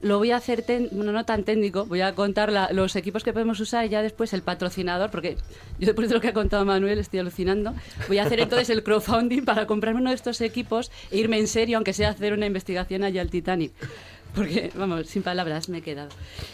lo 0.00 0.18
voy 0.18 0.30
a 0.30 0.36
hacer, 0.36 0.62
ten- 0.62 0.88
bueno, 0.92 1.10
no 1.12 1.24
tan 1.24 1.42
técnico, 1.42 1.84
voy 1.86 2.02
a 2.02 2.14
contar 2.14 2.52
la- 2.52 2.70
los 2.72 2.94
equipos 2.94 3.24
que 3.24 3.32
podemos 3.32 3.58
usar 3.58 3.84
y 3.86 3.88
ya 3.88 4.00
después 4.02 4.32
el 4.32 4.42
patrocinador, 4.42 5.10
porque 5.10 5.36
yo 5.80 5.86
después 5.86 6.08
de 6.08 6.14
lo 6.14 6.20
que 6.20 6.28
ha 6.28 6.32
contado 6.32 6.64
Manuel 6.64 6.98
estoy 6.98 7.18
alucinando. 7.20 7.74
Voy 8.06 8.18
a 8.18 8.22
hacer 8.24 8.38
entonces 8.40 8.70
el 8.70 8.84
crowdfunding 8.84 9.44
para 9.44 9.66
comprarme 9.66 10.00
uno 10.00 10.10
de 10.10 10.16
estos 10.16 10.40
equipos 10.40 10.92
e 11.10 11.18
irme 11.18 11.38
en 11.38 11.48
serio, 11.48 11.78
aunque 11.78 11.92
sea 11.92 12.10
hacer 12.10 12.32
una 12.32 12.46
investigación 12.46 13.02
allá 13.02 13.20
al 13.22 13.30
Titanic. 13.30 13.72
Porque, 14.38 14.70
vamos, 14.76 15.08
sin 15.08 15.22
palabras 15.24 15.68
me 15.68 15.78
he 15.78 15.82
quedado. 15.82 16.10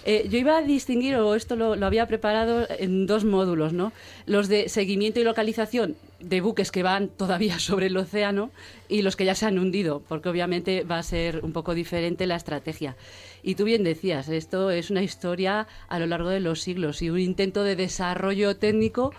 Eh, 0.07 0.27
yo 0.31 0.39
iba 0.39 0.57
a 0.57 0.63
distinguir, 0.63 1.17
o 1.17 1.35
esto 1.35 1.55
lo, 1.55 1.77
lo 1.77 1.85
había 1.85 2.07
preparado 2.07 2.67
en 2.71 3.07
dos 3.07 3.25
módulos, 3.25 3.75
¿no? 3.75 3.93
Los 4.25 4.49
de 4.49 4.71
seguimiento 4.71 5.21
y 5.21 5.25
localización 5.25 5.97
de 6.21 6.41
buques 6.41 6.71
que 6.71 6.83
van 6.83 7.09
todavía 7.09 7.59
sobre 7.69 7.87
el 7.87 7.97
océano 7.97 8.51
y 8.89 9.03
los 9.03 9.17
que 9.17 9.25
ya 9.25 9.35
se 9.35 9.47
han 9.47 9.59
hundido, 9.59 10.03
porque 10.09 10.29
obviamente 10.29 10.83
va 10.83 10.99
a 10.99 11.03
ser 11.03 11.45
un 11.45 11.53
poco 11.53 11.75
diferente 11.75 12.27
la 12.27 12.37
estrategia. 12.37 12.97
Y 13.43 13.57
tú 13.57 13.65
bien 13.65 13.85
decías, 13.85 14.29
esto 14.31 14.71
es 14.71 14.91
una 14.91 15.03
historia 15.03 15.67
a 15.89 15.99
lo 15.99 16.07
largo 16.07 16.31
de 16.31 16.41
los 16.41 16.63
siglos 16.63 17.03
y 17.03 17.11
un 17.11 17.21
intento 17.21 17.63
de 17.63 17.77
desarrollo 17.77 18.57
técnico 18.57 19.13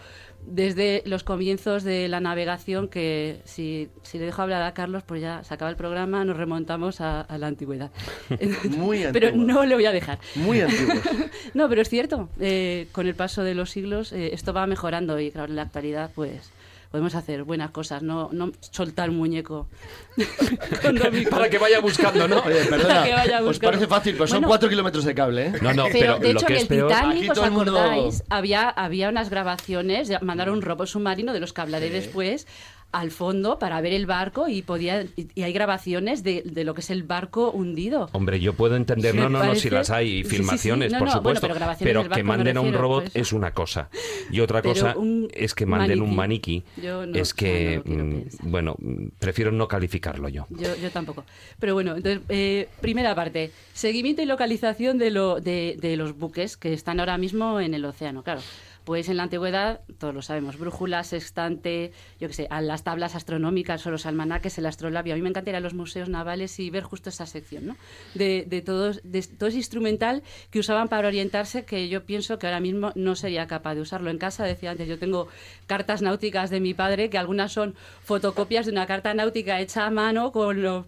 desde 0.48 1.04
los 1.06 1.24
comienzos 1.24 1.84
de 1.84 2.08
la 2.08 2.20
navegación, 2.20 2.88
que 2.88 3.42
si, 3.46 3.90
si 4.04 4.20
le 4.20 4.26
dejo 4.26 4.42
hablar 4.42 4.62
a 4.64 4.74
Carlos, 4.74 5.04
pues 5.04 5.22
ya 5.22 5.44
se 5.44 5.54
acaba 5.54 5.70
el 5.72 5.78
programa, 5.78 6.24
nos 6.26 6.38
remontamos 6.38 7.02
a, 7.02 7.22
a 7.22 7.38
la 7.38 7.48
antigüedad. 7.48 7.92
Muy 8.78 9.06
Pero 9.12 9.28
antiguo. 9.28 9.48
no 9.48 9.66
le 9.66 9.76
voy 9.76 9.86
a 9.86 9.92
dejar. 9.92 10.20
Muy 10.36 10.62
antiguos. 10.62 11.00
no, 11.54 11.68
pero 11.70 11.82
es 11.82 11.90
cierto, 11.90 12.30
eh, 12.40 12.88
con 12.92 13.08
el 13.08 13.16
paso 13.16 13.44
de 13.44 13.56
los 13.56 13.72
siglos 13.72 14.12
eh, 14.14 14.34
esto 14.34 14.54
va 14.54 14.68
mejorando 14.68 15.20
y 15.20 15.32
claro, 15.32 15.50
en 15.50 15.56
la 15.56 15.64
actualidad 15.64 16.12
pues 16.16 16.52
podemos 16.96 17.14
hacer 17.16 17.44
buenas 17.44 17.72
cosas, 17.72 18.04
no, 18.04 18.30
no 18.32 18.54
soltar 18.72 19.10
un 19.10 19.18
muñeco. 19.18 19.68
Para 21.30 21.50
que 21.50 21.58
vaya 21.58 21.82
buscando, 21.82 22.26
¿no? 22.26 22.40
Oye, 22.40 22.64
Para 22.64 22.78
perdona, 22.78 23.04
que 23.04 23.14
vaya 23.14 23.40
os 23.42 23.46
buscando. 23.48 23.72
parece 23.72 23.88
fácil, 23.88 24.14
pero 24.14 24.28
son 24.28 24.38
Bueno. 24.38 24.48
cuatro 24.48 24.70
kilómetros 24.70 25.04
de 25.04 25.14
cable, 25.14 25.48
¿eh? 25.48 25.54
No, 25.62 25.74
no, 25.74 25.84
Pero, 25.92 26.00
pero, 26.00 26.20
de 26.20 26.34
lo 26.34 26.40
hecho, 26.40 26.46
que 26.48 26.54
en 26.54 26.58
es 26.58 26.62
el 26.64 26.68
peor... 26.70 26.88
Titanic, 26.88 27.18
Aquí 27.18 27.30
¿os 27.30 27.36
todo 27.36 27.46
el 27.46 27.52
mundo- 27.52 27.78
acordáis? 27.78 28.24
Había, 28.30 28.70
había 28.70 29.10
unas 29.10 29.30
grabaciones, 29.30 30.10
mandaron 30.22 30.56
un 30.56 30.62
robo 30.62 30.86
submarino 30.86 31.34
de 31.34 31.42
los 31.42 31.52
que 31.52 31.60
hablaré 31.60 31.90
después 31.90 32.48
al 32.96 33.12
fondo 33.12 33.60
para 33.60 33.82
ver 33.82 33.94
el 33.94 34.06
barco 34.06 34.48
y 34.48 34.62
podía 34.62 35.04
y, 35.04 35.28
y 35.36 35.44
hay 35.44 35.54
grabaciones 35.54 36.24
de, 36.24 36.42
de 36.46 36.64
lo 36.64 36.74
que 36.74 36.82
es 36.82 36.90
el 36.90 37.04
barco 37.04 37.52
hundido. 37.52 38.10
Hombre, 38.14 38.40
yo 38.40 38.54
puedo 38.54 38.76
entender, 38.76 39.14
no, 39.16 39.30
no, 39.30 39.44
no, 39.44 39.56
si 39.56 39.70
las 39.70 39.90
hay, 39.90 40.08
y 40.08 40.24
Sí, 40.24 40.24
sí, 40.24 40.30
sí. 40.30 40.36
filmaciones, 40.38 40.92
No, 40.92 41.00
por 41.00 41.08
no, 41.08 41.22
bueno, 41.22 41.40
supuesto, 41.40 41.78
pero 41.80 42.10
que 42.10 42.24
manden 42.24 42.58
a 42.58 42.62
un 42.62 42.74
robot 42.74 43.04
pues. 43.04 43.16
es 43.16 43.34
una 43.34 43.52
cosa. 43.54 43.90
Y 44.32 44.40
otra 44.40 44.62
Pero 44.62 44.74
cosa 44.74 44.96
es 45.34 45.54
que 45.54 45.66
manden 45.66 46.02
un 46.02 46.16
maniquí, 46.16 46.64
Yo 46.82 47.06
no, 47.06 47.18
es 47.18 47.34
que, 47.34 47.82
mm, 47.86 48.50
bueno, 48.50 48.76
mm, 48.80 49.08
prefiero 49.20 49.52
no 49.52 49.68
calificarlo 49.68 50.30
yo. 50.30 50.48
Yo, 50.50 50.76
yo 50.76 50.90
tampoco. 50.92 51.24
Pero 51.60 51.74
bueno, 51.74 51.96
entonces, 51.96 52.22
eh, 52.30 52.70
primera 52.82 53.14
parte, 53.16 53.52
seguimiento 53.74 54.22
y 54.22 54.26
localización 54.26 54.98
de, 54.98 55.12
lo, 55.12 55.40
de, 55.42 55.78
de 55.80 55.98
los 55.98 56.18
buques 56.18 56.58
que 56.58 56.74
están 56.74 57.00
ahora 57.00 57.18
mismo 57.18 57.60
en 57.60 57.74
el 57.74 57.84
océano. 57.86 58.24
Claro, 58.24 58.42
Pues 58.86 59.10
en 59.10 59.18
la 59.18 59.24
antigüedad, 59.24 59.82
todos 59.98 60.14
lo 60.14 60.22
sabemos, 60.22 60.60
brújula, 60.60 61.04
sextante, 61.04 61.92
yo 62.20 62.28
qué 62.28 62.34
sé, 62.36 62.48
a 62.52 62.62
las 62.62 62.84
tablas 62.84 63.16
astronómicas 63.16 63.86
o 63.88 63.90
los 63.90 64.06
almanaques, 64.06 64.60
el 64.60 64.68
astrolabio. 64.68 65.14
A 65.14 65.16
mí 65.16 65.24
me 65.24 65.30
encantaría 65.30 65.54
ir 65.54 65.58
a 65.58 65.60
los 65.60 65.74
museos 65.74 66.08
navales 66.08 66.60
y 66.60 66.70
ver 66.70 66.84
justo 66.84 67.10
esa 67.10 67.26
sección, 67.26 67.66
¿no? 67.66 67.78
De, 68.14 68.46
de, 68.48 68.62
todos, 68.62 69.02
de 69.04 69.24
todo 69.24 69.50
ese 69.50 69.58
instrumental 69.58 70.22
que 70.52 70.60
usaban 70.60 70.88
para 70.88 71.08
orientarse, 71.08 71.66
que 71.66 71.90
yo 71.90 72.06
pienso 72.06 72.38
que 72.38 72.46
ahora 72.46 72.60
mismo 72.60 72.92
no 72.94 73.16
sería 73.16 73.48
capaz 73.48 73.74
de 73.74 73.82
usarlo. 73.82 74.12
En 74.12 74.20
casa, 74.20 74.46
decía 74.46 74.70
antes, 74.70 74.88
yo 74.88 75.00
tengo 75.00 75.30
cartas 75.66 76.04
náuticas 76.04 76.52
de 76.52 76.60
mi 76.60 76.76
padre, 76.76 77.10
que 77.10 77.18
algunas 77.18 77.52
son 77.52 77.74
fotocopias 78.04 78.68
de 78.68 78.72
una 78.72 78.86
carta 78.86 79.16
náutica 79.16 79.60
hecha 79.62 79.88
a 79.88 79.90
mano 79.90 80.32
con 80.32 80.62
lo- 80.62 80.86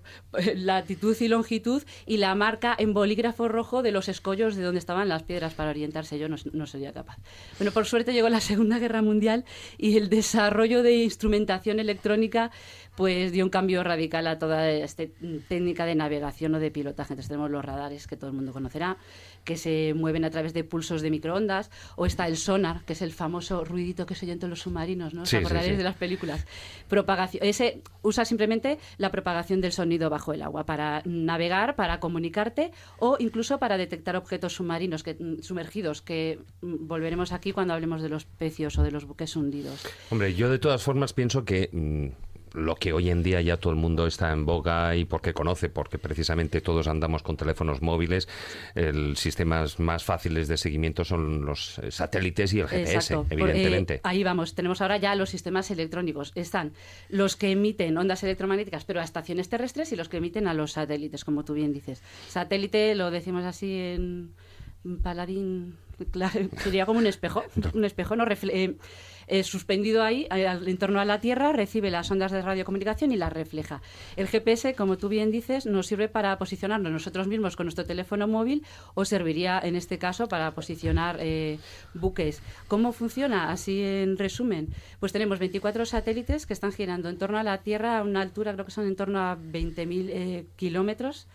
latitud 0.56 1.18
y 1.19 1.28
longitud 1.30 1.82
y 2.06 2.18
la 2.18 2.36
marca 2.36 2.76
en 2.78 2.94
bolígrafo 2.94 3.48
rojo 3.48 3.82
de 3.82 3.91
los 3.91 4.07
escollos 4.07 4.56
de 4.56 4.61
donde 4.61 4.78
estaban 4.78 5.10
las 5.10 5.24
piedras 5.24 5.56
para 5.56 5.72
orientarse. 5.72 6.19
Yo 6.19 6.30
no, 6.30 6.36
no 6.53 6.68
sería 6.68 6.94
capaz. 6.94 7.18
Bueno, 7.57 7.72
por 7.72 7.86
suerte 7.88 8.14
llegó 8.14 8.30
la 8.30 8.41
Segunda 8.41 8.80
Guerra 8.80 9.01
Mundial 9.01 9.45
y 9.77 9.97
el 9.97 10.09
desarrollo 10.09 10.84
de 10.84 10.95
instrumentación 10.95 11.80
electrónica 11.80 12.51
pues 12.98 13.32
dio 13.32 13.45
un 13.45 13.52
cambio 13.52 13.84
radical 13.84 14.26
a 14.26 14.40
toda 14.40 14.72
esta 14.72 15.03
técnica 15.48 15.86
de 15.86 15.94
navegación 15.94 16.56
o 16.56 16.60
de 16.60 16.72
pilotaje. 16.72 17.14
Entonces 17.14 17.30
tenemos 17.30 17.52
los 17.52 17.64
radares 17.64 18.07
que 18.07 18.18
todo 18.18 18.32
el 18.32 18.36
mundo 18.36 18.52
conocerá, 18.53 18.98
que 19.44 19.56
se 19.56 19.94
mueven 19.95 20.26
a 20.26 20.32
través 20.32 20.52
de 20.56 20.64
pulsos 20.64 21.03
de 21.03 21.11
microondas, 21.11 21.69
o 21.95 22.07
está 22.07 22.28
el 22.28 22.38
sonar, 22.38 22.84
que 22.86 22.94
es 22.94 23.03
el 23.03 23.11
famoso 23.14 23.64
ruidito 23.64 24.07
que 24.07 24.15
se 24.15 24.26
oye 24.26 24.34
en 24.34 24.40
todos 24.40 24.49
los 24.49 24.61
submarinos, 24.61 25.14
¿no? 25.14 25.22
¿Os 25.22 25.30
Sí, 25.30 25.38
sí, 25.38 25.44
acordaréis 25.45 25.74
sí. 25.74 25.78
de 25.78 25.84
las 25.84 25.95
películas? 25.95 26.48
Propagación, 26.90 27.44
ese 27.45 27.84
usa 28.02 28.26
simplemente 28.26 28.80
la 28.98 29.11
propagación 29.11 29.61
del 29.61 29.74
sonido 29.74 30.10
bajo 30.10 30.34
el 30.34 30.41
agua 30.41 30.65
para 30.65 31.03
navegar, 31.06 31.76
para 31.76 31.99
comunicarte 31.99 32.72
o 32.98 33.18
incluso 33.19 33.60
para 33.60 33.78
detectar 33.78 34.15
objetos 34.15 34.53
submarinos 34.56 35.03
que, 35.03 35.14
mm, 35.14 35.44
sumergidos, 35.44 36.02
que 36.02 36.40
mm, 36.61 36.88
volveremos 36.88 37.32
aquí 37.32 37.52
cuando 37.52 37.76
hablemos 37.76 38.02
de 38.02 38.10
los 38.10 38.26
pecios 38.26 38.76
o 38.80 38.84
de 38.84 38.90
los 38.90 39.06
buques 39.06 39.36
hundidos. 39.36 39.86
Hombre, 40.10 40.34
yo 40.34 40.49
de 40.49 40.57
todas 40.57 40.82
formas 40.82 41.14
pienso 41.14 41.45
que 41.45 41.69
mm, 41.72 42.27
lo 42.57 42.75
que 42.75 42.93
hoy 42.93 43.09
en 43.09 43.23
día 43.23 43.41
ya 43.41 43.57
todo 43.57 43.71
el 43.71 43.79
mundo 43.79 44.07
está 44.07 44.31
en 44.31 44.45
boga 44.45 44.95
y 44.95 45.05
porque 45.05 45.34
conoce, 45.34 45.69
porque 45.69 45.97
precisamente 45.97 46.59
todos 46.61 46.88
andamos 46.88 47.23
con 47.23 47.38
teléfonos 47.38 47.81
móviles, 47.81 48.27
el 48.75 49.15
sistemas 49.17 49.79
más 49.79 50.03
fáciles 50.03 50.47
de 50.47 50.57
seguimiento 50.57 51.05
son 51.05 51.45
los 51.45 51.79
eh, 51.79 51.91
satélites 51.91 52.53
y 52.53 52.59
el 52.59 52.67
GPS, 52.67 52.93
Exacto. 52.95 53.23
Por- 53.23 53.34
evidentemente. 53.49 53.93
eh, 53.95 54.01
ahí 54.03 54.23
vamos. 54.23 54.55
Tenemos 54.55 54.81
ahora 54.81 54.97
ya 54.97 55.15
los 55.15 55.29
sistemas 55.29 55.69
electrónicos. 55.71 56.31
Están 56.35 56.73
los 57.09 57.35
que 57.35 57.51
emiten 57.51 57.97
ondas 57.97 58.23
electromagnéticas, 58.23 58.85
pero 58.85 58.99
a 59.01 59.03
estaciones 59.03 59.49
terrestres, 59.49 59.91
y 59.91 59.95
los 59.95 60.09
que 60.09 60.17
emiten 60.17 60.47
a 60.47 60.53
los 60.53 60.73
satélites, 60.73 61.23
como 61.23 61.45
tú 61.45 61.53
bien 61.53 61.73
dices. 61.73 62.01
Satélite, 62.27 62.95
lo 62.95 63.11
decimos 63.11 63.43
así 63.45 63.71
en 63.79 64.31
paladín, 65.03 65.75
claro, 66.11 66.39
sería 66.57 66.85
como 66.85 66.99
un 66.99 67.07
espejo. 67.07 67.43
Un 67.73 67.84
espejo 67.85 68.15
no 68.15 68.25
refle- 68.25 68.51
eh, 68.53 68.75
eh, 69.28 69.44
suspendido 69.44 70.04
ahí 70.04 70.28
eh, 70.34 70.45
en 70.66 70.78
torno 70.78 70.99
a 70.99 71.06
la 71.06 71.20
Tierra, 71.20 71.52
recibe 71.52 71.91
las 71.91 72.10
ondas 72.12 72.32
de 72.32 72.41
radiocomunicación 72.41 73.12
y 73.12 73.18
las 73.18 73.32
refleja. 73.32 73.82
El 74.16 74.28
GPS, 74.28 74.74
como 74.76 74.98
tú 74.98 75.10
bien 75.10 75.32
dices, 75.32 75.66
nos 75.66 75.88
sirve 75.88 76.08
para 76.08 76.38
posicionarnos 76.38 76.91
nosotros 76.91 77.28
mismos 77.28 77.56
con 77.56 77.66
nuestro 77.66 77.86
teléfono 77.86 78.28
móvil 78.28 78.64
o 78.95 79.06
serviría 79.06 79.60
en 79.60 79.76
este 79.76 79.98
caso 79.98 80.28
para 80.28 80.52
posicionar 80.52 81.18
eh, 81.20 81.60
buques. 81.94 82.41
¿Cómo 82.68 82.94
funciona? 82.94 83.52
Así 83.52 83.82
en 83.82 84.18
resumen, 84.18 84.70
pues 84.99 85.12
tenemos 85.12 85.40
24 85.40 85.86
satélites 85.86 86.45
que 86.45 86.54
están 86.54 86.72
girando 86.72 87.10
en 87.10 87.18
torno 87.18 87.38
a 87.38 87.44
la 87.44 87.60
Tierra 87.60 87.99
a 87.99 88.04
una 88.04 88.22
altura, 88.22 88.54
creo 88.54 88.66
que 88.66 88.72
son 88.72 88.88
en 88.88 88.95
torno 88.95 89.20
a 89.20 89.38
20.000 89.38 90.10
eh, 90.10 90.45
kilómetros. 90.56 91.28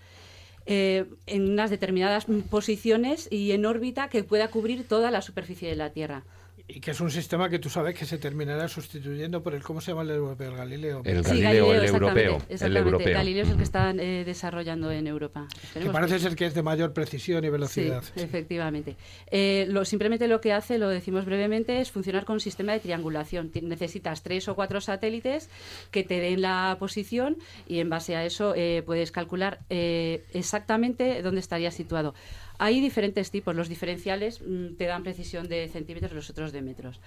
eh, 0.66 1.06
en 1.26 1.50
unas 1.50 1.70
determinadas 1.70 2.26
posiciones 2.48 3.26
y 3.30 3.50
en 3.52 3.66
órbita 3.66 4.08
que 4.08 4.22
pueda 4.22 4.48
cubrir 4.48 4.86
toda 4.86 5.10
la 5.10 5.22
superficie 5.22 5.68
de 5.68 5.76
la 5.76 5.90
Tierra. 5.90 6.24
Y 6.68 6.80
que 6.80 6.92
es 6.92 7.00
un 7.00 7.10
sistema 7.10 7.48
que 7.50 7.58
tú 7.58 7.68
sabes 7.68 7.94
que 7.98 8.06
se 8.06 8.18
terminará 8.18 8.66
sustituyendo 8.68 9.42
por 9.42 9.54
el, 9.54 9.62
¿cómo 9.62 9.80
se 9.80 9.90
llama 9.90 10.02
el 10.02 10.10
europeo? 10.10 10.50
El 10.52 10.56
Galileo. 10.56 11.02
El 11.04 11.24
Sí, 11.24 11.40
Galileo, 11.42 11.74
el 11.74 11.84
exactamente, 11.84 12.22
europeo, 12.22 12.34
el 12.48 12.54
exactamente. 12.54 12.78
europeo. 12.90 13.14
Galileo 13.14 13.42
es 13.44 13.50
el 13.50 13.56
que 13.56 13.62
están 13.62 14.00
eh, 14.00 14.22
desarrollando 14.24 14.90
en 14.90 15.06
Europa. 15.06 15.46
Que 15.74 15.80
parece 15.90 16.14
que- 16.14 16.20
ser 16.20 16.34
que 16.36 16.46
es 16.46 16.54
de 16.54 16.62
mayor 16.62 16.92
precisión 16.92 17.44
y 17.44 17.48
velocidad. 17.50 18.02
Sí, 18.02 18.22
efectivamente. 18.22 18.96
Eh, 19.30 19.66
lo, 19.68 19.84
simplemente 19.84 20.28
lo 20.28 20.40
que 20.40 20.52
hace, 20.52 20.78
lo 20.78 20.88
decimos 20.88 21.24
brevemente, 21.26 21.80
es 21.80 21.90
funcionar 21.90 22.24
con 22.24 22.34
un 22.34 22.40
sistema 22.40 22.72
de 22.72 22.80
triangulación. 22.80 23.50
Necesitas 23.62 24.22
tres 24.22 24.48
o 24.48 24.54
cuatro 24.54 24.80
satélites 24.80 25.50
que 25.90 26.04
te 26.04 26.20
den 26.20 26.40
la 26.42 26.76
posición 26.78 27.36
y 27.68 27.80
en 27.80 27.90
base 27.90 28.16
a 28.16 28.24
eso 28.24 28.54
eh, 28.56 28.82
puedes 28.86 29.10
calcular 29.12 29.58
eh, 29.68 30.24
exactamente 30.32 31.22
dónde 31.22 31.40
estaría 31.40 31.70
situado. 31.70 32.14
Hay 32.62 32.80
diferentes 32.80 33.32
tipos. 33.32 33.56
Los 33.56 33.68
diferenciales 33.68 34.40
mm, 34.40 34.76
te 34.76 34.84
dan 34.84 35.02
precisión 35.02 35.48
de 35.48 35.68
centímetros, 35.68 36.12
los 36.12 36.30
otros 36.30 36.52
de 36.52 36.62
metros. 36.62 37.00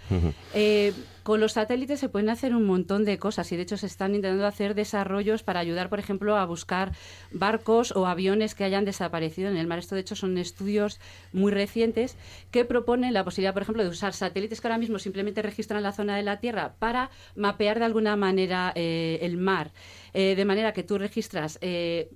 Eh, 0.54 0.92
con 1.24 1.40
los 1.40 1.54
satélites 1.54 1.98
se 1.98 2.10
pueden 2.10 2.30
hacer 2.30 2.54
un 2.54 2.66
montón 2.66 3.06
de 3.06 3.18
cosas 3.18 3.50
y 3.54 3.56
de 3.56 3.62
hecho 3.62 3.78
se 3.78 3.86
están 3.86 4.16
intentando 4.16 4.46
hacer 4.46 4.76
desarrollos 4.76 5.44
para 5.44 5.62
ayudar, 5.62 5.88
por 5.88 6.00
ejemplo, 6.00 6.36
a 6.36 6.46
buscar 6.46 6.92
barcos 7.32 7.94
o 7.96 8.06
aviones 8.06 8.54
que 8.54 8.66
hayan 8.66 8.84
desaparecido 8.84 9.50
en 9.50 9.56
el 9.56 9.66
mar. 9.66 9.80
Esto, 9.80 9.96
de 9.96 10.02
hecho, 10.02 10.18
son 10.18 10.38
estudios 10.38 11.00
muy 11.32 11.54
recientes 11.54 12.18
que 12.52 12.66
proponen 12.66 13.14
la 13.14 13.24
posibilidad, 13.24 13.54
por 13.54 13.62
ejemplo, 13.62 13.82
de 13.82 13.90
usar 13.90 14.12
satélites 14.12 14.60
que 14.60 14.68
ahora 14.68 14.78
mismo 14.78 15.00
simplemente 15.00 15.42
registran 15.42 15.84
la 15.84 15.94
zona 15.94 16.18
de 16.18 16.24
la 16.24 16.42
Tierra 16.42 16.76
para 16.80 17.12
mapear 17.38 17.80
de 17.80 17.86
alguna 17.86 18.18
manera 18.18 18.74
eh, 18.76 19.20
el 19.22 19.38
mar. 19.38 19.72
Eh, 20.14 20.36
de 20.36 20.44
manera 20.44 20.74
que 20.74 20.84
tú 20.84 20.98
registras 20.98 21.60
eh, 21.62 22.10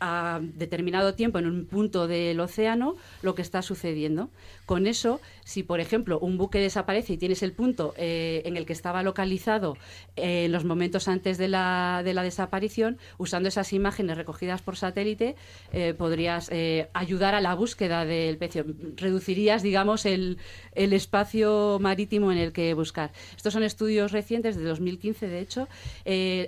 a 0.00 0.40
determinado 0.42 1.14
tiempo 1.14 1.38
en 1.38 1.46
un 1.46 1.66
punto 1.66 2.06
del 2.06 2.38
océano 2.40 2.94
lo 3.22 3.34
que 3.34 3.42
está 3.42 3.62
sucediendo. 3.62 4.30
Con 4.66 4.86
eso, 4.86 5.20
si 5.44 5.62
por 5.62 5.80
ejemplo 5.80 6.18
un 6.18 6.38
buque 6.38 6.60
desaparece 6.60 7.14
y 7.14 7.16
tienes 7.16 7.42
el 7.42 7.52
punto 7.52 7.94
eh, 7.96 8.42
en 8.44 8.56
el 8.56 8.66
que 8.66 8.72
estaba 8.72 9.02
localizado 9.02 9.76
eh, 10.16 10.44
en 10.44 10.52
los 10.52 10.64
momentos 10.64 11.08
antes 11.08 11.38
de 11.38 11.48
la, 11.48 12.02
de 12.04 12.14
la 12.14 12.22
desaparición, 12.22 12.98
usando 13.16 13.48
esas 13.48 13.72
imágenes 13.72 14.16
recogidas 14.16 14.62
por 14.62 14.76
satélite, 14.76 15.36
eh, 15.72 15.94
podrías 15.96 16.50
ayudar 16.92 17.34
a 17.34 17.40
la 17.40 17.54
búsqueda 17.54 18.04
del 18.04 18.36
pecio. 18.36 18.64
Reducirías, 18.96 19.62
digamos, 19.62 20.06
el, 20.06 20.38
el 20.74 20.92
espacio 20.92 21.78
marítimo 21.80 22.30
en 22.30 22.38
el 22.38 22.52
que 22.52 22.74
buscar. 22.74 23.12
Estos 23.36 23.52
son 23.52 23.62
estudios 23.62 24.12
recientes 24.12 24.56
de 24.56 24.64
2015, 24.64 25.28
de 25.28 25.40
hecho. 25.40 25.68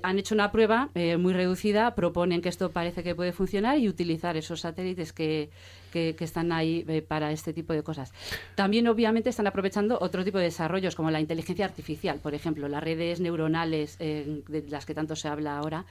Han 0.02 0.18
hecho 0.18 0.34
una 0.34 0.52
prueba 0.52 0.90
muy 1.18 1.32
reducida, 1.32 1.94
proponen 1.94 2.40
que 2.42 2.48
esto 2.48 2.70
parece 2.70 3.02
que 3.02 3.14
puede 3.14 3.32
funcionar 3.32 3.39
y 3.78 3.88
utilizar 3.88 4.36
esos 4.36 4.60
satélites 4.60 5.12
que, 5.12 5.50
que, 5.92 6.14
que 6.16 6.24
están 6.24 6.52
ahí 6.52 6.84
eh, 6.88 7.02
para 7.02 7.32
este 7.32 7.52
tipo 7.52 7.72
de 7.72 7.82
cosas. 7.82 8.12
También, 8.54 8.86
obviamente, 8.86 9.30
están 9.30 9.46
aprovechando 9.46 9.98
otro 10.00 10.24
tipo 10.24 10.38
de 10.38 10.44
desarrollos, 10.44 10.94
como 10.94 11.10
la 11.10 11.20
inteligencia 11.20 11.64
artificial, 11.64 12.18
por 12.18 12.34
ejemplo, 12.34 12.68
las 12.68 12.82
redes 12.82 13.20
neuronales 13.20 13.96
eh, 13.98 14.42
de 14.48 14.62
las 14.68 14.84
que 14.84 14.94
tanto 14.94 15.16
se 15.16 15.28
habla 15.28 15.58
ahora, 15.58 15.84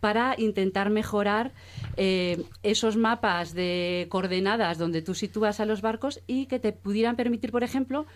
para 0.00 0.34
intentar 0.38 0.90
mejorar 0.90 1.52
eh, 1.96 2.42
esos 2.62 2.96
mapas 2.96 3.54
de 3.54 4.06
coordenadas 4.10 4.78
donde 4.78 5.02
tú 5.02 5.14
sitúas 5.14 5.60
a 5.60 5.66
los 5.66 5.82
barcos 5.82 6.20
y 6.26 6.46
que 6.46 6.58
te 6.58 6.72
pudieran 6.72 7.16
permitir, 7.16 7.50
por 7.50 7.64
ejemplo, 7.64 8.06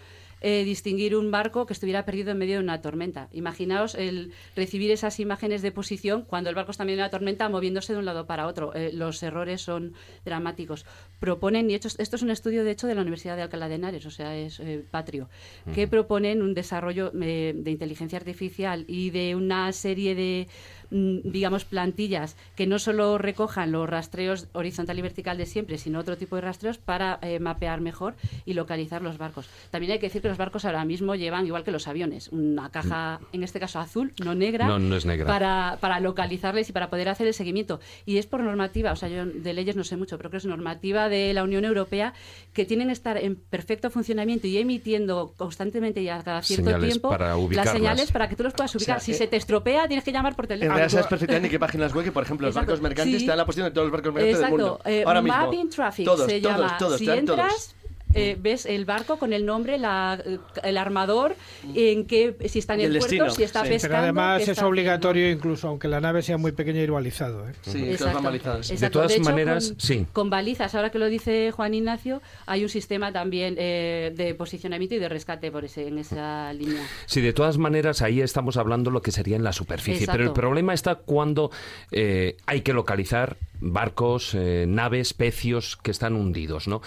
eh, 0.40 0.64
distinguir 0.64 1.16
un 1.16 1.30
barco 1.30 1.66
que 1.66 1.72
estuviera 1.72 2.04
perdido 2.04 2.30
en 2.30 2.38
medio 2.38 2.56
de 2.56 2.62
una 2.62 2.80
tormenta. 2.80 3.28
Imaginaos 3.32 3.94
el 3.94 4.32
recibir 4.54 4.90
esas 4.90 5.20
imágenes 5.20 5.62
de 5.62 5.72
posición 5.72 6.22
cuando 6.22 6.50
el 6.50 6.54
barco 6.54 6.70
está 6.70 6.84
en 6.84 6.88
medio 6.88 6.98
de 6.98 7.02
una 7.04 7.10
tormenta 7.10 7.48
moviéndose 7.48 7.92
de 7.92 7.98
un 7.98 8.04
lado 8.04 8.26
para 8.26 8.46
otro. 8.46 8.74
Eh, 8.74 8.90
los 8.92 9.22
errores 9.22 9.62
son 9.62 9.94
dramáticos. 10.24 10.86
Proponen, 11.18 11.70
y 11.70 11.74
esto, 11.74 11.88
esto 11.98 12.16
es 12.16 12.22
un 12.22 12.30
estudio 12.30 12.64
de 12.64 12.70
hecho 12.70 12.86
de 12.86 12.94
la 12.94 13.02
Universidad 13.02 13.36
de 13.36 13.42
Alcalá 13.42 13.68
de 13.68 13.76
Henares, 13.76 14.06
o 14.06 14.10
sea, 14.10 14.36
es 14.36 14.60
eh, 14.60 14.84
patrio, 14.90 15.28
que 15.74 15.88
proponen 15.88 16.42
un 16.42 16.54
desarrollo 16.54 17.10
de 17.10 17.70
inteligencia 17.70 18.18
artificial 18.18 18.84
y 18.86 19.10
de 19.10 19.34
una 19.34 19.72
serie 19.72 20.14
de 20.14 20.48
digamos, 20.90 21.64
plantillas 21.64 22.36
que 22.56 22.66
no 22.66 22.78
solo 22.78 23.18
recojan 23.18 23.72
los 23.72 23.88
rastreos 23.88 24.48
horizontal 24.52 24.98
y 24.98 25.02
vertical 25.02 25.36
de 25.38 25.46
siempre, 25.46 25.78
sino 25.78 25.98
otro 25.98 26.16
tipo 26.16 26.36
de 26.36 26.42
rastreos 26.42 26.78
para 26.78 27.18
eh, 27.22 27.38
mapear 27.40 27.80
mejor 27.80 28.14
y 28.44 28.54
localizar 28.54 29.02
los 29.02 29.18
barcos. 29.18 29.48
También 29.70 29.92
hay 29.92 29.98
que 29.98 30.06
decir 30.06 30.22
que 30.22 30.28
los 30.28 30.38
barcos 30.38 30.64
ahora 30.64 30.84
mismo 30.84 31.14
llevan, 31.14 31.46
igual 31.46 31.64
que 31.64 31.70
los 31.70 31.88
aviones, 31.88 32.28
una 32.28 32.70
caja, 32.70 33.20
en 33.32 33.42
este 33.42 33.60
caso 33.60 33.78
azul, 33.78 34.12
no 34.24 34.34
negra, 34.34 34.66
No, 34.66 34.78
no 34.78 34.96
es 34.96 35.04
negra. 35.04 35.26
Para, 35.26 35.78
para 35.80 36.00
localizarles 36.00 36.68
y 36.70 36.72
para 36.72 36.90
poder 36.90 37.08
hacer 37.08 37.26
el 37.26 37.34
seguimiento. 37.34 37.80
Y 38.06 38.18
es 38.18 38.26
por 38.26 38.42
normativa, 38.42 38.92
o 38.92 38.96
sea, 38.96 39.08
yo 39.08 39.26
de 39.26 39.52
leyes 39.52 39.76
no 39.76 39.84
sé 39.84 39.96
mucho, 39.96 40.16
pero 40.16 40.30
creo 40.30 40.30
que 40.32 40.36
es 40.38 40.46
normativa 40.46 41.08
de 41.08 41.32
la 41.34 41.44
Unión 41.44 41.64
Europea 41.64 42.14
que 42.52 42.64
tienen 42.64 42.88
que 42.88 42.92
estar 42.92 43.16
en 43.16 43.36
perfecto 43.36 43.90
funcionamiento 43.90 44.46
y 44.46 44.58
emitiendo 44.58 45.34
constantemente 45.36 46.00
y 46.00 46.08
a 46.08 46.22
cada 46.22 46.42
cierto 46.42 46.64
Señales 46.64 46.88
tiempo 46.88 47.16
las 47.50 47.70
señales 47.70 48.12
para 48.12 48.28
que 48.28 48.36
tú 48.36 48.42
los 48.42 48.52
puedas 48.52 48.74
ubicar. 48.74 49.00
sea, 49.00 49.04
si 49.04 49.12
eh, 49.12 49.14
se 49.14 49.26
te 49.26 49.36
estropea, 49.36 49.86
tienes 49.86 50.04
que 50.04 50.12
llamar 50.12 50.34
por 50.36 50.46
teléfono. 50.46 50.77
Realidad 50.78 50.90
sabes 51.00 51.06
perfectamente 51.08 51.46
en 51.46 51.50
qué 51.52 51.58
páginas 51.58 51.94
web 51.94 52.04
que, 52.04 52.12
por 52.12 52.22
ejemplo, 52.22 52.46
los 52.46 52.54
Exacto. 52.56 52.70
barcos 52.72 52.82
mercantes 52.82 53.18
Sí. 53.20 53.24
te 53.26 53.28
dan 53.30 53.38
la 53.38 53.46
posición 53.46 53.64
de 53.68 53.70
todos 53.72 53.86
los 53.86 53.92
barcos 53.92 54.12
mercantes 54.14 54.36
Exacto. 54.36 54.56
del 54.56 54.66
mundo. 54.66 54.80
eh, 54.84 55.04
Ahora 55.06 55.22
mismo. 55.22 55.38
mapping 55.38 55.68
traffic 55.70 56.04
todos, 56.04 56.26
se 56.26 56.40
todos, 56.40 56.56
llama. 56.56 56.76
todos, 56.78 56.98
si 56.98 57.06
todos. 57.06 57.74
Eh, 58.18 58.36
ves 58.40 58.66
el 58.66 58.84
barco 58.84 59.18
con 59.18 59.32
el 59.32 59.46
nombre, 59.46 59.78
la, 59.78 60.20
eh, 60.24 60.38
el 60.62 60.76
armador, 60.76 61.36
en 61.74 62.06
qué, 62.06 62.36
si 62.48 62.58
está 62.58 62.74
en 62.74 62.80
el, 62.80 62.86
el 62.86 62.98
puerto, 62.98 63.24
destino. 63.24 63.30
si 63.30 63.42
está 63.42 63.62
Sí. 63.64 63.70
pescando. 63.70 63.94
Pero 63.94 64.02
además 64.02 64.48
es 64.48 64.62
obligatorio, 64.62 65.30
incluso 65.30 65.68
aunque 65.68 65.88
la 65.88 66.00
nave 66.00 66.22
sea 66.22 66.36
muy 66.38 66.52
pequeña, 66.52 66.80
ir 66.80 66.90
balizado. 66.90 67.48
¿eh? 67.48 67.52
Sí, 67.62 67.84
Exacto. 67.90 68.28
Exacto. 68.28 68.74
De 68.78 68.90
todas 68.90 69.12
hecho, 69.12 69.22
maneras, 69.24 69.68
con, 69.68 69.80
sí. 69.80 70.06
Con 70.12 70.30
balizas, 70.30 70.74
ahora 70.74 70.90
que 70.90 70.98
lo 70.98 71.06
dice 71.06 71.50
Juan 71.52 71.74
Ignacio, 71.74 72.22
hay 72.46 72.62
un 72.62 72.68
sistema 72.68 73.12
también 73.12 73.56
eh, 73.58 74.12
de 74.14 74.34
posicionamiento 74.34 74.94
y 74.94 74.98
de 74.98 75.08
rescate 75.08 75.50
por 75.50 75.64
ese, 75.64 75.88
en 75.88 75.98
esa 75.98 76.52
línea. 76.52 76.82
Sí, 77.06 77.20
de 77.20 77.32
todas 77.32 77.58
maneras, 77.58 78.02
ahí 78.02 78.20
estamos 78.20 78.56
hablando 78.56 78.90
lo 78.90 79.02
que 79.02 79.10
sería 79.12 79.36
en 79.36 79.44
la 79.44 79.52
superficie. 79.52 80.00
Exacto. 80.04 80.12
Pero 80.18 80.24
el 80.28 80.32
problema 80.34 80.74
está 80.74 80.96
cuando 80.96 81.50
eh, 81.92 82.36
hay 82.46 82.60
que 82.62 82.72
localizar 82.72 83.36
barcos, 83.60 84.34
eh, 84.34 84.66
naves, 84.68 85.14
pecios 85.14 85.76
que 85.76 85.90
están 85.90 86.14
hundidos, 86.14 86.68
¿no? 86.68 86.80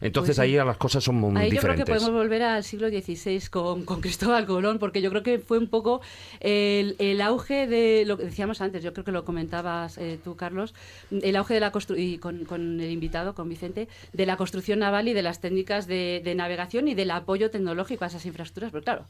Entonces 0.00 0.36
Pues 0.36 0.38
ahí 0.38 0.52
las 0.54 0.76
cosas 0.76 1.02
son 1.02 1.16
muy 1.16 1.36
Ahí 1.36 1.50
yo 1.50 1.60
creo 1.60 1.74
que 1.74 1.78
diferentes. 1.80 2.02
podemos 2.04 2.12
volver 2.22 2.42
al 2.42 2.62
siglo 2.62 2.88
XVI 2.88 3.40
con, 3.50 3.84
con 3.84 4.00
Cristóbal 4.00 4.46
Colón, 4.46 4.78
porque 4.78 5.02
yo 5.02 5.10
creo 5.10 5.22
que 5.24 5.38
fue 5.40 5.58
un 5.58 5.68
poco 5.68 6.00
el, 6.40 6.94
el 6.98 7.20
auge 7.20 7.66
de 7.66 8.04
lo 8.06 8.16
que 8.16 8.24
decíamos 8.24 8.60
antes, 8.60 8.84
yo 8.84 8.92
creo 8.92 9.04
que 9.04 9.10
lo 9.12 9.24
comentabas 9.24 9.98
eh, 9.98 10.18
tú, 10.22 10.36
Carlos, 10.36 10.74
el 11.10 11.34
auge 11.36 11.54
de 11.54 11.60
la 11.60 11.72
construcción, 11.72 12.08
y 12.08 12.18
con, 12.18 12.44
con 12.44 12.80
el 12.80 12.90
invitado, 12.90 13.34
con 13.34 13.48
Vicente, 13.48 13.88
de 14.12 14.26
la 14.26 14.36
construcción 14.36 14.78
naval 14.78 15.08
y 15.08 15.14
de 15.14 15.22
las 15.22 15.40
técnicas 15.40 15.86
de, 15.88 16.20
de 16.24 16.34
navegación 16.34 16.86
y 16.86 16.94
del 16.94 17.10
apoyo 17.10 17.50
tecnológico 17.50 18.04
a 18.04 18.08
esas 18.08 18.24
infraestructuras. 18.26 18.70
Pero 18.70 18.84
claro, 18.84 19.04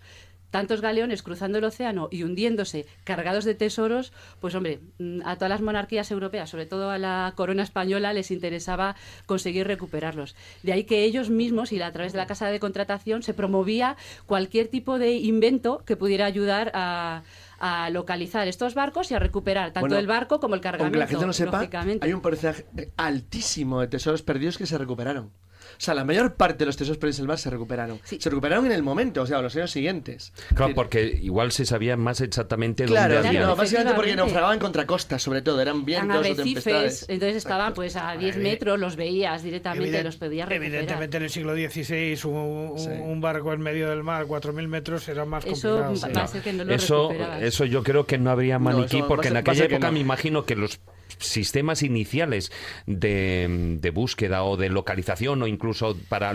tantos 0.51 0.81
galeones 0.81 1.23
cruzando 1.23 1.59
el 1.59 1.65
océano 1.65 2.09
y 2.11 2.23
hundiéndose, 2.23 2.87
cargados 3.05 3.45
de 3.45 3.55
tesoros, 3.55 4.13
pues 4.41 4.55
hombre, 4.55 4.81
mm, 4.99 5.21
a 5.27 5.35
todas 5.37 5.51
las 5.51 5.61
monarquías 5.61 6.11
europeas, 6.11 6.49
sobre 6.49 6.65
todo 6.65 6.91
a 6.91 6.97
la 6.97 7.08
corona 7.37 7.63
española, 7.63 8.13
les 8.13 8.31
interesaba 8.31 8.97
conseguir 9.27 9.67
recuperarlos. 9.67 10.35
De 10.63 10.73
ahí 10.73 10.85
que 10.85 11.05
ellos 11.05 11.31
mismos, 11.31 11.73
y 11.73 11.81
a 11.81 11.93
través 11.93 12.13
de 12.13 12.19
la 12.19 12.27
casa 12.27 12.49
de 12.49 12.61
contratación, 12.61 13.23
se 13.23 13.35
promovía 13.35 13.97
cualquier 14.27 14.69
tipo 14.69 14.99
de 14.99 15.13
invento 15.13 15.83
que 15.85 15.97
pudiera 15.97 16.27
ayudar 16.27 16.71
a 16.75 17.23
a 17.59 17.91
localizar 17.91 18.47
estos 18.49 18.75
barcos 18.75 19.11
y 19.11 19.15
a 19.15 19.19
recuperar 19.19 19.73
tanto 19.73 19.81
Bueno, 19.81 19.99
el 19.99 20.07
barco 20.07 20.41
como 20.41 20.55
el 20.55 20.61
cargamento. 20.61 20.85
Aunque 20.85 20.99
la 20.99 21.07
gente 21.07 21.27
no 21.27 21.33
sepa, 21.33 21.69
hay 22.01 22.13
un 22.13 22.21
porcentaje 22.21 22.67
altísimo 22.97 23.81
de 23.81 23.89
tesoros 23.89 24.23
perdidos 24.23 24.59
que 24.59 24.67
se 24.67 24.79
recuperaron. 24.79 25.33
O 25.79 25.81
sea, 25.81 25.95
la 25.95 26.05
mayor 26.05 26.35
parte 26.35 26.59
de 26.59 26.67
los 26.67 26.77
tesoros 26.77 26.99
perdidos 26.99 27.21
en 27.21 27.23
el 27.23 27.29
mar 27.29 27.39
se 27.39 27.51
recuperaron. 27.51 28.01
Se 28.03 28.29
recuperaron 28.29 28.67
en 28.67 28.73
el 28.73 28.83
momento, 28.83 29.23
o 29.23 29.27
sea, 29.27 29.41
los 29.41 29.55
años 29.55 29.71
siguientes. 29.71 30.33
Claro, 30.55 30.75
porque 30.75 31.07
igual 31.23 31.53
se 31.53 31.65
sabía 31.65 31.97
más 31.97 32.21
exactamente 32.21 32.85
Claro, 32.85 33.15
dónde 33.15 33.29
había. 33.29 33.41
no, 33.47 33.55
básicamente 33.55 33.95
porque 33.95 34.17
naufragaban 34.17 34.59
contra 34.59 34.87
costas, 34.87 35.23
sobre 35.23 35.41
todo, 35.41 35.61
eran 35.63 35.85
vientos 35.85 36.27
o 36.29 36.35
tempestades. 36.35 37.07
entonces 37.09 37.37
estaban 37.37 37.75
pues 37.75 37.95
a 37.95 38.17
10 38.17 38.39
metros, 38.39 38.79
los 38.81 38.97
veías 38.97 39.43
directamente, 39.45 40.01
Evident- 40.01 40.05
los 40.05 40.17
podías 40.17 40.49
recuperar. 40.49 40.75
Evidentemente 40.81 41.17
en 41.17 41.23
el 41.23 41.31
siglo 41.31 41.55
XVI 41.55 42.19
un, 42.25 42.35
un- 42.35 43.01
un 43.01 43.21
barco 43.21 43.53
en 43.53 43.61
medio 43.61 43.89
del 43.89 44.03
mar, 44.03 44.27
4.000 44.27 44.67
metros, 44.67 45.09
era 45.09 45.25
más 45.25 45.45
Eso 45.47 45.85
complicado. 45.85 46.13
va 46.15 46.23
a 46.25 46.27
ser 46.27 46.43
que 46.43 46.53
no 46.53 46.65
lo 46.65 46.75
Eso, 46.75 47.11
eso 47.41 47.65
yo 47.65 47.85
creo 47.85 48.05
que 48.05 48.19
no 48.19 48.31
habría 48.31 48.59
maniquí, 48.59 48.97
eso 48.97 49.03
va 49.05 49.09
porque 49.09 49.29
en 49.29 49.37
aquella 49.37 49.65
época 49.67 49.87
no. 49.87 49.93
me 49.93 50.01
imagino 50.01 50.45
que 50.45 50.57
los 50.57 50.81
sistemas 51.19 51.83
iniciales 51.83 52.53
de, 52.87 53.77
de 53.81 53.91
búsqueda 53.91 54.45
o 54.45 54.57
de 54.57 54.69
localización 54.69 55.43
o 55.43 55.47
incluso 55.47 55.97
para 56.09 56.33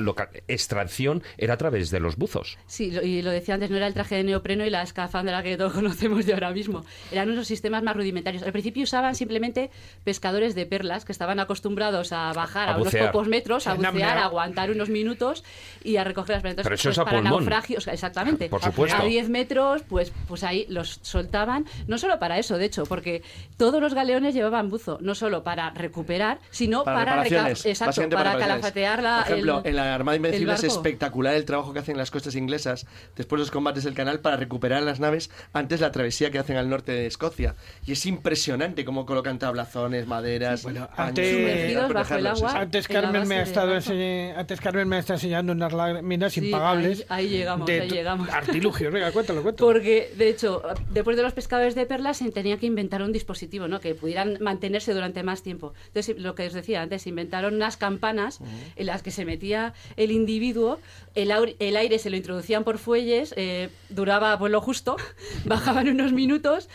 extracción 0.47 1.23
era 1.37 1.53
a 1.53 1.57
través 1.57 1.89
de 1.91 1.99
los 1.99 2.15
buzos. 2.17 2.57
Sí, 2.67 2.91
lo- 2.91 3.01
y 3.03 3.21
lo 3.21 3.31
decía 3.31 3.55
antes, 3.55 3.69
no 3.69 3.77
era 3.77 3.87
el 3.87 3.93
traje 3.93 4.15
de 4.15 4.23
neopreno 4.23 4.65
y 4.65 4.69
la 4.69 4.81
escafandra 4.83 5.43
que 5.43 5.57
todos 5.57 5.73
conocemos 5.83 6.25
de 6.25 6.33
ahora 6.33 6.51
mismo. 6.51 6.85
Eran 7.11 7.29
unos 7.29 7.47
sistemas 7.47 7.83
más 7.83 7.95
rudimentarios. 7.95 8.43
Al 8.43 8.51
principio 8.51 8.83
usaban 8.83 9.15
simplemente 9.15 9.69
pescadores 10.03 10.55
de 10.55 10.65
perlas 10.65 11.05
que 11.05 11.11
estaban 11.11 11.39
acostumbrados 11.39 12.11
a 12.13 12.31
bajar 12.33 12.69
A 12.69 12.73
a, 12.73 12.77
unos 12.77 12.93
pocos 12.95 13.27
metros, 13.27 13.67
a 13.67 13.73
bucear, 13.75 14.17
a 14.17 14.25
aguantar 14.25 14.71
unos 14.71 14.89
minutos 14.89 15.43
y 15.83 15.97
a 15.97 16.03
recoger 16.03 16.35
las 16.35 16.41
prendas. 16.41 16.63
Pero 16.63 16.75
eso 16.75 16.89
es 16.89 16.97
a 16.99 17.05
para 17.05 17.17
pulmón. 17.19 17.39
naufragios, 17.45 17.87
exactamente. 17.87 18.49
Por 18.49 18.61
supuesto. 18.61 19.01
A 19.01 19.05
10 19.05 19.29
metros, 19.29 19.83
pues, 19.87 20.11
pues 20.27 20.43
ahí 20.43 20.65
los 20.69 20.99
soltaban. 21.01 21.65
No 21.87 21.97
solo 21.97 22.19
para 22.19 22.37
eso, 22.39 22.57
de 22.57 22.65
hecho, 22.65 22.83
porque 22.85 23.21
todos 23.57 23.81
los 23.81 23.93
galeones 23.93 24.33
llevaban 24.33 24.62
buzo, 24.69 24.98
no 25.02 25.15
solo 25.15 25.44
para 25.44 25.69
recuperar, 25.72 26.40
sino 26.52 26.84
Para 26.84 26.98
para, 26.99 27.23
reparaciones, 27.23 27.65
exacto, 27.65 28.10
para, 28.10 28.38
calafatear 28.38 29.02
la, 29.03 29.23
Por 29.23 29.31
ejemplo, 29.31 29.61
el- 29.64 29.69
en 29.69 29.76
la 29.76 29.95
Armada 29.95 30.15
Invencible 30.15 30.53
es 30.53 30.64
espectacular 30.64 31.34
el 31.35 31.45
trabajo 31.45 31.73
que 31.73 31.80
hacen 31.80 31.98
las 31.98 32.11
costas 32.11 32.35
inglesas 32.35 32.85
después 33.15 33.40
de 33.40 33.44
los 33.44 33.52
combates 33.52 33.84
del 33.84 33.94
canal 33.94 34.19
para 34.19 34.38
recuperar 34.38 34.84
las 34.84 34.99
naves 34.99 35.30
antes 35.53 35.80
de 35.80 35.85
la 35.85 35.91
travesía 35.91 36.31
que 36.31 36.40
hacen 36.40 36.57
al 36.57 36.69
norte 36.69 36.91
de 36.91 37.06
Escocia. 37.07 37.56
Y 37.85 37.94
es 37.94 38.06
impresionante 38.06 38.85
cómo 38.85 39.06
colocan 39.06 39.40
tablazones, 39.40 40.07
maderas, 40.07 40.64
Bueno, 40.64 40.88
paños, 40.95 41.10
antes- 41.10 41.94
bajo 41.94 42.15
el 42.15 42.27
agua. 42.27 42.49
sí, 42.49 42.56
sí. 42.56 42.61
Antes 42.61 42.88
Carmen, 42.88 43.27
me 43.27 43.35
ha 43.35 43.41
estado 43.44 43.76
enseñe- 43.76 44.34
antes 44.38 44.61
Carmen 44.61 44.88
me 44.88 44.99
está 44.99 45.14
enseñando 45.14 45.52
unas 45.53 45.73
láminas 45.73 46.34
Sí, 46.34 46.45
impagables. 46.45 47.06
ahí- 47.10 47.26
ahí 47.26 47.30
llegamos, 47.30 47.68
de 47.68 47.81
ahí 47.81 47.90
llegamos. 47.90 48.30
Artilugios, 48.30 48.91
venga, 48.94 49.11
cuéntalo, 49.11 49.41
cuéntalo. 49.44 49.68
Porque, 49.72 50.11
de 50.18 50.30
hecho, 50.30 50.61
después 50.91 51.18
de 51.18 51.23
los 51.23 51.34
pescadores 51.34 51.76
de 51.76 51.85
perlas 51.85 52.18
se 52.18 52.31
tenía 52.31 52.57
que 52.57 52.65
inventar 52.65 53.02
un 53.02 53.11
dispositivo 53.11 53.68
¿no? 53.68 53.80
que 53.80 53.95
pudieran 53.95 54.38
mantenerse 54.53 54.93
durante 54.93 55.23
más 55.23 55.41
tiempo. 55.41 55.73
Entonces, 55.88 56.17
lo 56.19 56.35
que 56.35 56.45
os 56.47 56.53
decía 56.53 56.81
antes, 56.81 57.07
inventaron 57.07 57.55
unas 57.55 57.75
campanas 57.77 58.39
en 58.75 58.85
las 58.85 59.01
que 59.01 59.11
se 59.11 59.25
metía 59.25 59.73
el 59.97 60.11
individuo, 60.11 60.80
el, 61.15 61.31
el 61.59 61.75
aire 61.75 61.97
se 61.99 62.09
lo 62.09 62.17
introducían 62.17 62.63
por 62.63 62.77
fuelles, 62.77 63.34
eh, 63.35 63.69
duraba 63.89 64.38
pues, 64.38 64.51
lo 64.51 64.61
justo, 64.61 64.95
bajaban 65.45 65.88
unos 65.88 66.11
minutos, 66.13 66.69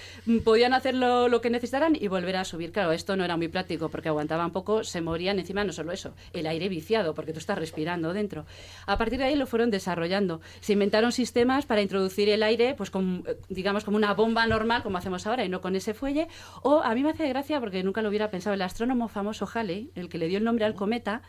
podían 0.44 0.74
hacer 0.74 0.94
lo, 0.94 1.28
lo 1.28 1.40
que 1.40 1.50
necesitaran 1.50 1.96
y 1.98 2.08
volver 2.08 2.36
a 2.36 2.44
subir. 2.44 2.72
Claro, 2.72 2.92
esto 2.92 3.16
no 3.16 3.24
era 3.24 3.36
muy 3.36 3.48
práctico 3.48 3.88
porque 3.88 4.08
aguantaban 4.08 4.50
poco, 4.50 4.82
se 4.82 5.00
morían 5.00 5.38
encima, 5.38 5.62
no 5.64 5.72
solo 5.72 5.92
eso, 5.92 6.14
el 6.32 6.46
aire 6.46 6.68
viciado 6.68 7.14
porque 7.14 7.32
tú 7.32 7.38
estás 7.38 7.58
respirando 7.58 8.12
dentro. 8.12 8.44
A 8.86 8.98
partir 8.98 9.18
de 9.18 9.24
ahí 9.24 9.36
lo 9.36 9.46
fueron 9.46 9.70
desarrollando. 9.70 10.40
Se 10.60 10.72
inventaron 10.72 11.12
sistemas 11.12 11.66
para 11.66 11.82
introducir 11.82 12.28
el 12.28 12.42
aire, 12.42 12.74
pues 12.74 12.90
con, 12.90 13.24
eh, 13.26 13.36
digamos 13.48 13.84
como 13.84 13.96
una 13.96 14.14
bomba 14.14 14.46
normal, 14.46 14.82
como 14.82 14.98
hacemos 14.98 15.26
ahora, 15.26 15.44
y 15.44 15.48
no 15.48 15.60
con 15.60 15.76
ese 15.76 15.94
fuelle. 15.94 16.28
O 16.62 16.80
a 16.82 16.94
mí 16.94 17.02
me 17.02 17.10
hace 17.10 17.28
gracia 17.28 17.60
porque 17.60 17.67
nunca 17.82 18.02
lo 18.02 18.08
hubiera 18.08 18.30
pensado, 18.30 18.54
el 18.54 18.62
astrónomo 18.62 19.08
famoso 19.08 19.48
Halley, 19.52 19.90
el 19.94 20.08
que 20.08 20.18
le 20.18 20.28
dio 20.28 20.38
el 20.38 20.44
nombre 20.44 20.64
al 20.64 20.74
cometa, 20.74 21.22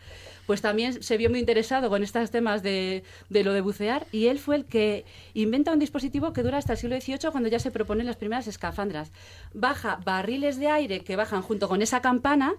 pues 0.46 0.60
también 0.62 1.02
se 1.02 1.16
vio 1.16 1.30
muy 1.30 1.38
interesado 1.38 1.88
con 1.90 2.02
estos 2.02 2.30
temas 2.30 2.62
de, 2.62 3.04
de 3.28 3.44
lo 3.44 3.52
de 3.52 3.60
bucear 3.60 4.06
y 4.10 4.26
él 4.26 4.38
fue 4.38 4.56
el 4.56 4.64
que 4.64 5.04
inventa 5.34 5.72
un 5.72 5.78
dispositivo 5.78 6.32
que 6.32 6.42
dura 6.42 6.58
hasta 6.58 6.72
el 6.72 6.78
siglo 6.78 7.00
XVIII 7.00 7.30
cuando 7.30 7.48
ya 7.48 7.58
se 7.58 7.70
proponen 7.70 8.06
las 8.06 8.16
primeras 8.16 8.48
escafandras. 8.48 9.12
Baja 9.54 10.00
barriles 10.04 10.58
de 10.58 10.68
aire 10.68 11.00
que 11.00 11.16
bajan 11.16 11.42
junto 11.42 11.68
con 11.68 11.82
esa 11.82 12.00
campana 12.00 12.54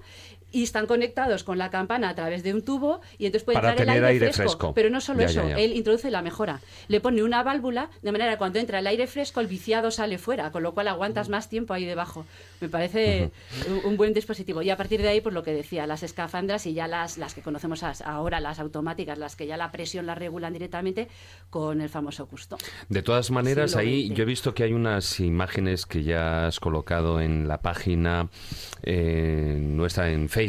y 0.52 0.64
están 0.64 0.86
conectados 0.86 1.44
con 1.44 1.58
la 1.58 1.70
campana 1.70 2.10
a 2.10 2.16
través 2.16 2.44
de 2.44 2.54
un 2.54 2.62
tubo 2.62 3.02
y 3.18 3.26
entonces 3.26 3.44
puede 3.46 3.58
Para 3.60 3.72
entrar 3.72 3.88
el 3.88 3.94
aire, 4.06 4.08
aire 4.08 4.34
fresco. 4.34 4.44
fresco. 4.44 4.74
Pero 4.74 4.90
no 4.90 5.00
solo 5.02 5.20
Ya, 5.22 5.26
eso, 5.26 5.44
ya, 5.48 5.50
ya. 5.56 5.60
él 5.60 5.74
introduce 5.76 6.12
la 6.12 6.22
mejora. 6.22 6.60
Le 6.88 7.00
pone 7.00 7.24
una 7.24 7.42
válvula 7.44 7.90
de 8.02 8.12
manera 8.12 8.32
que 8.34 8.38
cuando 8.38 8.60
entra 8.60 8.80
el 8.80 8.88
aire 8.88 9.08
fresco 9.08 9.40
el 9.40 9.48
viciado 9.48 9.92
sale 9.92 10.18
fuera, 10.18 10.52
con 10.52 10.64
lo 10.64 10.74
cual 10.74 10.88
aguantas 10.90 11.30
más 11.30 11.50
tiempo 11.50 11.74
ahí 11.74 11.86
debajo. 11.86 12.26
Me 12.60 12.70
parece 12.70 13.32
un, 13.68 13.92
un 13.92 13.98
buen 13.98 14.14
dispositivo. 14.14 14.62
Y 14.62 14.70
a 14.70 14.78
partir 14.78 15.02
de 15.02 15.08
ahí, 15.08 15.22
pues 15.22 15.34
lo 15.34 15.44
que 15.44 15.54
decía, 15.54 15.88
las 15.88 16.04
escafandras 16.04 16.66
y 16.66 16.74
ya 16.74 16.88
las, 16.88 17.18
las 17.18 17.34
que 17.34 17.42
conocemos 17.42 17.84
ahora, 17.84 18.40
las 18.40 18.60
automáticas, 18.60 19.18
las 19.18 19.36
que 19.36 19.48
ya 19.48 19.58
la 19.58 19.72
presión 19.72 20.06
la 20.06 20.16
regulan 20.16 20.54
directamente 20.54 21.08
con 21.50 21.82
el 21.82 21.90
famoso 21.90 22.28
custo. 22.28 22.58
De 22.90 23.02
todas 23.02 23.32
maneras, 23.32 23.76
ahí 23.76 24.10
yo 24.14 24.24
he 24.24 24.26
visto 24.26 24.54
que 24.54 24.64
hay 24.64 24.74
unas 24.74 25.20
imágenes 25.20 25.86
que 25.86 26.04
ya 26.04 26.48
has 26.48 26.60
colocado 26.60 27.22
en 27.22 27.48
la 27.48 27.62
página 27.62 28.30
eh, 28.84 29.58
nuestra 29.60 30.10
en 30.12 30.28
Facebook. 30.30 30.41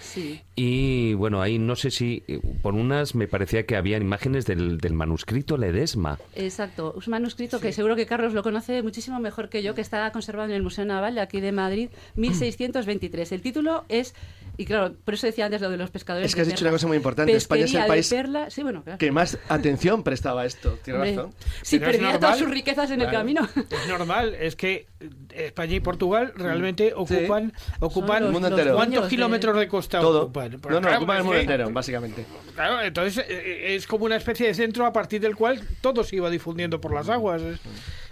Sí. 0.00 0.40
Y 0.56 1.14
bueno, 1.14 1.42
ahí 1.42 1.58
no 1.58 1.76
sé 1.76 1.90
si 1.90 2.22
eh, 2.28 2.40
por 2.62 2.74
unas 2.74 3.14
me 3.14 3.28
parecía 3.28 3.64
que 3.64 3.76
había 3.76 3.96
imágenes 3.96 4.46
del, 4.46 4.78
del 4.78 4.92
manuscrito 4.92 5.56
Ledesma. 5.56 6.18
Exacto, 6.34 6.94
un 6.96 7.10
manuscrito 7.10 7.60
que 7.60 7.72
seguro 7.72 7.96
que 7.96 8.06
Carlos 8.06 8.34
lo 8.34 8.42
conoce 8.42 8.82
muchísimo 8.82 9.20
mejor 9.20 9.48
que 9.48 9.62
yo, 9.62 9.74
que 9.74 9.80
está 9.80 10.10
conservado 10.12 10.48
en 10.48 10.54
el 10.54 10.62
Museo 10.62 10.84
Naval 10.84 11.14
de 11.14 11.20
aquí 11.20 11.40
de 11.40 11.52
Madrid, 11.52 11.90
1623. 12.16 13.32
El 13.32 13.42
título 13.42 13.84
es, 13.88 14.14
y 14.60 14.66
claro, 14.66 14.94
por 15.04 15.14
eso 15.14 15.26
decía 15.26 15.46
antes 15.46 15.60
lo 15.60 15.70
de 15.70 15.76
los 15.76 15.90
pescadores. 15.90 16.26
Es 16.26 16.34
que 16.34 16.42
has 16.42 16.46
de 16.46 16.52
dicho 16.52 16.64
una 16.64 16.72
cosa 16.72 16.86
muy 16.86 16.96
importante, 16.98 17.32
España 17.34 17.64
es 17.64 17.74
el 17.74 17.86
país 17.86 18.12
perla- 18.12 18.50
sí, 18.50 18.62
bueno, 18.62 18.82
claro. 18.82 18.98
Que 18.98 19.10
más 19.10 19.38
atención 19.48 20.02
prestaba 20.02 20.42
a 20.42 20.46
esto, 20.46 20.78
tiene 20.84 20.98
razón. 20.98 21.34
Si 21.62 21.76
es 21.76 21.82
perdía 21.82 22.02
normal. 22.02 22.20
todas 22.20 22.38
sus 22.38 22.50
riquezas 22.50 22.90
en 22.90 23.00
el 23.00 23.10
camino. 23.10 23.48
Es 23.56 23.88
normal, 23.88 24.34
es 24.34 24.56
que 24.56 24.86
España 25.34 25.74
y 25.76 25.80
Portugal 25.80 26.32
realmente 26.36 26.92
ocupan, 26.94 27.52
ocupan 27.80 28.24
El 28.24 28.32
mundo 28.32 28.48
entero. 28.48 28.74
¿cuántos 28.74 28.92
dueños 28.94 29.04
de- 29.04 29.08
kilómetros 29.16 29.56
de 29.58 29.68
costa 29.68 30.00
Todo. 30.00 30.22
ocupan? 30.24 30.50
No, 30.50 30.70
no, 30.70 30.80
claro, 30.80 30.96
ocupan 30.98 31.16
el 31.18 31.24
mundo 31.24 31.38
entero, 31.38 31.70
básicamente. 31.70 32.26
Claro, 32.54 32.82
entonces 32.82 33.24
eh, 33.28 33.74
es 33.76 33.86
como 33.86 34.04
una 34.04 34.16
especie 34.16 34.46
de 34.46 34.54
centro 34.54 34.84
a 34.84 34.92
partir 34.92 35.20
del 35.20 35.36
cual 35.36 35.60
todo 35.80 36.04
se 36.04 36.16
iba 36.16 36.28
difundiendo 36.28 36.80
por 36.80 36.92
las 36.92 37.08
aguas. 37.08 37.40
Es, 37.40 37.60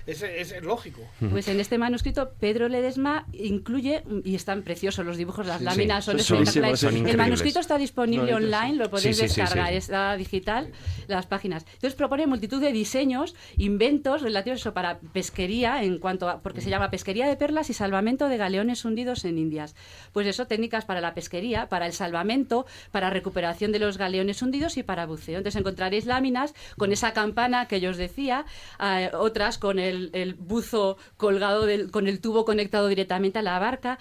Es, 0.08 0.22
es 0.22 0.62
lógico. 0.62 1.02
Pues 1.30 1.48
en 1.48 1.60
este 1.60 1.76
manuscrito 1.76 2.32
Pedro 2.40 2.68
Ledesma 2.68 3.26
incluye, 3.32 4.02
y 4.24 4.34
están 4.34 4.62
preciosos 4.62 5.04
los 5.04 5.16
dibujos, 5.18 5.46
las 5.46 5.58
Sí, 5.58 5.64
láminas 5.64 6.04
sí. 6.04 6.10
son 6.12 6.18
Son- 6.20 6.38
espectaculares. 6.42 6.80
son 6.80 7.06
el 7.06 7.16
manuscrito 7.16 7.60
está 7.60 7.76
disponible 7.76 8.34
online, 8.34 8.74
lo 8.76 8.88
podéis 8.90 9.16
Sí, 9.18 9.28
sí, 9.28 9.34
sí, 9.34 9.40
descargar, 9.42 9.68
sí. 9.70 9.74
está 9.76 10.16
digital, 10.16 10.72
las 11.08 11.26
páginas. 11.26 11.64
Entonces 11.74 11.94
propone 11.94 12.26
multitud 12.26 12.60
de 12.60 12.72
diseños, 12.72 13.34
inventos 13.58 14.22
relativos 14.22 14.58
a 14.58 14.60
eso 14.60 14.72
para 14.74 14.98
pesquería, 15.12 15.82
en 15.82 15.98
cuanto 15.98 16.28
a, 16.28 16.40
porque 16.40 16.60
se 16.62 16.70
llama 16.70 16.90
pesquería 16.90 17.26
de 17.28 17.36
perlas 17.36 17.68
y 17.68 17.74
salvamento 17.74 18.28
de 18.28 18.36
galeones 18.38 18.84
hundidos 18.86 19.24
en 19.26 19.36
Indias. 19.36 19.74
Pues 20.14 20.26
eso, 20.26 20.46
técnicas 20.46 20.86
para 20.86 21.00
la 21.02 21.12
pesquería, 21.12 21.68
para 21.68 21.84
el 21.86 21.92
salvamento, 21.92 22.64
para 22.92 23.10
recuperación 23.10 23.72
de 23.72 23.78
los 23.78 23.98
galeones 23.98 24.40
hundidos 24.40 24.76
y 24.78 24.82
para 24.82 25.04
buceo. 25.04 25.38
Entonces 25.38 25.60
encontraréis 25.60 26.06
láminas 26.06 26.54
con 26.78 26.92
esa 26.92 27.12
campana 27.12 27.66
que 27.68 27.80
yo 27.80 27.90
os 27.90 27.98
decía, 27.98 28.46
eh, 28.82 29.10
otras 29.12 29.58
con 29.58 29.78
el, 29.78 29.97
el 30.12 30.34
buzo 30.34 30.96
colgado, 31.16 31.66
del- 31.66 31.90
con 31.90 32.06
el 32.08 32.20
tubo 32.20 32.44
conectado 32.44 32.88
directamente 32.88 33.38
a 33.38 33.42
la 33.42 33.58
barca. 33.58 33.98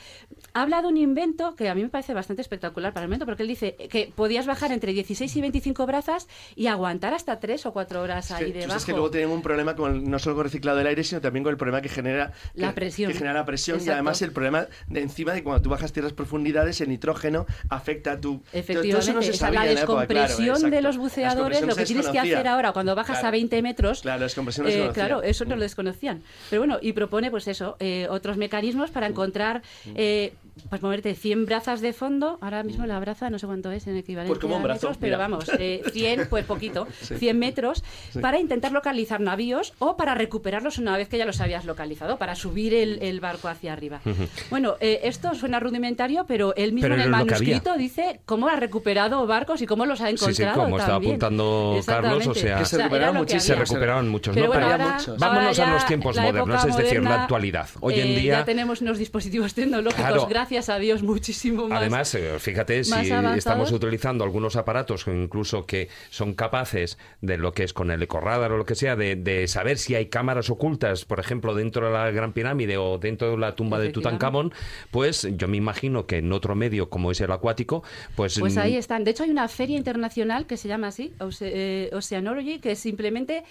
Habla 0.53 0.82
de 0.82 0.88
un 0.88 0.98
invento 0.98 1.56
que 1.56 1.69
a 1.69 1.76
mí 1.76 1.84
me 1.84 1.90
parece 1.90 2.14
bastante 2.14 2.41
espectacular 2.41 2.94
para 2.94 3.03
el 3.03 3.10
momento, 3.10 3.26
porque 3.26 3.44
él 3.44 3.49
dice 3.49 3.76
que 3.90 4.11
podías 4.15 4.45
bajar 4.45 4.72
entre 4.72 4.94
16 4.94 5.36
y 5.36 5.41
25 5.41 5.86
brazas 5.86 6.28
y 6.56 6.68
aguantar 6.68 7.14
hasta 7.14 7.40
3 7.40 7.65
o 7.65 7.74
4 7.74 8.02
horas 8.02 8.32
ahí 8.32 8.45
Sí, 8.48 8.52
debajo. 8.52 8.69
sabes 8.69 8.86
que 8.86 8.91
luego 8.94 9.11
tienen 9.11 9.30
un 9.30 9.41
problema 9.41 9.76
con, 9.76 10.10
no 10.10 10.19
solo 10.19 10.36
con 10.36 10.45
el 10.45 10.52
reciclado 10.52 10.78
del 10.78 10.88
aire, 10.88 11.03
sino 11.03 11.22
también 11.22 11.44
con 11.44 11.52
el 11.52 11.57
problema 11.57 11.82
que 11.82 11.90
genera 11.90 12.34
La 12.53 12.69
que- 12.69 12.74
presión. 12.76 13.11
Que 13.11 13.18
genera 13.18 13.34
la 13.34 13.45
presión 13.45 13.80
y 13.84 13.90
además 13.90 14.22
el 14.22 14.32
problema 14.32 14.68
de 14.88 15.02
encima 15.02 15.34
de 15.34 15.44
cuando 15.44 15.61
tú 15.61 15.69
bajas 15.69 15.91
tierras 15.94 16.14
profundidades, 16.14 16.82
el 16.82 16.90
nitrógeno 16.90 17.45
afecta 17.69 18.14
a 18.14 18.19
tu. 18.22 18.41
Efectivamente, 18.53 18.90
Todo 18.91 18.99
eso 19.02 19.14
no 19.14 19.22
se 19.22 19.34
sabía 19.34 19.60
la 19.64 19.69
en 19.69 19.76
la 19.76 19.82
época, 19.82 20.07
claro, 20.07 20.28
descompresión 20.28 20.72
de 20.72 20.82
los 20.82 20.98
buceadores, 20.98 21.60
descompresión 21.61 21.68
lo 21.69 21.76
que 21.76 21.86
tienes 21.86 22.06
que 22.06 22.11
desconocía. 22.14 22.38
hacer 22.40 22.48
ahora 22.48 22.72
cuando 22.74 22.95
bajas 22.95 23.18
Claro. 23.18 23.28
a 23.28 23.32
20 23.32 23.61
metros. 23.61 24.02
Claro, 24.02 24.19
la 24.19 24.26
descompresión 24.26 24.65
no 24.68 24.72
eh, 24.72 24.90
claro, 24.94 25.22
eso 25.24 25.45
no 25.45 25.56
lo 25.56 25.64
desconocían. 25.88 26.23
Pero 26.49 26.61
bueno, 26.61 26.77
y 26.81 26.93
propone 26.93 27.31
pues 27.31 27.47
eso, 27.47 27.76
eh, 27.80 28.07
otros 28.09 28.38
mecanismos 28.38 28.91
para 28.91 29.07
encontrar, 29.07 29.61
eh, 29.95 30.34
pues 30.69 30.81
moverte 30.81 31.15
100 31.15 31.45
brazas 31.45 31.81
de 31.81 31.93
fondo. 31.93 32.38
Ahora 32.41 32.63
mismo 32.63 32.85
la 32.85 32.99
braza 32.99 33.29
no 33.29 33.39
sé 33.39 33.47
cuánto 33.47 33.71
es 33.71 33.88
en 33.88 33.97
equivalente 33.97 34.29
Pues 34.31 34.39
como 34.39 34.55
un 34.55 34.61
a 34.61 34.63
brazo, 34.65 34.88
metros, 34.88 34.97
pero 34.99 35.17
mira. 35.17 35.27
vamos, 35.27 35.49
eh, 35.59 35.81
100, 35.93 36.27
pues 36.29 36.45
poquito, 36.45 36.88
Sí. 37.01 37.15
100 37.15 37.39
metros, 37.39 37.84
Sí. 38.11 38.19
para 38.19 38.39
intentar 38.39 38.71
localizar 38.71 39.19
navíos 39.21 39.73
o 39.79 39.97
para 39.97 40.15
recuperarlos 40.15 40.77
una 40.77 40.97
vez 40.97 41.07
que 41.09 41.17
ya 41.17 41.25
los 41.25 41.39
habías 41.41 41.65
localizado, 41.65 42.17
para 42.17 42.35
subir 42.35 42.73
el, 42.73 43.01
el 43.01 43.19
barco 43.19 43.47
hacia 43.47 43.73
arriba. 43.73 44.01
Bueno, 44.49 44.75
eh, 44.79 45.01
esto 45.03 45.34
suena 45.35 45.59
rudimentario, 45.59 46.25
pero 46.27 46.55
él 46.55 46.73
mismo 46.73 46.85
Pero 46.89 46.95
en 46.95 47.01
el 47.01 47.09
manuscrito 47.09 47.75
dice 47.77 48.19
cómo 48.25 48.47
ha 48.47 48.55
recuperado 48.55 49.25
barcos 49.27 49.61
y 49.61 49.65
cómo 49.65 49.85
los 49.85 50.01
ha 50.01 50.07
Sí, 50.09 50.17
sí, 50.17 50.23
encontrado. 50.25 50.61
como 50.63 50.77
estaba 50.79 50.97
apuntando 50.97 51.79
Carlos, 51.85 52.27
o 52.27 52.34
sea, 52.34 52.65
se 52.65 52.75
era 52.75 52.85
recuperaron 52.85 53.27
se 53.27 53.55
recuperaron 53.55 54.09
muchos, 54.09 54.34
Pero 54.34 54.47
¿no? 54.47 54.51
bueno, 54.53 54.65
Había 54.67 54.85
ahora, 54.85 54.97
muchos. 54.97 55.17
Vámonos 55.19 55.59
ahora 55.59 55.71
a 55.71 55.73
los 55.75 55.85
tiempos 55.85 56.17
modernos, 56.17 56.65
es 56.65 56.77
decir, 56.77 56.95
la 56.95 57.01
moderna, 57.03 57.23
actualidad. 57.23 57.69
Hoy 57.81 57.99
en 57.99 58.07
eh, 58.07 58.19
día- 58.19 58.39
ya 58.39 58.45
tenemos 58.45 58.81
unos 58.81 58.97
dispositivos 58.97 59.53
tecnológicos, 59.53 60.05
Claro. 60.05 60.27
gracias 60.27 60.47
a 60.69 60.80
Dios, 60.80 61.03
muchísimo 61.03 61.68
más. 61.68 61.82
Además, 61.82 62.15
eh, 62.15 62.40
fíjate, 62.40 62.84
si 62.84 62.94
estamos 63.36 63.72
utilizando 63.72 64.24
algunos 64.24 64.56
aparatos 64.56 65.03
que 65.06 65.11
incluso 65.11 65.65
que 65.65 65.90
son 66.10 66.34
capaces 66.34 66.98
de 67.22 67.38
lo 67.38 67.52
que 67.52 67.64
es 67.64 67.74
con 67.74 67.91
el 67.91 68.02
ecorradar 68.02 68.52
o 68.52 68.57
lo 68.57 68.65
que 68.65 68.76
sea, 68.76 68.95
de, 68.95 69.15
de 69.15 69.48
saber 69.48 69.78
si 69.78 69.95
hay 69.95 70.07
cámaras 70.07 70.49
ocultas, 70.49 71.06
por 71.06 71.19
ejemplo, 71.19 71.53
dentro 71.53 71.88
de 71.88 71.94
la 71.94 72.10
Gran 72.11 72.34
Pirámide 72.34 72.78
o 72.78 72.98
dentro 72.98 73.32
de 73.32 73.38
la 73.38 73.56
tumba 73.56 73.80
de. 73.80 73.90
Tutankamón, 73.90 74.53
pues 74.91 75.28
yo 75.38 75.48
me 75.48 75.57
imagino 75.57 76.06
que 76.06 76.18
en 76.18 76.32
otro 76.32 76.56
medio 76.56 76.90
como 76.90 77.11
es 77.11 77.19
el 77.22 77.32
acuático, 77.32 77.84
pues... 78.15 78.40
Pues 78.40 78.57
ahí 78.57 78.76
están. 78.76 79.03
De 79.03 79.11
hecho, 79.11 79.24
hay 79.24 79.30
una 79.32 79.48
feria 79.48 79.78
internacional 79.78 80.45
que 80.45 80.57
se 80.57 80.68
llama 80.68 80.88
así, 80.88 81.14
Oce- 81.19 81.52
eh, 81.52 81.90
Oceanology, 81.94 82.60
que 82.60 82.76
simplemente 82.76 83.44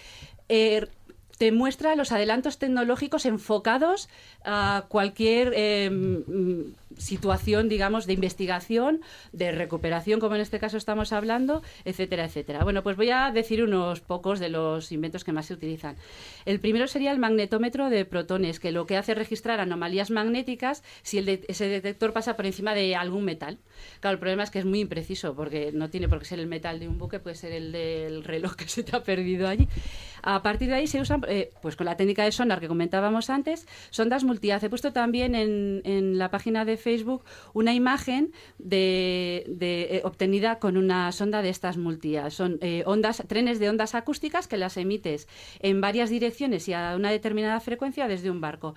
eh, 0.49 0.87
te 1.37 1.51
muestra 1.51 1.95
los 1.95 2.11
adelantos 2.11 2.57
tecnológicos 2.57 3.25
enfocados 3.25 4.09
a 4.45 4.85
cualquier 4.87 5.53
eh, 5.55 5.91
situación, 6.97 7.69
digamos, 7.69 8.05
de 8.05 8.13
investigación, 8.13 9.01
de 9.31 9.51
recuperación, 9.51 10.19
como 10.19 10.35
en 10.35 10.41
este 10.41 10.59
caso 10.59 10.77
estamos 10.77 11.13
hablando, 11.13 11.61
etcétera, 11.85 12.25
etcétera. 12.25 12.63
Bueno, 12.63 12.83
pues 12.83 12.97
voy 12.97 13.11
a 13.11 13.31
decir 13.31 13.63
unos 13.63 14.01
pocos 14.01 14.39
de 14.39 14.49
los 14.49 14.91
inventos 14.91 15.23
que 15.23 15.31
más 15.31 15.47
se 15.47 15.53
utilizan. 15.53 15.95
El 16.45 16.59
primero 16.59 16.87
sería 16.87 17.11
el 17.11 17.19
magnetómetro 17.19 17.89
de 17.89 18.05
protones, 18.05 18.59
que 18.59 18.71
lo 18.71 18.85
que 18.85 18.97
hace 18.97 19.13
es 19.13 19.17
registrar 19.17 19.59
anomalías 19.59 20.11
magnéticas 20.11 20.83
si 21.03 21.19
el 21.19 21.27
ese 21.47 21.67
detector 21.67 22.13
pasa 22.13 22.35
por 22.35 22.45
encima 22.45 22.73
de 22.73 22.95
algún 22.95 23.25
metal. 23.25 23.59
Claro, 23.99 24.15
el 24.15 24.19
problema 24.19 24.43
es 24.43 24.51
que 24.51 24.59
es 24.59 24.65
muy 24.65 24.79
impreciso, 24.79 25.35
porque 25.35 25.71
no 25.73 25.89
tiene 25.89 26.07
por 26.07 26.19
qué 26.19 26.25
ser 26.25 26.39
el 26.39 26.47
metal 26.47 26.79
de 26.79 26.87
un 26.87 26.97
buque, 26.97 27.19
puede 27.19 27.35
ser 27.35 27.51
el 27.51 27.71
del 27.71 28.23
reloj 28.23 28.55
que 28.55 28.67
se 28.67 28.83
te 28.83 28.95
ha 28.95 29.03
perdido 29.03 29.47
allí. 29.47 29.67
A 30.23 30.41
partir 30.41 30.69
de 30.69 30.75
ahí 30.75 30.87
se 30.87 30.99
usan, 30.99 31.21
eh, 31.27 31.51
pues 31.61 31.75
con 31.75 31.85
la 31.85 31.95
técnica 31.95 32.23
de 32.23 32.31
sonar 32.31 32.59
que 32.59 32.67
comentábamos 32.67 33.29
antes, 33.29 33.67
sondas 33.89 34.23
multihaz. 34.23 34.63
He 34.63 34.69
puesto 34.69 34.91
también 34.91 35.35
en, 35.35 35.81
en 35.85 36.17
la 36.17 36.31
página 36.31 36.65
de 36.65 36.77
Facebook 36.77 37.23
una 37.53 37.73
imagen 37.73 38.31
de, 38.57 39.45
eh, 39.59 40.01
obtenida 40.03 40.59
con 40.59 40.77
una 40.77 41.11
sonda 41.11 41.41
de 41.41 41.49
estas 41.49 41.77
multihaz. 41.77 42.33
Son 42.33 42.57
eh, 42.61 42.83
ondas, 42.85 43.23
trenes 43.27 43.59
de 43.59 43.69
ondas 43.69 43.95
acústicas 43.95 44.47
que 44.47 44.57
las 44.57 44.77
emites 44.77 45.27
en 45.59 45.81
varias 45.81 46.09
direcciones 46.09 46.67
y 46.67 46.73
a 46.73 46.95
una 46.95 47.11
determinada 47.11 47.59
frecuencia 47.59 48.07
desde 48.07 48.31
un 48.31 48.41
barco 48.41 48.75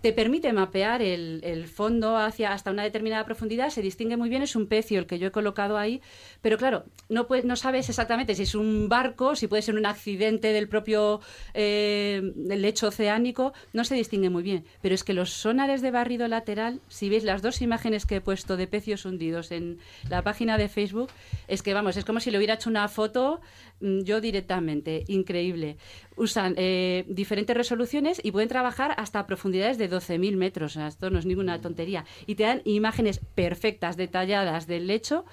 te 0.00 0.12
permite 0.12 0.52
mapear 0.52 1.02
el, 1.02 1.66
fondo 1.66 2.16
hacia 2.16 2.52
hasta 2.52 2.70
una 2.70 2.82
determinada 2.82 3.24
profundidad, 3.24 3.70
se 3.70 3.82
distingue 3.82 4.16
muy 4.16 4.28
bien, 4.28 4.42
es 4.42 4.56
un 4.56 4.66
pecio 4.66 4.98
el 4.98 5.06
que 5.06 5.18
yo 5.18 5.28
he 5.28 5.30
colocado 5.30 5.76
ahí, 5.76 6.00
pero 6.40 6.56
claro, 6.56 6.84
no, 7.08 7.26
no 7.44 7.56
sabes 7.56 7.88
exactamente 7.88 8.34
si 8.34 8.42
es 8.44 8.54
un 8.54 8.88
barco, 8.88 9.36
si 9.36 9.46
puede 9.46 9.62
ser 9.62 9.76
un 9.76 9.86
accidente 9.86 10.52
del 10.52 10.68
propio 10.68 11.20
eh, 11.54 12.32
lecho 12.48 12.88
oceánico, 12.88 13.52
no 13.72 13.84
se 13.84 13.94
distingue 13.94 14.30
muy 14.30 14.42
bien, 14.42 14.64
pero 14.80 14.94
es 14.94 15.04
que 15.04 15.12
los 15.12 15.30
sonares 15.30 15.82
de 15.82 15.90
barrido 15.90 16.26
lateral, 16.28 16.80
si 16.88 17.08
veis 17.08 17.24
las 17.24 17.42
dos 17.42 17.60
imágenes 17.60 18.06
que 18.06 18.16
he 18.16 18.20
puesto 18.20 18.56
de 18.56 18.66
pecios 18.66 19.04
hundidos 19.04 19.50
en 19.52 19.78
la 20.08 20.22
página 20.22 20.56
de 20.56 20.68
Facebook, 20.68 21.10
es 21.46 21.62
que 21.62 21.74
vamos, 21.74 21.96
es 21.96 22.04
como 22.04 22.20
si 22.20 22.30
le 22.30 22.38
hubiera 22.38 22.54
hecho 22.54 22.70
una 22.70 22.88
foto 22.88 23.40
yo 23.80 24.20
directamente, 24.20 25.04
increíble. 25.08 25.76
Usan 26.16 26.54
eh, 26.56 27.04
diferentes 27.08 27.56
resoluciones 27.56 28.20
y 28.22 28.30
pueden 28.30 28.48
trabajar 28.48 28.94
hasta 28.96 29.26
profundidades 29.26 29.78
de 29.78 29.90
12.000 29.90 30.36
metros. 30.36 30.72
O 30.72 30.74
sea, 30.80 30.88
esto 30.88 31.10
no 31.10 31.18
es 31.18 31.26
ninguna 31.26 31.60
tontería. 31.60 32.04
Y 32.26 32.34
te 32.34 32.44
dan 32.44 32.62
imágenes 32.64 33.20
perfectas, 33.34 33.96
detalladas 33.96 34.66
del 34.66 34.86
lecho, 34.86 35.24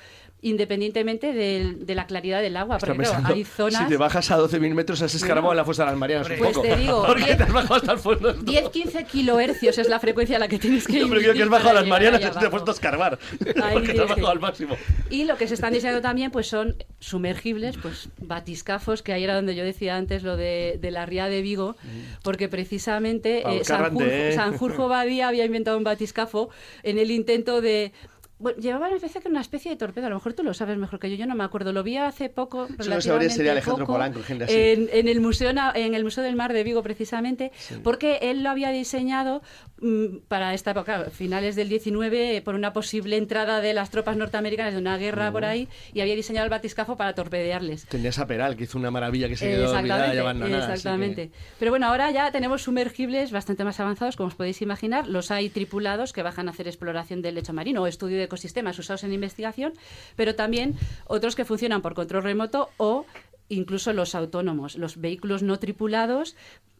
independientemente 0.49 1.33
del- 1.33 1.85
de, 1.85 1.95
la 1.95 2.07
claridad 2.07 2.41
del 2.41 2.57
agua. 2.57 2.77
Porque 2.77 2.97
claro, 2.97 3.23
hay 3.25 3.43
zonas... 3.43 3.83
Si 3.83 3.87
te 3.89 3.97
bajas 3.97 4.31
a 4.31 4.37
12.000 4.37 4.73
metros, 4.73 5.01
has 5.01 5.13
escarbado 5.15 5.51
en 5.53 5.57
la 5.57 5.65
fosa 5.65 5.83
de 5.85 5.91
las 5.91 5.99
Marianas 5.99 6.29
un 6.29 6.37
Pues 6.37 6.49
poco. 6.53 6.61
te 6.67 6.75
digo, 6.75 7.03
Porque 7.07 7.23
diez- 7.23 7.37
te 7.37 7.43
has 7.43 7.53
bajado 7.53 7.75
hasta 7.75 7.91
el 7.93 7.99
fondo. 7.99 8.35
10-15 8.35 9.05
kilohercios 9.05 9.77
es 9.77 9.89
la 9.89 9.99
frecuencia 9.99 10.37
a 10.37 10.39
la 10.39 10.47
que 10.47 10.59
tienes 10.59 10.85
que 10.87 10.99
Yo 10.99 11.07
ir. 11.07 11.13
creo 11.19 11.33
que 11.33 11.43
has 11.43 11.49
bajado 11.49 11.69
a 11.71 11.73
las 11.81 11.87
Marianas 11.87 12.21
y 12.21 12.23
te 12.23 12.29
has 12.45 12.49
puesto 12.49 12.71
a 12.71 12.73
escarbar. 12.73 13.19
Ahí 13.63 13.73
Porque 13.73 13.93
te 13.93 14.01
has 14.01 14.09
bajado 14.09 14.29
al 14.29 14.39
máximo. 14.39 14.75
Y 15.09 15.25
lo 15.25 15.37
que 15.37 15.47
se 15.47 15.53
están 15.53 15.73
diseñando 15.73 16.01
también 16.01 16.31
pues 16.31 16.47
son 16.47 16.75
sumergibles, 16.99 17.77
pues 17.77 18.09
batiscafos, 18.19 19.01
que 19.01 19.13
ahí 19.13 19.23
era 19.23 19.35
donde 19.35 19.55
yo 19.55 19.63
decía 19.63 19.95
antes 19.97 20.23
lo 20.23 20.37
de, 20.37 20.77
de 20.81 20.91
la 20.91 21.05
ría 21.05 21.27
de 21.29 21.41
Vigo, 21.41 21.75
porque 22.23 22.47
precisamente 22.49 23.43
eh, 23.49 23.63
Sanjurjo, 23.63 24.01
¿eh? 24.09 24.31
Sanjurjo 24.35 24.87
Badía 24.87 25.27
había 25.27 25.45
inventado 25.45 25.77
un 25.77 25.83
batiscafo 25.83 26.49
en 26.83 26.97
el 26.99 27.11
intento 27.11 27.61
de... 27.61 27.91
Bueno, 28.39 28.59
llevaban 28.59 28.93
me 28.93 28.99
parece 28.99 29.19
que 29.19 29.27
una 29.30 29.41
especie 29.41 29.72
de 29.72 29.77
torpedo, 29.77 30.05
a 30.05 30.09
lo 30.09 30.15
mejor 30.15 30.34
tú 30.34 30.43
lo 30.43 30.53
sabes 30.53 30.77
mejor 30.77 30.99
que 30.99 31.09
yo, 31.09 31.15
yo 31.15 31.26
no 31.26 31.34
me 31.35 31.43
acuerdo, 31.43 31.73
lo 31.73 31.81
vi 31.84 31.97
hace 31.97 32.30
poco, 32.30 32.65
Eso 32.65 32.73
lo 32.77 32.84
sabría 32.84 32.93
relativamente 32.99 33.35
sería 33.35 33.51
Alejandro 33.53 33.85
poco, 33.85 33.93
Polanco, 33.93 34.22
gente 34.22 34.43
así. 34.43 34.53
en, 34.55 34.89
en 34.91 35.07
el 35.07 35.19
museo 35.22 35.49
en 35.73 35.93
el 35.95 36.03
museo 36.03 36.23
del 36.23 36.35
mar 36.35 36.53
de 36.53 36.64
Vigo 36.64 36.84
precisamente, 36.84 37.51
porque 37.84 38.19
él 38.22 38.43
lo 38.43 38.49
había 38.51 38.69
diseñado 38.69 39.41
mm, 39.81 40.18
para 40.27 40.53
esta 40.53 40.72
época, 40.72 41.05
finales 41.11 41.55
del 41.55 41.69
19, 41.69 42.41
por 42.43 42.53
una 42.55 42.73
posible 42.73 43.18
entrada 43.18 43.59
de 43.61 43.73
las 43.73 43.89
tropas 43.89 44.15
norteamericanas 44.18 44.73
de 44.73 44.80
una 44.80 44.97
guerra 44.97 45.31
por 45.31 45.43
ahí, 45.45 45.68
y 45.93 46.01
había 46.01 46.15
diseñado 46.15 46.43
el 46.45 46.51
batiscafo 46.51 46.95
para 46.95 47.15
torpedearles. 47.15 47.85
Tenías 47.88 48.19
a 48.19 48.27
Peral, 48.27 48.55
que 48.55 48.65
hizo 48.65 48.77
una 48.77 48.91
maravilla 48.91 49.27
que 49.30 49.35
se 49.35 49.47
quedó 49.49 49.72
olvidada 49.76 50.14
y 50.14 50.18
abandonada. 50.18 50.68
que- 50.68 50.73
exactamente. 50.73 51.31
Pero 51.59 51.72
bueno, 51.72 51.88
ahora 51.88 52.11
ya 52.11 52.31
tenemos 52.31 52.61
sumergibles 52.61 53.31
bastante 53.31 53.64
más 53.64 53.80
avanzados, 53.80 54.15
como 54.15 54.27
os 54.27 54.35
podéis 54.35 54.61
imaginar. 54.61 55.07
Los 55.07 55.31
hay 55.31 55.49
tripulados 55.49 56.14
que 56.14 56.22
bajan 56.23 56.47
a 56.47 56.51
hacer 56.51 56.68
exploración 56.68 57.22
del 57.22 57.35
lecho 57.35 57.53
marino 57.53 57.81
o 57.81 57.88
estudio 57.88 58.18
de 58.18 58.26
ecosistemas 58.27 58.77
usados 58.79 59.03
en 59.03 59.13
investigación, 59.13 59.73
pero 60.15 60.35
también 60.35 60.75
otros 61.05 61.35
que 61.35 61.45
funcionan 61.45 61.81
por 61.81 61.95
control 61.95 62.23
remoto 62.23 62.69
o 62.77 63.05
incluso 63.49 63.93
los 63.93 64.13
autónomos, 64.13 64.75
los 64.75 64.99
vehículos 64.99 65.41
no 65.41 65.57
tripulados 65.57 66.35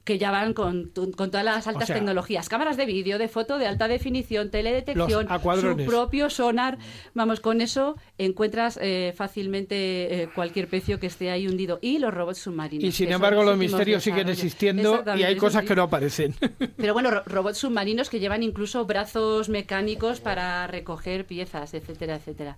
que 0.08 0.18
ya 0.18 0.32
van 0.32 0.54
con, 0.54 0.90
con 1.18 1.30
todas 1.32 1.44
las 1.44 1.68
altas 1.68 1.88
sea, 1.88 1.98
tecnologías, 1.98 2.48
cámaras 2.48 2.78
de 2.78 2.86
vídeo, 2.86 3.18
de 3.18 3.28
foto, 3.28 3.58
de 3.58 3.68
alta 3.68 3.90
definición, 3.90 4.50
teledetección, 4.50 5.28
su 5.60 5.76
propio 5.86 6.30
sonar. 6.30 6.78
Vamos, 7.14 7.42
con 7.42 7.60
eso 7.60 7.98
encuentras 8.18 8.80
eh, 8.82 9.14
fácilmente 9.18 10.24
eh, 10.24 10.30
cualquier 10.34 10.70
pecio 10.70 10.98
que 11.02 11.08
esté 11.08 11.30
ahí 11.30 11.46
hundido. 11.46 11.80
Y 11.82 12.00
los 12.00 12.14
robots 12.14 12.38
submarinos. 12.38 12.86
Y 12.86 12.94
sin 12.94 13.12
embargo 13.12 13.44
los 13.44 13.58
misterios 13.58 14.02
siguen 14.02 14.30
existiendo 14.30 15.04
y 15.18 15.24
hay 15.24 15.36
cosas 15.36 15.64
sí. 15.64 15.68
que 15.68 15.76
no 15.76 15.84
aparecen. 15.84 16.34
Pero 16.78 16.94
bueno, 16.94 17.12
ro- 17.12 17.24
robots 17.26 17.58
submarinos 17.58 18.10
que 18.10 18.22
llevan 18.22 18.44
incluso 18.44 18.86
brazos 18.86 19.50
mecánicos 19.50 20.22
para 20.22 20.68
recoger 20.68 21.26
piezas, 21.26 21.74
etcétera, 21.74 22.16
etcétera. 22.16 22.56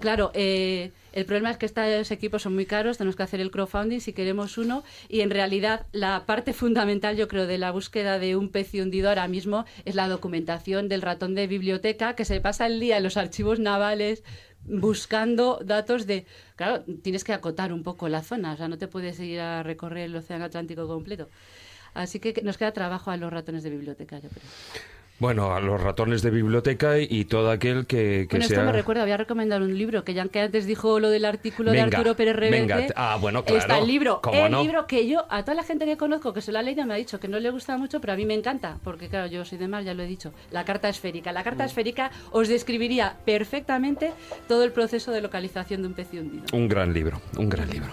Claro, 0.00 0.32
eh, 0.34 0.90
el 1.12 1.26
problema 1.26 1.50
es 1.50 1.58
que 1.58 1.66
estos 1.66 2.10
equipos 2.10 2.42
son 2.42 2.54
muy 2.54 2.66
caros, 2.66 2.98
tenemos 2.98 3.16
que 3.16 3.22
hacer 3.22 3.40
el 3.40 3.50
crowdfunding 3.50 4.00
si 4.00 4.12
queremos 4.12 4.58
uno 4.58 4.82
y 5.08 5.20
en 5.20 5.30
realidad 5.30 5.86
la 5.92 6.24
parte 6.26 6.52
fundamental 6.52 7.16
yo 7.16 7.28
creo 7.28 7.46
de 7.46 7.58
la 7.58 7.70
búsqueda 7.70 8.18
de 8.18 8.34
un 8.34 8.48
pez 8.48 8.74
hundido 8.74 9.10
ahora 9.10 9.28
mismo 9.28 9.64
es 9.84 9.94
la 9.94 10.08
documentación 10.08 10.88
del 10.88 11.02
ratón 11.02 11.34
de 11.34 11.46
biblioteca 11.46 12.14
que 12.14 12.24
se 12.24 12.40
pasa 12.40 12.66
el 12.66 12.80
día 12.80 12.96
en 12.96 13.02
los 13.02 13.16
archivos 13.16 13.60
navales 13.60 14.24
buscando 14.64 15.60
datos 15.64 16.06
de... 16.06 16.26
Claro, 16.56 16.84
tienes 17.02 17.24
que 17.24 17.32
acotar 17.32 17.72
un 17.72 17.82
poco 17.82 18.08
la 18.08 18.22
zona, 18.22 18.52
o 18.52 18.56
sea, 18.56 18.68
no 18.68 18.78
te 18.78 18.88
puedes 18.88 19.18
ir 19.20 19.40
a 19.40 19.62
recorrer 19.62 20.04
el 20.04 20.16
Océano 20.16 20.44
Atlántico 20.44 20.86
completo. 20.86 21.28
Así 21.94 22.20
que 22.20 22.40
nos 22.42 22.56
queda 22.56 22.72
trabajo 22.72 23.10
a 23.10 23.16
los 23.16 23.32
ratones 23.32 23.62
de 23.62 23.70
biblioteca, 23.70 24.18
yo 24.18 24.28
creo. 24.28 25.01
Bueno, 25.22 25.54
a 25.54 25.60
los 25.60 25.80
ratones 25.80 26.20
de 26.22 26.30
biblioteca 26.30 26.98
y 26.98 27.26
todo 27.26 27.52
aquel 27.52 27.86
que, 27.86 28.26
que 28.28 28.38
bueno, 28.38 28.44
sea... 28.48 28.56
esto 28.58 28.66
me 28.66 28.72
recuerda, 28.72 29.02
voy 29.04 29.12
a 29.12 29.16
recomendar 29.16 29.62
un 29.62 29.78
libro, 29.78 30.02
que 30.02 30.14
ya 30.14 30.26
que 30.26 30.40
antes 30.40 30.66
dijo 30.66 30.98
lo 30.98 31.10
del 31.10 31.24
artículo 31.24 31.70
de 31.70 31.80
Arturo 31.80 32.16
Pérez 32.16 32.34
Reverte. 32.34 32.74
venga. 32.74 32.92
Ah, 32.96 33.18
bueno, 33.20 33.44
claro, 33.44 33.60
Está 33.60 33.78
el 33.78 33.86
libro, 33.86 34.20
¿cómo 34.20 34.46
el 34.46 34.50
no? 34.50 34.62
libro 34.64 34.88
que 34.88 35.06
yo, 35.06 35.24
a 35.30 35.44
toda 35.44 35.54
la 35.54 35.62
gente 35.62 35.84
que 35.86 35.96
conozco 35.96 36.32
que 36.32 36.40
se 36.40 36.50
lo 36.50 36.58
ha 36.58 36.62
leído 36.62 36.84
me 36.86 36.94
ha 36.94 36.96
dicho 36.96 37.20
que 37.20 37.28
no 37.28 37.38
le 37.38 37.50
gusta 37.50 37.78
mucho, 37.78 38.00
pero 38.00 38.14
a 38.14 38.16
mí 38.16 38.26
me 38.26 38.34
encanta, 38.34 38.78
porque 38.82 39.08
claro, 39.08 39.28
yo 39.28 39.44
soy 39.44 39.58
de 39.58 39.68
mar, 39.68 39.84
ya 39.84 39.94
lo 39.94 40.02
he 40.02 40.06
dicho. 40.08 40.32
La 40.50 40.64
carta 40.64 40.88
esférica. 40.88 41.30
La 41.30 41.42
Mm. 41.42 41.44
carta 41.44 41.64
esférica 41.66 42.10
os 42.32 42.48
describiría 42.48 43.14
perfectamente 43.24 44.10
todo 44.48 44.64
el 44.64 44.72
proceso 44.72 45.12
de 45.12 45.20
localización 45.20 45.82
de 45.82 45.86
un 45.86 45.94
pez 45.94 46.08
hundido. 46.14 46.42
Un 46.52 46.66
gran 46.66 46.92
libro, 46.92 47.22
un 47.38 47.48
gran 47.48 47.70
libro. 47.70 47.92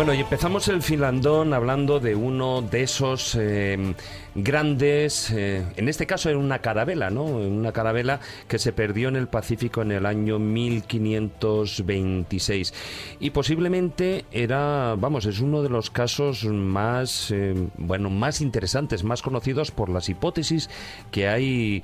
Bueno, 0.00 0.14
y 0.14 0.20
empezamos 0.20 0.66
el 0.68 0.80
filandón 0.80 1.52
hablando 1.52 2.00
de 2.00 2.14
uno 2.14 2.62
de 2.62 2.84
esos 2.84 3.36
eh, 3.38 3.94
grandes, 4.34 5.30
eh, 5.30 5.62
en 5.76 5.90
este 5.90 6.06
caso 6.06 6.30
en 6.30 6.38
una 6.38 6.60
carabela, 6.60 7.10
¿no? 7.10 7.24
Una 7.24 7.72
carabela 7.72 8.18
que 8.48 8.58
se 8.58 8.72
perdió 8.72 9.10
en 9.10 9.16
el 9.16 9.28
Pacífico 9.28 9.82
en 9.82 9.92
el 9.92 10.06
año 10.06 10.38
1526. 10.38 12.72
Y 13.20 13.28
posiblemente 13.28 14.24
era, 14.32 14.94
vamos, 14.96 15.26
es 15.26 15.40
uno 15.40 15.62
de 15.62 15.68
los 15.68 15.90
casos 15.90 16.46
más, 16.46 17.30
eh, 17.30 17.68
bueno, 17.76 18.08
más 18.08 18.40
interesantes, 18.40 19.04
más 19.04 19.20
conocidos 19.20 19.70
por 19.70 19.90
las 19.90 20.08
hipótesis 20.08 20.70
que 21.10 21.28
hay 21.28 21.82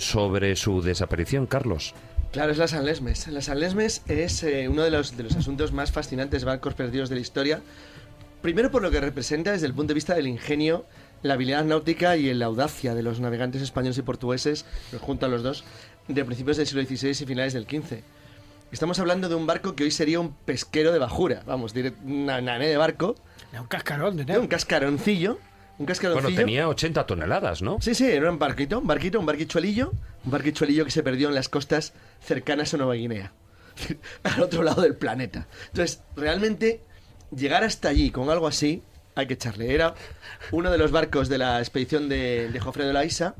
sobre 0.00 0.56
su 0.56 0.82
desaparición, 0.82 1.46
Carlos. 1.46 1.94
Claro, 2.34 2.50
es 2.50 2.58
la 2.58 2.66
San 2.66 2.84
Lesmes. 2.84 3.28
La 3.28 3.40
San 3.40 3.60
Lesmes 3.60 4.02
es 4.08 4.42
eh, 4.42 4.68
uno 4.68 4.82
de 4.82 4.90
los, 4.90 5.16
de 5.16 5.22
los 5.22 5.36
asuntos 5.36 5.70
más 5.70 5.92
fascinantes 5.92 6.42
de 6.42 6.46
barcos 6.46 6.74
perdidos 6.74 7.08
de 7.08 7.14
la 7.14 7.20
historia. 7.20 7.60
Primero 8.42 8.72
por 8.72 8.82
lo 8.82 8.90
que 8.90 9.00
representa 9.00 9.52
desde 9.52 9.68
el 9.68 9.72
punto 9.72 9.92
de 9.92 9.94
vista 9.94 10.16
del 10.16 10.26
ingenio, 10.26 10.84
la 11.22 11.34
habilidad 11.34 11.64
náutica 11.64 12.16
y 12.16 12.34
la 12.34 12.46
audacia 12.46 12.96
de 12.96 13.04
los 13.04 13.20
navegantes 13.20 13.62
españoles 13.62 13.98
y 13.98 14.02
portugueses, 14.02 14.64
junto 15.00 15.26
a 15.26 15.28
los 15.28 15.44
dos, 15.44 15.62
de 16.08 16.24
principios 16.24 16.56
del 16.56 16.66
siglo 16.66 16.82
XVI 16.82 17.10
y 17.10 17.24
finales 17.24 17.52
del 17.52 17.66
XV. 17.66 18.02
Estamos 18.72 18.98
hablando 18.98 19.28
de 19.28 19.36
un 19.36 19.46
barco 19.46 19.76
que 19.76 19.84
hoy 19.84 19.92
sería 19.92 20.18
un 20.18 20.34
pesquero 20.34 20.90
de 20.90 20.98
bajura, 20.98 21.44
vamos, 21.46 21.72
una 22.04 22.40
nave 22.40 22.66
de 22.66 22.76
barco, 22.76 23.14
Un 23.56 23.68
cascarón 23.68 24.16
de 24.16 24.24
de 24.24 24.40
un 24.40 24.48
cascaroncillo, 24.48 25.38
un 25.78 25.86
cascaroncillo. 25.86 26.30
Bueno, 26.30 26.36
tenía 26.36 26.68
80 26.68 27.06
toneladas, 27.06 27.62
¿no? 27.62 27.78
Sí, 27.80 27.94
sí, 27.94 28.06
era 28.06 28.30
un 28.30 28.38
barquito, 28.38 28.78
un 28.78 28.86
barquito, 28.86 29.18
un 29.20 29.26
barquichuelillo, 29.26 29.92
un 30.24 30.30
barquichuelillo 30.30 30.84
que 30.84 30.90
se 30.90 31.02
perdió 31.02 31.28
en 31.28 31.34
las 31.34 31.48
costas 31.48 31.92
cercanas 32.20 32.74
a 32.74 32.76
Nueva 32.76 32.94
Guinea, 32.94 33.32
al 34.22 34.42
otro 34.42 34.62
lado 34.62 34.82
del 34.82 34.96
planeta. 34.96 35.46
Entonces, 35.66 36.00
realmente, 36.16 36.80
llegar 37.34 37.64
hasta 37.64 37.88
allí 37.88 38.10
con 38.10 38.30
algo 38.30 38.46
así, 38.46 38.82
hay 39.14 39.26
que 39.26 39.34
echarle. 39.34 39.74
Era 39.74 39.94
uno 40.52 40.70
de 40.70 40.78
los 40.78 40.90
barcos 40.90 41.28
de 41.28 41.38
la 41.38 41.58
expedición 41.58 42.08
de, 42.08 42.50
de 42.50 42.60
Jofre 42.60 42.84
de 42.84 42.92
la 42.92 43.04
Isa. 43.04 43.34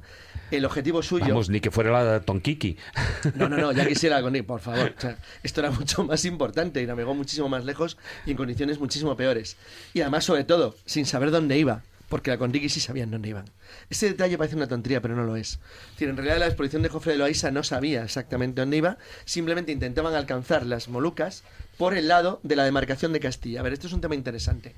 El 0.51 0.65
objetivo 0.67 1.03
suyo. 1.03 1.29
Vamos, 1.29 1.49
ni 1.49 1.61
que 1.61 1.71
fuera 1.71 1.91
la 1.91 2.21
Tonkiki. 2.21 2.77
No, 3.35 3.49
no, 3.49 3.57
no, 3.57 3.73
ya 3.73 3.87
quisiera 3.87 4.21
con 4.21 4.35
por 4.45 4.61
favor. 4.61 4.95
O 4.97 5.01
sea, 5.01 5.17
esto 5.43 5.61
era 5.61 5.71
mucho 5.71 6.05
más 6.05 6.25
importante 6.27 6.83
y 6.83 6.87
navegó 6.87 7.15
muchísimo 7.15 7.49
más 7.49 7.65
lejos 7.65 7.97
y 8.27 8.33
en 8.33 8.37
condiciones 8.37 8.79
muchísimo 8.79 9.17
peores. 9.17 9.57
Y 9.95 10.03
además, 10.03 10.25
sobre 10.25 10.45
todo, 10.45 10.77
sin 10.85 11.07
saber 11.07 11.31
dónde 11.31 11.59
iba, 11.59 11.83
porque 12.09 12.31
la 12.31 12.39
Condiki 12.39 12.69
sí 12.69 12.81
sabían 12.81 13.11
dónde 13.11 13.29
iban. 13.29 13.45
Ese 13.91 14.07
detalle 14.07 14.39
parece 14.39 14.57
una 14.57 14.67
tontería, 14.67 15.01
pero 15.01 15.17
no 15.17 15.25
lo 15.25 15.37
es. 15.37 15.53
Es 15.53 15.91
decir, 15.93 16.09
en 16.09 16.17
realidad 16.17 16.39
la 16.39 16.47
expedición 16.47 16.83
de 16.83 16.89
Jofre 16.89 17.13
de 17.13 17.19
Loaiza 17.19 17.51
no 17.51 17.63
sabía 17.63 18.05
exactamente 18.05 18.61
dónde 18.61 18.77
iba, 18.77 18.99
simplemente 19.25 19.73
intentaban 19.73 20.15
alcanzar 20.15 20.67
las 20.67 20.89
Molucas 20.89 21.45
por 21.79 21.95
el 21.95 22.09
lado 22.09 22.41
de 22.43 22.57
la 22.57 22.65
demarcación 22.65 23.13
de 23.13 23.21
Castilla. 23.21 23.61
A 23.61 23.63
ver, 23.63 23.73
esto 23.73 23.87
es 23.87 23.93
un 23.93 24.01
tema 24.01 24.15
interesante. 24.15 24.75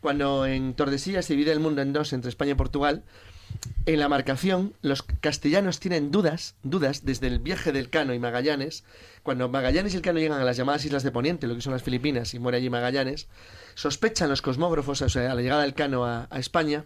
Cuando 0.00 0.46
en 0.46 0.74
Tordesillas 0.74 1.24
se 1.24 1.32
divide 1.32 1.52
el 1.52 1.60
mundo 1.60 1.82
en 1.82 1.92
dos, 1.92 2.12
entre 2.12 2.28
España 2.28 2.52
y 2.52 2.54
Portugal, 2.54 3.04
en 3.86 4.00
la 4.00 4.08
marcación, 4.08 4.72
los 4.82 5.02
castellanos 5.02 5.78
tienen 5.80 6.10
dudas, 6.10 6.54
dudas 6.62 7.04
desde 7.04 7.26
el 7.28 7.38
viaje 7.38 7.72
del 7.72 7.88
Cano 7.90 8.14
y 8.14 8.18
Magallanes. 8.18 8.84
Cuando 9.22 9.48
Magallanes 9.48 9.92
y 9.94 9.96
el 9.96 10.02
Cano 10.02 10.18
llegan 10.18 10.40
a 10.40 10.44
las 10.44 10.56
llamadas 10.56 10.84
Islas 10.84 11.02
de 11.02 11.10
Poniente, 11.12 11.46
lo 11.46 11.54
que 11.54 11.60
son 11.62 11.72
las 11.72 11.82
Filipinas, 11.82 12.34
y 12.34 12.38
muere 12.38 12.58
allí 12.58 12.70
Magallanes, 12.70 13.28
sospechan 13.74 14.28
los 14.28 14.42
cosmógrafos, 14.42 15.02
o 15.02 15.08
sea, 15.08 15.30
a 15.30 15.34
la 15.34 15.42
llegada 15.42 15.62
del 15.62 15.74
Cano 15.74 16.04
a, 16.04 16.26
a 16.30 16.38
España, 16.38 16.84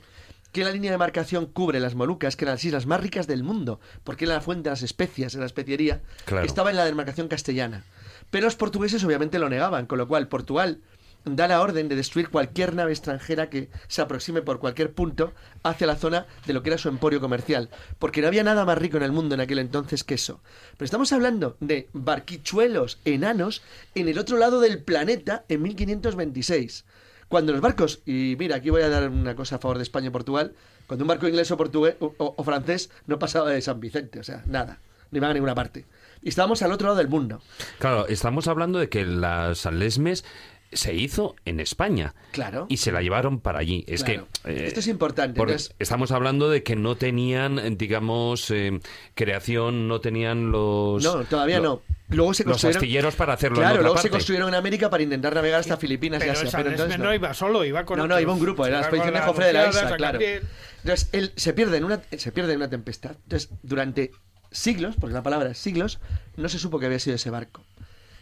que 0.53 0.65
la 0.65 0.73
línea 0.73 0.91
de 0.91 0.99
marcación 0.99 1.47
cubre 1.47 1.79
las 1.81 1.95
Molucas, 1.95 2.35
que 2.37 2.45
eran 2.45 2.55
las 2.57 2.65
islas 2.65 2.87
más 2.87 3.01
ricas 3.01 3.27
del 3.27 3.45
mundo, 3.45 3.79
porque 4.05 4.25
era 4.25 4.35
la 4.35 4.41
fuente 4.41 4.65
de 4.69 4.71
las 4.73 4.83
especias, 4.83 5.33
de 5.33 5.39
la 5.41 5.47
especiería, 5.47 6.01
Claro. 6.25 6.43
que 6.43 6.49
estaba 6.49 6.71
en 6.71 6.77
la 6.77 6.85
demarcación 6.85 7.29
castellana. 7.29 7.85
Pero 8.31 8.47
los 8.47 8.57
portugueses 8.57 9.03
obviamente 9.05 9.39
lo 9.39 9.49
negaban, 9.49 9.87
con 9.87 9.99
lo 9.99 10.09
cual 10.09 10.29
Portugal 10.29 10.81
da 11.25 11.49
la 11.49 11.61
orden 11.61 11.89
de 11.89 11.97
destruir 11.97 12.31
cualquier 12.31 12.75
nave 12.75 12.93
extranjera 12.93 13.51
que 13.51 13.69
se 13.89 14.03
aproxime 14.03 14.43
por 14.43 14.59
cualquier 14.59 14.93
punto 14.93 15.33
hacia 15.63 15.87
la 15.87 15.97
zona 15.97 16.27
de 16.47 16.53
lo 16.53 16.63
que 16.63 16.71
era 16.71 16.79
su 16.79 16.89
emporio 16.89 17.21
comercial, 17.21 17.71
porque 17.99 18.21
no 18.21 18.29
había 18.29 18.45
nada 18.45 18.65
más 18.65 18.79
rico 18.79 18.97
en 18.97 19.03
el 19.03 19.13
mundo 19.13 19.35
en 19.35 19.41
aquel 19.41 19.59
entonces 19.59 20.05
que 20.05 20.15
eso. 20.15 20.41
Pero 20.77 20.85
estamos 20.87 21.13
hablando 21.13 21.57
de 21.61 21.89
barquichuelos 21.93 22.99
enanos 23.05 23.63
en 23.95 24.09
el 24.09 24.19
otro 24.19 24.39
lado 24.39 24.61
del 24.61 24.83
planeta 24.83 25.45
en 25.49 25.63
1526. 25.63 26.85
Cuando 27.29 27.53
los 27.53 27.61
barcos, 27.61 28.01
y 28.07 28.35
mira, 28.39 28.57
aquí 28.57 28.71
voy 28.71 28.83
a 28.83 28.89
dar 28.89 29.09
una 29.09 29.37
cosa 29.37 29.57
a 29.57 29.59
favor 29.61 29.77
de 29.77 29.85
España 29.85 30.09
y 30.09 30.11
Portugal, 30.11 30.53
cuando 30.89 31.05
un 31.05 31.09
barco 31.09 31.29
inglés 31.29 31.49
o, 31.53 31.57
portugués, 31.57 31.95
o, 32.01 32.43
francés 32.43 32.91
no 33.07 33.21
pasaba 33.21 33.51
de 33.51 33.63
San 33.63 33.79
Vicente, 33.79 34.19
o 34.19 34.25
sea, 34.25 34.43
nada, 34.47 34.81
no 35.13 35.19
iban 35.19 35.31
a 35.31 35.35
ninguna 35.35 35.55
parte. 35.55 35.87
Y 36.23 36.29
estábamos 36.29 36.61
al 36.63 36.73
otro 36.73 36.89
lado 36.89 36.99
del 36.99 37.07
mundo. 37.07 37.41
Claro, 37.79 38.09
estamos 38.09 38.49
hablando 38.49 38.81
de 38.81 38.89
que 38.89 39.07
la 39.07 39.55
San 39.55 39.79
Lesmes 39.79 40.25
se 40.73 40.95
hizo 40.95 41.35
en 41.45 41.59
España. 41.61 42.15
Claro. 42.33 42.67
Y 42.69 42.77
se 42.77 42.93
la 42.93 43.03
llevaron 43.03 43.41
para 43.41 43.59
allí. 43.59 43.85
Es 43.89 44.05
Claro. 44.05 44.27
que... 44.45 44.53
eh, 44.53 44.67
Esto 44.67 44.81
es 44.81 44.87
importante. 44.87 45.37
porque 45.37 45.53
entonces- 45.55 45.75
estamos 45.79 46.11
hablando 46.13 46.49
de 46.49 46.63
que 46.63 46.77
no 46.77 46.97
tenían, 46.97 47.59
eh, 47.59 47.71
digamos, 47.77 48.51
eh, 48.51 48.79
creación, 49.15 49.89
no 49.89 50.01
tenían 50.01 50.51
los... 50.53 51.03
No, 51.03 51.25
todavía 51.25 51.59
lo- 51.59 51.65
no. 51.65 51.83
Luego 52.17 52.35
se 52.35 52.43
los 52.43 52.53
construyeron... 52.55 52.79
astilleros 52.79 53.15
para 53.15 53.35
hacerlo 53.35 53.59
en 53.59 53.63
Claro, 53.63 53.75
otra 53.75 53.83
luego 53.85 53.99
se 53.99 54.11
construyeron 54.11 54.49
en 54.49 54.55
América 54.57 54.91
para 54.91 55.03
intentar 55.05 55.33
navegar 55.33 55.61
hasta 55.61 55.77
Filipinas 55.77 56.19
y 56.19 56.23
Pero 56.23 56.33
Asia. 56.33 56.49
esa 56.49 56.59
Pero 56.59 56.71
entonces 56.71 56.99
no. 56.99 57.05
no. 57.05 57.15
iba 57.15 57.33
solo, 57.35 57.65
iba 57.65 57.85
con 57.85 57.99
No, 57.99 58.09
no, 58.09 58.19
iba 58.19 58.33
un 58.33 58.41
grupo, 58.41 58.67
era 58.67 58.77
la 58.79 58.83
expedición 58.83 59.15
de 59.15 59.21
Jofre 59.21 59.47
de 59.47 59.53
la 59.53 59.69
Isla, 59.69 59.97
claro. 59.97 60.19
Gabriel. 60.19 60.43
Entonces, 60.83 61.09
él 61.13 61.33
se 61.37 61.53
pierde, 61.53 61.77
en 61.77 61.85
una, 61.85 62.01
se 62.17 62.33
pierde 62.33 62.53
en 62.53 62.57
una 62.59 62.69
tempestad. 62.71 63.13
Entonces, 63.25 63.51
durante 63.63 64.11
siglos, 64.51 64.97
porque 64.99 65.15
la 65.15 65.23
palabra 65.23 65.51
es 65.51 65.59
siglos, 65.59 66.01
no 66.37 66.49
se 66.49 66.59
supo 66.59 66.81
que 66.81 66.87
había 66.87 66.99
sido 66.99 67.15
ese 67.15 67.31
barco. 67.31 67.65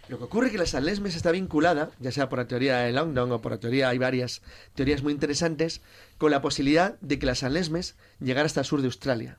Lo 0.09 0.16
que 0.16 0.24
ocurre 0.24 0.47
es 0.47 0.52
que 0.52 0.59
la 0.59 0.66
San 0.66 0.86
Lesmes 0.86 1.14
está 1.14 1.30
vinculada, 1.32 1.90
ya 2.01 2.10
sea 2.10 2.30
por 2.30 2.39
la 2.39 2.48
teoría 2.48 2.78
de 2.78 2.93
Longdon 2.93 3.30
o 3.30 3.43
por 3.43 3.52
la 3.52 3.60
teoría, 3.60 3.90
hay 3.90 3.98
varias 3.98 4.40
teorías 4.74 5.02
muy 5.02 5.12
interesantes, 5.12 5.82
con 6.16 6.30
la 6.30 6.40
posibilidad 6.40 6.98
de 7.01 7.18
que 7.18 7.26
la 7.26 7.35
San 7.35 7.52
Lesmes 7.52 7.94
llegara 8.18 8.47
hasta 8.47 8.60
el 8.60 8.66
sur 8.66 8.80
de 8.80 8.86
Australia. 8.86 9.39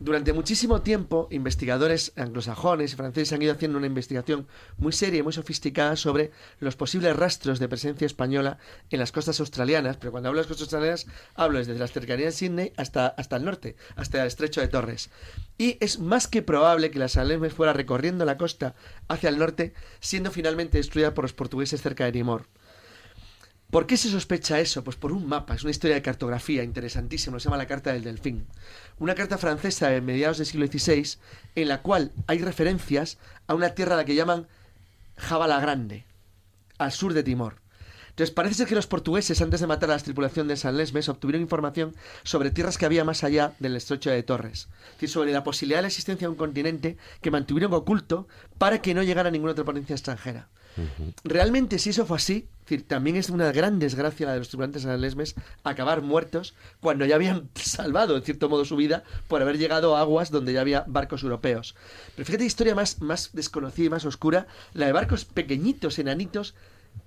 Durante 0.00 0.32
muchísimo 0.32 0.80
tiempo, 0.82 1.26
investigadores 1.32 2.12
anglosajones 2.14 2.92
y 2.92 2.96
franceses 2.96 3.32
han 3.32 3.42
ido 3.42 3.52
haciendo 3.52 3.78
una 3.78 3.88
investigación 3.88 4.46
muy 4.76 4.92
seria 4.92 5.18
y 5.18 5.22
muy 5.24 5.32
sofisticada 5.32 5.96
sobre 5.96 6.30
los 6.60 6.76
posibles 6.76 7.16
rastros 7.16 7.58
de 7.58 7.68
presencia 7.68 8.06
española 8.06 8.58
en 8.90 9.00
las 9.00 9.10
costas 9.10 9.40
australianas, 9.40 9.96
pero 9.96 10.12
cuando 10.12 10.28
hablo 10.28 10.38
de 10.38 10.42
las 10.42 10.46
costas 10.46 10.66
australianas 10.66 11.06
hablo 11.34 11.58
desde 11.58 11.76
las 11.76 11.90
cercanías 11.90 12.34
de 12.34 12.38
Sydney 12.38 12.72
hasta, 12.76 13.08
hasta 13.08 13.36
el 13.36 13.44
norte, 13.44 13.74
hasta 13.96 14.20
el 14.20 14.28
estrecho 14.28 14.60
de 14.60 14.68
Torres. 14.68 15.10
Y 15.58 15.78
es 15.80 15.98
más 15.98 16.28
que 16.28 16.42
probable 16.42 16.92
que 16.92 17.00
la 17.00 17.08
San 17.08 17.26
Lesmes 17.26 17.52
fuera 17.52 17.72
recorriendo 17.72 18.24
la 18.24 18.38
costa 18.38 18.76
hacia 19.08 19.30
el 19.30 19.38
norte, 19.38 19.74
siendo 19.98 20.30
finalmente 20.30 20.78
destruida 20.78 21.12
por 21.12 21.24
los 21.24 21.32
portugueses 21.32 21.82
cerca 21.82 22.04
de 22.04 22.12
Timor. 22.12 22.46
¿Por 23.70 23.86
qué 23.86 23.98
se 23.98 24.08
sospecha 24.08 24.60
eso? 24.60 24.82
Pues 24.82 24.96
por 24.96 25.12
un 25.12 25.28
mapa, 25.28 25.54
es 25.54 25.62
una 25.62 25.70
historia 25.70 25.96
de 25.96 26.02
cartografía 26.02 26.62
interesantísima, 26.62 27.38
se 27.38 27.44
llama 27.44 27.58
la 27.58 27.66
Carta 27.66 27.92
del 27.92 28.02
Delfín. 28.02 28.46
Una 28.98 29.14
carta 29.14 29.36
francesa 29.36 29.90
de 29.90 30.00
mediados 30.00 30.38
del 30.38 30.46
siglo 30.46 30.66
XVI 30.66 31.18
en 31.54 31.68
la 31.68 31.82
cual 31.82 32.12
hay 32.26 32.38
referencias 32.38 33.18
a 33.46 33.54
una 33.54 33.74
tierra 33.74 33.92
a 33.92 33.98
la 33.98 34.04
que 34.06 34.14
llaman 34.14 34.48
Java 35.18 35.60
Grande, 35.60 36.06
al 36.78 36.92
sur 36.92 37.12
de 37.12 37.22
Timor. 37.22 37.56
Entonces 38.08 38.34
parece 38.34 38.54
ser 38.54 38.68
que 38.68 38.74
los 38.74 38.86
portugueses, 38.86 39.42
antes 39.42 39.60
de 39.60 39.66
matar 39.66 39.90
a 39.90 39.96
la 39.96 40.02
tripulación 40.02 40.48
de 40.48 40.56
San 40.56 40.78
Lesmes, 40.78 41.10
obtuvieron 41.10 41.42
información 41.42 41.94
sobre 42.24 42.50
tierras 42.50 42.78
que 42.78 42.86
había 42.86 43.04
más 43.04 43.22
allá 43.22 43.52
del 43.58 43.76
estrecho 43.76 44.10
de 44.10 44.22
Torres. 44.22 44.68
Es 44.86 44.92
decir, 44.94 45.10
sobre 45.10 45.30
la 45.30 45.44
posibilidad 45.44 45.78
de 45.78 45.82
la 45.82 45.88
existencia 45.88 46.26
de 46.26 46.30
un 46.30 46.38
continente 46.38 46.96
que 47.20 47.30
mantuvieron 47.30 47.74
oculto 47.74 48.28
para 48.56 48.80
que 48.80 48.94
no 48.94 49.02
llegara 49.02 49.30
ninguna 49.30 49.52
otra 49.52 49.64
potencia 49.64 49.94
extranjera. 49.94 50.48
Realmente, 51.24 51.78
si 51.78 51.90
eso 51.90 52.06
fue 52.06 52.16
así, 52.16 52.48
también 52.76 53.16
es 53.16 53.30
una 53.30 53.50
gran 53.52 53.78
desgracia 53.78 54.26
la 54.26 54.32
de 54.34 54.38
los 54.40 54.48
tripulantes 54.48 54.82
de 54.82 54.90
San 54.90 55.00
Lesmes 55.00 55.34
acabar 55.64 56.02
muertos 56.02 56.54
cuando 56.80 57.06
ya 57.06 57.14
habían 57.14 57.48
salvado, 57.54 58.16
en 58.16 58.22
cierto 58.22 58.48
modo, 58.48 58.64
su 58.64 58.76
vida 58.76 59.04
por 59.26 59.42
haber 59.42 59.58
llegado 59.58 59.96
a 59.96 60.00
aguas 60.00 60.30
donde 60.30 60.52
ya 60.52 60.60
había 60.60 60.84
barcos 60.86 61.22
europeos. 61.22 61.74
Pero 62.14 62.26
fíjate, 62.26 62.44
historia 62.44 62.74
más, 62.74 63.00
más 63.00 63.30
desconocida 63.32 63.86
y 63.86 63.90
más 63.90 64.04
oscura, 64.04 64.46
la 64.74 64.86
de 64.86 64.92
barcos 64.92 65.24
pequeñitos, 65.24 65.98
enanitos, 65.98 66.54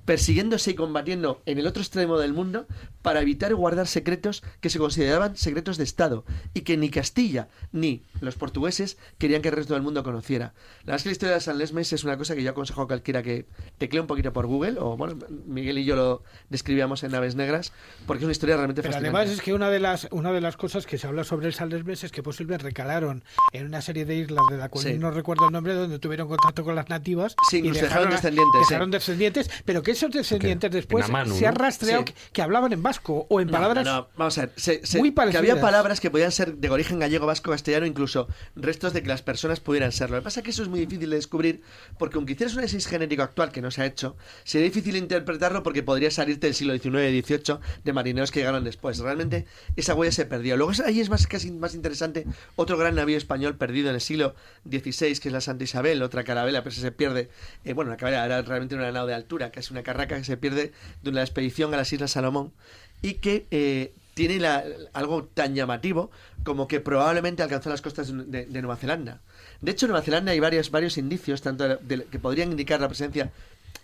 persiguiéndose 0.05 0.71
y 0.71 0.73
combatiendo 0.73 1.41
en 1.45 1.59
el 1.59 1.67
otro 1.67 1.81
extremo 1.83 2.17
del 2.17 2.33
mundo 2.33 2.65
para 3.03 3.21
evitar 3.21 3.53
guardar 3.53 3.87
secretos 3.87 4.43
que 4.59 4.69
se 4.71 4.79
consideraban 4.79 5.37
secretos 5.37 5.77
de 5.77 5.83
Estado 5.83 6.25
y 6.55 6.61
que 6.61 6.75
ni 6.75 6.89
Castilla 6.89 7.49
ni 7.71 8.03
los 8.19 8.35
portugueses 8.35 8.97
querían 9.19 9.41
que 9.43 9.49
el 9.49 9.55
resto 9.55 9.73
del 9.75 9.83
mundo 9.83 10.03
conociera. 10.03 10.53
La 10.83 10.93
verdad 10.93 10.95
es 10.97 11.03
que 11.03 11.09
la 11.09 11.13
historia 11.13 11.35
de 11.35 11.41
San 11.41 11.57
Lesmes 11.59 11.93
es 11.93 12.03
una 12.03 12.17
cosa 12.17 12.35
que 12.35 12.41
yo 12.43 12.49
aconsejo 12.49 12.81
a 12.81 12.87
cualquiera 12.87 13.21
que 13.23 13.45
teclee 13.77 14.01
un 14.01 14.07
poquito 14.07 14.33
por 14.33 14.47
Google, 14.47 14.77
o 14.79 14.97
bueno, 14.97 15.17
Miguel 15.45 15.77
y 15.77 15.85
yo 15.85 15.95
lo 15.95 16.23
describíamos 16.49 17.03
en 17.03 17.11
Naves 17.11 17.35
Negras, 17.35 17.71
porque 18.07 18.21
es 18.21 18.25
una 18.25 18.31
historia 18.33 18.55
realmente 18.57 18.81
Pero 18.81 18.93
fascinante. 18.93 19.17
además 19.17 19.33
es 19.37 19.41
que 19.43 19.53
una 19.53 19.69
de 19.69 19.79
las 19.79 20.07
una 20.11 20.31
de 20.31 20.41
las 20.41 20.57
cosas 20.57 20.85
que 20.87 20.97
se 20.97 21.05
habla 21.07 21.23
sobre 21.23 21.47
el 21.47 21.53
San 21.53 21.69
Lesmes 21.69 22.03
es 22.03 22.11
que 22.11 22.23
posiblemente 22.23 22.63
recalaron 22.65 23.23
en 23.53 23.67
una 23.67 23.81
serie 23.81 24.05
de 24.05 24.15
islas 24.15 24.43
de 24.49 24.57
la 24.57 24.69
cual 24.69 24.83
Sí. 24.85 24.97
no 24.97 25.11
recuerdo 25.11 25.45
el 25.45 25.53
nombre 25.53 25.73
donde 25.75 25.99
tuvieron 25.99 26.27
contacto 26.27 26.63
con 26.63 26.75
las 26.75 26.89
nativas 26.89 27.35
Sí, 27.49 27.59
y 27.63 27.69
dejaron 27.71 28.07
a- 28.09 28.11
descendientes, 28.11 28.61
dejaron 28.67 28.89
sí. 28.89 28.91
descendientes, 28.91 29.49
pero 29.71 29.83
que 29.83 29.91
esos 29.91 30.11
descendientes 30.11 30.69
después 30.69 31.05
se 31.05 31.47
ha 31.47 31.51
¿no? 31.51 31.57
rastreado 31.57 32.01
Sí. 32.05 32.05
que, 32.05 32.13
que 32.33 32.41
hablaban 32.41 32.73
en 32.73 32.83
vasco 32.83 33.25
o 33.29 33.39
en 33.39 33.47
No, 33.47 33.53
palabras 33.53 33.85
no, 33.85 33.95
no, 34.01 34.07
vamos 34.17 34.37
a 34.37 34.41
ver. 34.41 34.51
se- 34.57 34.85
se- 34.85 34.99
muy 34.99 35.11
que 35.11 35.15
parecidas. 35.15 35.39
había 35.39 35.61
palabras 35.61 36.01
que 36.01 36.11
podían 36.11 36.33
ser 36.33 36.55
de 36.57 36.69
origen 36.69 36.99
gallego, 36.99 37.25
vasco, 37.25 37.51
castellano, 37.51 37.85
incluso 37.85 38.27
restos 38.57 38.91
de 38.91 39.01
que 39.01 39.07
las 39.07 39.21
personas 39.21 39.61
pudieran 39.61 39.93
serlo. 39.93 40.17
Lo 40.17 40.21
que 40.21 40.25
pasa 40.25 40.41
es 40.41 40.43
que 40.43 40.49
eso 40.49 40.61
es 40.63 40.67
muy 40.67 40.81
difícil 40.81 41.09
de 41.09 41.15
descubrir, 41.15 41.61
porque 41.97 42.17
aunque 42.17 42.33
hicieras 42.33 42.51
un 42.53 42.59
análisis 42.59 42.85
genético 42.85 43.23
actual 43.23 43.53
que 43.53 43.61
no 43.61 43.71
se 43.71 43.81
ha 43.81 43.85
hecho, 43.85 44.17
sería 44.43 44.65
difícil 44.65 44.97
interpretarlo 44.97 45.63
porque 45.63 45.83
podría 45.83 46.11
salirte 46.11 46.47
del 46.47 46.53
siglo 46.53 46.73
XIX 46.77 47.11
y 47.13 47.21
XVIII 47.21 47.59
de 47.85 47.93
marineros 47.93 48.29
que 48.31 48.41
llegaron 48.41 48.65
después. 48.65 48.99
Realmente 48.99 49.45
esa 49.77 49.95
huella 49.95 50.11
se 50.11 50.25
perdió. 50.25 50.57
Luego 50.57 50.73
ahí 50.85 50.99
es 50.99 51.09
más, 51.09 51.27
casi 51.27 51.49
más 51.51 51.75
interesante 51.75 52.25
otro 52.57 52.77
gran 52.77 52.95
navío 52.95 53.17
español 53.17 53.55
perdido 53.55 53.87
en 53.87 53.95
el 53.95 54.01
siglo 54.01 54.35
XVI, 54.69 55.17
que 55.19 55.29
es 55.29 55.31
la 55.31 55.39
Santa 55.39 55.63
Isabel, 55.63 56.01
otra 56.03 56.25
carabela, 56.25 56.61
pero 56.63 56.75
se 56.75 56.91
pierde. 56.91 57.29
eh, 57.63 57.71
bueno, 57.73 57.91
la 57.91 57.97
carabela 57.97 58.25
era 58.25 58.41
realmente 58.41 58.75
una 58.75 58.91
nao 58.91 59.05
de 59.07 59.13
altura, 59.13 59.51
casi 59.61 59.73
una 59.73 59.83
carraca 59.83 60.17
que 60.17 60.23
se 60.23 60.37
pierde 60.37 60.73
de 61.03 61.09
una 61.09 61.21
expedición 61.21 61.73
a 61.73 61.77
las 61.77 61.93
Islas 61.93 62.11
Salomón 62.11 62.51
y 63.01 63.15
que 63.15 63.45
eh, 63.51 63.93
tiene 64.15 64.39
la- 64.39 64.63
algo 64.93 65.23
tan 65.25 65.55
llamativo 65.55 66.11
como 66.43 66.67
que 66.67 66.79
probablemente 66.79 67.43
alcanzó 67.43 67.69
las 67.69 67.81
costas 67.81 68.11
de, 68.11 68.45
Nueva 68.61 68.75
Zelanda. 68.75 69.21
De 69.61 69.71
hecho, 69.71 69.85
en 69.85 69.91
Nueva 69.91 70.03
Zelanda 70.03 70.31
hay 70.31 70.39
varios, 70.39 70.71
varios 70.71 70.97
indicios 70.97 71.41
tanto 71.41 71.67
de- 71.77 72.05
que 72.05 72.19
podrían 72.19 72.51
indicar 72.51 72.81
la 72.81 72.87
presencia 72.87 73.31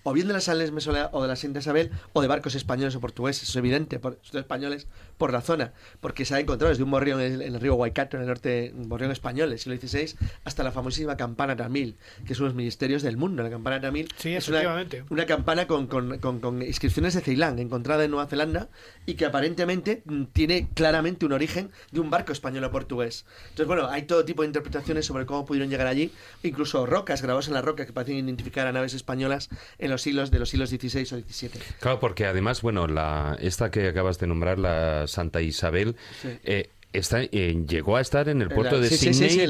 o 0.04 0.14
bien 0.14 0.28
de 0.28 0.34
las 0.34 0.46
Sales 0.46 0.72
Mesolea 0.72 1.10
o 1.14 1.22
de 1.22 1.28
la 1.28 1.36
Santa 1.36 1.60
Isabel 1.60 1.92
o 2.14 2.22
de 2.22 2.28
barcos 2.28 2.56
españoles 2.56 2.96
o 2.96 3.00
portugueses. 3.00 3.44
Eso 3.44 3.52
es 3.52 3.56
evidente, 3.58 4.00
por, 4.00 4.20
españoles 4.34 4.88
por 5.18 5.32
la 5.34 5.42
zona, 5.42 5.74
porque 6.00 6.26
se 6.26 6.36
ha 6.36 6.40
encontrado 6.40 6.70
desde 6.70 6.84
un 6.84 6.90
morrión 6.90 7.20
en 7.22 7.34
el, 7.34 7.42
en 7.42 7.56
el 7.56 7.62
río 7.62 7.76
Waikato, 7.76 8.18
en 8.18 8.22
el 8.24 8.28
norte, 8.28 8.74
un 8.76 8.88
morrión 8.88 9.12
español 9.12 9.50
del 9.50 9.60
siglo 9.60 9.78
XVI, 9.80 10.16
hasta 10.44 10.64
la 10.64 10.72
famosísima 10.72 11.18
campana 11.18 11.56
tamil, 11.56 11.98
que 12.26 12.36
son 12.36 12.46
los 12.46 12.56
ministerios 12.56 13.02
del 13.02 13.18
mundo. 13.18 13.42
La 13.44 13.50
campana 13.50 13.82
tamil 13.82 14.08
Sí, 14.18 14.34
es 14.36 14.48
una, 14.48 14.86
una 15.10 15.26
campana 15.26 15.68
con, 15.68 15.88
con- 15.88 16.20
con- 16.20 16.40
con 16.40 16.62
inscripciones 16.62 17.14
de 17.16 17.22
Ceilán, 17.22 17.58
encontrada 17.60 18.04
en 18.04 18.12
Nueva 18.12 18.28
Zelanda, 18.28 18.70
y 19.06 19.16
que 19.16 19.26
aparentemente 19.26 20.04
mm, 20.06 20.24
tiene 20.34 20.68
claramente 20.74 21.26
un 21.26 21.34
origen 21.34 21.72
de 21.92 22.00
un 22.00 22.10
barco 22.10 22.32
español 22.32 22.64
o 22.66 22.72
portugués. 22.72 23.26
Entonces, 23.50 23.68
bueno, 23.68 23.88
hay 23.90 24.04
todo 24.04 24.24
tipo 24.26 24.44
de 24.44 24.48
interpretaciones 24.48 25.06
sobre 25.06 25.26
cómo 25.26 25.46
pudieron 25.46 25.70
llegar 25.70 25.88
allí, 25.88 26.12
incluso 26.44 26.86
rocas 26.86 27.22
grabadas 27.22 27.48
en 27.48 27.54
la 27.56 27.62
roca 27.62 27.86
que 27.86 27.94
parecen 27.94 28.18
identificar 28.18 28.68
a 28.68 28.72
naves 28.72 28.94
españolas 28.94 29.50
en 29.80 29.90
los 29.90 30.02
siglos 30.02 30.30
de 30.32 30.40
los 30.40 30.50
siglos 30.50 30.70
XVI 30.70 31.02
o 31.04 31.20
XVII. 31.20 31.50
Claro, 31.80 32.00
porque 32.00 32.26
además, 32.26 32.62
bueno, 32.62 32.86
la 32.88 33.36
esta 33.40 33.72
que 33.72 33.88
acabas 33.88 34.20
de 34.20 34.28
nombrar, 34.28 34.60
la 34.60 35.07
Santa 35.08 35.42
Isabel, 35.42 35.96
Sí. 36.22 36.30
eh, 36.44 36.70
está, 36.94 37.22
eh, 37.24 37.64
llegó 37.68 37.98
a 37.98 38.02
estar 38.02 38.30
en 38.30 38.42
el 38.42 38.50
puerto 38.50 38.80
de 38.80 38.90
sí, 38.90 38.98
sí, 38.98 39.14
sí, 39.14 39.30
Sydney 39.30 39.48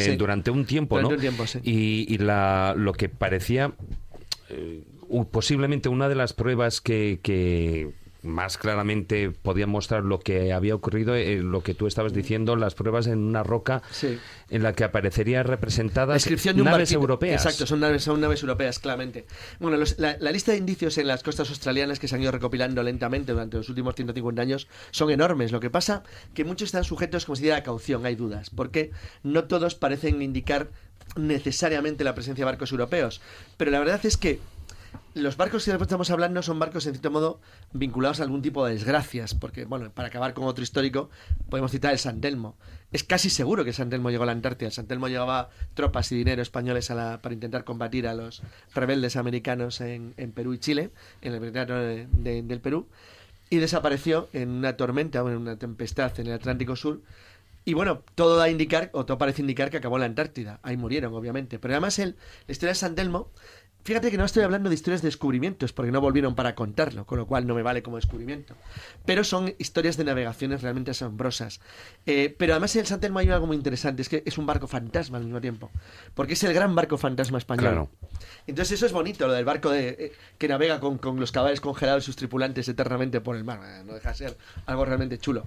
sí, 0.00 0.16
durante, 0.16 0.50
un 0.50 0.64
tiempo, 0.64 0.96
Durante 0.96 1.12
¿no? 1.12 1.16
un 1.16 1.20
tiempo, 1.20 1.46
sí. 1.46 1.58
Y, 1.62 2.12
y 2.14 2.18
la, 2.18 2.74
lo 2.76 2.92
que 2.92 3.08
parecía 3.08 3.72
eh, 4.50 4.82
posiblemente 5.30 5.88
una 5.88 6.08
de 6.08 6.14
las 6.14 6.32
pruebas 6.32 6.80
que, 6.80 7.18
que 7.22 7.90
más 8.24 8.58
claramente 8.58 9.30
podían 9.30 9.70
mostrar 9.70 10.02
lo 10.02 10.18
que 10.18 10.52
había 10.52 10.74
ocurrido, 10.74 11.14
eh, 11.14 11.36
lo 11.42 11.62
que 11.62 11.74
tú 11.74 11.86
estabas 11.86 12.12
diciendo, 12.12 12.56
las 12.56 12.74
pruebas 12.74 13.06
en 13.06 13.18
una 13.18 13.42
roca 13.42 13.82
Sí. 13.92 14.18
en 14.50 14.62
la 14.62 14.72
que 14.72 14.84
aparecería 14.84 15.42
representadas 15.42 16.14
descripción 16.14 16.56
de 16.56 16.62
un 16.62 16.66
naves 16.66 16.88
barquito. 16.88 17.00
europeas. 17.00 17.44
Exacto, 17.44 17.66
son 17.66 17.80
naves, 17.80 18.02
son 18.02 18.20
naves 18.20 18.40
europeas, 18.42 18.78
claramente. 18.78 19.26
Bueno, 19.60 19.76
los- 19.76 19.98
la, 19.98 20.16
la 20.18 20.32
lista 20.32 20.52
de 20.52 20.58
indicios 20.58 20.96
en 20.98 21.06
las 21.06 21.22
costas 21.22 21.48
australianas 21.50 21.98
que 21.98 22.08
se 22.08 22.14
han 22.16 22.22
ido 22.22 22.32
recopilando 22.32 22.82
lentamente 22.82 23.32
durante 23.32 23.56
los 23.58 23.68
últimos 23.68 23.94
150 23.94 24.42
años 24.42 24.68
son 24.90 25.10
enormes. 25.10 25.52
Lo 25.52 25.60
que 25.60 25.70
pasa 25.70 26.02
que 26.34 26.44
muchos 26.44 26.66
están 26.66 26.84
sujetos, 26.84 27.24
como 27.26 27.36
se 27.36 27.42
dice, 27.42 27.54
a 27.54 27.62
caución, 27.62 28.06
hay 28.06 28.14
dudas, 28.16 28.50
porque 28.50 28.90
no 29.22 29.44
todos 29.44 29.74
parecen 29.74 30.22
indicar 30.22 30.68
necesariamente 31.16 32.02
la 32.04 32.14
presencia 32.14 32.42
de 32.44 32.50
barcos 32.50 32.72
europeos. 32.72 33.20
Pero 33.56 33.70
la 33.70 33.78
verdad 33.78 34.00
es 34.04 34.16
que 34.16 34.40
los 35.14 35.36
barcos 35.36 35.64
que 35.64 35.70
estamos 35.70 36.10
hablando 36.10 36.42
son 36.42 36.58
barcos, 36.58 36.86
en 36.86 36.92
cierto 36.92 37.10
modo, 37.10 37.40
vinculados 37.72 38.20
a 38.20 38.24
algún 38.24 38.42
tipo 38.42 38.66
de 38.66 38.74
desgracias, 38.74 39.34
porque, 39.34 39.64
bueno, 39.64 39.90
para 39.90 40.08
acabar 40.08 40.34
con 40.34 40.44
otro 40.44 40.62
histórico, 40.64 41.08
podemos 41.48 41.70
citar 41.70 41.92
el 41.92 41.98
San 41.98 42.20
Telmo. 42.20 42.56
Es 42.92 43.04
casi 43.04 43.30
seguro 43.30 43.64
que 43.64 43.72
San 43.72 43.90
Telmo 43.90 44.10
llegó 44.10 44.24
a 44.24 44.26
la 44.26 44.32
Antártida. 44.32 44.70
San 44.70 44.86
Telmo 44.86 45.08
llevaba 45.08 45.50
tropas 45.74 46.10
y 46.12 46.16
dinero 46.16 46.42
españoles 46.42 46.90
la- 46.90 47.20
para 47.22 47.32
intentar 47.34 47.64
combatir 47.64 48.06
a 48.08 48.14
los 48.14 48.42
rebeldes 48.74 49.16
americanos 49.16 49.80
en, 49.80 50.14
Perú 50.34 50.54
y 50.54 50.58
Chile, 50.58 50.90
en 51.22 51.32
el 51.34 51.40
verano 51.40 51.76
de- 51.76 52.42
del 52.42 52.60
Perú, 52.60 52.88
y 53.50 53.58
desapareció 53.58 54.28
en 54.32 54.50
una 54.50 54.76
tormenta, 54.76 55.22
o 55.22 55.30
en 55.30 55.36
una 55.36 55.56
tempestad 55.56 56.18
en 56.18 56.26
el 56.26 56.32
Atlántico 56.32 56.76
Sur, 56.76 57.02
y 57.66 57.72
bueno, 57.72 58.02
todo 58.14 58.36
da 58.36 58.44
a 58.44 58.50
indicar, 58.50 58.90
o 58.92 59.06
todo 59.06 59.16
parece 59.16 59.40
indicar 59.40 59.70
que 59.70 59.78
acabó 59.78 59.96
en 59.96 60.00
la 60.00 60.06
Antártida. 60.06 60.60
Ahí 60.62 60.76
murieron, 60.76 61.14
obviamente. 61.14 61.58
Pero 61.58 61.72
además 61.72 61.98
el, 61.98 62.14
la 62.46 62.52
historia 62.52 62.72
de 62.72 62.74
San 62.74 62.94
Telmo 62.94 63.30
Fíjate 63.84 64.10
que 64.10 64.16
no 64.16 64.24
estoy 64.24 64.42
hablando 64.42 64.70
de 64.70 64.74
historias 64.74 65.02
de 65.02 65.08
descubrimientos, 65.08 65.74
porque 65.74 65.92
no 65.92 66.00
volvieron 66.00 66.34
para 66.34 66.54
contarlo, 66.54 67.04
con 67.04 67.18
lo 67.18 67.26
cual 67.26 67.46
no 67.46 67.54
me 67.54 67.62
vale 67.62 67.82
como 67.82 67.96
descubrimiento. 67.96 68.54
Pero 69.04 69.24
son 69.24 69.54
historias 69.58 69.98
de 69.98 70.04
navegaciones 70.04 70.62
realmente 70.62 70.92
asombrosas. 70.92 71.60
Eh, 72.06 72.34
pero 72.38 72.54
además 72.54 72.74
en 72.76 72.80
el 72.80 72.86
San 72.86 73.00
Telmo 73.00 73.18
hay 73.18 73.28
algo 73.28 73.46
muy 73.46 73.56
interesante, 73.56 74.00
es 74.00 74.08
que 74.08 74.22
es 74.24 74.38
un 74.38 74.46
barco 74.46 74.66
fantasma 74.68 75.18
al 75.18 75.24
mismo 75.24 75.38
tiempo, 75.38 75.70
porque 76.14 76.32
es 76.32 76.42
el 76.44 76.54
gran 76.54 76.74
barco 76.74 76.96
fantasma 76.96 77.36
español. 77.36 77.88
Entonces 78.46 78.72
eso 78.72 78.86
es 78.86 78.92
bonito, 78.92 79.26
lo 79.26 79.34
del 79.34 79.44
barco 79.44 79.70
de, 79.70 79.88
eh, 79.88 80.12
que 80.38 80.48
navega 80.48 80.80
con, 80.80 80.96
con 80.96 81.20
los 81.20 81.30
caballos 81.30 81.60
congelados 81.60 82.04
y 82.04 82.06
sus 82.06 82.16
tripulantes 82.16 82.66
eternamente 82.68 83.20
por 83.20 83.36
el 83.36 83.44
mar. 83.44 83.60
Eh, 83.64 83.82
no 83.84 83.92
deja 83.92 84.10
de 84.10 84.14
ser 84.14 84.38
algo 84.64 84.86
realmente 84.86 85.18
chulo. 85.18 85.46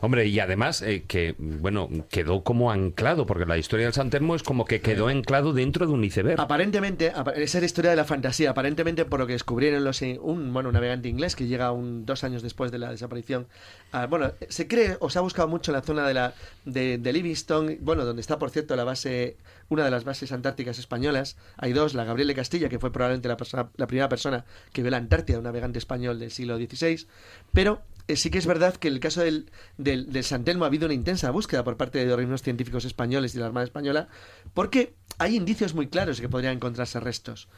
Hombre, 0.00 0.26
y 0.26 0.38
además 0.40 0.82
eh, 0.82 1.04
que, 1.06 1.34
bueno, 1.38 1.88
quedó 2.10 2.42
como 2.42 2.70
anclado, 2.70 3.26
porque 3.26 3.46
la 3.46 3.58
historia 3.58 3.86
del 3.86 3.94
San 3.94 4.10
Telmo 4.10 4.34
es 4.34 4.42
como 4.42 4.64
que 4.64 4.80
quedó 4.80 5.08
anclado 5.08 5.52
dentro 5.52 5.86
de 5.86 5.92
un 5.92 6.04
iceberg. 6.04 6.40
Aparentemente, 6.40 7.12
esa 7.36 7.58
es 7.58 7.62
la 7.62 7.66
historia 7.66 7.90
de 7.90 7.96
la 7.96 8.04
fantasía, 8.04 8.50
aparentemente 8.50 9.04
por 9.04 9.20
lo 9.20 9.26
que 9.26 9.32
descubrieron 9.34 9.84
los, 9.84 10.02
un, 10.02 10.52
bueno, 10.52 10.72
navegante 10.72 11.08
inglés 11.08 11.36
que 11.36 11.46
llega 11.46 11.72
un, 11.72 12.06
dos 12.06 12.24
años 12.24 12.42
después 12.42 12.70
de 12.72 12.78
la 12.78 12.90
desaparición. 12.90 13.46
Ah, 13.92 14.06
bueno, 14.06 14.32
se 14.48 14.66
cree, 14.66 14.96
o 15.00 15.10
se 15.10 15.18
ha 15.18 15.22
buscado 15.22 15.48
mucho 15.48 15.70
en 15.70 15.76
la 15.76 15.82
zona 15.82 16.06
de, 16.06 16.14
la, 16.14 16.34
de, 16.64 16.98
de 16.98 17.12
Livingston, 17.12 17.78
bueno, 17.80 18.04
donde 18.04 18.20
está, 18.20 18.38
por 18.38 18.50
cierto, 18.50 18.76
la 18.76 18.84
base, 18.84 19.36
una 19.68 19.84
de 19.84 19.90
las 19.90 20.04
bases 20.04 20.32
antárticas 20.32 20.78
españolas. 20.78 21.36
Hay 21.56 21.72
dos, 21.72 21.94
la 21.94 22.04
Gabriel 22.04 22.28
de 22.28 22.34
Castilla, 22.34 22.68
que 22.68 22.78
fue 22.78 22.92
probablemente 22.92 23.28
la, 23.28 23.36
persona, 23.36 23.68
la 23.76 23.86
primera 23.86 24.08
persona 24.08 24.44
que 24.72 24.82
vio 24.82 24.90
la 24.90 24.96
Antártida, 24.96 25.38
un 25.38 25.44
navegante 25.44 25.78
español 25.78 26.18
del 26.18 26.30
siglo 26.30 26.56
XVI, 26.56 27.06
pero 27.52 27.82
eh, 27.82 27.91
sí 28.08 28.30
que 28.30 28.38
es 28.38 28.46
verdad 28.46 28.76
que 28.76 28.88
en 28.88 28.94
el 28.94 29.00
caso 29.00 29.22
del, 29.22 29.50
del, 29.78 30.12
del 30.12 30.24
San 30.24 30.44
Telmo 30.44 30.64
ha 30.64 30.68
habido 30.68 30.86
una 30.86 30.94
intensa 30.94 31.30
búsqueda 31.30 31.64
por 31.64 31.76
parte 31.76 32.04
de 32.04 32.12
organismos 32.12 32.42
científicos 32.42 32.84
españoles 32.84 33.32
y 33.32 33.34
de 33.34 33.40
la 33.40 33.46
Armada 33.46 33.64
Española, 33.64 34.08
porque 34.54 34.94
hay 35.18 35.36
indicios 35.36 35.74
muy 35.74 35.88
claros 35.88 36.16
de 36.16 36.22
que 36.22 36.28
podrían 36.28 36.54
encontrarse 36.54 37.00
restos. 37.00 37.48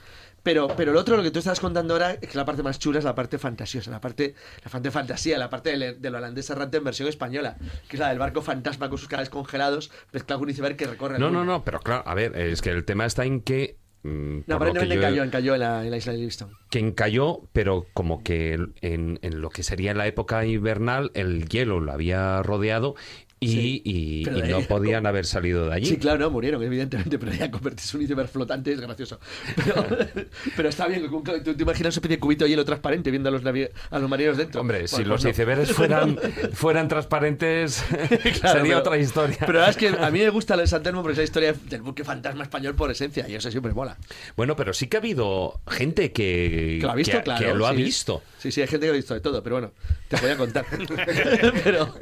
Pero, 0.42 0.68
pero 0.76 0.92
lo 0.92 1.00
otro, 1.00 1.16
lo 1.16 1.22
que 1.22 1.30
tú 1.30 1.38
estás 1.38 1.58
contando 1.58 1.94
ahora, 1.94 2.12
es 2.20 2.28
que 2.28 2.36
la 2.36 2.44
parte 2.44 2.62
más 2.62 2.78
chula 2.78 2.98
es 2.98 3.04
la 3.04 3.14
parte 3.14 3.38
fantasiosa, 3.38 3.90
la 3.90 4.00
parte, 4.00 4.34
la 4.62 4.70
parte 4.70 4.88
de 4.88 4.92
fantasía, 4.92 5.38
la 5.38 5.48
parte 5.48 5.76
del, 5.76 6.02
del 6.02 6.14
holandés 6.14 6.50
errante 6.50 6.76
en 6.76 6.84
versión 6.84 7.08
española, 7.08 7.56
que 7.88 7.96
es 7.96 8.00
la 8.00 8.10
del 8.10 8.18
barco 8.18 8.42
fantasma 8.42 8.90
con 8.90 8.98
sus 8.98 9.08
cables 9.08 9.30
congelados, 9.30 9.90
mezclado 10.12 10.40
con 10.40 10.48
un 10.48 10.50
iceberg 10.50 10.76
que 10.76 10.86
recorre 10.86 11.14
el 11.14 11.20
No, 11.20 11.30
no, 11.30 11.46
no, 11.46 11.64
pero 11.64 11.80
claro, 11.80 12.02
a 12.06 12.14
ver, 12.14 12.36
es 12.36 12.60
que 12.60 12.70
el 12.70 12.84
tema 12.84 13.06
está 13.06 13.24
en 13.24 13.40
que 13.40 13.78
No, 14.04 14.42
por 14.44 14.46
lo 14.46 14.54
aparentemente 14.56 14.94
encalló, 14.96 15.22
encalló 15.24 15.54
en 15.54 15.60
la, 15.60 15.84
en 15.84 15.90
la 15.90 15.96
isla 15.96 16.12
de 16.12 16.18
Livingston. 16.18 16.50
que 16.70 16.78
encalló, 16.78 17.40
pero 17.52 17.86
como 17.94 18.22
que 18.22 18.52
en, 18.82 19.18
en 19.22 19.40
lo 19.40 19.48
que 19.48 19.62
sería 19.62 19.94
la 19.94 20.06
época 20.06 20.44
invernal, 20.44 21.10
el 21.14 21.48
hielo 21.48 21.80
lo 21.80 21.90
había 21.90 22.42
rodeado 22.42 22.96
y, 23.44 23.48
Sí, 23.48 23.82
y- 23.84 24.28
y 24.28 24.42
no 24.50 24.60
podían 24.62 25.06
haber 25.06 25.26
salido 25.26 25.66
de 25.68 25.74
allí. 25.74 25.86
Sí, 25.86 25.96
claro, 25.96 26.18
no, 26.18 26.30
murieron, 26.30 26.62
evidentemente, 26.62 27.18
pero 27.18 27.32
ya 27.32 27.50
convertirse 27.50 27.96
en 27.96 28.00
un 28.00 28.04
iceberg 28.04 28.28
flotante 28.28 28.72
es 28.72 28.80
gracioso. 28.80 29.18
Pero, 29.64 29.86
pero 30.56 30.68
está 30.68 30.86
bien, 30.86 31.08
tú, 31.10 31.22
te 31.54 31.62
imaginas 31.62 31.94
especie 31.96 32.16
de 32.16 32.20
cubito 32.20 32.44
de 32.44 32.50
hielo 32.50 32.64
transparente 32.64 33.10
viendo 33.10 33.28
a 33.28 33.32
los, 33.32 33.42
a 33.44 33.98
los 33.98 34.08
marineros 34.10 34.36
dentro. 34.38 34.60
Hombre, 34.60 34.88
si 34.88 34.96
pues 34.96 35.06
los 35.06 35.24
no. 35.24 35.30
icebergs 35.30 35.72
fueran, 35.74 36.18
fueran 36.52 36.88
transparentes, 36.88 37.84
Claro, 38.40 38.58
sería 38.58 38.62
pero- 38.62 38.78
otra 38.78 38.98
historia. 38.98 39.38
Pero 39.46 39.64
es 39.66 39.76
que 39.76 39.88
a 39.88 40.10
mí 40.10 40.18
me 40.20 40.30
gusta 40.30 40.56
de 40.56 40.66
San 40.66 40.82
Telmo 40.82 41.02
porque 41.02 41.12
es 41.12 41.18
la 41.18 41.24
historia 41.24 41.54
del 41.68 41.82
buque 41.82 42.04
fantasma 42.04 42.42
español 42.44 42.74
por 42.74 42.90
esencia 42.90 43.28
y 43.28 43.34
eso 43.34 43.50
siempre 43.50 43.72
mola. 43.72 43.96
Bueno, 44.36 44.56
pero 44.56 44.72
sí 44.72 44.86
que 44.88 44.96
ha 44.96 45.00
habido 45.00 45.60
gente 45.68 46.12
que, 46.12 46.78
Que 46.80 46.86
lo 46.86 46.90
ha 46.92 46.94
visto, 46.94 47.16
que- 47.18 47.22
claro. 47.22 47.46
que 47.46 47.54
lo 47.54 47.66
ha 47.66 47.70
sí. 47.74 47.76
visto. 47.82 48.22
Sí, 48.38 48.52
sí, 48.52 48.60
hay 48.60 48.66
gente 48.66 48.84
que 48.86 48.88
lo 48.88 48.94
ha 48.94 48.96
visto 48.96 49.14
de 49.14 49.20
todo, 49.20 49.42
pero 49.42 49.56
bueno, 49.56 49.72
te 50.08 50.16
voy 50.16 50.30
a 50.30 50.36
contar. 50.36 50.66
pero, 51.64 51.94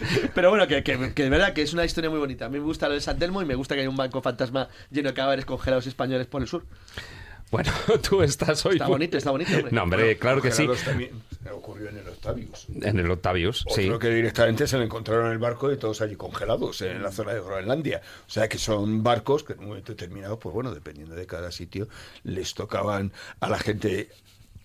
pero 0.34 0.50
bueno, 0.50 0.66
que, 0.66 0.82
que- 0.82 1.12
que 1.14 1.22
de 1.24 1.30
verdad 1.30 1.52
que 1.52 1.62
es 1.62 1.72
una 1.72 1.84
historia 1.84 2.10
muy 2.10 2.18
bonita. 2.18 2.46
A 2.46 2.48
mí 2.48 2.58
me 2.58 2.64
gusta 2.64 2.88
lo 2.88 2.94
de 2.94 3.00
San 3.00 3.18
Telmo 3.18 3.42
y 3.42 3.44
me 3.44 3.54
gusta 3.54 3.74
que 3.74 3.80
haya 3.82 3.90
un 3.90 3.96
banco 3.96 4.22
fantasma 4.22 4.68
lleno 4.90 5.08
de 5.08 5.14
cadáveres 5.14 5.44
congelados 5.44 5.86
españoles 5.86 6.26
por 6.26 6.42
el 6.42 6.48
sur. 6.48 6.64
Bueno, 7.50 7.72
tú 8.08 8.22
estás 8.22 8.64
hoy. 8.66 8.74
Está 8.74 8.88
bonito, 8.88 9.16
está 9.16 9.30
bonito, 9.30 9.50
hombre. 9.56 9.72
No, 9.72 9.82
hombre, 9.84 10.18
claro 10.18 10.42
que 10.42 10.50
sí. 10.52 10.68
También 10.84 11.12
ocurrió 11.50 11.88
en 11.88 11.96
el 11.96 12.06
Octavius. 12.08 12.66
En 12.82 12.98
el 12.98 13.10
Octavius, 13.10 13.64
sí. 13.74 13.86
Otro 13.86 13.98
que 13.98 14.10
directamente 14.10 14.66
se 14.66 14.76
lo 14.76 14.82
encontraron 14.82 15.26
en 15.28 15.32
el 15.32 15.38
barco 15.38 15.72
y 15.72 15.78
todos 15.78 16.02
allí 16.02 16.14
congelados 16.14 16.82
en 16.82 17.02
la 17.02 17.10
zona 17.10 17.32
de 17.32 17.40
Groenlandia. 17.40 18.02
O 18.26 18.30
sea 18.30 18.48
que 18.50 18.58
son 18.58 19.02
barcos 19.02 19.44
que 19.44 19.54
en 19.54 19.60
un 19.60 19.68
momento 19.68 19.92
determinado, 19.92 20.38
pues 20.38 20.54
bueno, 20.54 20.74
dependiendo 20.74 21.14
de 21.14 21.26
cada 21.26 21.50
sitio, 21.50 21.88
les 22.22 22.52
tocaban 22.52 23.12
a 23.40 23.48
la 23.48 23.58
gente 23.58 24.10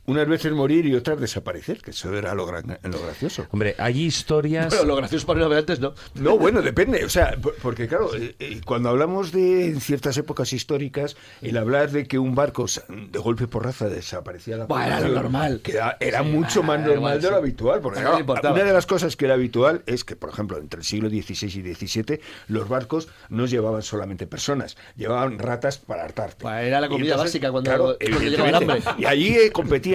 unas 0.05 0.27
veces 0.27 0.51
morir 0.51 0.85
y 0.85 0.95
otras 0.95 1.19
desaparecer, 1.19 1.81
que 1.81 1.91
eso 1.91 2.13
era 2.15 2.33
lo, 2.35 2.45
gran- 2.45 2.77
lo 2.83 3.01
gracioso. 3.01 3.47
Hombre, 3.51 3.75
hay 3.77 4.01
historias. 4.03 4.67
Bueno, 4.69 4.83
lo 4.85 4.95
gracioso 4.97 5.25
para 5.27 5.39
navegantes 5.39 5.79
no. 5.79 5.93
No, 6.15 6.37
bueno, 6.37 6.61
depende. 6.61 7.05
O 7.05 7.09
sea, 7.09 7.37
por- 7.41 7.55
porque 7.55 7.87
claro, 7.87 8.13
eh, 8.15 8.35
eh, 8.39 8.61
cuando 8.65 8.89
hablamos 8.89 9.31
de 9.31 9.67
en 9.67 9.79
ciertas 9.79 10.17
épocas 10.17 10.51
históricas, 10.53 11.15
el 11.41 11.57
hablar 11.57 11.91
de 11.91 12.05
que 12.07 12.19
un 12.19 12.35
barco 12.35 12.65
de 12.89 13.19
golpe 13.19 13.47
por 13.47 13.63
raza 13.65 13.87
desaparecía 13.89 14.57
la 14.57 14.65
Bueno, 14.65 14.85
era 14.85 14.99
lo 15.07 15.13
normal. 15.13 15.61
que 15.63 15.71
era, 15.73 15.97
era 15.99 16.21
Sí, 16.23 16.29
mucho 16.29 16.63
más 16.63 16.79
normal 16.81 17.21
de 17.21 17.27
lo 17.29 17.35
sí. 17.37 17.41
habitual. 17.41 17.81
Porque 17.81 18.01
importaba. 18.19 18.53
una 18.55 18.63
de 18.63 18.73
las 18.73 18.85
cosas 18.85 19.15
que 19.15 19.25
era 19.25 19.33
habitual 19.35 19.83
es 19.85 20.03
que, 20.03 20.15
por 20.15 20.29
ejemplo, 20.29 20.57
entre 20.57 20.79
el 20.79 20.85
siglo 20.85 21.09
XVI 21.09 21.47
y 21.47 21.73
XVII, 21.75 22.19
los 22.47 22.67
barcos 22.67 23.07
no 23.29 23.45
llevaban 23.45 23.81
solamente 23.83 24.27
personas, 24.27 24.75
llevaban 24.95 25.39
ratas 25.39 25.77
para 25.77 26.03
hartarte. 26.03 26.37
Pues 26.41 26.65
era 26.65 26.81
la 26.81 26.89
comida 26.89 27.15
básica 27.15 27.51
cuando- 27.51 27.69
claro, 27.69 27.97
cuando 27.99 28.19
llegaba 28.29 28.49
el 28.49 28.55
hambre. 28.55 28.81
Y 28.97 29.05
allí 29.05 29.29
eh, 29.35 29.51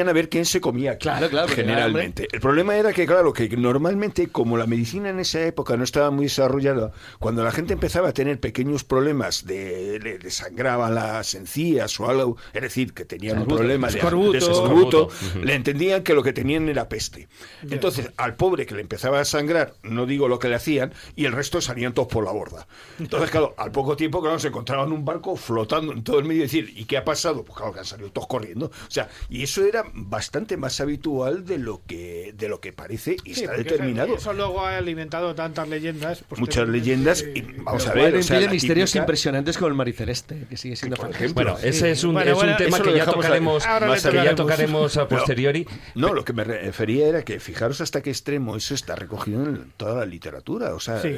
a 0.07 0.13
ver 0.13 0.29
quién 0.29 0.45
se 0.45 0.61
comía. 0.61 0.99
Claro, 0.99 1.31
claro, 1.31 1.49
Generalmente. 1.49 2.29
El 2.31 2.41
problema 2.41 2.77
era 2.77 2.93
que, 2.93 3.07
claro, 3.07 3.33
que 3.33 3.49
normalmente, 3.57 4.29
como 4.29 4.59
la 4.59 4.67
medicina 4.67 5.09
en 5.09 5.19
esa 5.19 5.41
época 5.47 5.77
no 5.77 5.85
estaba 5.85 6.11
muy 6.11 6.27
desarrollada, 6.27 6.93
cuando 7.19 7.43
la 7.43 7.51
gente 7.51 7.73
empezaba 7.73 8.11
a 8.11 8.13
tener 8.13 8.39
pequeños 8.39 8.85
problemas 8.85 9.47
de, 9.47 9.99
le, 10.03 10.19
le 10.19 10.31
sangraban 10.31 10.95
las 10.95 11.35
encías 11.35 11.99
o 11.99 12.09
algo, 12.09 12.37
es 12.53 12.63
decir, 12.63 12.93
que 12.93 13.05
tenían 13.05 13.39
un 13.39 13.47
problema 13.47 13.89
de, 13.89 13.95
de 13.95 14.39
escorbuto, 14.39 15.09
le 15.43 15.55
entendían 15.55 16.03
que 16.03 16.15
lo 16.15 16.23
que 16.23 16.33
tenían 16.33 16.69
era 16.69 16.89
peste. 16.89 17.29
Entonces, 17.71 18.11
al 18.17 18.37
pobre 18.37 18.67
que 18.67 18.75
le 18.75 18.83
empezaba 18.83 19.21
a 19.21 19.25
sangrar, 19.25 19.75
no 19.83 20.07
digo 20.07 20.29
lo 20.29 20.39
que 20.39 20.49
le 20.49 20.57
hacían, 20.57 20.93
y 21.17 21.25
el 21.25 21.33
resto 21.33 21.61
salían 21.61 21.95
todos 21.95 22.09
por 22.09 22.25
la 22.25 22.33
borda. 22.33 22.67
Entonces, 22.99 23.31
claro, 23.31 23.55
al 23.57 23.73
poco 23.73 23.97
tiempo, 23.97 24.21
claro, 24.21 24.39
se 24.39 24.49
encontraban 24.49 24.93
un 24.93 25.05
barco 25.05 25.37
flotando 25.37 25.93
en 25.93 26.03
todo 26.03 26.19
el 26.19 26.25
medio 26.25 26.41
y 26.41 26.43
decir, 26.43 26.73
¿y 26.77 26.85
qué 26.85 26.97
ha 26.97 27.05
pasado? 27.05 27.45
Pues 27.45 27.57
claro, 27.57 27.73
que 27.73 27.81
han 27.81 27.85
salido 27.85 28.11
todos 28.11 28.27
corriendo. 28.27 28.67
O 28.67 28.91
sea, 28.91 29.09
y 29.29 29.43
eso 29.43 29.65
era 29.65 29.85
bastante 29.95 30.57
más 30.57 30.81
habitual 30.81 31.45
de 31.45 31.59
lo 31.59 31.83
que, 31.87 32.33
de 32.37 32.49
lo 32.49 32.61
que 32.61 32.73
parece 32.73 33.17
y 33.25 33.35
Sí, 33.35 33.45
está 33.45 33.57
determinado. 33.57 34.09
Eso, 34.09 34.17
eso 34.17 34.33
luego 34.33 34.61
ha 34.65 34.77
alimentado 34.79 35.35
tantas 35.35 35.69
leyendas. 35.69 36.23
pues, 36.29 36.41
Muchas 36.41 36.69
leyendas 36.69 37.25
y 37.35 37.43
vamos 37.43 37.87
a 37.87 37.93
ver, 37.95 38.17
o 38.17 38.23
sea, 38.23 38.41
la 38.41 38.49
misterios 38.51 38.91
típica- 38.91 39.03
impresionantes 39.05 39.57
como 39.59 39.69
el 39.69 39.75
mar 39.75 39.89
celeste, 39.93 40.47
que 40.49 40.57
sigue 40.57 40.77
siendo 40.77 40.97
por 40.97 41.11
ejemplo. 41.11 41.35
Bueno, 41.53 41.59
ese 41.63 41.91
es 41.91 42.05
un, 42.05 42.15
Bueno, 42.15 42.31
es 42.33 42.43
un 42.43 42.57
tema 42.57 42.81
que 42.81 42.95
ya 42.95 43.07
tocaremos, 43.07 43.65
le 43.65 44.11
que 44.11 44.25
ya 44.25 44.35
tocaremos. 44.35 44.97
a 44.97 45.09
posteriori. 45.09 45.67
No, 45.95 46.13
lo 46.13 46.25
que 46.25 46.33
me 46.35 46.45
refería 46.45 47.09
era 47.09 47.23
que 47.23 47.41
fijaros 47.41 47.81
hasta 47.81 48.03
qué 48.03 48.11
extremo 48.11 48.55
eso 48.57 48.75
está 48.75 48.95
recogido 48.97 49.43
en 49.45 49.73
toda 49.77 49.95
la 50.01 50.05
literatura. 50.07 50.75
O 50.75 50.81
sea, 50.81 51.01
Sí, 51.01 51.17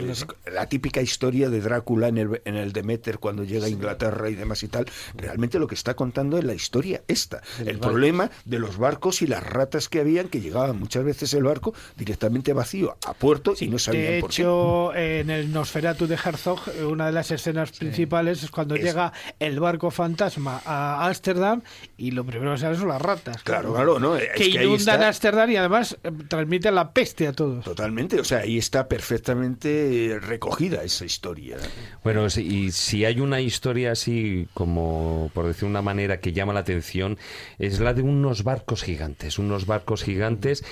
la 0.52 0.68
típica 0.68 1.00
historia 1.02 1.50
de 1.50 1.60
Drácula 1.60 2.08
en 2.08 2.18
el, 2.18 2.42
en 2.44 2.54
el 2.56 2.72
Demeter 2.72 3.18
cuando 3.18 3.42
llega 3.44 3.66
a 3.66 3.68
Inglaterra 3.68 4.30
y 4.30 4.34
demás 4.36 4.62
y 4.62 4.68
tal. 4.68 4.86
Realmente 5.16 5.58
lo 5.58 5.66
que 5.66 5.74
está 5.74 5.94
contando 5.94 6.38
es 6.38 6.44
la 6.44 6.54
historia 6.54 7.02
esta. 7.08 7.42
El 7.64 7.78
problema 7.80 8.30
de 8.44 8.58
los 8.60 8.78
barcos 8.78 9.22
y 9.22 9.26
las 9.26 9.42
ratas 9.42 9.88
que 9.88 10.00
habían, 10.00 10.28
que 10.28 10.40
llegaban 10.40 10.78
muchas 10.78 11.04
veces 11.04 11.32
el 11.34 11.44
barco 11.44 11.74
directamente 11.96 12.52
vacío 12.52 12.96
a 13.06 13.14
puerto 13.14 13.54
y 13.58 13.68
no 13.68 13.78
sabían 13.78 14.12
De 14.14 14.20
por 14.20 14.30
qué. 14.30 14.42
hecho, 14.42 14.94
en 14.94 15.30
el 15.30 15.52
Nosferatu 15.52 16.06
de 16.06 16.14
Herzog, 16.16 16.60
una 16.88 17.06
de 17.06 17.12
las 17.12 17.30
escenas 17.30 17.72
principales 17.72 18.42
es 18.42 18.50
cuando 18.50 18.74
Es- 18.74 18.82
llega 18.84 19.12
el 19.38 19.58
barco 19.60 19.90
fantasma 19.90 20.60
a 20.64 21.06
Ámsterdam 21.06 21.62
y 21.96 22.10
lo 22.12 22.24
primero 22.24 22.52
que 22.52 22.58
salen 22.60 22.78
son 22.78 22.88
las 22.88 23.02
ratas. 23.02 23.42
Claro, 23.42 23.72
claro, 23.74 23.98
no. 23.98 24.16
es 24.16 24.28
que 24.36 24.50
que 24.50 24.64
inundan 24.64 24.96
está- 24.96 25.08
Ámsterdam 25.08 25.50
y 25.50 25.56
además 25.56 25.96
eh, 26.04 26.10
transmiten 26.28 26.74
la 26.74 26.92
peste 26.92 27.26
a 27.26 27.32
todos. 27.32 27.64
Totalmente, 27.64 28.20
o 28.20 28.24
sea, 28.24 28.38
ahí 28.38 28.58
está 28.58 28.88
perfectamente 28.88 30.18
recogida 30.20 30.82
esa 30.82 31.04
historia. 31.04 31.56
Bueno, 32.04 32.28
si- 32.30 32.42
y 32.46 32.72
si 32.72 33.04
hay 33.04 33.20
una 33.20 33.40
historia 33.40 33.92
así 33.92 34.48
como, 34.54 35.30
por 35.34 35.46
decir 35.46 35.68
una 35.68 35.82
manera, 35.82 36.20
que 36.20 36.32
llama 36.32 36.52
la 36.52 36.60
atención, 36.60 37.18
es 37.58 37.80
la 37.80 37.94
de 37.94 38.02
unos 38.02 38.42
barcos 38.44 38.49
gigantes, 38.82 39.38
unos 39.38 39.66
barcos 39.66 40.02
gigantes 40.02 40.64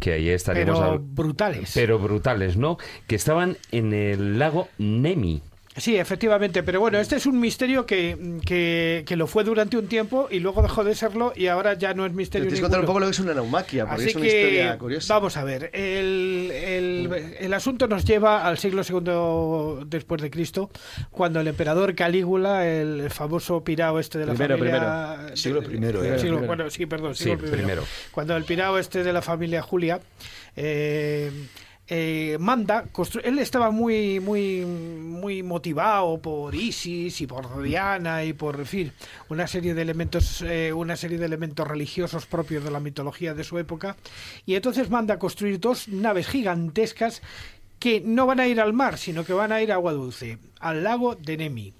que 0.00 0.12
ahí 0.12 0.28
estaríamos... 0.30 0.78
Pero 0.78 0.92
al- 0.92 0.98
brutales. 0.98 1.72
pero 1.74 1.98
brutales, 1.98 2.56
¿no? 2.56 2.78
Que 3.06 3.16
estaban 3.16 3.56
en 3.72 3.92
el 3.92 4.38
lago 4.38 4.68
Nemi. 4.78 5.42
Sí, 5.78 5.96
efectivamente, 5.96 6.62
pero 6.62 6.80
bueno, 6.80 6.98
este 6.98 7.16
es 7.16 7.26
un 7.26 7.38
misterio 7.38 7.84
que, 7.84 8.38
que, 8.46 9.04
que 9.06 9.14
lo 9.16 9.26
fue 9.26 9.44
durante 9.44 9.76
un 9.76 9.88
tiempo 9.88 10.26
y 10.30 10.38
luego 10.40 10.62
dejó 10.62 10.84
de 10.84 10.94
serlo 10.94 11.34
y 11.36 11.48
ahora 11.48 11.74
ya 11.74 11.92
no 11.92 12.06
es 12.06 12.12
Te 12.12 12.16
misterio 12.16 12.44
tienes 12.46 12.60
que 12.60 12.62
contar 12.62 12.80
un 12.80 12.86
poco 12.86 13.00
lo 13.00 13.06
que 13.06 13.10
es 13.12 13.18
una 13.20 13.34
naumaquia, 13.34 13.84
porque 13.86 14.02
Así 14.02 14.10
es 14.10 14.16
una 14.16 14.24
que 14.24 14.40
historia 14.40 14.78
curiosa. 14.78 15.14
vamos 15.14 15.36
a 15.36 15.44
ver, 15.44 15.70
el, 15.74 16.50
el, 16.50 17.12
el 17.40 17.54
asunto 17.54 17.88
nos 17.88 18.04
lleva 18.06 18.46
al 18.46 18.56
siglo 18.56 18.82
II 18.88 19.84
después 19.86 20.22
de 20.22 20.30
Cristo, 20.30 20.70
cuando 21.10 21.40
el 21.40 21.48
emperador 21.48 21.94
Calígula, 21.94 22.66
el 22.66 23.10
famoso 23.10 23.62
pirao 23.62 23.98
este 23.98 24.18
de 24.18 24.26
la 24.26 24.32
Primero, 24.32 24.56
familia... 24.56 25.14
primero. 25.16 25.36
Siglo 25.36 25.62
primero, 25.62 26.02
¿eh? 26.04 26.18
Siglo- 26.18 26.36
Primero. 26.38 26.46
Bueno, 26.46 26.70
sí, 26.70 26.86
perdón, 26.86 27.14
Sí, 27.14 27.24
siglo 27.24 27.38
primero. 27.38 27.56
primero. 27.58 27.82
Cuando 28.12 28.34
el 28.36 28.44
pirao 28.44 28.78
este 28.78 29.02
de 29.04 29.12
la 29.12 29.20
familia 29.20 29.60
Julia... 29.60 30.00
eh, 30.56 31.30
eh, 31.88 32.36
manda, 32.40 32.84
él 33.22 33.38
estaba 33.38 33.70
muy, 33.70 34.18
muy, 34.18 34.64
muy 34.64 35.42
motivado 35.44 36.18
por 36.20 36.54
Isis 36.54 37.20
y 37.20 37.26
por 37.26 37.62
Diana 37.62 38.24
y 38.24 38.32
por, 38.32 38.64
en 38.72 38.92
una 39.28 39.46
serie 39.46 39.72
de 39.72 39.82
elementos, 39.82 40.42
eh, 40.42 40.72
una 40.72 40.96
serie 40.96 41.18
de 41.18 41.26
elementos 41.26 41.66
religiosos 41.66 42.26
propios 42.26 42.64
de 42.64 42.72
la 42.72 42.80
mitología 42.80 43.34
de 43.34 43.44
su 43.44 43.58
época, 43.58 43.96
y 44.44 44.56
entonces 44.56 44.90
manda 44.90 45.18
construir 45.18 45.60
dos 45.60 45.86
naves 45.86 46.26
gigantescas 46.26 47.22
que 47.78 48.00
no 48.00 48.26
van 48.26 48.40
a 48.40 48.48
ir 48.48 48.60
al 48.60 48.72
mar, 48.72 48.98
sino 48.98 49.24
que 49.24 49.32
van 49.32 49.52
a 49.52 49.62
ir 49.62 49.70
a 49.70 49.76
agua 49.76 49.92
dulce, 49.92 50.38
al 50.58 50.82
lago 50.82 51.14
de 51.14 51.36
Nemi. 51.36 51.74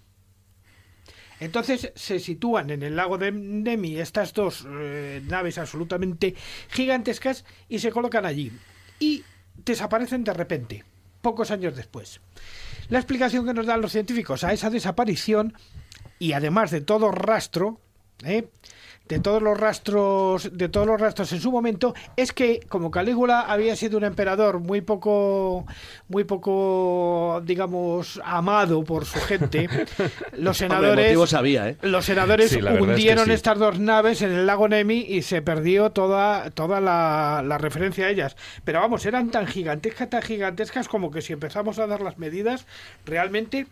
Entonces 1.40 1.92
se 1.94 2.18
sitúan 2.20 2.70
en 2.70 2.82
el 2.82 2.96
lago 2.96 3.18
de 3.18 3.32
Nemi 3.32 3.98
estas 3.98 4.32
dos 4.32 4.66
eh, 4.68 5.20
naves 5.26 5.58
absolutamente 5.58 6.34
gigantescas 6.70 7.44
y 7.68 7.80
se 7.80 7.90
colocan 7.90 8.24
allí. 8.24 8.52
Y 8.98 9.24
desaparecen 9.64 10.24
de 10.24 10.32
repente, 10.32 10.84
pocos 11.22 11.50
años 11.50 11.76
después. 11.76 12.20
La 12.88 12.98
explicación 12.98 13.46
que 13.46 13.54
nos 13.54 13.66
dan 13.66 13.80
los 13.80 13.92
científicos 13.92 14.44
a 14.44 14.52
esa 14.52 14.70
desaparición, 14.70 15.54
y 16.18 16.32
además 16.32 16.70
de 16.70 16.80
todo 16.80 17.10
rastro, 17.10 17.80
¿eh? 18.24 18.48
de 19.08 19.20
todos 19.20 19.42
los 19.42 19.58
rastros 19.58 20.50
de 20.52 20.68
todos 20.68 20.86
los 20.86 21.00
rastros 21.00 21.32
en 21.32 21.40
su 21.40 21.52
momento 21.52 21.94
es 22.16 22.32
que 22.32 22.60
como 22.68 22.90
Calígula 22.90 23.42
había 23.42 23.76
sido 23.76 23.98
un 23.98 24.04
emperador 24.04 24.58
muy 24.58 24.80
poco 24.80 25.64
muy 26.08 26.24
poco 26.24 27.40
digamos 27.44 28.20
amado 28.24 28.82
por 28.82 29.04
su 29.04 29.20
gente 29.20 29.68
los 30.36 30.56
senadores 30.56 31.16
¿eh? 31.68 31.76
los 31.82 32.04
senadores 32.04 32.56
hundieron 32.80 33.30
estas 33.30 33.58
dos 33.58 33.78
naves 33.78 34.22
en 34.22 34.32
el 34.32 34.46
lago 34.46 34.68
Nemi 34.68 35.06
y 35.08 35.22
se 35.22 35.40
perdió 35.40 35.90
toda 35.90 36.50
toda 36.50 36.80
la, 36.80 37.42
la 37.46 37.58
referencia 37.58 38.06
a 38.06 38.10
ellas 38.10 38.36
pero 38.64 38.80
vamos 38.80 39.06
eran 39.06 39.30
tan 39.30 39.46
gigantescas 39.46 40.10
tan 40.10 40.22
gigantescas 40.22 40.88
como 40.88 41.10
que 41.12 41.22
si 41.22 41.32
empezamos 41.32 41.78
a 41.78 41.86
dar 41.86 42.00
las 42.00 42.18
medidas 42.18 42.66
realmente 43.04 43.66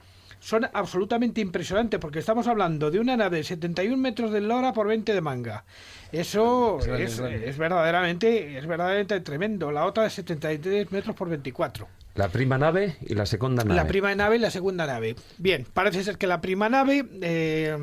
son 0.44 0.68
absolutamente 0.74 1.40
impresionantes 1.40 1.98
porque 1.98 2.18
estamos 2.18 2.46
hablando 2.48 2.90
de 2.90 3.00
una 3.00 3.16
nave 3.16 3.38
de 3.38 3.44
71 3.44 3.96
metros 3.96 4.30
de 4.30 4.42
lora 4.42 4.74
por 4.74 4.86
20 4.86 5.14
de 5.14 5.20
manga. 5.22 5.64
Eso 6.12 6.80
es, 6.80 7.18
es, 7.18 7.56
verdaderamente 7.56 8.58
es 8.58 8.66
verdaderamente 8.66 9.18
tremendo. 9.20 9.72
La 9.72 9.86
otra 9.86 10.04
de 10.04 10.10
73 10.10 10.92
metros 10.92 11.16
por 11.16 11.30
24. 11.30 11.88
La 12.14 12.28
prima 12.28 12.58
nave 12.58 12.96
y 13.04 13.14
la 13.14 13.26
segunda 13.26 13.64
nave. 13.64 13.74
La 13.74 13.88
prima 13.88 14.14
nave 14.14 14.36
y 14.36 14.38
la 14.38 14.50
segunda 14.52 14.86
nave. 14.86 15.16
Bien, 15.38 15.66
parece 15.72 16.04
ser 16.04 16.16
que 16.16 16.28
la 16.28 16.40
prima 16.40 16.68
nave 16.68 17.04
eh, 17.20 17.76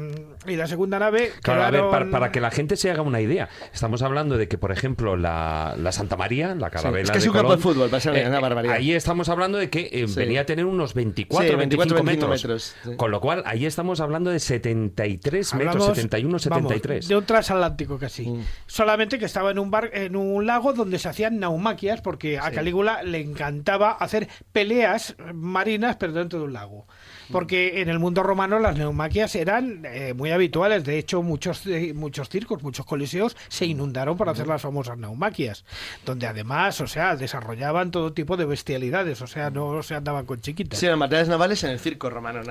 y 0.47 0.55
la 0.55 0.67
segunda 0.67 0.99
nave. 0.99 1.33
Claro, 1.41 1.63
a 1.63 1.71
ver, 1.71 2.09
para, 2.09 2.31
que 2.31 2.39
la 2.39 2.49
gente 2.49 2.77
se 2.77 2.89
haga 2.89 3.01
una 3.01 3.19
idea, 3.19 3.49
estamos 3.73 4.01
hablando 4.01 4.37
de 4.37 4.47
que, 4.47 4.57
por 4.57 4.71
ejemplo, 4.71 5.17
la, 5.17 5.75
Santa 5.91 6.15
María, 6.15 6.55
la 6.55 6.69
carabela. 6.69 7.03
es 7.03 7.11
que 7.11 7.17
es 7.17 7.27
un 7.27 7.33
campo 7.33 7.57
de 7.57 7.61
fútbol, 7.61 7.93
va 7.93 7.97
a 7.97 7.99
ser 7.99 8.13
una 8.13 8.37
eh, 8.37 8.41
barbaridad. 8.41 8.75
Ahí 8.75 8.93
estamos 8.93 9.27
hablando 9.27 9.57
de 9.57 9.69
que 9.69 9.89
eh, 9.91 10.05
venía 10.15 10.41
a 10.41 10.45
tener 10.45 10.65
unos 10.65 10.93
24, 10.93 11.57
25, 11.57 12.03
metros. 12.03 12.75
con 12.95 13.11
lo 13.11 13.19
cual, 13.19 13.43
ahí 13.45 13.65
estamos 13.65 13.99
hablando 13.99 14.29
de 14.29 14.39
73 14.39 15.55
metros, 15.55 15.85
71, 15.87 16.39
73. 16.39 17.07
de 17.09 17.15
un 17.17 17.25
transatlántico 17.25 17.97
casi. 17.97 18.29
Mm. 18.29 18.45
Solamente 18.65 19.19
que 19.19 19.25
estaba 19.25 19.51
en 19.51 19.59
un, 19.59 19.71
bar, 19.71 19.89
en 19.91 20.15
un 20.15 20.45
lago 20.45 20.71
donde 20.71 20.99
se 20.99 21.09
hacían 21.09 21.37
naumaquias, 21.37 21.99
porque 21.99 22.39
a 22.39 22.49
Calígula 22.51 23.03
le 23.03 23.19
encantaba 23.19 23.91
hacer 23.91 24.20
peleas 24.51 25.15
marinas, 25.33 25.97
pero 25.97 26.13
dentro 26.13 26.39
de 26.39 26.45
un 26.45 26.53
lago. 26.53 26.85
Porque 27.31 27.81
en 27.81 27.89
el 27.89 27.99
mundo 27.99 28.23
romano 28.23 28.59
las 28.59 28.77
neumaquias 28.77 29.35
eran 29.35 29.85
eh, 29.85 30.13
muy 30.13 30.31
habituales. 30.31 30.83
De 30.83 30.97
hecho, 30.97 31.21
muchos, 31.23 31.65
eh, 31.65 31.93
muchos 31.93 32.29
circos, 32.29 32.61
muchos 32.61 32.85
coliseos 32.85 33.37
se 33.47 33.65
inundaron 33.65 34.17
por 34.17 34.29
hacer 34.29 34.47
las 34.47 34.61
famosas 34.61 34.97
neumaquias. 34.97 35.65
Donde 36.05 36.27
además, 36.27 36.81
o 36.81 36.87
sea, 36.87 37.15
desarrollaban 37.15 37.91
todo 37.91 38.13
tipo 38.13 38.37
de 38.37 38.45
bestialidades. 38.45 39.21
O 39.21 39.27
sea, 39.27 39.49
no 39.49 39.81
se 39.83 39.95
andaban 39.95 40.25
con 40.25 40.41
chiquitas. 40.41 40.79
Sí, 40.79 40.87
las 40.87 40.97
materiales 40.97 41.29
navales 41.29 41.63
en 41.63 41.71
el 41.71 41.79
circo 41.79 42.09
romano. 42.09 42.41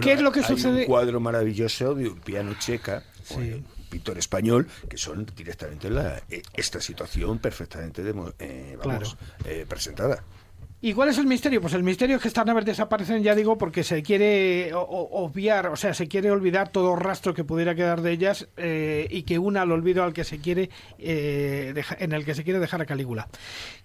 ¿Qué 0.00 0.12
es 0.12 0.20
lo 0.20 0.32
que 0.32 0.42
sucede? 0.42 0.80
un 0.80 0.86
cuadro 0.86 1.20
maravilloso 1.20 1.94
de 1.94 2.08
un 2.08 2.20
piano 2.20 2.54
checa. 2.58 3.02
un 3.30 3.64
pintor 3.90 4.18
español 4.18 4.66
que 4.88 4.96
son 4.96 5.26
directamente 5.36 5.88
la, 5.88 6.20
eh, 6.28 6.42
esta 6.54 6.80
situación 6.80 7.38
perfectamente 7.38 8.02
vamos, 8.12 9.16
presentada. 9.68 10.24
¿Y 10.84 10.92
cuál 10.92 11.08
es 11.08 11.16
el 11.16 11.26
misterio? 11.26 11.62
Pues 11.62 11.72
el 11.72 11.82
misterio 11.82 12.16
es 12.16 12.22
que 12.22 12.28
estas 12.28 12.44
naves 12.44 12.66
desaparecen, 12.66 13.22
ya 13.22 13.34
digo, 13.34 13.56
porque 13.56 13.82
se 13.82 14.02
quiere 14.02 14.70
obviar, 14.74 15.68
o 15.68 15.76
sea, 15.76 15.94
se 15.94 16.08
quiere 16.08 16.30
olvidar 16.30 16.68
todo 16.68 16.94
rastro 16.94 17.32
que 17.32 17.42
pudiera 17.42 17.74
quedar 17.74 18.02
de 18.02 18.12
ellas 18.12 18.48
eh, 18.58 19.08
y 19.10 19.22
que 19.22 19.38
una 19.38 19.62
al 19.62 19.72
olvido 19.72 20.04
al 20.04 20.12
que 20.12 20.24
se 20.24 20.40
quiere, 20.40 20.68
eh, 20.98 21.72
en 22.00 22.12
el 22.12 22.26
que 22.26 22.34
se 22.34 22.44
quiere 22.44 22.58
dejar 22.58 22.82
a 22.82 22.84
Calígula. 22.84 23.28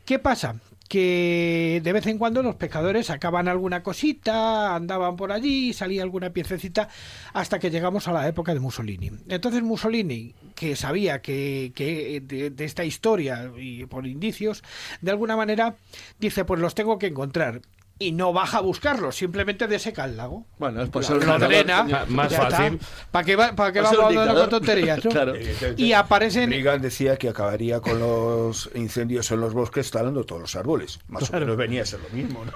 ¿Qué 0.04 0.20
pasa? 0.20 0.58
que 0.90 1.82
de 1.84 1.94
vez 1.94 2.08
en 2.08 2.18
cuando 2.18 2.42
los 2.42 2.56
pescadores 2.56 3.06
sacaban 3.06 3.48
alguna 3.48 3.84
cosita, 3.84 4.76
andaban 4.76 5.16
por 5.16 5.32
allí, 5.32 5.72
salía 5.72 6.02
alguna 6.02 6.32
piececita, 6.32 6.90
hasta 7.32 7.60
que 7.60 7.70
llegamos 7.70 8.08
a 8.08 8.12
la 8.12 8.28
época 8.28 8.56
de 8.56 8.60
Mussolini. 8.60 9.12
Entonces 9.28 9.62
Mussolini, 9.62 10.34
que 10.60 10.76
sabía 10.76 11.22
que, 11.22 11.72
que 11.74 12.20
de, 12.22 12.50
de, 12.50 12.66
esta 12.66 12.84
historia 12.84 13.50
y 13.58 13.86
por 13.86 14.06
indicios, 14.06 14.62
de 15.00 15.12
alguna 15.12 15.38
manera 15.38 15.76
dice, 16.20 16.44
pues 16.44 16.60
los 16.60 16.76
tengo 16.76 17.00
que 17.00 17.08
encontrar 17.08 17.62
y 17.98 18.12
no 18.12 18.34
baja 18.34 18.58
a 18.58 18.62
buscarlo, 18.62 19.14
simplemente 19.14 19.68
deseca 19.68 20.04
el 20.04 20.18
lago. 20.18 20.46
Bueno, 20.58 20.82
es 20.82 20.90
pues 20.90 21.10
lo, 21.10 21.40
drena, 21.40 22.06
más 22.10 22.36
fácil. 22.36 22.78
¿Para 23.10 23.26
qué 23.26 23.38
va, 23.38 23.56
para 23.56 23.72
qué 23.72 23.80
va 23.80 23.90
a 23.90 24.36
con 24.36 24.50
tonterías? 24.50 25.00
claro. 25.00 25.34
Y 25.78 25.94
aparecen. 25.94 26.50
Reagan 26.50 26.82
decía 26.82 27.16
que 27.16 27.30
acabaría 27.30 27.80
con 27.80 28.00
los 28.00 28.70
incendios 28.76 29.32
en 29.32 29.40
los 29.40 29.54
bosques 29.54 29.90
talando 29.92 30.26
todos 30.26 30.42
los 30.42 30.56
árboles. 30.58 31.00
Más 31.08 31.30
o 31.30 31.40
menos 31.40 31.56
venía 31.56 31.84
a 31.84 31.86
ser 31.86 32.02
lo 32.02 32.10
mismo, 32.10 32.44
¿no? 32.44 32.52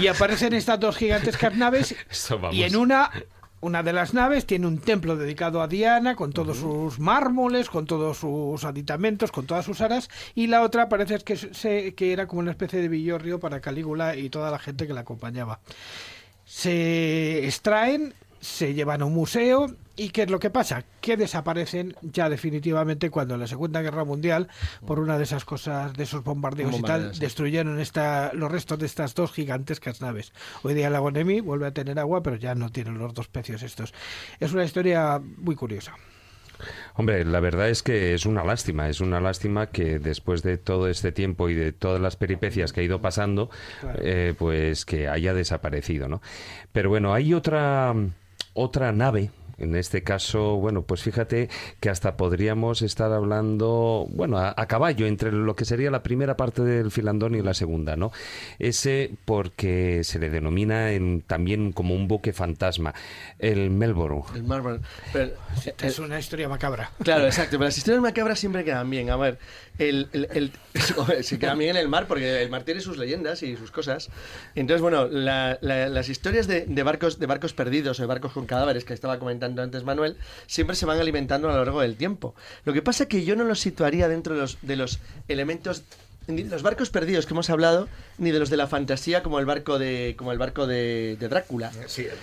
Y 0.00 0.08
aparecen 0.08 0.52
estas 0.52 0.78
dos 0.78 0.96
gigantescas 0.96 1.56
naves 1.56 1.94
y 2.52 2.64
en 2.64 2.76
una 2.76 3.10
una 3.60 3.82
de 3.82 3.92
las 3.92 4.14
naves 4.14 4.46
tiene 4.46 4.66
un 4.66 4.78
templo 4.78 5.16
dedicado 5.16 5.60
a 5.62 5.68
Diana, 5.68 6.16
con 6.16 6.32
todos 6.32 6.58
sus 6.58 6.98
mármoles, 6.98 7.68
con 7.68 7.86
todos 7.86 8.18
sus 8.18 8.64
aditamentos, 8.64 9.30
con 9.32 9.46
todas 9.46 9.64
sus 9.64 9.80
aras, 9.80 10.08
y 10.34 10.46
la 10.46 10.62
otra 10.62 10.88
parece 10.88 11.18
que, 11.18 11.36
se, 11.36 11.94
que 11.94 12.12
era 12.12 12.26
como 12.26 12.40
una 12.40 12.52
especie 12.52 12.80
de 12.80 12.88
villorrio 12.88 13.38
para 13.38 13.60
Calígula 13.60 14.16
y 14.16 14.30
toda 14.30 14.50
la 14.50 14.58
gente 14.58 14.86
que 14.86 14.94
la 14.94 15.00
acompañaba. 15.00 15.60
Se 16.44 17.44
extraen 17.44 18.14
se 18.40 18.72
llevan 18.72 19.02
a 19.02 19.04
un 19.04 19.14
museo 19.14 19.70
y 20.00 20.08
¿qué 20.08 20.22
es 20.22 20.30
lo 20.30 20.38
que 20.38 20.48
pasa? 20.48 20.82
Que 21.02 21.18
desaparecen 21.18 21.94
ya 22.00 22.30
definitivamente 22.30 23.10
cuando 23.10 23.34
en 23.34 23.40
la 23.40 23.46
Segunda 23.46 23.82
Guerra 23.82 24.02
Mundial, 24.02 24.48
por 24.86 24.98
una 24.98 25.18
de 25.18 25.24
esas 25.24 25.44
cosas, 25.44 25.92
de 25.92 26.04
esos 26.04 26.24
bombardeos 26.24 26.78
y 26.78 26.80
tal, 26.80 27.18
destruyeron 27.18 27.78
esta, 27.78 28.32
los 28.32 28.50
restos 28.50 28.78
de 28.78 28.86
estas 28.86 29.14
dos 29.14 29.30
gigantescas 29.30 30.00
naves. 30.00 30.32
Hoy 30.62 30.72
día 30.72 30.86
el 30.86 30.94
lago 30.94 31.10
Nemi 31.10 31.40
vuelve 31.40 31.66
a 31.66 31.74
tener 31.74 31.98
agua, 31.98 32.22
pero 32.22 32.36
ya 32.36 32.54
no 32.54 32.72
tienen 32.72 32.96
los 32.96 33.12
dos 33.12 33.28
pecios 33.28 33.62
estos. 33.62 33.92
Es 34.38 34.54
una 34.54 34.64
historia 34.64 35.20
muy 35.36 35.54
curiosa. 35.54 35.92
Hombre, 36.94 37.22
la 37.26 37.40
verdad 37.40 37.68
es 37.68 37.82
que 37.82 38.14
es 38.14 38.24
una 38.24 38.42
lástima, 38.42 38.88
es 38.88 39.02
una 39.02 39.20
lástima 39.20 39.66
que 39.66 39.98
después 39.98 40.42
de 40.42 40.56
todo 40.56 40.88
este 40.88 41.12
tiempo 41.12 41.50
y 41.50 41.54
de 41.54 41.72
todas 41.72 42.00
las 42.00 42.16
peripecias 42.16 42.72
que 42.72 42.80
ha 42.80 42.84
ido 42.84 43.02
pasando, 43.02 43.50
eh, 43.98 44.32
pues 44.38 44.86
que 44.86 45.08
haya 45.08 45.34
desaparecido, 45.34 46.08
¿no? 46.08 46.22
Pero 46.72 46.88
bueno, 46.88 47.12
hay 47.12 47.34
otra 47.34 47.94
otra 48.54 48.92
nave 48.92 49.30
en 49.60 49.76
este 49.76 50.02
caso, 50.02 50.56
bueno, 50.56 50.82
pues 50.82 51.02
fíjate 51.02 51.48
que 51.80 51.90
hasta 51.90 52.16
podríamos 52.16 52.82
estar 52.82 53.12
hablando, 53.12 54.06
bueno, 54.10 54.38
a, 54.38 54.54
caballo 54.66 55.06
entre 55.06 55.32
lo 55.32 55.54
que 55.54 55.64
sería 55.64 55.90
la 55.90 56.02
primera 56.02 56.36
parte 56.36 56.62
del 56.62 56.90
filandón 56.90 57.34
y 57.34 57.42
la 57.42 57.54
segunda, 57.54 57.96
¿no? 57.96 58.10
Ese 58.58 59.10
porque 59.24 60.02
se 60.04 60.18
le 60.18 60.30
denomina 60.30 60.92
en, 60.92 61.22
también 61.22 61.72
como 61.72 61.94
un 61.94 62.08
buque 62.08 62.32
fantasma, 62.32 62.94
el 63.38 63.70
Melbourne. 63.70 64.22
El 64.34 64.44
Melbourne. 64.44 64.80
es 65.82 65.98
una 65.98 66.18
historia 66.18 66.48
macabra. 66.48 66.92
Claro, 67.02 67.26
exacto, 67.26 67.52
pero 67.52 67.64
las 67.64 67.76
historias 67.76 68.02
macabras 68.02 68.38
siempre 68.38 68.64
quedan 68.64 68.88
bien. 68.88 69.10
A 69.10 69.16
ver, 69.16 69.38
el, 69.78 70.08
el, 70.12 70.52
se 71.22 71.38
quedan 71.38 71.58
bien 71.58 71.72
en 71.72 71.76
el 71.76 71.88
mar 71.88 72.06
porque 72.06 72.42
el 72.42 72.48
mar 72.48 72.62
tiene 72.62 72.80
sus 72.80 72.96
leyendas 72.96 73.42
y 73.42 73.56
sus 73.56 73.70
cosas. 73.70 74.08
Entonces, 74.54 74.80
bueno, 74.80 75.06
las 75.06 76.08
historias 76.08 76.46
de, 76.46 76.64
de, 76.66 76.82
barcos, 76.82 77.18
de 77.18 77.26
barcos 77.26 77.52
perdidos 77.52 77.98
o 77.98 78.02
de 78.02 78.06
barcos 78.06 78.32
con 78.32 78.46
cadáveres 78.46 78.84
que 78.84 78.94
estaba 78.94 79.18
comentando 79.18 79.49
antes 79.58 79.84
Manuel, 79.84 80.16
siempre 80.46 80.76
se 80.76 80.86
van 80.86 81.00
alimentando 81.00 81.48
a 81.48 81.52
lo 81.52 81.64
largo 81.64 81.80
del 81.80 81.96
tiempo. 81.96 82.34
Lo 82.64 82.72
que 82.72 82.82
pasa 82.82 83.04
es 83.04 83.08
que 83.08 83.24
yo 83.24 83.36
no 83.36 83.44
los 83.44 83.60
situaría 83.60 84.08
dentro 84.08 84.34
de 84.34 84.40
los, 84.40 84.58
de 84.62 84.76
los 84.76 85.00
elementos 85.28 85.84
ni 86.26 86.42
de 86.42 86.50
los 86.50 86.62
barcos 86.62 86.90
perdidos 86.90 87.26
que 87.26 87.34
hemos 87.34 87.50
hablado, 87.50 87.88
ni 88.18 88.30
de 88.30 88.38
los 88.38 88.50
de 88.50 88.56
la 88.56 88.66
fantasía 88.66 89.22
como 89.22 89.38
el 89.40 89.46
barco 89.46 89.78
de, 89.78 90.14
como 90.16 90.32
el 90.32 90.38
barco 90.38 90.66
de, 90.66 91.16
Drácula, 91.18 91.72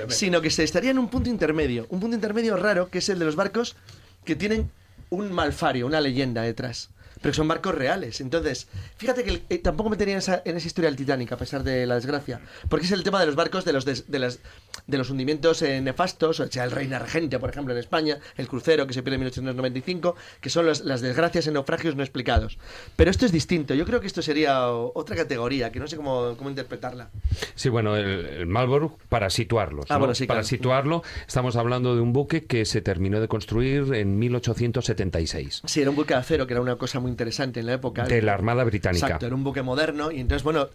sino 0.08 0.42
que 0.42 0.50
se 0.50 0.64
estaría 0.64 0.92
en 0.92 1.00
un 1.00 1.10
punto 1.10 1.30
intermedio, 1.30 1.88
un 1.90 2.00
punto 2.00 2.16
intermedio 2.16 2.56
raro 2.56 2.90
que 2.90 3.00
es 3.00 3.10
el 3.10 3.20
de 3.20 3.26
los 3.26 3.36
barcos 3.36 3.76
que 4.24 4.36
tienen 4.36 4.70
un 5.10 5.32
malfario, 5.32 5.86
una 5.86 6.02
leyenda 6.02 6.42
detrás. 6.42 6.90
Pero 7.22 7.34
son 7.34 7.48
barcos 7.48 7.76
reales. 7.76 8.22
Entonces, 8.22 8.68
fíjate 8.98 9.24
que 9.24 9.44
eh, 9.50 9.58
tampoco 9.60 9.90
me 9.90 9.98
tenía 9.98 10.14
en 10.16 10.20
esa, 10.20 10.42
en 10.46 10.58
esa 10.58 10.68
historia 10.68 10.90
el 10.90 10.96
Titanic, 10.96 11.32
a 11.32 11.38
pesar 11.38 11.64
de 11.64 11.86
la 11.86 11.96
desgracia, 11.96 12.42
porque 12.70 12.86
es 12.86 12.92
el 12.92 13.04
tema 13.04 13.20
de 13.20 13.26
los 13.26 13.36
barcos, 13.36 13.66
de 13.66 13.74
los, 13.74 13.86
de, 13.86 14.20
las, 14.20 14.40
de 14.86 14.98
los 14.98 15.10
hundimientos 15.10 15.62
eh, 15.62 15.82
nefastos, 15.82 16.40
o 16.40 16.48
sea, 16.48 16.64
el 16.64 16.72
Reina 16.72 17.00
Regente, 17.00 17.40
por 17.40 17.50
ejemplo, 17.50 17.74
en 17.74 17.80
España, 17.80 18.20
el 18.38 18.48
crucero 18.48 18.88
que 18.88 18.94
se 18.94 19.04
pierde 19.04 19.16
en 19.16 19.22
1895, 19.22 20.16
que 20.42 20.50
son 20.50 20.66
las 20.66 21.02
desgracias 21.02 21.48
en 21.48 21.54
naufragios 21.54 21.96
no 21.96 22.04
explicados. 22.04 22.58
Pero 22.96 23.12
esto 23.12 23.26
es 23.26 23.32
distinto, 23.32 23.74
yo 23.74 23.86
creo 23.86 24.00
que 24.00 24.08
esto 24.08 24.22
sería 24.22 24.70
otra 24.70 25.16
categoría, 25.16 25.72
que 25.72 25.80
no 25.80 25.88
sé 25.88 25.96
cómo, 25.98 26.36
cómo 26.38 26.50
interpretarla. 26.50 27.10
Sí, 27.56 27.70
bueno, 27.70 27.96
el, 27.96 28.46
Marlborough, 28.48 28.98
para 29.10 29.30
situarlo, 29.30 29.84
ah, 29.90 30.00
para 30.28 30.44
situarlo, 30.44 31.04
estamos 31.28 31.56
hablando 31.56 31.96
de 31.96 32.02
un 32.02 32.14
buque 32.14 32.46
que 32.46 32.66
se 32.66 32.82
terminó 32.82 33.20
de 33.20 33.28
construir 33.28 33.94
en 33.94 34.18
1876. 34.20 35.62
Sí, 35.66 35.82
era 35.82 35.90
un 35.90 35.96
buque 35.96 36.14
de 36.14 36.20
acero, 36.20 36.48
que 36.48 36.54
era 36.54 36.62
una 36.62 36.78
cosa 36.78 37.00
muy 37.00 37.07
interesante 37.10 37.60
en 37.60 37.66
la 37.66 37.74
época. 37.74 38.06
De 38.06 38.22
la 38.22 38.34
Armada 38.34 38.64
Británica. 38.64 39.06
Exacto, 39.06 39.26
era 39.26 39.36
un 39.36 39.44
buque 39.44 39.62
moderno, 39.62 40.12
y 40.12 40.20
entonces, 40.20 40.44
bueno, 40.44 40.70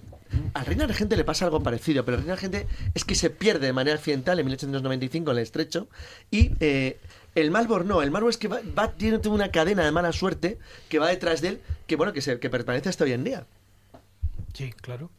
al 0.54 0.66
Reina 0.66 0.86
Regente 0.86 1.16
le 1.16 1.24
pasa 1.24 1.44
algo 1.44 1.62
parecido, 1.62 2.04
pero 2.04 2.16
al 2.16 2.22
Reina 2.22 2.34
Regente 2.34 2.66
es 2.94 3.04
que 3.04 3.14
se 3.14 3.30
pierde 3.30 3.66
de 3.66 3.72
manera 3.72 3.96
accidental 3.96 4.38
en 4.38 4.46
1895 4.46 5.30
en 5.30 5.36
el 5.36 5.42
estrecho 5.42 5.88
y 6.30 6.52
eh, 6.60 6.98
el 7.34 7.50
Marlborough 7.50 7.86
no, 7.86 8.02
el 8.02 8.10
Marlborough 8.10 8.30
es 8.30 8.38
que 8.38 8.48
va, 8.48 8.92
tiene 8.92 9.20
una 9.28 9.50
cadena 9.50 9.84
de 9.84 9.92
mala 9.92 10.12
suerte 10.12 10.58
que 10.88 10.98
va 10.98 11.08
detrás 11.08 11.40
de 11.40 11.48
él, 11.48 11.60
que 11.86 11.96
bueno, 11.96 12.12
que, 12.12 12.20
se, 12.20 12.38
que 12.38 12.50
permanece 12.50 12.88
hasta 12.88 13.04
hoy 13.04 13.12
en 13.12 13.24
día. 13.24 13.46
Sí, 14.52 14.72
claro. 14.72 15.10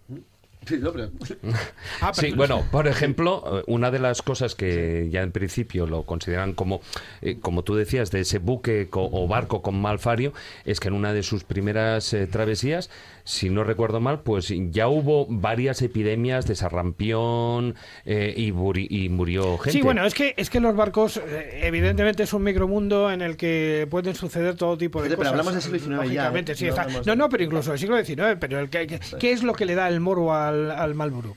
Ah, 2.02 2.14
sí, 2.14 2.32
bueno, 2.32 2.66
por 2.72 2.88
ejemplo, 2.88 3.60
eh, 3.60 3.64
una 3.68 3.92
de 3.92 4.00
las 4.00 4.22
cosas 4.22 4.56
que 4.56 5.10
ya 5.12 5.22
en 5.22 5.32
principio 5.32 5.88
lo 5.88 6.04
consideran 6.04 6.54
como, 6.54 6.82
eh, 7.22 7.38
como 7.40 7.64
tú 7.64 7.76
decías, 7.76 8.12
de 8.12 8.22
ese 8.22 8.40
buque 8.40 8.88
o 8.92 9.28
barco 9.28 9.62
con 9.62 9.80
Malfario, 9.80 10.34
es 10.66 10.80
que 10.80 10.90
en 10.90 10.96
una 10.96 11.14
de 11.14 11.24
sus 11.24 11.44
primeras 11.44 12.14
eh, 12.14 12.28
travesías, 12.28 12.90
si 13.24 13.50
no 13.50 13.64
recuerdo 13.64 14.00
mal, 14.00 14.22
pues 14.22 14.54
ya 14.72 14.88
hubo 14.88 15.26
varias 15.30 15.82
epidemias 15.82 16.46
de 16.46 16.56
sarrampión 16.56 17.76
y, 18.06 18.52
murió 18.52 19.58
gente. 19.58 19.72
Sí, 19.72 19.82
bueno, 19.82 20.06
es 20.06 20.14
que, 20.14 20.34
es 20.38 20.50
que 20.50 20.60
los 20.60 20.76
barcos, 20.76 21.22
evidentemente, 21.62 22.24
es 22.24 22.34
un 22.34 22.44
micromundo 22.44 23.12
en 23.12 23.22
el 23.22 23.38
que 23.38 23.88
pueden 23.90 24.16
suceder 24.16 24.56
todo 24.56 24.78
tipo 24.78 25.02
de 25.02 25.10
cosas. 25.10 25.18
Pero 25.18 25.30
hablamos 25.30 25.54
del 25.54 25.62
siglo 25.62 26.04
XIX 26.04 26.24
Sí, 26.56 26.68
no, 27.06 27.16
no, 27.16 27.30
pero 27.30 27.44
incluso 27.44 27.72
del 27.72 27.80
siglo 27.80 28.04
XIX. 28.04 28.38
Pero 28.40 28.60
el 28.60 28.70
que, 28.70 29.00
¿qué 29.20 29.32
es 29.32 29.44
lo 29.44 29.54
que 29.54 29.66
le 29.66 29.76
da 29.76 29.88
el 29.88 30.00
morbo 30.00 30.34
a 30.34 30.50
al, 30.50 30.96
Malboro 30.96 31.36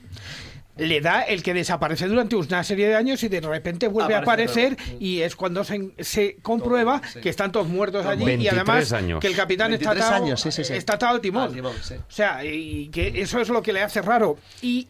le 0.77 1.01
da 1.01 1.21
el 1.21 1.43
que 1.43 1.53
desaparece 1.53 2.07
durante 2.07 2.35
una 2.35 2.63
serie 2.63 2.87
de 2.87 2.95
años 2.95 3.23
y 3.23 3.29
de 3.29 3.41
repente 3.41 3.87
vuelve 3.87 4.15
a 4.15 4.19
aparecer 4.19 4.77
y 4.99 5.21
es 5.21 5.35
cuando 5.35 5.63
se, 5.63 5.91
se 5.99 6.37
comprueba 6.41 7.01
que 7.21 7.29
están 7.29 7.51
todos 7.51 7.67
muertos 7.67 8.05
allí 8.05 8.29
y 8.33 8.47
además 8.47 8.93
que 9.19 9.27
el 9.27 9.35
capitán 9.35 9.73
está 9.73 9.91
atado, 9.91 10.25
está 10.33 10.93
atado 10.93 11.15
al 11.15 11.21
timón. 11.21 11.59
O 11.59 12.11
sea, 12.11 12.43
y 12.45 12.89
que 12.89 13.21
eso 13.21 13.39
es 13.39 13.49
lo 13.49 13.61
que 13.61 13.73
le 13.73 13.81
hace 13.81 14.01
raro. 14.01 14.37
Y 14.61 14.87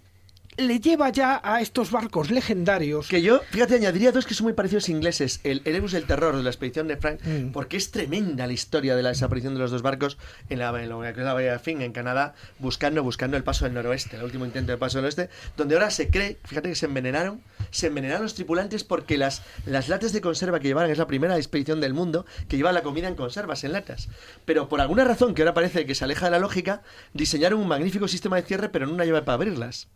le 0.57 0.79
lleva 0.79 1.09
ya 1.09 1.39
a 1.43 1.61
estos 1.61 1.91
barcos 1.91 2.31
legendarios. 2.31 3.07
Que 3.07 3.21
yo, 3.21 3.41
fíjate, 3.51 3.75
añadiría 3.75 4.11
dos 4.11 4.25
que 4.25 4.33
son 4.33 4.45
muy 4.45 4.53
parecidos 4.53 4.89
ingleses: 4.89 5.39
el 5.43 5.61
Erebus 5.65 5.91
del 5.91 6.05
Terror 6.05 6.35
de 6.35 6.43
la 6.43 6.49
expedición 6.49 6.87
de 6.87 6.97
Frank, 6.97 7.19
mm. 7.23 7.51
porque 7.51 7.77
es 7.77 7.91
tremenda 7.91 8.47
la 8.47 8.53
historia 8.53 8.95
de 8.95 9.03
la 9.03 9.09
desaparición 9.09 9.53
de 9.53 9.59
los 9.59 9.71
dos 9.71 9.83
barcos 9.83 10.17
en 10.49 10.59
la, 10.59 10.69
en 10.81 10.89
la, 10.89 11.11
la 11.11 11.33
Bahía 11.33 11.53
de 11.53 11.59
Finn, 11.59 11.81
en 11.81 11.91
Canadá, 11.91 12.33
buscando, 12.59 13.03
buscando 13.03 13.37
el 13.37 13.43
paso 13.43 13.65
del 13.65 13.75
noroeste, 13.75 14.17
el 14.17 14.23
último 14.23 14.45
intento 14.45 14.71
de 14.71 14.77
paso 14.77 14.97
del 14.97 15.05
oeste, 15.05 15.29
donde 15.55 15.75
ahora 15.75 15.91
se 15.91 16.09
cree, 16.09 16.37
fíjate 16.43 16.69
que 16.69 16.75
se 16.75 16.87
envenenaron, 16.87 17.41
se 17.69 17.87
envenenaron 17.87 18.23
los 18.23 18.33
tripulantes 18.33 18.83
porque 18.83 19.17
las, 19.17 19.43
las 19.65 19.89
latas 19.89 20.11
de 20.11 20.21
conserva 20.21 20.59
que 20.59 20.67
llevaban, 20.67 20.89
es 20.89 20.97
la 20.97 21.07
primera 21.07 21.37
expedición 21.37 21.79
del 21.81 21.93
mundo 21.93 22.25
que 22.47 22.57
lleva 22.57 22.71
la 22.71 22.81
comida 22.81 23.07
en 23.07 23.15
conservas, 23.15 23.63
en 23.63 23.73
latas. 23.73 24.09
Pero 24.45 24.69
por 24.69 24.81
alguna 24.81 25.03
razón 25.03 25.35
que 25.35 25.43
ahora 25.43 25.53
parece 25.53 25.85
que 25.85 25.95
se 25.95 26.03
aleja 26.03 26.25
de 26.25 26.31
la 26.31 26.39
lógica, 26.39 26.81
diseñaron 27.13 27.59
un 27.59 27.67
magnífico 27.67 28.07
sistema 28.07 28.37
de 28.37 28.43
cierre, 28.43 28.69
pero 28.69 28.87
no 28.87 28.93
una 28.93 29.05
llave 29.05 29.21
para 29.21 29.35
abrirlas. 29.35 29.87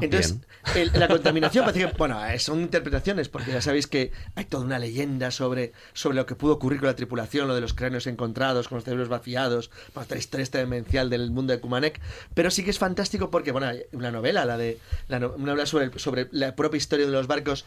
Entonces, 0.00 0.36
la 0.94 1.08
contaminación 1.08 1.64
parece 1.64 1.86
que, 1.86 1.96
bueno, 1.96 2.24
eh, 2.26 2.38
son 2.38 2.60
interpretaciones, 2.60 3.28
porque 3.28 3.52
ya 3.52 3.60
sabéis 3.60 3.86
que 3.86 4.12
hay 4.34 4.44
toda 4.44 4.64
una 4.64 4.78
leyenda 4.78 5.30
sobre, 5.30 5.72
sobre 5.92 6.16
lo 6.16 6.26
que 6.26 6.34
pudo 6.34 6.54
ocurrir 6.54 6.80
con 6.80 6.88
la 6.88 6.96
tripulación, 6.96 7.48
lo 7.48 7.54
de 7.54 7.60
los 7.60 7.74
cráneos 7.74 8.06
encontrados, 8.06 8.68
con 8.68 8.76
los 8.76 8.84
cerebros 8.84 9.08
vaciados, 9.08 9.70
la 9.94 10.18
historia 10.18 10.46
demencial 10.52 11.08
del 11.10 11.30
mundo 11.30 11.52
de 11.52 11.60
Kumanek, 11.60 12.00
pero 12.34 12.50
sí 12.50 12.64
que 12.64 12.70
es 12.70 12.78
fantástico 12.78 13.30
porque, 13.30 13.52
bueno, 13.52 13.68
hay 13.68 13.82
una 13.92 14.10
novela, 14.10 14.44
la 14.44 14.56
de 14.56 14.78
la 15.08 15.18
una 15.18 15.52
novela 15.52 15.66
sobre, 15.66 15.98
sobre 15.98 16.28
la 16.32 16.56
propia 16.56 16.78
historia 16.78 17.06
de 17.06 17.12
los 17.12 17.26
barcos 17.26 17.64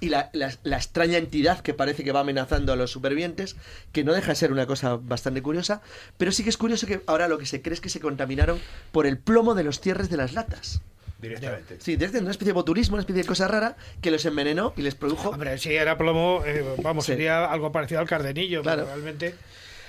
y 0.00 0.10
la, 0.10 0.30
la, 0.32 0.76
extraña 0.76 1.16
entidad 1.16 1.60
que 1.60 1.72
parece 1.72 2.04
que 2.04 2.12
va 2.12 2.20
amenazando 2.20 2.72
a 2.72 2.76
los 2.76 2.90
supervivientes, 2.90 3.56
que 3.92 4.04
no 4.04 4.12
deja 4.12 4.28
de 4.28 4.36
ser 4.36 4.52
una 4.52 4.66
cosa 4.66 4.96
bastante 4.96 5.40
curiosa, 5.40 5.80
pero 6.18 6.32
sí 6.32 6.42
que 6.42 6.50
es 6.50 6.58
curioso 6.58 6.86
que 6.86 7.02
ahora 7.06 7.28
lo 7.28 7.38
que 7.38 7.46
se 7.46 7.62
cree 7.62 7.74
es 7.74 7.80
que 7.80 7.88
se 7.88 8.00
contaminaron 8.00 8.60
por 8.92 9.06
el 9.06 9.18
plomo 9.18 9.54
de 9.54 9.64
los 9.64 9.80
cierres 9.80 10.10
de 10.10 10.18
las 10.18 10.34
latas. 10.34 10.82
Directamente. 11.28 11.76
Sí, 11.80 11.96
desde 11.96 12.20
una 12.20 12.30
especie 12.30 12.50
de 12.50 12.54
botulismo, 12.54 12.94
una 12.94 13.02
especie 13.02 13.22
de 13.22 13.28
cosa 13.28 13.48
rara 13.48 13.76
que 14.00 14.10
los 14.10 14.24
envenenó 14.24 14.72
y 14.76 14.82
les 14.82 14.94
produjo. 14.94 15.30
Hombre, 15.30 15.58
si 15.58 15.74
era 15.74 15.96
plomo, 15.98 16.42
eh, 16.44 16.64
vamos, 16.82 17.06
sería 17.06 17.50
algo 17.50 17.72
parecido 17.72 18.00
al 18.00 18.08
cardenillo, 18.08 18.62
claro. 18.62 18.86
realmente. 18.86 19.34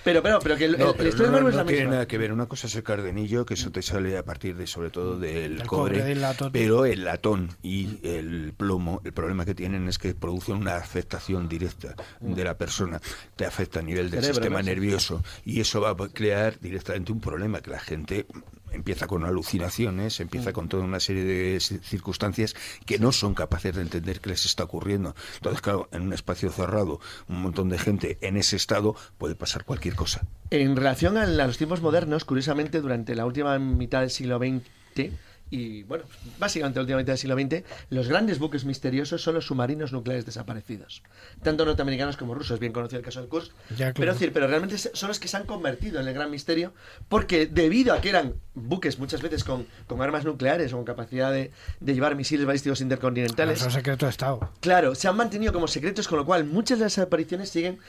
Pero, 0.07 0.23
pero, 0.23 0.39
pero 0.39 0.55
que 0.55 0.63
el, 0.63 0.77
no, 0.77 0.95
el, 0.97 1.17
no, 1.17 1.41
no, 1.41 1.51
no 1.51 1.65
tiene 1.65 1.87
nada 1.87 2.07
que 2.07 2.17
ver. 2.17 2.31
Una 2.31 2.45
cosa 2.45 2.67
es 2.67 2.75
el 2.75 2.83
cardenillo, 2.83 3.45
que 3.45 3.55
eso 3.55 3.71
te 3.71 3.81
sale 3.81 4.17
a 4.17 4.23
partir 4.23 4.55
de, 4.55 4.65
sobre 4.65 4.89
todo, 4.89 5.19
del 5.19 5.61
cobre, 5.63 6.15
pero 6.53 6.85
el 6.85 7.03
latón 7.03 7.49
y 7.61 7.99
el 8.07 8.53
plomo, 8.55 9.01
el 9.03 9.11
problema 9.11 9.43
que 9.43 9.53
tienen 9.53 9.89
es 9.89 9.97
que 9.97 10.13
producen 10.13 10.55
una 10.55 10.77
afectación 10.77 11.49
directa 11.49 11.95
de 12.21 12.43
la 12.43 12.57
persona. 12.57 13.01
Te 13.35 13.45
afecta 13.45 13.79
a 13.79 13.83
nivel 13.83 14.09
del 14.09 14.23
sistema 14.23 14.61
nervioso 14.61 15.21
y 15.43 15.59
eso 15.59 15.81
va 15.81 15.89
a 15.89 15.95
crear 16.07 16.57
directamente 16.57 17.11
un 17.11 17.19
problema 17.19 17.59
que 17.59 17.71
la 17.71 17.79
gente 17.79 18.27
empieza 18.71 19.07
con 19.07 19.23
alucinaciones, 19.23 20.19
empieza 20.19 20.53
con 20.53 20.69
toda 20.69 20.83
una 20.83 20.99
serie 20.99 21.23
de 21.23 21.59
circunstancias 21.59 22.55
que 22.85 22.99
no 22.99 23.11
son 23.11 23.33
capaces 23.33 23.75
de 23.75 23.81
entender 23.81 24.19
qué 24.19 24.29
les 24.29 24.45
está 24.45 24.63
ocurriendo. 24.63 25.15
Entonces, 25.35 25.61
claro, 25.61 25.89
en 25.91 26.03
un 26.03 26.13
espacio 26.13 26.51
cerrado, 26.51 26.99
un 27.27 27.41
montón 27.41 27.69
de 27.69 27.77
gente 27.77 28.17
en 28.21 28.37
ese 28.37 28.55
estado 28.55 28.95
puede 29.17 29.35
pasar 29.35 29.63
cualquier 29.63 29.95
cosa. 29.95 30.25
En 30.49 30.75
relación 30.75 31.17
a 31.17 31.25
los 31.25 31.57
tiempos 31.57 31.81
modernos, 31.81 32.25
curiosamente, 32.25 32.81
durante 32.81 33.15
la 33.15 33.25
última 33.25 33.57
mitad 33.59 34.01
del 34.01 34.09
siglo 34.09 34.37
XX, 34.37 35.11
y 35.49 35.83
bueno, 35.83 36.03
básicamente 36.39 36.79
últimamente 36.79 37.11
del 37.11 37.17
siglo 37.17 37.35
XX, 37.35 37.63
los 37.89 38.07
grandes 38.07 38.39
buques 38.39 38.65
misteriosos 38.65 39.21
son 39.21 39.35
los 39.35 39.45
submarinos 39.45 39.93
nucleares 39.93 40.25
desaparecidos. 40.25 41.03
Tanto 41.43 41.65
norteamericanos 41.65 42.17
como 42.17 42.33
rusos, 42.33 42.59
bien 42.59 42.73
conocido 42.73 42.99
el 42.99 43.05
caso 43.05 43.21
del 43.21 43.29
Kursk. 43.29 43.51
Pero, 43.95 44.13
decir, 44.13 44.33
pero 44.33 44.47
realmente 44.47 44.77
son 44.77 45.09
los 45.09 45.19
que 45.19 45.27
se 45.27 45.37
han 45.37 45.45
convertido 45.45 45.99
en 45.99 46.07
el 46.07 46.13
gran 46.13 46.29
misterio 46.29 46.73
porque 47.07 47.45
debido 47.45 47.93
a 47.93 48.01
que 48.01 48.09
eran 48.09 48.35
buques 48.53 48.99
muchas 48.99 49.21
veces 49.21 49.43
con, 49.43 49.67
con 49.85 50.01
armas 50.01 50.25
nucleares 50.25 50.73
o 50.73 50.77
con 50.77 50.85
capacidad 50.85 51.31
de, 51.31 51.51
de 51.79 51.93
llevar 51.93 52.15
misiles 52.15 52.45
balísticos 52.45 52.81
intercontinentales. 52.81 53.59
Son 53.59 53.71
secreto 53.71 54.05
de 54.05 54.09
Estado. 54.09 54.51
Claro, 54.59 54.95
se 54.95 55.07
han 55.07 55.15
mantenido 55.15 55.53
como 55.53 55.67
secretos, 55.67 56.07
con 56.07 56.17
lo 56.17 56.25
cual 56.25 56.45
muchas 56.45 56.79
de 56.79 56.85
las 56.85 56.97
apariciones 56.97 57.49
siguen 57.49 57.79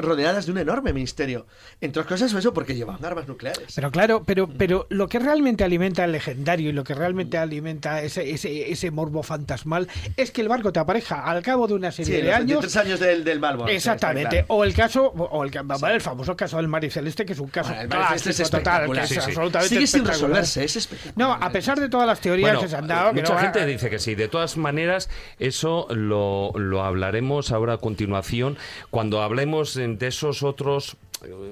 rodeadas 0.00 0.46
de 0.46 0.52
un 0.52 0.58
enorme 0.58 0.92
misterio. 0.92 1.46
Entre 1.80 2.00
otras 2.00 2.20
cosas, 2.20 2.38
eso 2.38 2.54
porque 2.54 2.74
llevaban 2.74 3.04
armas 3.04 3.28
nucleares. 3.28 3.72
Pero 3.74 3.90
claro, 3.90 4.22
pero, 4.24 4.48
pero 4.48 4.86
lo 4.90 5.08
que 5.08 5.18
realmente 5.18 5.64
alimenta 5.64 6.04
el 6.04 6.12
legendario 6.12 6.70
y 6.70 6.72
lo 6.72 6.84
que 6.84 6.94
realmente 7.00 7.38
alimenta 7.38 8.02
ese, 8.02 8.30
ese, 8.30 8.70
ese 8.70 8.90
morbo 8.90 9.22
fantasmal 9.22 9.88
es 10.16 10.30
que 10.30 10.42
el 10.42 10.48
barco 10.48 10.70
te 10.70 10.80
apareja 10.80 11.24
al 11.24 11.42
cabo 11.42 11.66
de 11.66 11.74
una 11.74 11.90
serie 11.90 12.22
de 12.22 12.32
años. 12.32 12.60
tres 12.60 12.76
años 12.76 13.00
del, 13.00 13.24
del 13.24 13.40
Exactamente. 13.68 14.44
O 14.48 14.64
el 14.64 14.74
caso, 14.74 15.06
o 15.06 15.42
el, 15.42 15.50
el, 15.90 16.00
famoso 16.00 16.36
caso 16.36 16.58
del 16.58 16.68
Mariceleste, 16.68 17.24
que 17.24 17.32
es 17.32 17.38
un 17.38 17.48
caso 17.48 17.72
es 17.72 18.50
total, 18.50 18.92
que 18.92 19.00
es 19.00 19.18
absolutamente 19.18 19.68
Sigue 19.68 19.86
sin 19.86 20.04
resolverse, 20.04 20.64
es 20.64 20.88
No, 21.16 21.32
a 21.32 21.50
pesar 21.50 21.80
de 21.80 21.88
todas 21.88 22.06
las 22.06 22.20
teorías 22.20 22.58
que 22.58 22.68
se 22.68 22.76
han 22.76 22.86
dado. 22.86 23.14
Mucha 23.14 23.38
gente 23.38 23.64
dice 23.64 23.88
que 23.88 23.98
sí. 23.98 24.14
De 24.14 24.28
todas 24.28 24.58
maneras, 24.58 25.08
eso 25.38 25.86
lo, 25.90 26.52
lo 26.54 26.84
hablaremos 26.84 27.50
ahora 27.50 27.74
a 27.74 27.78
continuación 27.78 28.58
cuando 28.90 29.22
hablemos 29.22 29.74
de 29.74 30.06
esos 30.06 30.42
otros 30.42 30.98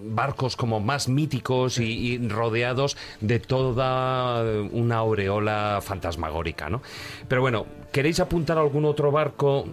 barcos 0.02 0.56
como 0.56 0.80
más 0.80 1.08
míticos 1.08 1.78
y, 1.78 2.18
rodeados 2.28 2.96
de 3.20 3.38
toda 3.38 4.42
una 4.72 4.96
aureola 4.96 5.80
fantasmagórica, 5.82 6.70
¿no? 6.70 6.82
Pero 7.28 7.40
bueno, 7.40 7.66
¿queréis 7.92 8.20
apuntar 8.20 8.58
algún 8.58 8.84
otro 8.84 9.10
barco? 9.10 9.66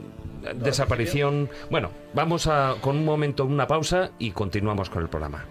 desaparición. 0.53 1.49
Bueno, 1.71 1.89
vamos 2.13 2.45
a 2.45 2.75
con 2.79 2.97
un 2.97 3.05
momento, 3.05 3.45
una 3.45 3.65
pausa 3.65 4.11
y 4.19 4.29
continuamos 4.29 4.91
con 4.91 5.01
el 5.01 5.09
programa. 5.09 5.43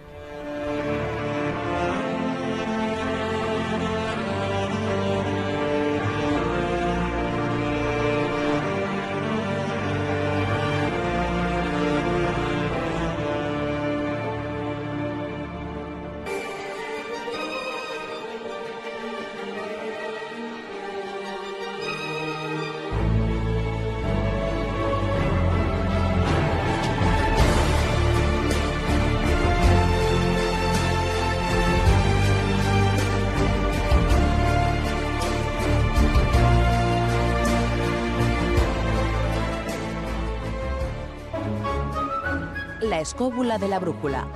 Escóbula 43.24 43.56
de 43.56 43.68
la 43.68 43.78
Brújula. 43.78 44.28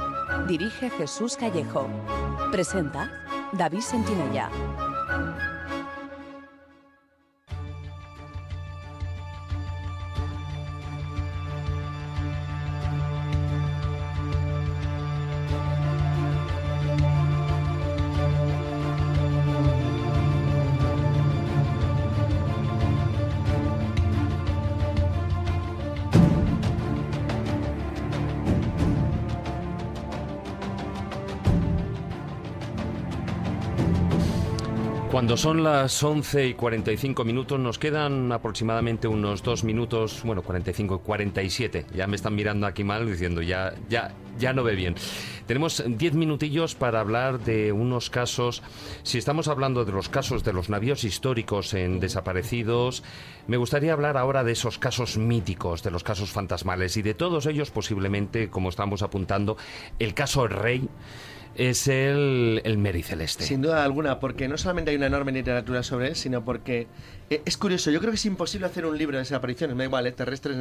Dirige 0.48 0.88
Jesús 0.88 1.36
Callejo. 1.36 1.86
Presenta 2.50 3.10
David 3.52 3.80
Sentinella. 3.80 4.48
Cuando 35.28 35.42
son 35.42 35.62
las 35.62 36.02
11 36.02 36.46
y 36.46 36.54
45 36.54 37.22
minutos, 37.22 37.60
nos 37.60 37.78
quedan 37.78 38.32
aproximadamente 38.32 39.08
unos 39.08 39.42
dos 39.42 39.62
minutos, 39.62 40.22
bueno, 40.24 40.40
45 40.40 41.02
y 41.02 41.06
47. 41.06 41.84
Ya 41.94 42.06
me 42.06 42.16
están 42.16 42.34
mirando 42.34 42.66
aquí 42.66 42.82
mal 42.82 43.06
diciendo, 43.06 43.42
ya, 43.42 43.74
ya, 43.90 44.14
ya 44.38 44.54
no 44.54 44.64
ve 44.64 44.74
bien. 44.74 44.94
Tenemos 45.46 45.84
10 45.86 46.14
minutillos 46.14 46.74
para 46.74 47.00
hablar 47.00 47.40
de 47.40 47.72
unos 47.72 48.08
casos. 48.08 48.62
Si 49.02 49.18
estamos 49.18 49.48
hablando 49.48 49.84
de 49.84 49.92
los 49.92 50.08
casos 50.08 50.44
de 50.44 50.54
los 50.54 50.70
navíos 50.70 51.04
históricos 51.04 51.74
en 51.74 52.00
desaparecidos, 52.00 53.02
me 53.48 53.58
gustaría 53.58 53.92
hablar 53.92 54.16
ahora 54.16 54.44
de 54.44 54.52
esos 54.52 54.78
casos 54.78 55.18
míticos, 55.18 55.82
de 55.82 55.90
los 55.90 56.04
casos 56.04 56.30
fantasmales 56.30 56.96
y 56.96 57.02
de 57.02 57.12
todos 57.12 57.44
ellos 57.44 57.70
posiblemente, 57.70 58.48
como 58.48 58.70
estamos 58.70 59.02
apuntando, 59.02 59.58
el 59.98 60.14
caso 60.14 60.48
Rey 60.48 60.88
es 61.54 61.88
el, 61.88 62.60
el 62.64 62.78
Mary 62.78 63.02
Celeste. 63.02 63.44
Sin 63.44 63.62
duda 63.62 63.84
alguna, 63.84 64.20
porque 64.20 64.48
no 64.48 64.56
solamente 64.58 64.90
hay 64.90 64.96
una 64.96 65.06
enorme 65.06 65.32
literatura 65.32 65.82
sobre 65.82 66.08
él, 66.08 66.16
sino 66.16 66.44
porque 66.44 66.86
eh, 67.30 67.42
es 67.44 67.56
curioso. 67.56 67.90
Yo 67.90 68.00
creo 68.00 68.12
que 68.12 68.16
es 68.16 68.26
imposible 68.26 68.66
hacer 68.66 68.86
un 68.86 68.96
libro 68.96 69.16
de 69.16 69.22
desapariciones, 69.22 69.76
me 69.76 69.84
da 69.84 69.88
igual, 69.88 70.06
eh, 70.06 70.12
terrestres, 70.12 70.56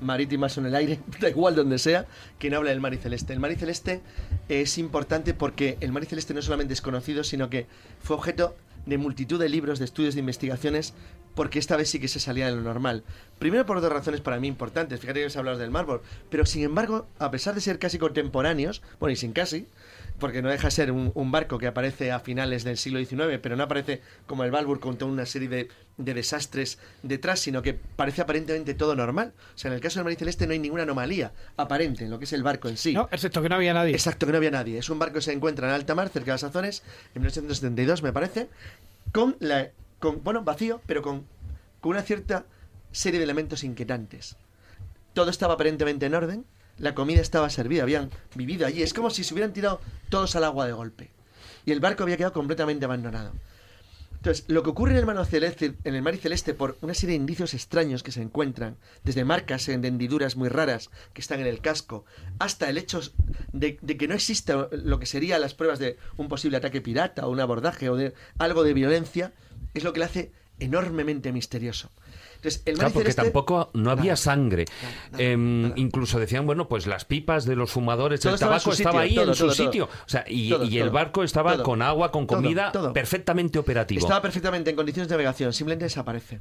marítimas 0.00 0.56
o 0.56 0.60
en 0.60 0.66
el 0.66 0.74
aire, 0.74 1.00
da 1.20 1.28
igual 1.28 1.54
donde 1.54 1.78
sea, 1.78 2.06
que 2.38 2.50
no 2.50 2.58
hable 2.58 2.70
del 2.70 2.80
Mary 2.80 2.98
Celeste. 2.98 3.32
El 3.32 3.40
Mary 3.40 3.56
Celeste 3.56 4.02
es 4.48 4.78
importante 4.78 5.34
porque 5.34 5.78
el 5.80 5.92
Mary 5.92 6.06
Celeste 6.06 6.34
no 6.34 6.42
solamente 6.42 6.74
es 6.74 6.80
conocido, 6.80 7.24
sino 7.24 7.50
que 7.50 7.66
fue 8.00 8.16
objeto 8.16 8.54
de 8.86 8.98
multitud 8.98 9.40
de 9.40 9.48
libros, 9.48 9.78
de 9.78 9.86
estudios, 9.86 10.14
de 10.14 10.20
investigaciones, 10.20 10.94
porque 11.34 11.58
esta 11.58 11.76
vez 11.76 11.90
sí 11.90 11.98
que 11.98 12.08
se 12.08 12.20
salía 12.20 12.46
de 12.46 12.56
lo 12.56 12.62
normal. 12.62 13.02
Primero 13.38 13.66
por 13.66 13.80
dos 13.80 13.92
razones 13.92 14.20
para 14.20 14.38
mí 14.38 14.48
importantes, 14.48 15.00
fíjate 15.00 15.20
que 15.20 15.26
os 15.26 15.36
hablado 15.36 15.58
del 15.58 15.70
mármol, 15.70 16.00
pero 16.30 16.46
sin 16.46 16.62
embargo, 16.62 17.06
a 17.18 17.30
pesar 17.30 17.54
de 17.54 17.60
ser 17.60 17.78
casi 17.78 17.98
contemporáneos, 17.98 18.80
bueno, 19.00 19.12
y 19.12 19.16
sin 19.16 19.32
casi, 19.32 19.66
porque 20.18 20.42
no 20.42 20.48
deja 20.48 20.68
de 20.68 20.70
ser 20.70 20.92
un, 20.92 21.32
barco 21.32 21.58
que 21.58 21.66
aparece 21.66 22.12
a 22.12 22.20
finales 22.20 22.62
del 22.64 22.78
siglo 22.78 23.00
XIX, 23.00 23.38
pero 23.42 23.56
no 23.56 23.64
aparece 23.64 24.00
como 24.26 24.44
el 24.44 24.50
Balbur 24.50 24.78
con 24.78 24.96
toda 24.96 25.10
una 25.10 25.26
serie 25.26 25.48
de, 25.48 25.68
desastres 25.96 26.78
detrás, 27.02 27.40
sino 27.40 27.62
que 27.62 27.74
parece 27.74 28.22
aparentemente 28.22 28.74
todo 28.74 28.94
normal. 28.94 29.32
O 29.54 29.58
sea, 29.58 29.70
en 29.70 29.74
el 29.74 29.80
caso 29.80 29.98
del 29.98 30.04
María 30.04 30.18
Celeste 30.18 30.46
no 30.46 30.52
hay 30.52 30.58
ninguna 30.58 30.84
anomalía 30.84 31.32
aparente 31.56 32.04
en 32.04 32.10
lo 32.10 32.18
que 32.18 32.24
es 32.24 32.32
el 32.32 32.42
barco 32.42 32.68
en 32.68 32.76
sí. 32.76 32.94
No, 32.94 33.08
excepto 33.10 33.42
que 33.42 33.48
no 33.48 33.56
había 33.56 33.74
nadie. 33.74 33.92
Exacto, 33.92 34.26
que 34.26 34.32
no 34.32 34.38
había 34.38 34.52
nadie. 34.52 34.78
Es 34.78 34.88
un 34.88 34.98
barco 34.98 35.16
que 35.16 35.22
se 35.22 35.32
encuentra 35.32 35.68
en 35.68 35.74
alta 35.74 35.94
mar, 35.94 36.08
cerca 36.08 36.26
de 36.26 36.34
las 36.34 36.44
Azones, 36.44 36.82
en 37.14 37.22
1972 37.22 38.02
me 38.02 38.12
parece, 38.12 38.48
con 39.12 39.36
la... 39.40 39.70
Con, 39.98 40.22
bueno, 40.22 40.42
vacío, 40.42 40.80
pero 40.86 41.02
con, 41.02 41.24
con 41.80 41.92
una 41.92 42.02
cierta 42.02 42.44
serie 42.94 43.18
de 43.18 43.24
elementos 43.24 43.64
inquietantes. 43.64 44.36
Todo 45.12 45.30
estaba 45.30 45.54
aparentemente 45.54 46.06
en 46.06 46.14
orden, 46.14 46.44
la 46.78 46.94
comida 46.94 47.20
estaba 47.20 47.50
servida, 47.50 47.82
habían 47.82 48.10
vivido 48.34 48.66
allí. 48.66 48.82
Es 48.82 48.94
como 48.94 49.10
si 49.10 49.24
se 49.24 49.34
hubieran 49.34 49.52
tirado 49.52 49.80
todos 50.08 50.34
al 50.36 50.44
agua 50.44 50.66
de 50.66 50.72
golpe. 50.72 51.10
Y 51.66 51.72
el 51.72 51.80
barco 51.80 52.02
había 52.02 52.16
quedado 52.16 52.32
completamente 52.32 52.84
abandonado. 52.84 53.32
Entonces, 54.16 54.46
lo 54.48 54.62
que 54.62 54.70
ocurre 54.70 54.92
en 54.92 54.98
el, 54.98 55.06
mar 55.06 55.26
celeste, 55.26 55.74
en 55.84 55.94
el 55.94 56.00
mar 56.00 56.16
celeste 56.16 56.54
por 56.54 56.78
una 56.80 56.94
serie 56.94 57.12
de 57.12 57.20
indicios 57.20 57.52
extraños 57.52 58.02
que 58.02 58.10
se 58.10 58.22
encuentran, 58.22 58.78
desde 59.02 59.24
marcas 59.24 59.68
en 59.68 59.84
hendiduras 59.84 60.36
muy 60.36 60.48
raras 60.48 60.88
que 61.12 61.20
están 61.20 61.40
en 61.40 61.46
el 61.46 61.60
casco, 61.60 62.06
hasta 62.38 62.70
el 62.70 62.78
hecho 62.78 63.02
de, 63.52 63.78
de, 63.82 63.96
que 63.98 64.08
no 64.08 64.14
existe 64.14 64.54
lo 64.70 64.98
que 64.98 65.04
serían 65.04 65.42
las 65.42 65.52
pruebas 65.52 65.78
de 65.78 65.98
un 66.16 66.28
posible 66.28 66.56
ataque 66.56 66.80
pirata 66.80 67.26
o 67.26 67.30
un 67.30 67.40
abordaje 67.40 67.90
o 67.90 67.96
de 67.96 68.14
algo 68.38 68.62
de 68.62 68.72
violencia, 68.72 69.34
es 69.74 69.84
lo 69.84 69.92
que 69.92 69.98
le 69.98 70.06
hace 70.06 70.32
enormemente 70.58 71.30
misterioso 71.30 71.90
claro, 72.64 72.92
porque 72.92 73.12
tampoco 73.12 73.70
no 73.74 73.90
había 73.90 74.16
sangre. 74.16 74.64
Em, 75.18 75.72
incluso 75.76 76.18
decían, 76.18 76.46
bueno, 76.46 76.68
pues 76.68 76.86
las 76.86 77.04
pipas 77.04 77.44
de 77.44 77.56
los 77.56 77.70
fumadores, 77.70 78.24
el 78.24 78.38
tabaco 78.38 78.72
estaba 78.72 79.00
ahí 79.00 79.18
en 79.18 79.34
su 79.34 79.50
sitio. 79.50 79.84
O 79.84 80.08
sea, 80.08 80.24
y, 80.26 80.78
el 80.78 80.90
barco 80.90 81.22
estaba 81.22 81.62
con 81.62 81.82
agua, 81.82 82.10
con 82.10 82.26
comida, 82.26 82.72
perfectamente 82.92 83.58
operativo. 83.58 84.00
Estaba 84.00 84.22
perfectamente 84.22 84.70
en 84.70 84.76
condiciones 84.76 85.08
de 85.08 85.14
navegación, 85.14 85.52
simplemente 85.52 85.84
desaparece. 85.84 86.40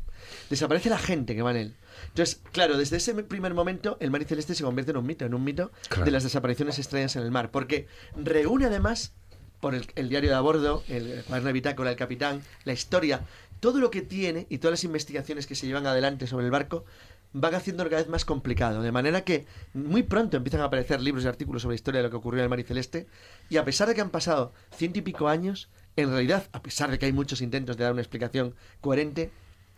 Desaparece 0.49 0.89
la 0.89 0.97
gente 0.97 1.35
que 1.35 1.41
va 1.41 1.51
en 1.51 1.57
él. 1.57 1.75
Entonces, 2.09 2.41
claro, 2.51 2.77
desde 2.77 2.97
ese 2.97 3.13
primer 3.23 3.53
momento, 3.53 3.97
el 3.99 4.11
mar 4.11 4.21
y 4.21 4.25
celeste 4.25 4.55
se 4.55 4.63
convierte 4.63 4.91
en 4.91 4.97
un 4.97 5.05
mito, 5.05 5.25
en 5.25 5.33
un 5.33 5.43
mito 5.43 5.71
de 6.03 6.11
las 6.11 6.23
desapariciones 6.23 6.77
extrañas 6.79 7.15
en 7.15 7.23
el 7.23 7.31
mar, 7.31 7.51
porque 7.51 7.87
reúne 8.15 8.65
además 8.65 9.13
por 9.59 9.75
el, 9.75 9.87
el, 9.95 10.09
diario 10.09 10.29
de 10.29 10.35
a 10.35 10.41
bordo, 10.41 10.83
el 10.89 11.23
cuaderno 11.25 11.47
de 11.47 11.53
bitácora 11.53 11.89
del 11.89 11.97
capitán, 11.97 12.41
la 12.65 12.73
historia 12.73 13.21
todo 13.63 13.79
lo 13.79 13.89
que 13.91 14.01
tiene 14.01 14.45
y 14.49 14.57
todas 14.57 14.73
las 14.73 14.83
investigaciones 14.83 15.47
que 15.47 15.55
se 15.55 15.65
llevan 15.65 15.87
adelante 15.87 16.27
sobre 16.27 16.43
el 16.43 16.51
barco 16.51 16.83
van 17.31 17.55
haciendo 17.55 17.85
cada 17.85 18.01
vez 18.01 18.09
más 18.09 18.25
complicado. 18.25 18.81
De 18.81 18.91
manera 18.91 19.23
que 19.23 19.45
muy 19.73 20.03
pronto 20.03 20.35
empiezan 20.35 20.59
a 20.59 20.65
aparecer 20.65 20.99
libros 20.99 21.23
y 21.23 21.29
artículos 21.29 21.61
sobre 21.61 21.75
la 21.75 21.77
historia 21.77 21.99
de 22.01 22.03
lo 22.03 22.09
que 22.09 22.17
ocurrió 22.17 22.41
en 22.41 22.43
el 22.43 22.49
Mar 22.49 22.59
y 22.59 22.63
Celeste. 22.63 23.07
Y 23.49 23.55
a 23.55 23.63
pesar 23.63 23.87
de 23.87 23.95
que 23.95 24.01
han 24.01 24.09
pasado 24.09 24.51
ciento 24.75 24.99
y 24.99 25.01
pico 25.01 25.29
años, 25.29 25.69
en 25.95 26.09
realidad, 26.09 26.49
a 26.51 26.61
pesar 26.61 26.91
de 26.91 26.99
que 26.99 27.05
hay 27.05 27.13
muchos 27.13 27.39
intentos 27.39 27.77
de 27.77 27.85
dar 27.85 27.93
una 27.93 28.01
explicación 28.01 28.53
coherente, 28.81 29.31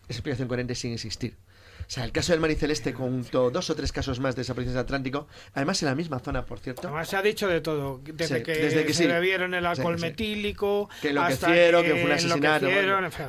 esa 0.08 0.18
explicación 0.18 0.48
coherente 0.48 0.74
sin 0.74 0.92
existir. 0.92 1.38
O 1.88 1.92
sea, 1.92 2.04
el 2.04 2.12
caso 2.12 2.32
del 2.34 2.42
Mariceleste, 2.42 2.94
junto 2.94 3.52
dos 3.52 3.70
o 3.70 3.76
tres 3.76 3.92
casos 3.92 4.20
más 4.20 4.36
de 4.36 4.42
desapariciones 4.42 4.74
del 4.74 4.84
Atlántico, 4.84 5.28
además 5.54 5.82
en 5.84 5.90
la 5.90 5.96
misma 5.96 6.20
zona, 6.20 6.46
por 6.46 6.60
cierto. 6.60 6.88
Además 6.88 7.08
se 7.08 7.16
ha 7.16 7.22
dicho 7.22 7.48
de 7.48 7.62
todo, 7.62 8.02
desde 8.04 8.44
que, 8.44 8.94
se 8.94 9.08
bebieron 9.08 9.54
el 9.54 9.66
alcohol 9.66 10.00
metílico, 10.00 10.90
que 11.02 11.14
lo 11.14 11.26
que 11.28 11.34
hicieron, 11.34 11.84
que, 11.84 11.92
fue 11.92 12.04
un 12.04 12.12
asesinato. 12.12 12.68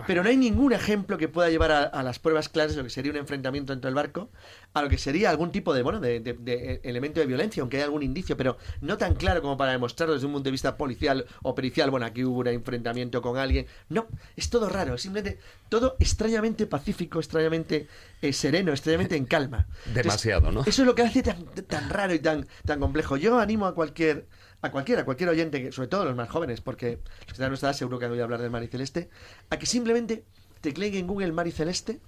pero 0.07 0.23
no 0.23 0.29
hay 0.29 0.37
ningún 0.37 0.73
ejemplo 0.73 1.19
que 1.19 1.29
pueda 1.29 1.51
llevar 1.51 1.73
a, 1.73 2.03
las 2.03 2.19
pruebas 2.19 2.49
claras 2.49 2.73
de 2.73 2.79
lo 2.79 2.85
que 2.85 2.91
sería 2.91 3.13
un 3.13 3.19
enfrentamiento 3.19 3.73
dentro 3.73 3.89
del 3.89 3.95
barco, 3.95 4.31
a 4.77 4.83
lo 4.83 4.91
que 4.91 4.99
sería 4.99 5.31
algún 5.31 5.51
tipo 5.51 5.73
de, 5.73 5.83
bueno, 5.83 6.01
de, 6.01 6.21
de, 6.21 6.81
elemento 6.85 7.19
de 7.19 7.25
violencia, 7.25 7.63
aunque 7.63 7.79
haya 7.79 7.87
algún 7.87 8.03
indicio, 8.03 8.37
pero 8.37 8.59
no 8.83 8.99
tan 8.99 9.15
claro 9.15 9.41
como 9.41 9.57
para 9.57 9.73
demostrarlo 9.73 10.13
desde 10.13 10.27
un 10.27 10.35
punto 10.35 10.49
de 10.49 10.51
vista 10.51 10.77
policial 10.77 11.25
o 11.43 11.55
pericial. 11.55 11.91
Bueno, 11.91 12.05
aquí 12.05 12.23
hubo 12.25 12.41
un 12.41 12.49
enfrentamiento 12.49 13.23
con 13.23 13.39
alguien. 13.39 13.67
No, 13.89 14.07
es 14.37 14.51
todo 14.51 14.69
raro, 14.69 14.99
simplemente 14.99 15.41
todo 15.71 15.97
extrañamente 15.99 16.67
pacífico, 16.67 17.21
extrañamente 17.21 17.89
eh, 18.21 18.35
sereno, 18.35 18.73
extrañamente 18.73 19.17
en 19.17 19.25
calma. 19.25 19.67
Demasiado, 19.95 20.53
¿no? 20.53 20.61
Eso 20.61 20.83
es 20.83 20.87
lo 20.87 20.95
que 20.95 21.05
hace 21.05 21.23
tan, 21.23 21.47
tan 21.47 21.89
raro 21.89 22.13
y 22.13 22.19
tan, 22.19 22.47
tan 22.67 22.79
complejo. 22.79 23.17
Yo 23.17 23.39
animo 23.39 23.65
a 23.65 23.75
cualquier 23.75 24.27
a 24.61 24.71
cualquiera, 24.71 25.03
a 25.03 25.05
cualquier 25.07 25.31
oyente, 25.31 25.73
sobre 25.73 25.89
todo 25.89 26.05
los 26.05 26.17
más 26.17 26.29
jóvenes, 26.29 26.61
porque 26.61 26.99
los 27.21 27.25
que 27.25 27.33
están 27.33 27.47
a 27.47 27.49
nuestra 27.49 27.71
edad 27.71 27.79
seguro 27.79 27.99
que 27.99 28.05
han 28.05 28.11
oído 28.13 28.25
hablar 28.25 28.43
del 28.43 28.51
mar 28.51 28.63
y 28.63 28.67
celeste, 28.67 29.09
a 29.49 29.59
que 29.59 29.65
simplemente 29.65 30.27
tecleen 30.61 30.97
en 30.97 31.07
Google 31.07 31.33
mar 31.33 31.47
y 31.47 31.53
celeste 31.53 31.99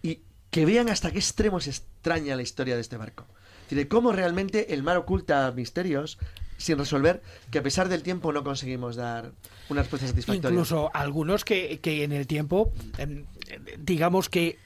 y 0.00 0.22
que 0.50 0.64
vean 0.66 0.88
hasta 0.88 1.10
qué 1.10 1.18
extremo 1.18 1.60
se 1.60 1.70
extraña 1.70 2.36
la 2.36 2.42
historia 2.42 2.74
de 2.74 2.80
este 2.80 2.96
barco. 2.96 3.26
Es 3.28 3.70
decir, 3.70 3.78
de 3.78 3.88
cómo 3.88 4.12
realmente 4.12 4.74
el 4.74 4.82
mar 4.82 4.96
oculta 4.96 5.52
misterios 5.52 6.18
sin 6.56 6.78
resolver 6.78 7.22
que 7.50 7.58
a 7.58 7.62
pesar 7.62 7.88
del 7.88 8.02
tiempo 8.02 8.32
no 8.32 8.42
conseguimos 8.42 8.96
dar 8.96 9.32
una 9.68 9.82
respuesta 9.82 10.08
satisfactoria. 10.08 10.50
Incluso 10.50 10.90
algunos 10.94 11.44
que, 11.44 11.78
que 11.80 12.02
en 12.02 12.12
el 12.12 12.26
tiempo, 12.26 12.72
em, 12.96 13.24
digamos 13.78 14.28
que 14.28 14.58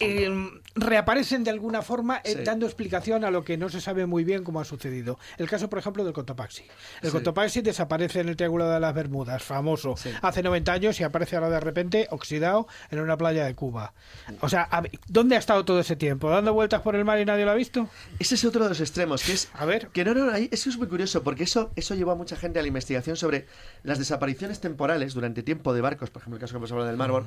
eh, 0.00 0.50
reaparecen 0.74 1.44
de 1.44 1.50
alguna 1.50 1.82
forma 1.82 2.20
eh, 2.24 2.42
dando 2.44 2.66
explicación 2.66 3.24
a 3.24 3.30
lo 3.30 3.44
que 3.44 3.56
no 3.56 3.68
se 3.68 3.80
sabe 3.80 4.06
muy 4.06 4.24
bien 4.24 4.44
cómo 4.44 4.60
ha 4.60 4.64
sucedido. 4.64 5.18
El 5.38 5.48
caso, 5.48 5.70
por 5.70 5.78
ejemplo, 5.78 6.04
del 6.04 6.12
Cotopaxi. 6.12 6.64
El 7.02 7.10
Cotopaxi 7.10 7.60
desaparece 7.60 8.20
en 8.20 8.28
el 8.28 8.36
Triángulo 8.36 8.68
de 8.68 8.80
las 8.80 8.94
Bermudas, 8.94 9.42
famoso, 9.42 9.94
hace 10.22 10.42
90 10.42 10.72
años 10.72 11.00
y 11.00 11.04
aparece 11.04 11.36
ahora 11.36 11.50
de 11.50 11.60
repente 11.60 12.08
oxidado 12.10 12.66
en 12.90 13.00
una 13.00 13.16
playa 13.16 13.44
de 13.44 13.54
Cuba. 13.54 13.94
O 14.40 14.48
sea, 14.48 14.68
¿dónde 15.08 15.36
ha 15.36 15.38
estado 15.38 15.64
todo 15.64 15.80
ese 15.80 15.96
tiempo? 15.96 16.28
¿Dando 16.28 16.52
vueltas 16.52 16.82
por 16.82 16.96
el 16.96 17.04
mar 17.04 17.20
y 17.20 17.24
nadie 17.24 17.44
lo 17.44 17.52
ha 17.52 17.54
visto? 17.54 17.88
Ese 18.18 18.34
es 18.34 18.44
otro 18.44 18.64
de 18.64 18.70
los 18.70 18.80
extremos, 18.80 19.22
que 19.22 19.32
es... 19.32 19.48
A 19.54 19.64
ver. 19.64 19.88
Que 19.88 20.04
no, 20.04 20.34
eso 20.34 20.70
es 20.70 20.76
muy 20.76 20.88
curioso, 20.88 21.22
porque 21.22 21.44
eso, 21.44 21.70
eso 21.76 21.94
llevó 21.94 22.12
a 22.12 22.14
mucha 22.16 22.36
gente 22.36 22.58
a 22.58 22.62
la 22.62 22.68
investigación 22.68 23.16
sobre 23.16 23.46
las 23.82 23.98
desapariciones 23.98 24.60
temporales 24.60 25.14
durante 25.14 25.42
tiempo 25.42 25.72
de 25.72 25.80
barcos, 25.80 26.10
por 26.10 26.22
ejemplo, 26.22 26.36
el 26.36 26.40
caso 26.40 26.52
que 26.52 26.58
hemos 26.58 26.72
hablado 26.72 26.88
del 26.88 26.96
Marbor. 26.96 27.26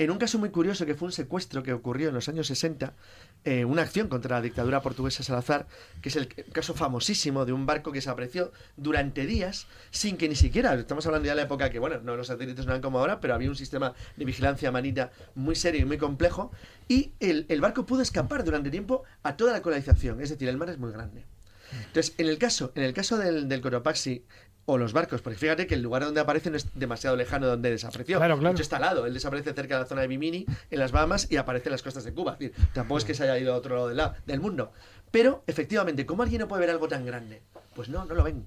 En 0.00 0.10
un 0.10 0.16
caso 0.16 0.38
muy 0.38 0.48
curioso 0.48 0.86
que 0.86 0.94
fue 0.94 1.04
un 1.04 1.12
secuestro 1.12 1.62
que 1.62 1.74
ocurrió 1.74 2.08
en 2.08 2.14
los 2.14 2.26
años 2.30 2.46
60, 2.46 2.94
eh, 3.44 3.66
una 3.66 3.82
acción 3.82 4.08
contra 4.08 4.36
la 4.36 4.40
dictadura 4.40 4.80
portuguesa 4.80 5.22
Salazar, 5.22 5.66
que 6.00 6.08
es 6.08 6.16
el 6.16 6.26
caso 6.26 6.72
famosísimo 6.72 7.44
de 7.44 7.52
un 7.52 7.66
barco 7.66 7.92
que 7.92 7.98
desapareció 7.98 8.50
durante 8.78 9.26
días 9.26 9.66
sin 9.90 10.16
que 10.16 10.26
ni 10.26 10.36
siquiera, 10.36 10.72
estamos 10.72 11.04
hablando 11.04 11.26
ya 11.26 11.32
de 11.32 11.36
la 11.36 11.42
época 11.42 11.68
que, 11.68 11.78
bueno, 11.78 12.00
no 12.00 12.16
los 12.16 12.28
satélites 12.28 12.64
no 12.64 12.72
eran 12.72 12.80
como 12.80 12.98
ahora, 12.98 13.20
pero 13.20 13.34
había 13.34 13.50
un 13.50 13.56
sistema 13.56 13.92
de 14.16 14.24
vigilancia 14.24 14.72
manita 14.72 15.10
muy 15.34 15.54
serio 15.54 15.82
y 15.82 15.84
muy 15.84 15.98
complejo, 15.98 16.50
y 16.88 17.12
el, 17.20 17.60
barco 17.60 17.84
pudo 17.84 18.00
escapar 18.00 18.42
durante 18.42 18.70
tiempo 18.70 19.02
a 19.22 19.36
toda 19.36 19.52
la 19.52 19.60
colonización, 19.60 20.22
es 20.22 20.30
decir, 20.30 20.48
el 20.48 20.56
mar 20.56 20.70
es 20.70 20.78
muy 20.78 20.92
grande. 20.92 21.26
Entonces, 21.88 22.14
en 22.16 22.26
el 22.26 22.38
caso, 22.38 22.72
en 22.74 22.84
el 22.84 22.94
caso 22.94 23.18
del, 23.18 23.50
del 23.50 23.60
Cotopaxi 23.60 24.24
o 24.66 24.78
los 24.78 24.92
barcos, 24.92 25.22
porque 25.22 25.38
fíjate 25.38 25.66
que 25.66 25.74
el 25.74 25.82
lugar 25.82 26.04
donde 26.04 26.20
aparece 26.20 26.50
no 26.50 26.56
es 26.56 26.66
demasiado 26.74 27.16
lejano 27.16 27.46
de 27.46 27.52
donde 27.52 27.70
desapareció. 27.70 28.18
Claro, 28.18 28.38
claro. 28.38 28.50
De 28.50 28.54
hecho, 28.54 28.62
está 28.62 28.76
al 28.76 28.82
lado. 28.82 29.06
Él 29.06 29.14
desaparece 29.14 29.52
cerca 29.52 29.76
de 29.76 29.82
la 29.82 29.86
zona 29.86 30.02
de 30.02 30.08
Bimini, 30.08 30.46
en 30.70 30.78
las 30.78 30.92
Bahamas, 30.92 31.30
y 31.30 31.36
aparece 31.36 31.68
en 31.68 31.72
las 31.72 31.82
costas 31.82 32.04
de 32.04 32.12
Cuba. 32.12 32.36
Es 32.38 32.38
decir, 32.38 32.66
tampoco 32.72 32.98
es 32.98 33.04
que 33.04 33.14
se 33.14 33.24
haya 33.24 33.38
ido 33.38 33.54
a 33.54 33.56
otro 33.56 33.92
lado 33.92 34.14
del, 34.26 34.40
mundo. 34.40 34.72
Pero, 35.10 35.42
efectivamente, 35.46 36.06
¿cómo 36.06 36.22
alguien 36.22 36.40
no 36.40 36.48
puede 36.48 36.60
ver 36.60 36.70
algo 36.70 36.88
tan 36.88 37.04
grande? 37.04 37.42
Pues 37.74 37.88
no, 37.88 38.04
no 38.04 38.14
lo 38.14 38.22
ven. 38.22 38.46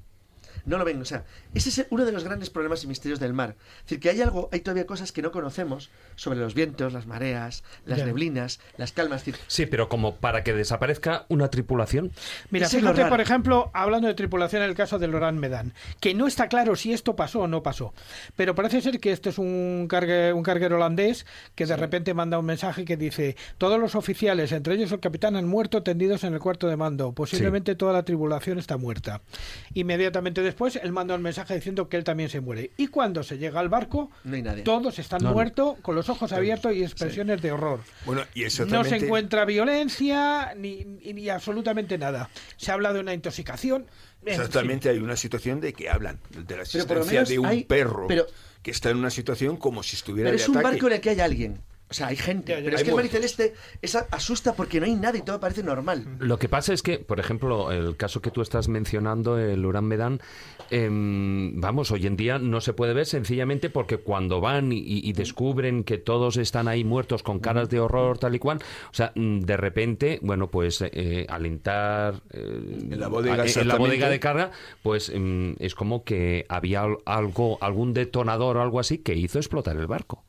No 0.65 0.77
lo 0.77 0.85
ven. 0.85 1.01
O 1.01 1.05
sea, 1.05 1.25
ese 1.53 1.69
es 1.69 1.87
uno 1.89 2.05
de 2.05 2.11
los 2.11 2.23
grandes 2.23 2.49
problemas 2.49 2.83
y 2.83 2.87
misterios 2.87 3.19
del 3.19 3.33
mar. 3.33 3.55
Es 3.77 3.83
decir, 3.83 3.99
que 3.99 4.09
hay 4.09 4.21
algo, 4.21 4.49
hay 4.51 4.61
todavía 4.61 4.85
cosas 4.85 5.11
que 5.11 5.21
no 5.21 5.31
conocemos 5.31 5.89
sobre 6.15 6.39
los 6.39 6.53
vientos, 6.53 6.93
las 6.93 7.05
mareas, 7.07 7.63
las 7.85 7.99
Ya. 7.99 8.05
neblinas, 8.05 8.59
las 8.77 8.91
calmas. 8.91 9.25
Decir, 9.25 9.39
Sí, 9.47 9.65
pero 9.65 9.89
como 9.89 10.15
para 10.15 10.43
que 10.43 10.53
desaparezca 10.53 11.25
una 11.29 11.49
tripulación. 11.49 12.11
Mira, 12.49 12.69
fíjate, 12.69 13.05
por 13.05 13.21
ejemplo, 13.21 13.71
hablando 13.73 14.07
de 14.07 14.13
tripulación, 14.13 14.61
el 14.63 14.75
caso 14.75 14.99
del 14.99 15.15
Orán 15.15 15.37
Medan, 15.39 15.73
que 15.99 16.13
no 16.13 16.27
está 16.27 16.47
claro 16.47 16.75
si 16.75 16.93
esto 16.93 17.15
pasó 17.15 17.41
o 17.41 17.47
no 17.47 17.63
pasó, 17.63 17.93
pero 18.35 18.55
parece 18.55 18.81
ser 18.81 18.99
que 18.99 19.11
este 19.11 19.29
es 19.29 19.37
un, 19.37 19.87
cargue, 19.89 20.33
un 20.33 20.43
carguero 20.43 20.75
holandés 20.75 21.25
que 21.55 21.65
de 21.65 21.75
repente 21.75 22.13
manda 22.13 22.37
un 22.39 22.45
mensaje 22.45 22.85
que 22.85 22.97
dice, 22.97 23.35
todos 23.57 23.79
los 23.79 23.95
oficiales, 23.95 24.51
entre 24.51 24.75
ellos 24.75 24.91
el 24.91 24.99
capitán, 24.99 25.35
han 25.35 25.47
muerto 25.47 25.83
tendidos 25.83 26.23
en 26.23 26.33
el 26.33 26.39
cuarto 26.39 26.67
de 26.67 26.77
mando, 26.77 27.13
posiblemente 27.13 27.75
toda 27.75 27.93
la 27.93 28.03
tripulación 28.03 28.59
está 28.59 28.77
muerta. 28.77 29.21
Inmediatamente 29.73 30.41
después, 30.43 30.75
él 30.75 30.91
manda 30.91 31.15
un 31.15 31.21
mensaje 31.21 31.55
diciendo 31.55 31.89
que 31.89 31.97
él 31.97 32.03
también 32.03 32.29
se 32.29 32.39
muere. 32.41 32.71
Y 32.77 32.87
cuando 32.87 33.23
se 33.23 33.37
llega 33.37 33.59
al 33.59 33.69
barco, 33.69 34.11
no 34.23 34.35
hay 34.35 34.41
nadie. 34.43 34.63
todos 34.63 34.99
están 34.99 35.21
No, 35.23 35.29
no. 35.29 35.33
muertos, 35.35 35.77
con 35.81 35.95
los 35.95 36.09
ojos 36.09 36.31
abiertos 36.33 36.73
y 36.73 36.83
expresiones 36.83 37.41
de 37.41 37.51
horror. 37.51 37.79
Bueno, 38.05 38.23
y 38.33 38.43
eso 38.43 38.65
No 38.65 38.83
se 38.83 38.97
encuentra 38.97 39.45
violencia 39.45 40.53
ni, 40.55 40.85
ni- 40.85 41.13
ni 41.13 41.29
absolutamente 41.29 41.97
nada. 41.97 42.29
Se 42.57 42.71
habla 42.71 42.93
de 42.93 42.99
una 42.99 43.13
intoxicación. 43.13 43.87
en 44.25 44.29
Exactamente, 44.33 44.87
hay 44.89 44.99
una 44.99 45.17
situación 45.17 45.59
de 45.59 45.73
que 45.73 45.89
hablan 45.89 46.19
de 46.29 46.55
la 46.55 46.61
existencia 46.63 47.23
de 47.25 47.39
un 47.39 47.45
hay- 47.45 47.63
perro 47.65 48.05
pero- 48.07 48.25
que 48.61 48.71
está 48.71 48.89
en 48.89 48.97
una 48.97 49.09
situación 49.09 49.57
como 49.57 49.83
si 49.83 49.97
estuviera 49.97 50.29
Pero 50.29 50.37
de 50.37 50.43
es 50.43 50.47
un 50.49 50.55
barco 50.61 50.87
en 50.87 50.93
el 50.93 51.01
que 51.01 51.09
hay 51.09 51.19
alguien. 51.19 51.59
O 51.93 51.95
sea, 51.95 52.07
hay 52.07 52.15
gente. 52.15 52.59
pero 52.63 52.75
es 52.75 52.81
que 52.83 52.89
el. 52.89 52.95
Mariceleste 52.95 53.53
esa 53.79 54.07
asusta 54.09 54.53
porque 54.55 54.79
no 54.79 54.87
hay 54.87 54.95
nada 54.95 55.15
y 55.15 55.21
todo 55.21 55.39
parece 55.39 55.61
normal. 55.61 56.03
Lo 56.17 56.39
que 56.39 56.49
pasa 56.49 56.73
es 56.73 56.81
que, 56.81 56.97
por 56.97 57.19
ejemplo, 57.19 57.71
el 57.71 57.95
caso 57.97 58.19
que 58.19 58.31
tú 58.31 58.41
estás 58.41 58.67
mencionando, 58.67 59.37
el 59.37 59.63
Urán 59.63 59.85
Medan, 59.85 60.19
em, 60.71 61.59
vamos, 61.61 61.91
hoy 61.91 62.07
en 62.07 62.15
día 62.17 62.39
no 62.39 62.61
se 62.61 62.73
puede 62.73 62.93
ver 62.95 63.05
sencillamente 63.05 63.69
porque 63.69 63.97
cuando 63.97 64.41
van 64.41 64.71
y, 64.71 64.79
y 64.83 65.13
descubren 65.13 65.83
que 65.83 65.99
todos 65.99 66.37
están 66.37 66.67
ahí 66.67 66.83
muertos 66.83 67.21
con 67.21 67.37
caras 67.39 67.69
de 67.69 67.79
horror, 67.79 68.17
tal 68.17 68.33
y 68.33 68.39
cual, 68.39 68.57
o 68.57 68.93
sea, 68.93 69.11
mm, 69.13 69.41
de 69.41 69.57
repente, 69.57 70.19
bueno, 70.23 70.49
pues 70.49 70.81
eh, 70.81 71.27
alentar 71.29 72.23
eh, 72.31 72.87
En 72.91 72.99
la 72.99 73.07
bodega, 73.07 73.43
a- 73.43 73.45
en 73.45 73.67
la 73.67 73.75
bodega 73.77 74.09
de 74.09 74.19
carga, 74.19 74.49
pues 74.81 75.09
em, 75.09 75.55
es 75.59 75.75
como 75.75 76.03
que 76.03 76.47
había 76.49 76.81
al- 76.81 76.97
algo, 77.05 77.59
algún 77.61 77.93
detonador 77.93 78.57
o 78.57 78.61
algo 78.63 78.79
así 78.79 78.97
que 78.97 79.13
hizo 79.13 79.37
explotar 79.37 79.77
el 79.77 79.85
barco. 79.85 80.23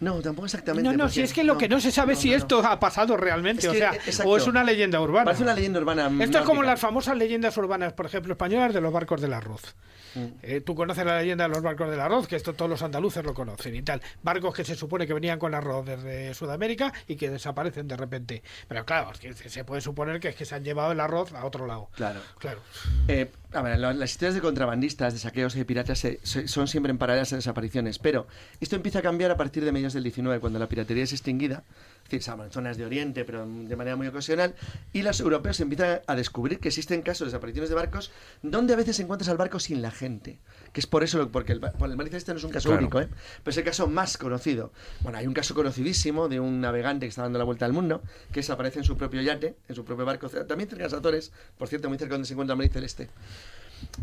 No, 0.00 0.20
tampoco 0.20 0.46
exactamente. 0.46 0.90
No, 0.90 0.96
no, 0.96 1.08
si 1.08 1.22
es 1.22 1.32
que 1.32 1.44
lo 1.44 1.56
que 1.56 1.68
no 1.68 1.80
se 1.80 1.92
sabe 1.92 2.14
no, 2.14 2.20
si 2.20 2.30
no, 2.30 2.36
esto 2.36 2.58
ha 2.66 2.78
pasado 2.80 3.16
realmente, 3.16 3.66
Es 3.66 3.72
o 3.72 3.74
sea, 3.74 3.94
exacto. 3.94 4.30
o 4.30 4.36
es 4.36 4.46
una 4.46 4.64
leyenda 4.64 5.00
urbana. 5.00 5.26
Parece 5.26 5.44
una 5.44 5.54
leyenda 5.54 5.80
urbana. 5.80 6.10
Esto 6.20 6.38
es 6.38 6.44
como 6.44 6.62
las 6.62 6.80
famosas 6.80 7.16
leyendas 7.16 7.56
urbanas, 7.56 7.92
por 7.92 8.06
ejemplo, 8.06 8.32
españolas 8.32 8.74
de 8.74 8.80
los 8.80 8.92
barcos 8.92 9.20
del 9.20 9.32
arroz. 9.32 9.74
Mm. 10.14 10.26
Eh, 10.42 10.60
tú 10.60 10.74
conoces 10.74 11.04
la 11.04 11.18
leyenda 11.18 11.44
de 11.44 11.50
los 11.50 11.62
barcos 11.62 11.90
del 11.90 12.00
arroz, 12.00 12.26
que 12.26 12.36
esto 12.36 12.54
todos 12.54 12.70
los 12.70 12.82
andaluces 12.82 13.24
lo 13.24 13.34
conocen 13.34 13.74
y 13.74 13.82
tal. 13.82 14.00
Barcos 14.22 14.54
que 14.54 14.64
se 14.64 14.74
supone 14.74 15.06
que 15.06 15.14
venían 15.14 15.38
con 15.38 15.54
arroz 15.54 15.86
desde 15.86 16.34
Sudamérica 16.34 16.92
y 17.06 17.16
que 17.16 17.30
desaparecen 17.30 17.88
de 17.88 17.96
repente. 17.96 18.42
Pero 18.68 18.84
claro, 18.84 19.12
es 19.12 19.18
que 19.18 19.48
se 19.48 19.64
puede 19.64 19.80
suponer 19.80 20.20
que 20.20 20.28
es 20.28 20.36
que 20.36 20.44
se 20.44 20.54
han 20.54 20.64
llevado 20.64 20.92
el 20.92 21.00
arroz 21.00 21.32
a 21.32 21.44
otro 21.44 21.66
lado. 21.66 21.88
Claro. 21.94 22.20
Claro. 22.38 22.60
Eh, 23.08 23.30
las 23.62 24.10
historias 24.10 24.34
de 24.34 24.40
contrabandistas, 24.40 25.12
de 25.14 25.18
saqueos 25.20 25.54
y 25.54 25.58
de 25.58 25.64
piratas 25.64 25.98
se- 25.98 26.18
se- 26.22 26.48
son 26.48 26.66
siempre 26.68 26.90
en 26.90 26.98
paralelas 26.98 27.32
a 27.32 27.36
desapariciones, 27.36 27.98
pero 27.98 28.26
esto 28.60 28.76
empieza 28.76 28.98
a 28.98 29.02
cambiar 29.02 29.30
a 29.30 29.36
partir 29.36 29.64
de 29.64 29.72
mediados 29.72 29.94
del 29.94 30.02
19, 30.02 30.40
cuando 30.40 30.58
la 30.58 30.68
piratería 30.68 31.04
es 31.04 31.12
extinguida, 31.12 31.62
es 32.04 32.10
decir, 32.10 32.34
zonas 32.50 32.76
de 32.76 32.84
Oriente, 32.84 33.24
pero 33.24 33.46
de 33.46 33.76
manera 33.76 33.96
muy 33.96 34.06
ocasional, 34.08 34.54
y 34.92 35.02
los 35.02 35.20
europeos 35.20 35.58
empiezan 35.60 36.00
a 36.06 36.14
descubrir 36.16 36.58
que 36.58 36.68
existen 36.68 37.02
casos 37.02 37.20
de 37.20 37.26
desapariciones 37.26 37.68
de 37.70 37.74
barcos 37.76 38.10
donde 38.42 38.74
a 38.74 38.76
veces 38.76 38.98
encuentras 39.00 39.28
al 39.28 39.36
barco 39.36 39.58
sin 39.60 39.80
la 39.82 39.90
gente, 39.90 40.38
que 40.74 40.80
es 40.80 40.86
por 40.86 41.04
eso, 41.04 41.30
porque 41.30 41.52
el, 41.52 41.60
por 41.60 41.88
el 41.90 42.14
este 42.14 42.32
no 42.32 42.38
es 42.38 42.44
un 42.44 42.50
caso 42.50 42.68
Claro. 42.68 42.82
único, 42.82 43.00
¿eh? 43.00 43.08
pero 43.42 43.52
es 43.52 43.56
el 43.56 43.64
caso 43.64 43.86
más 43.86 44.18
conocido. 44.18 44.72
Bueno, 45.00 45.16
hay 45.18 45.26
un 45.26 45.32
caso 45.32 45.54
conocidísimo 45.54 46.28
de 46.28 46.40
un 46.40 46.60
navegante 46.60 47.06
que 47.06 47.10
está 47.10 47.22
dando 47.22 47.38
la 47.38 47.44
vuelta 47.44 47.64
al 47.64 47.72
mundo, 47.72 48.02
que 48.32 48.40
desaparece 48.40 48.80
en 48.80 48.84
su 48.84 48.96
propio 48.96 49.22
yate, 49.22 49.54
en 49.68 49.74
su 49.76 49.84
propio 49.84 50.04
barco, 50.04 50.28
también 50.28 50.68
cerca 50.68 50.84
de 50.84 50.90
las 50.90 50.92
Azores, 50.92 51.32
por 51.56 51.68
cierto, 51.68 51.88
muy 51.88 51.96
cerca 51.96 52.14
donde 52.14 52.26
se 52.26 52.34
encuentra 52.34 52.54
el 52.54 52.58
Mar 52.58 52.68
Celeste. 52.68 53.08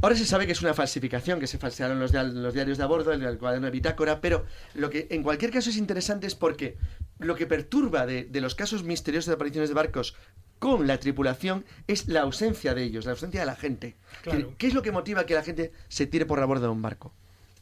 Ahora 0.02 0.16
se 0.16 0.26
sabe 0.26 0.46
que 0.46 0.54
es 0.54 0.62
una 0.62 0.74
falsificación, 0.74 1.40
que 1.42 1.48
se 1.48 1.58
falsearon 1.58 2.00
los 2.00 2.12
diarios 2.54 2.78
de 2.78 2.84
a 2.84 2.88
bordo, 2.88 3.12
el, 3.12 3.22
el 3.24 3.38
cuaderno 3.38 3.66
de 3.66 3.72
bitácora, 3.72 4.22
pero 4.22 4.46
lo 4.74 4.90
que 4.90 5.08
en 5.10 5.24
cualquier 5.24 5.52
caso 5.52 5.70
es 5.70 5.76
interesante 5.78 6.26
es 6.28 6.36
porque 6.36 6.78
lo 7.20 7.36
que 7.36 7.48
perturba 7.48 8.06
de, 8.06 8.24
de 8.24 8.42
los 8.42 8.56
casos 8.56 8.84
misteriosos 8.84 9.28
de 9.28 9.34
apariciones 9.34 9.70
de 9.70 9.76
barcos 9.76 10.16
con 10.62 10.86
la 10.86 11.00
tripulación 11.00 11.66
es 11.88 12.08
la 12.08 12.22
ausencia 12.22 12.76
de 12.76 12.84
ellos, 12.84 13.06
la 13.06 13.14
ausencia 13.14 13.40
de 13.40 13.48
la 13.48 13.56
gente. 13.56 13.96
Claro. 14.22 14.54
¿Qué, 14.60 14.68
es 14.68 14.76
lo 14.76 14.84
que 14.84 14.92
motiva 14.92 15.26
que 15.26 15.34
la 15.34 15.42
gente 15.42 15.72
se 15.88 16.06
tire 16.06 16.28
por 16.28 16.38
la 16.38 16.46
borda 16.46 16.68
de 16.68 16.72
un 16.72 16.84
barco? 16.84 17.16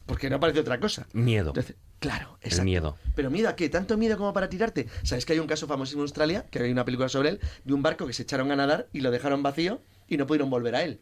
Porque 0.04 0.28
no 0.28 0.38
parece 0.38 0.60
otra 0.60 0.78
cosa. 0.78 1.06
Miedo. 1.14 1.48
Entonces, 1.48 1.76
claro, 1.98 2.36
El 2.42 2.48
exacto. 2.48 2.64
miedo. 2.66 2.98
Pero 3.14 3.30
miedo 3.30 3.48
a 3.48 3.56
qué? 3.56 3.70
¿Tanto 3.70 3.96
miedo 3.96 4.18
como 4.18 4.34
para 4.34 4.50
tirarte? 4.50 4.86
¿Sabes 5.02 5.24
que 5.24 5.32
hay 5.32 5.38
un 5.38 5.46
caso 5.46 5.66
famosísimo 5.66 6.02
en 6.02 6.08
Australia, 6.08 6.44
que 6.50 6.58
hay 6.58 6.70
una 6.70 6.84
película 6.84 7.08
sobre 7.08 7.30
él, 7.30 7.40
de 7.64 7.72
un 7.72 7.80
barco 7.80 8.06
que 8.06 8.12
se 8.12 8.24
echaron 8.24 8.52
a 8.52 8.56
nadar 8.56 8.86
y 8.92 9.00
lo 9.00 9.10
dejaron 9.10 9.42
vacío 9.42 9.80
y 10.06 10.18
no 10.18 10.26
pudieron 10.26 10.50
volver 10.50 10.74
a 10.74 10.82
él? 10.82 11.00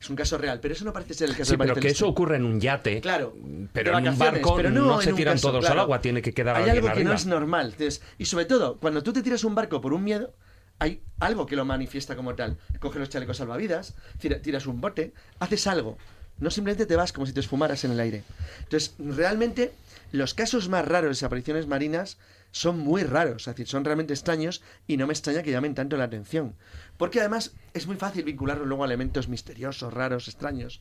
Es 0.00 0.08
un 0.08 0.16
caso 0.16 0.38
real, 0.38 0.60
pero 0.60 0.72
eso 0.72 0.86
no 0.86 0.94
parece 0.94 1.12
ser 1.12 1.28
el 1.28 1.36
caso 1.36 1.50
Sí, 1.50 1.58
pero 1.58 1.74
que 1.74 1.88
eso 1.88 2.08
ocurre 2.08 2.36
en 2.36 2.46
un 2.46 2.58
yate. 2.58 3.02
Claro. 3.02 3.36
Pero 3.74 3.98
en 3.98 4.08
un 4.08 4.16
barco 4.16 4.56
pero 4.56 4.70
no, 4.70 5.02
se 5.02 5.12
tiran 5.12 5.34
caso, 5.34 5.50
todos 5.50 5.68
al 5.68 5.78
agua, 5.78 6.00
tiene 6.00 6.22
que 6.22 6.32
quedar 6.32 6.56
Hay 6.56 6.62
alguien 6.62 6.76
algo 6.76 6.86
que 6.86 6.92
arriba. 6.92 7.10
no 7.10 7.16
es 7.16 7.26
normal. 7.26 7.66
Entonces, 7.72 8.00
y 8.16 8.24
sobre 8.24 8.46
todo, 8.46 8.78
cuando 8.78 9.02
tú 9.02 9.12
te 9.12 9.22
tiras 9.22 9.44
un 9.44 9.54
barco 9.54 9.82
por 9.82 9.92
un 9.92 10.02
miedo, 10.02 10.32
hay 10.78 11.02
algo 11.20 11.46
que 11.46 11.56
lo 11.56 11.64
manifiesta 11.64 12.16
como 12.16 12.34
tal. 12.34 12.58
Coges 12.78 13.00
los 13.00 13.08
chalecos 13.08 13.38
salvavidas, 13.38 13.94
tira- 14.20 14.40
tiras 14.40 14.66
un 14.66 14.80
bote, 14.80 15.12
haces 15.40 15.66
algo. 15.66 15.98
No 16.40 16.50
simplemente 16.50 16.86
te 16.86 16.94
vas 16.96 17.12
como 17.12 17.26
si 17.26 17.32
te 17.32 17.40
esfumaras 17.40 17.84
en 17.84 17.90
el 17.90 18.00
aire. 18.00 18.22
Entonces, 18.62 18.94
realmente, 18.98 19.72
los 20.12 20.34
casos 20.34 20.68
más 20.68 20.86
raros 20.86 21.06
de 21.06 21.08
desapariciones 21.10 21.66
marinas 21.66 22.18
son 22.52 22.78
muy 22.78 23.02
raros, 23.02 23.42
es 23.42 23.54
decir, 23.54 23.66
son 23.66 23.84
realmente 23.84 24.14
extraños 24.14 24.62
y 24.86 24.96
no 24.96 25.06
me 25.06 25.12
extraña 25.12 25.42
que 25.42 25.50
llamen 25.50 25.74
tanto 25.74 25.96
la 25.96 26.04
atención. 26.04 26.54
Porque 26.96 27.20
además 27.20 27.54
es 27.74 27.86
muy 27.86 27.96
fácil 27.96 28.24
vincularlo 28.24 28.64
luego 28.64 28.84
a 28.84 28.86
elementos 28.86 29.28
misteriosos, 29.28 29.92
raros, 29.92 30.28
extraños. 30.28 30.80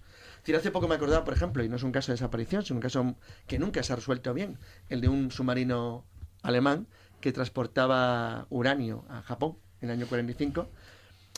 Hace 0.56 0.72
poco 0.72 0.88
me 0.88 0.96
acordaba, 0.96 1.26
por 1.26 1.34
ejemplo, 1.34 1.64
y 1.64 1.70
no 1.70 1.76
es 1.76 1.84
un 1.84 1.92
caso 1.92 2.12
de 2.12 2.14
desaparición, 2.14 2.64
sino 2.64 2.78
un 2.78 2.82
caso 2.82 3.16
que 3.48 3.60
nunca 3.60 3.84
se 3.84 3.94
ha 3.94 3.98
resuelto 3.98 4.34
bien, 4.34 4.60
el 4.90 5.02
de 5.02 5.10
un 5.10 5.30
submarino 5.32 6.06
alemán 6.42 6.88
que 7.20 7.34
transportaba 7.34 8.46
uranio 8.50 9.06
a 9.10 9.22
Japón 9.24 9.58
en 9.82 9.90
el 9.90 9.98
año 9.98 10.08
45. 10.08 10.68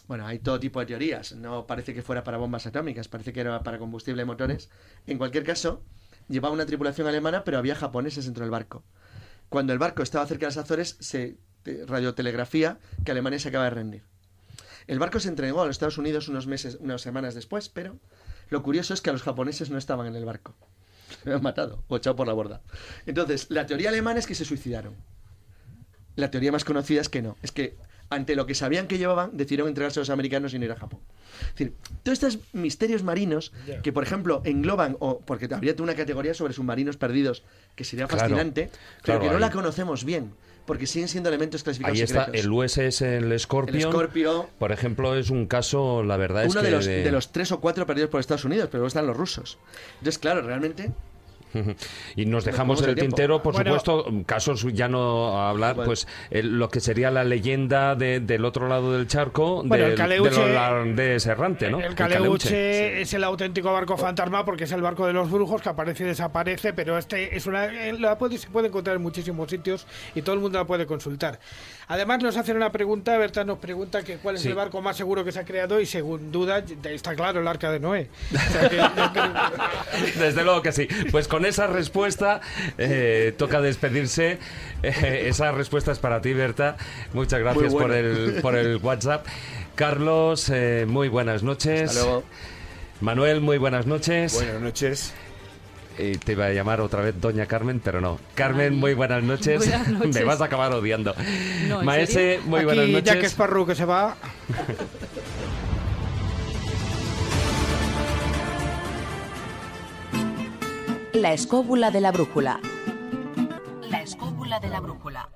Bueno, 0.08 0.26
hay 0.26 0.40
todo 0.40 0.60
tipo 0.60 0.80
de 0.80 0.86
teorías. 0.88 1.34
No 1.34 1.68
parece 1.68 1.94
que 1.94 2.02
fuera 2.02 2.24
para 2.24 2.38
bombas 2.38 2.66
atómicas, 2.66 3.08
parece 3.08 3.32
que 3.34 3.42
era 3.42 3.62
para 3.64 3.78
combustible 3.78 4.22
de 4.22 4.26
motores. 4.26 4.70
En 5.08 5.18
cualquier 5.18 5.44
caso, 5.44 5.84
llevaba 6.28 6.54
una 6.54 6.66
tripulación 6.66 7.08
alemana, 7.08 7.44
pero 7.44 7.58
había 7.58 7.76
japoneses 7.76 8.26
dentro 8.26 8.44
del 8.44 8.52
barco. 8.52 8.84
Cuando 9.50 9.74
el 9.74 9.80
barco 9.80 10.02
estaba 10.04 10.26
cerca 10.26 10.46
de 10.48 10.50
las 10.52 10.58
Azores, 10.58 10.98
se 11.00 11.38
te- 11.64 11.86
radiotelegrafía 11.86 12.80
que 13.06 13.12
Alemania 13.12 13.40
se 13.40 13.50
acaba 13.50 13.66
de 13.66 13.70
rendir. 13.72 14.04
El 14.88 14.98
barco 14.98 15.20
se 15.20 15.30
entregó 15.30 15.62
a 15.62 15.66
los 15.68 15.76
Estados 15.76 15.98
Unidos 16.00 16.28
unos 16.28 16.48
meses, 16.48 16.78
unas 16.80 17.02
semanas 17.02 17.36
después, 17.36 17.70
pero 17.70 18.00
lo 18.50 18.64
curioso 18.64 18.94
es 18.96 19.02
que 19.02 19.12
a 19.12 19.14
los 19.14 19.22
japoneses 19.22 19.70
no 19.70 19.78
estaban 19.78 20.08
en 20.08 20.16
el 20.16 20.26
barco. 20.26 20.56
Se 21.24 21.30
habían 21.30 21.44
matado 21.44 21.84
o 21.88 21.98
echado 21.98 22.16
por 22.16 22.26
la 22.28 22.34
borda. 22.34 22.62
Entonces, 23.06 23.48
la 23.50 23.66
teoría 23.68 23.90
alemana 23.90 24.20
es 24.20 24.26
que 24.28 24.36
se 24.36 24.46
suicidaron. 24.46 24.96
La 26.16 26.32
teoría 26.32 26.52
más 26.52 26.64
conocida 26.66 27.02
es 27.02 27.10
que 27.10 27.22
no. 27.22 27.38
Es 27.42 27.52
que 27.52 27.78
ante 28.10 28.36
lo 28.36 28.46
que 28.46 28.56
sabían 28.56 28.88
que 28.88 28.98
llevaban, 28.98 29.32
decidieron 29.34 29.68
entregarse 29.68 30.00
a 30.00 30.02
los 30.02 30.10
americanos 30.10 30.54
y 30.54 30.60
no 30.60 30.66
ir 30.66 30.72
a 30.72 30.76
Japón. 30.76 31.00
Es 31.42 31.50
decir, 31.54 31.74
todos 32.04 32.22
estos 32.22 32.40
misterios 32.54 33.04
marinos 33.04 33.54
que, 33.84 33.94
por 33.94 34.04
ejemplo, 34.04 34.42
engloban, 34.46 34.98
o 35.00 35.20
porque 35.20 35.48
habría 35.54 35.76
una 35.80 35.96
categoría 35.96 36.34
sobre 36.34 36.54
submarinos 36.54 36.98
perdidos 36.98 37.44
que 37.76 37.84
sería 37.84 38.08
Claro, 38.08 38.22
fascinante, 38.22 38.70
pero 38.72 39.02
claro, 39.04 39.20
que 39.22 39.28
no 39.28 39.34
ahí- 39.36 39.40
la 39.42 39.52
conocemos 39.52 40.04
bien, 40.04 40.32
porque 40.66 40.86
siguen 40.88 41.08
siendo 41.08 41.30
elementos 41.30 41.64
clasificados 41.64 41.98
Ahí 41.98 42.04
está 42.04 42.26
secretos. 42.26 42.46
el 42.46 42.52
USS, 42.52 43.02
el 43.18 43.40
Scorpion. 43.40 43.76
El 43.78 43.84
Scorpio. 43.84 44.50
Por 44.60 44.72
ejemplo, 44.72 45.16
es 45.16 45.30
un 45.30 45.46
caso, 45.46 46.04
la 46.04 46.18
verdad 46.18 46.46
es 46.46 46.52
Uno 46.52 46.62
que 46.62 46.68
de 46.68 46.72
los, 46.74 46.86
de- 46.86 47.04
de 47.04 47.12
los 47.12 47.32
tres 47.32 47.52
o 47.52 47.60
cuatro 47.60 47.86
perdidos 47.86 48.10
por 48.10 48.20
Estados 48.20 48.44
Unidos, 48.46 48.68
pero 48.72 48.80
luego 48.80 48.88
están 48.88 49.08
los 49.08 49.16
rusos. 49.16 49.58
Entonces, 50.00 50.18
claro, 50.20 50.42
realmente 50.42 50.92
Y 52.16 52.26
nos 52.26 52.46
dejamos 52.46 52.82
el 52.82 52.96
tintero, 52.96 53.42
por 53.42 53.56
supuesto, 53.56 54.06
casos 54.26 54.66
ya 54.74 54.88
no 54.88 55.42
hablar, 55.42 55.76
pues 55.76 56.08
lo 56.32 56.70
que 56.70 56.80
sería 56.80 57.12
la 57.12 57.24
leyenda 57.24 57.96
del 57.96 58.46
otro 58.46 58.68
lado 58.68 58.94
del 58.94 59.08
charco 59.08 59.64
del, 59.64 59.96
de 59.96 61.14
los 61.14 61.26
errante, 61.26 61.70
¿no? 61.70 61.80
El 61.80 61.96
Caleuche, 61.96 63.02
es 63.02 63.14
el 63.14 63.24
auténtico 63.24 63.72
barco 63.72 63.98
fantasma 63.98 64.46
porque 64.46 64.66
es 64.66 64.72
el 64.72 64.82
barco 64.82 65.06
de 65.08 65.14
los 65.14 65.30
brujos 65.30 65.62
que 65.62 65.70
aparece 65.70 66.04
y 66.04 66.08
desaparece, 66.08 66.74
pero 66.74 66.98
este 66.98 67.36
es 67.36 67.46
una 67.46 67.68
la 67.68 68.18
puede, 68.18 68.38
se 68.38 68.50
puede 68.50 68.68
encontrar 68.68 68.96
en 68.96 69.02
muchísimos 69.02 69.50
sitios 69.50 69.86
y 70.16 70.22
todo 70.22 70.36
el 70.36 70.42
mundo 70.42 70.60
la 70.60 70.66
puede 70.66 70.86
consultar. 70.86 71.40
Además 71.88 72.22
nos 72.22 72.38
hacen 72.38 72.56
una 72.56 72.72
pregunta, 72.72 73.18
Berta 73.18 73.44
nos 73.44 73.58
pregunta 73.58 74.04
que 74.04 74.18
cuál 74.18 74.36
es 74.36 74.46
el 74.46 74.54
barco 74.54 74.82
más 74.82 74.96
seguro 74.96 75.26
que 75.26 75.32
se 75.32 75.40
ha 75.40 75.46
creado 75.46 75.82
y 75.82 75.86
según 75.86 76.32
duda 76.32 76.64
está 76.84 77.16
claro 77.16 77.42
el 77.42 77.48
arca 77.48 77.72
de 77.72 77.80
Noé. 77.80 78.10
Desde 80.20 80.44
luego 80.44 80.62
que 80.62 80.72
sí. 80.72 80.88
Pues 81.12 81.28
con 81.28 81.39
esa 81.46 81.68
respuesta 81.68 82.42
eh, 82.78 83.34
toca 83.38 83.62
despedirse. 83.62 84.40
Eh, 84.84 85.26
esa 85.28 85.52
respuesta 85.52 85.92
es 85.92 86.00
para 86.00 86.22
ti, 86.22 86.34
Berta. 86.34 86.78
Muchas 87.14 87.40
gracias 87.40 87.74
por 87.74 87.92
el, 87.92 88.40
por 88.42 88.56
el 88.56 88.78
WhatsApp. 88.78 89.26
Carlos, 89.76 90.50
eh, 90.54 90.86
muy 90.88 91.08
buenas 91.10 91.44
noches. 91.44 91.92
Hasta 91.92 92.04
luego. 92.04 92.24
Manuel, 93.02 93.42
muy 93.42 93.58
buenas 93.58 93.86
noches. 93.86 94.34
Buenas 94.34 94.62
noches. 94.62 95.14
Y 95.98 96.14
te 96.14 96.32
iba 96.32 96.46
a 96.46 96.54
llamar 96.54 96.80
otra 96.80 97.02
vez 97.02 97.20
Doña 97.20 97.46
Carmen, 97.46 97.82
pero 97.84 98.00
no. 98.00 98.20
Carmen, 98.34 98.76
muy 98.76 98.94
buenas 98.94 99.22
noches. 99.22 99.70
Me 100.14 100.24
vas 100.24 100.40
a 100.40 100.46
acabar 100.46 100.74
odiando. 100.74 101.14
Maese, 101.84 102.40
muy 102.46 102.64
buenas 102.64 102.88
noches. 102.88 103.04
Ya 103.04 103.20
que 103.20 103.26
es 103.26 103.34
Parru 103.34 103.66
que 103.66 103.76
se 103.76 103.86
va. 103.86 104.16
La 111.14 111.34
escóbula 111.34 111.90
de 111.90 112.02
la 112.02 112.12
brújula. 112.12 112.60
La 113.90 114.04
escóbula 114.04 114.60
de 114.60 114.70
la 114.70 114.80
brújula. 114.80 115.30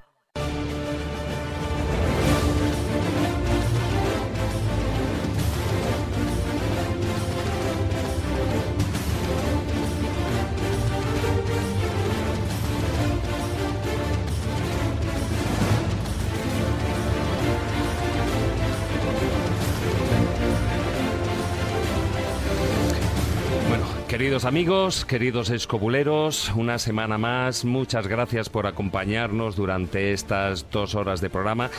Queridos 24.14 24.45
amigos, 24.45 25.06
queridos 25.06 25.49
escobuleros, 25.49 26.52
una 26.56 26.77
semana 26.77 27.18
más, 27.18 27.65
muchas 27.65 28.06
gracias 28.06 28.48
por 28.48 28.68
acompañarnos 28.68 29.56
durante 29.56 30.14
estas 30.14 30.69
dos 30.69 30.94
horas 30.94 31.19
de 31.19 31.31
programa. 31.31 31.72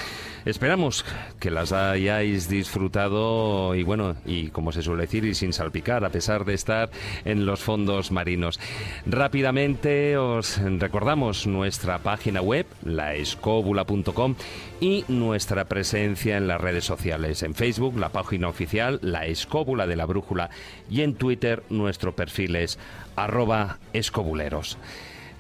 Esperamos 0.45 1.07
que 1.41 1.51
las 1.51 1.73
hayáis 1.73 2.51
disfrutado 2.51 3.75
y 3.75 3.83
bueno, 3.83 4.17
y 4.27 4.49
como 4.49 4.73
se 4.73 4.83
suele 4.83 5.03
decir, 5.03 5.25
y 5.25 5.35
sin 5.35 5.55
salpicar, 5.55 6.05
a 6.05 6.11
pesar 6.11 6.45
de 6.45 6.53
estar 6.53 6.91
en 7.25 7.47
los 7.47 7.61
fondos 7.61 8.13
marinos. 8.13 8.61
Rápidamente 9.07 10.19
os 10.19 10.59
recordamos 10.59 11.47
nuestra 11.47 11.99
página 11.99 12.43
web, 12.43 12.67
laescóbula.com, 12.85 14.35
y 14.81 15.07
nuestra 15.09 15.65
presencia 15.65 16.37
en 16.37 16.47
las 16.47 16.61
redes 16.61 16.85
sociales. 16.85 17.43
En 17.43 17.55
Facebook, 17.55 17.99
la 17.99 18.11
página 18.11 18.49
oficial, 18.49 18.99
La 19.03 19.25
Escóbula 19.25 19.87
de 19.87 19.97
la 19.97 20.05
Brújula, 20.05 20.51
y 20.91 21.01
en 21.01 21.15
Twitter, 21.15 21.63
nuestro 21.71 22.15
perfil 22.15 22.57
es 22.57 22.79
arroba 23.17 23.79
escobuleros. 23.95 24.77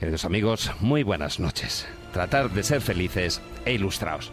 Queridos 0.01 0.25
amigos, 0.25 0.73
muy 0.81 1.03
buenas 1.03 1.41
noches. 1.41 1.87
Tratar 2.15 2.51
de 2.51 2.63
ser 2.63 2.81
felices 2.81 3.43
e 3.67 3.75
ilustrados. 3.75 4.33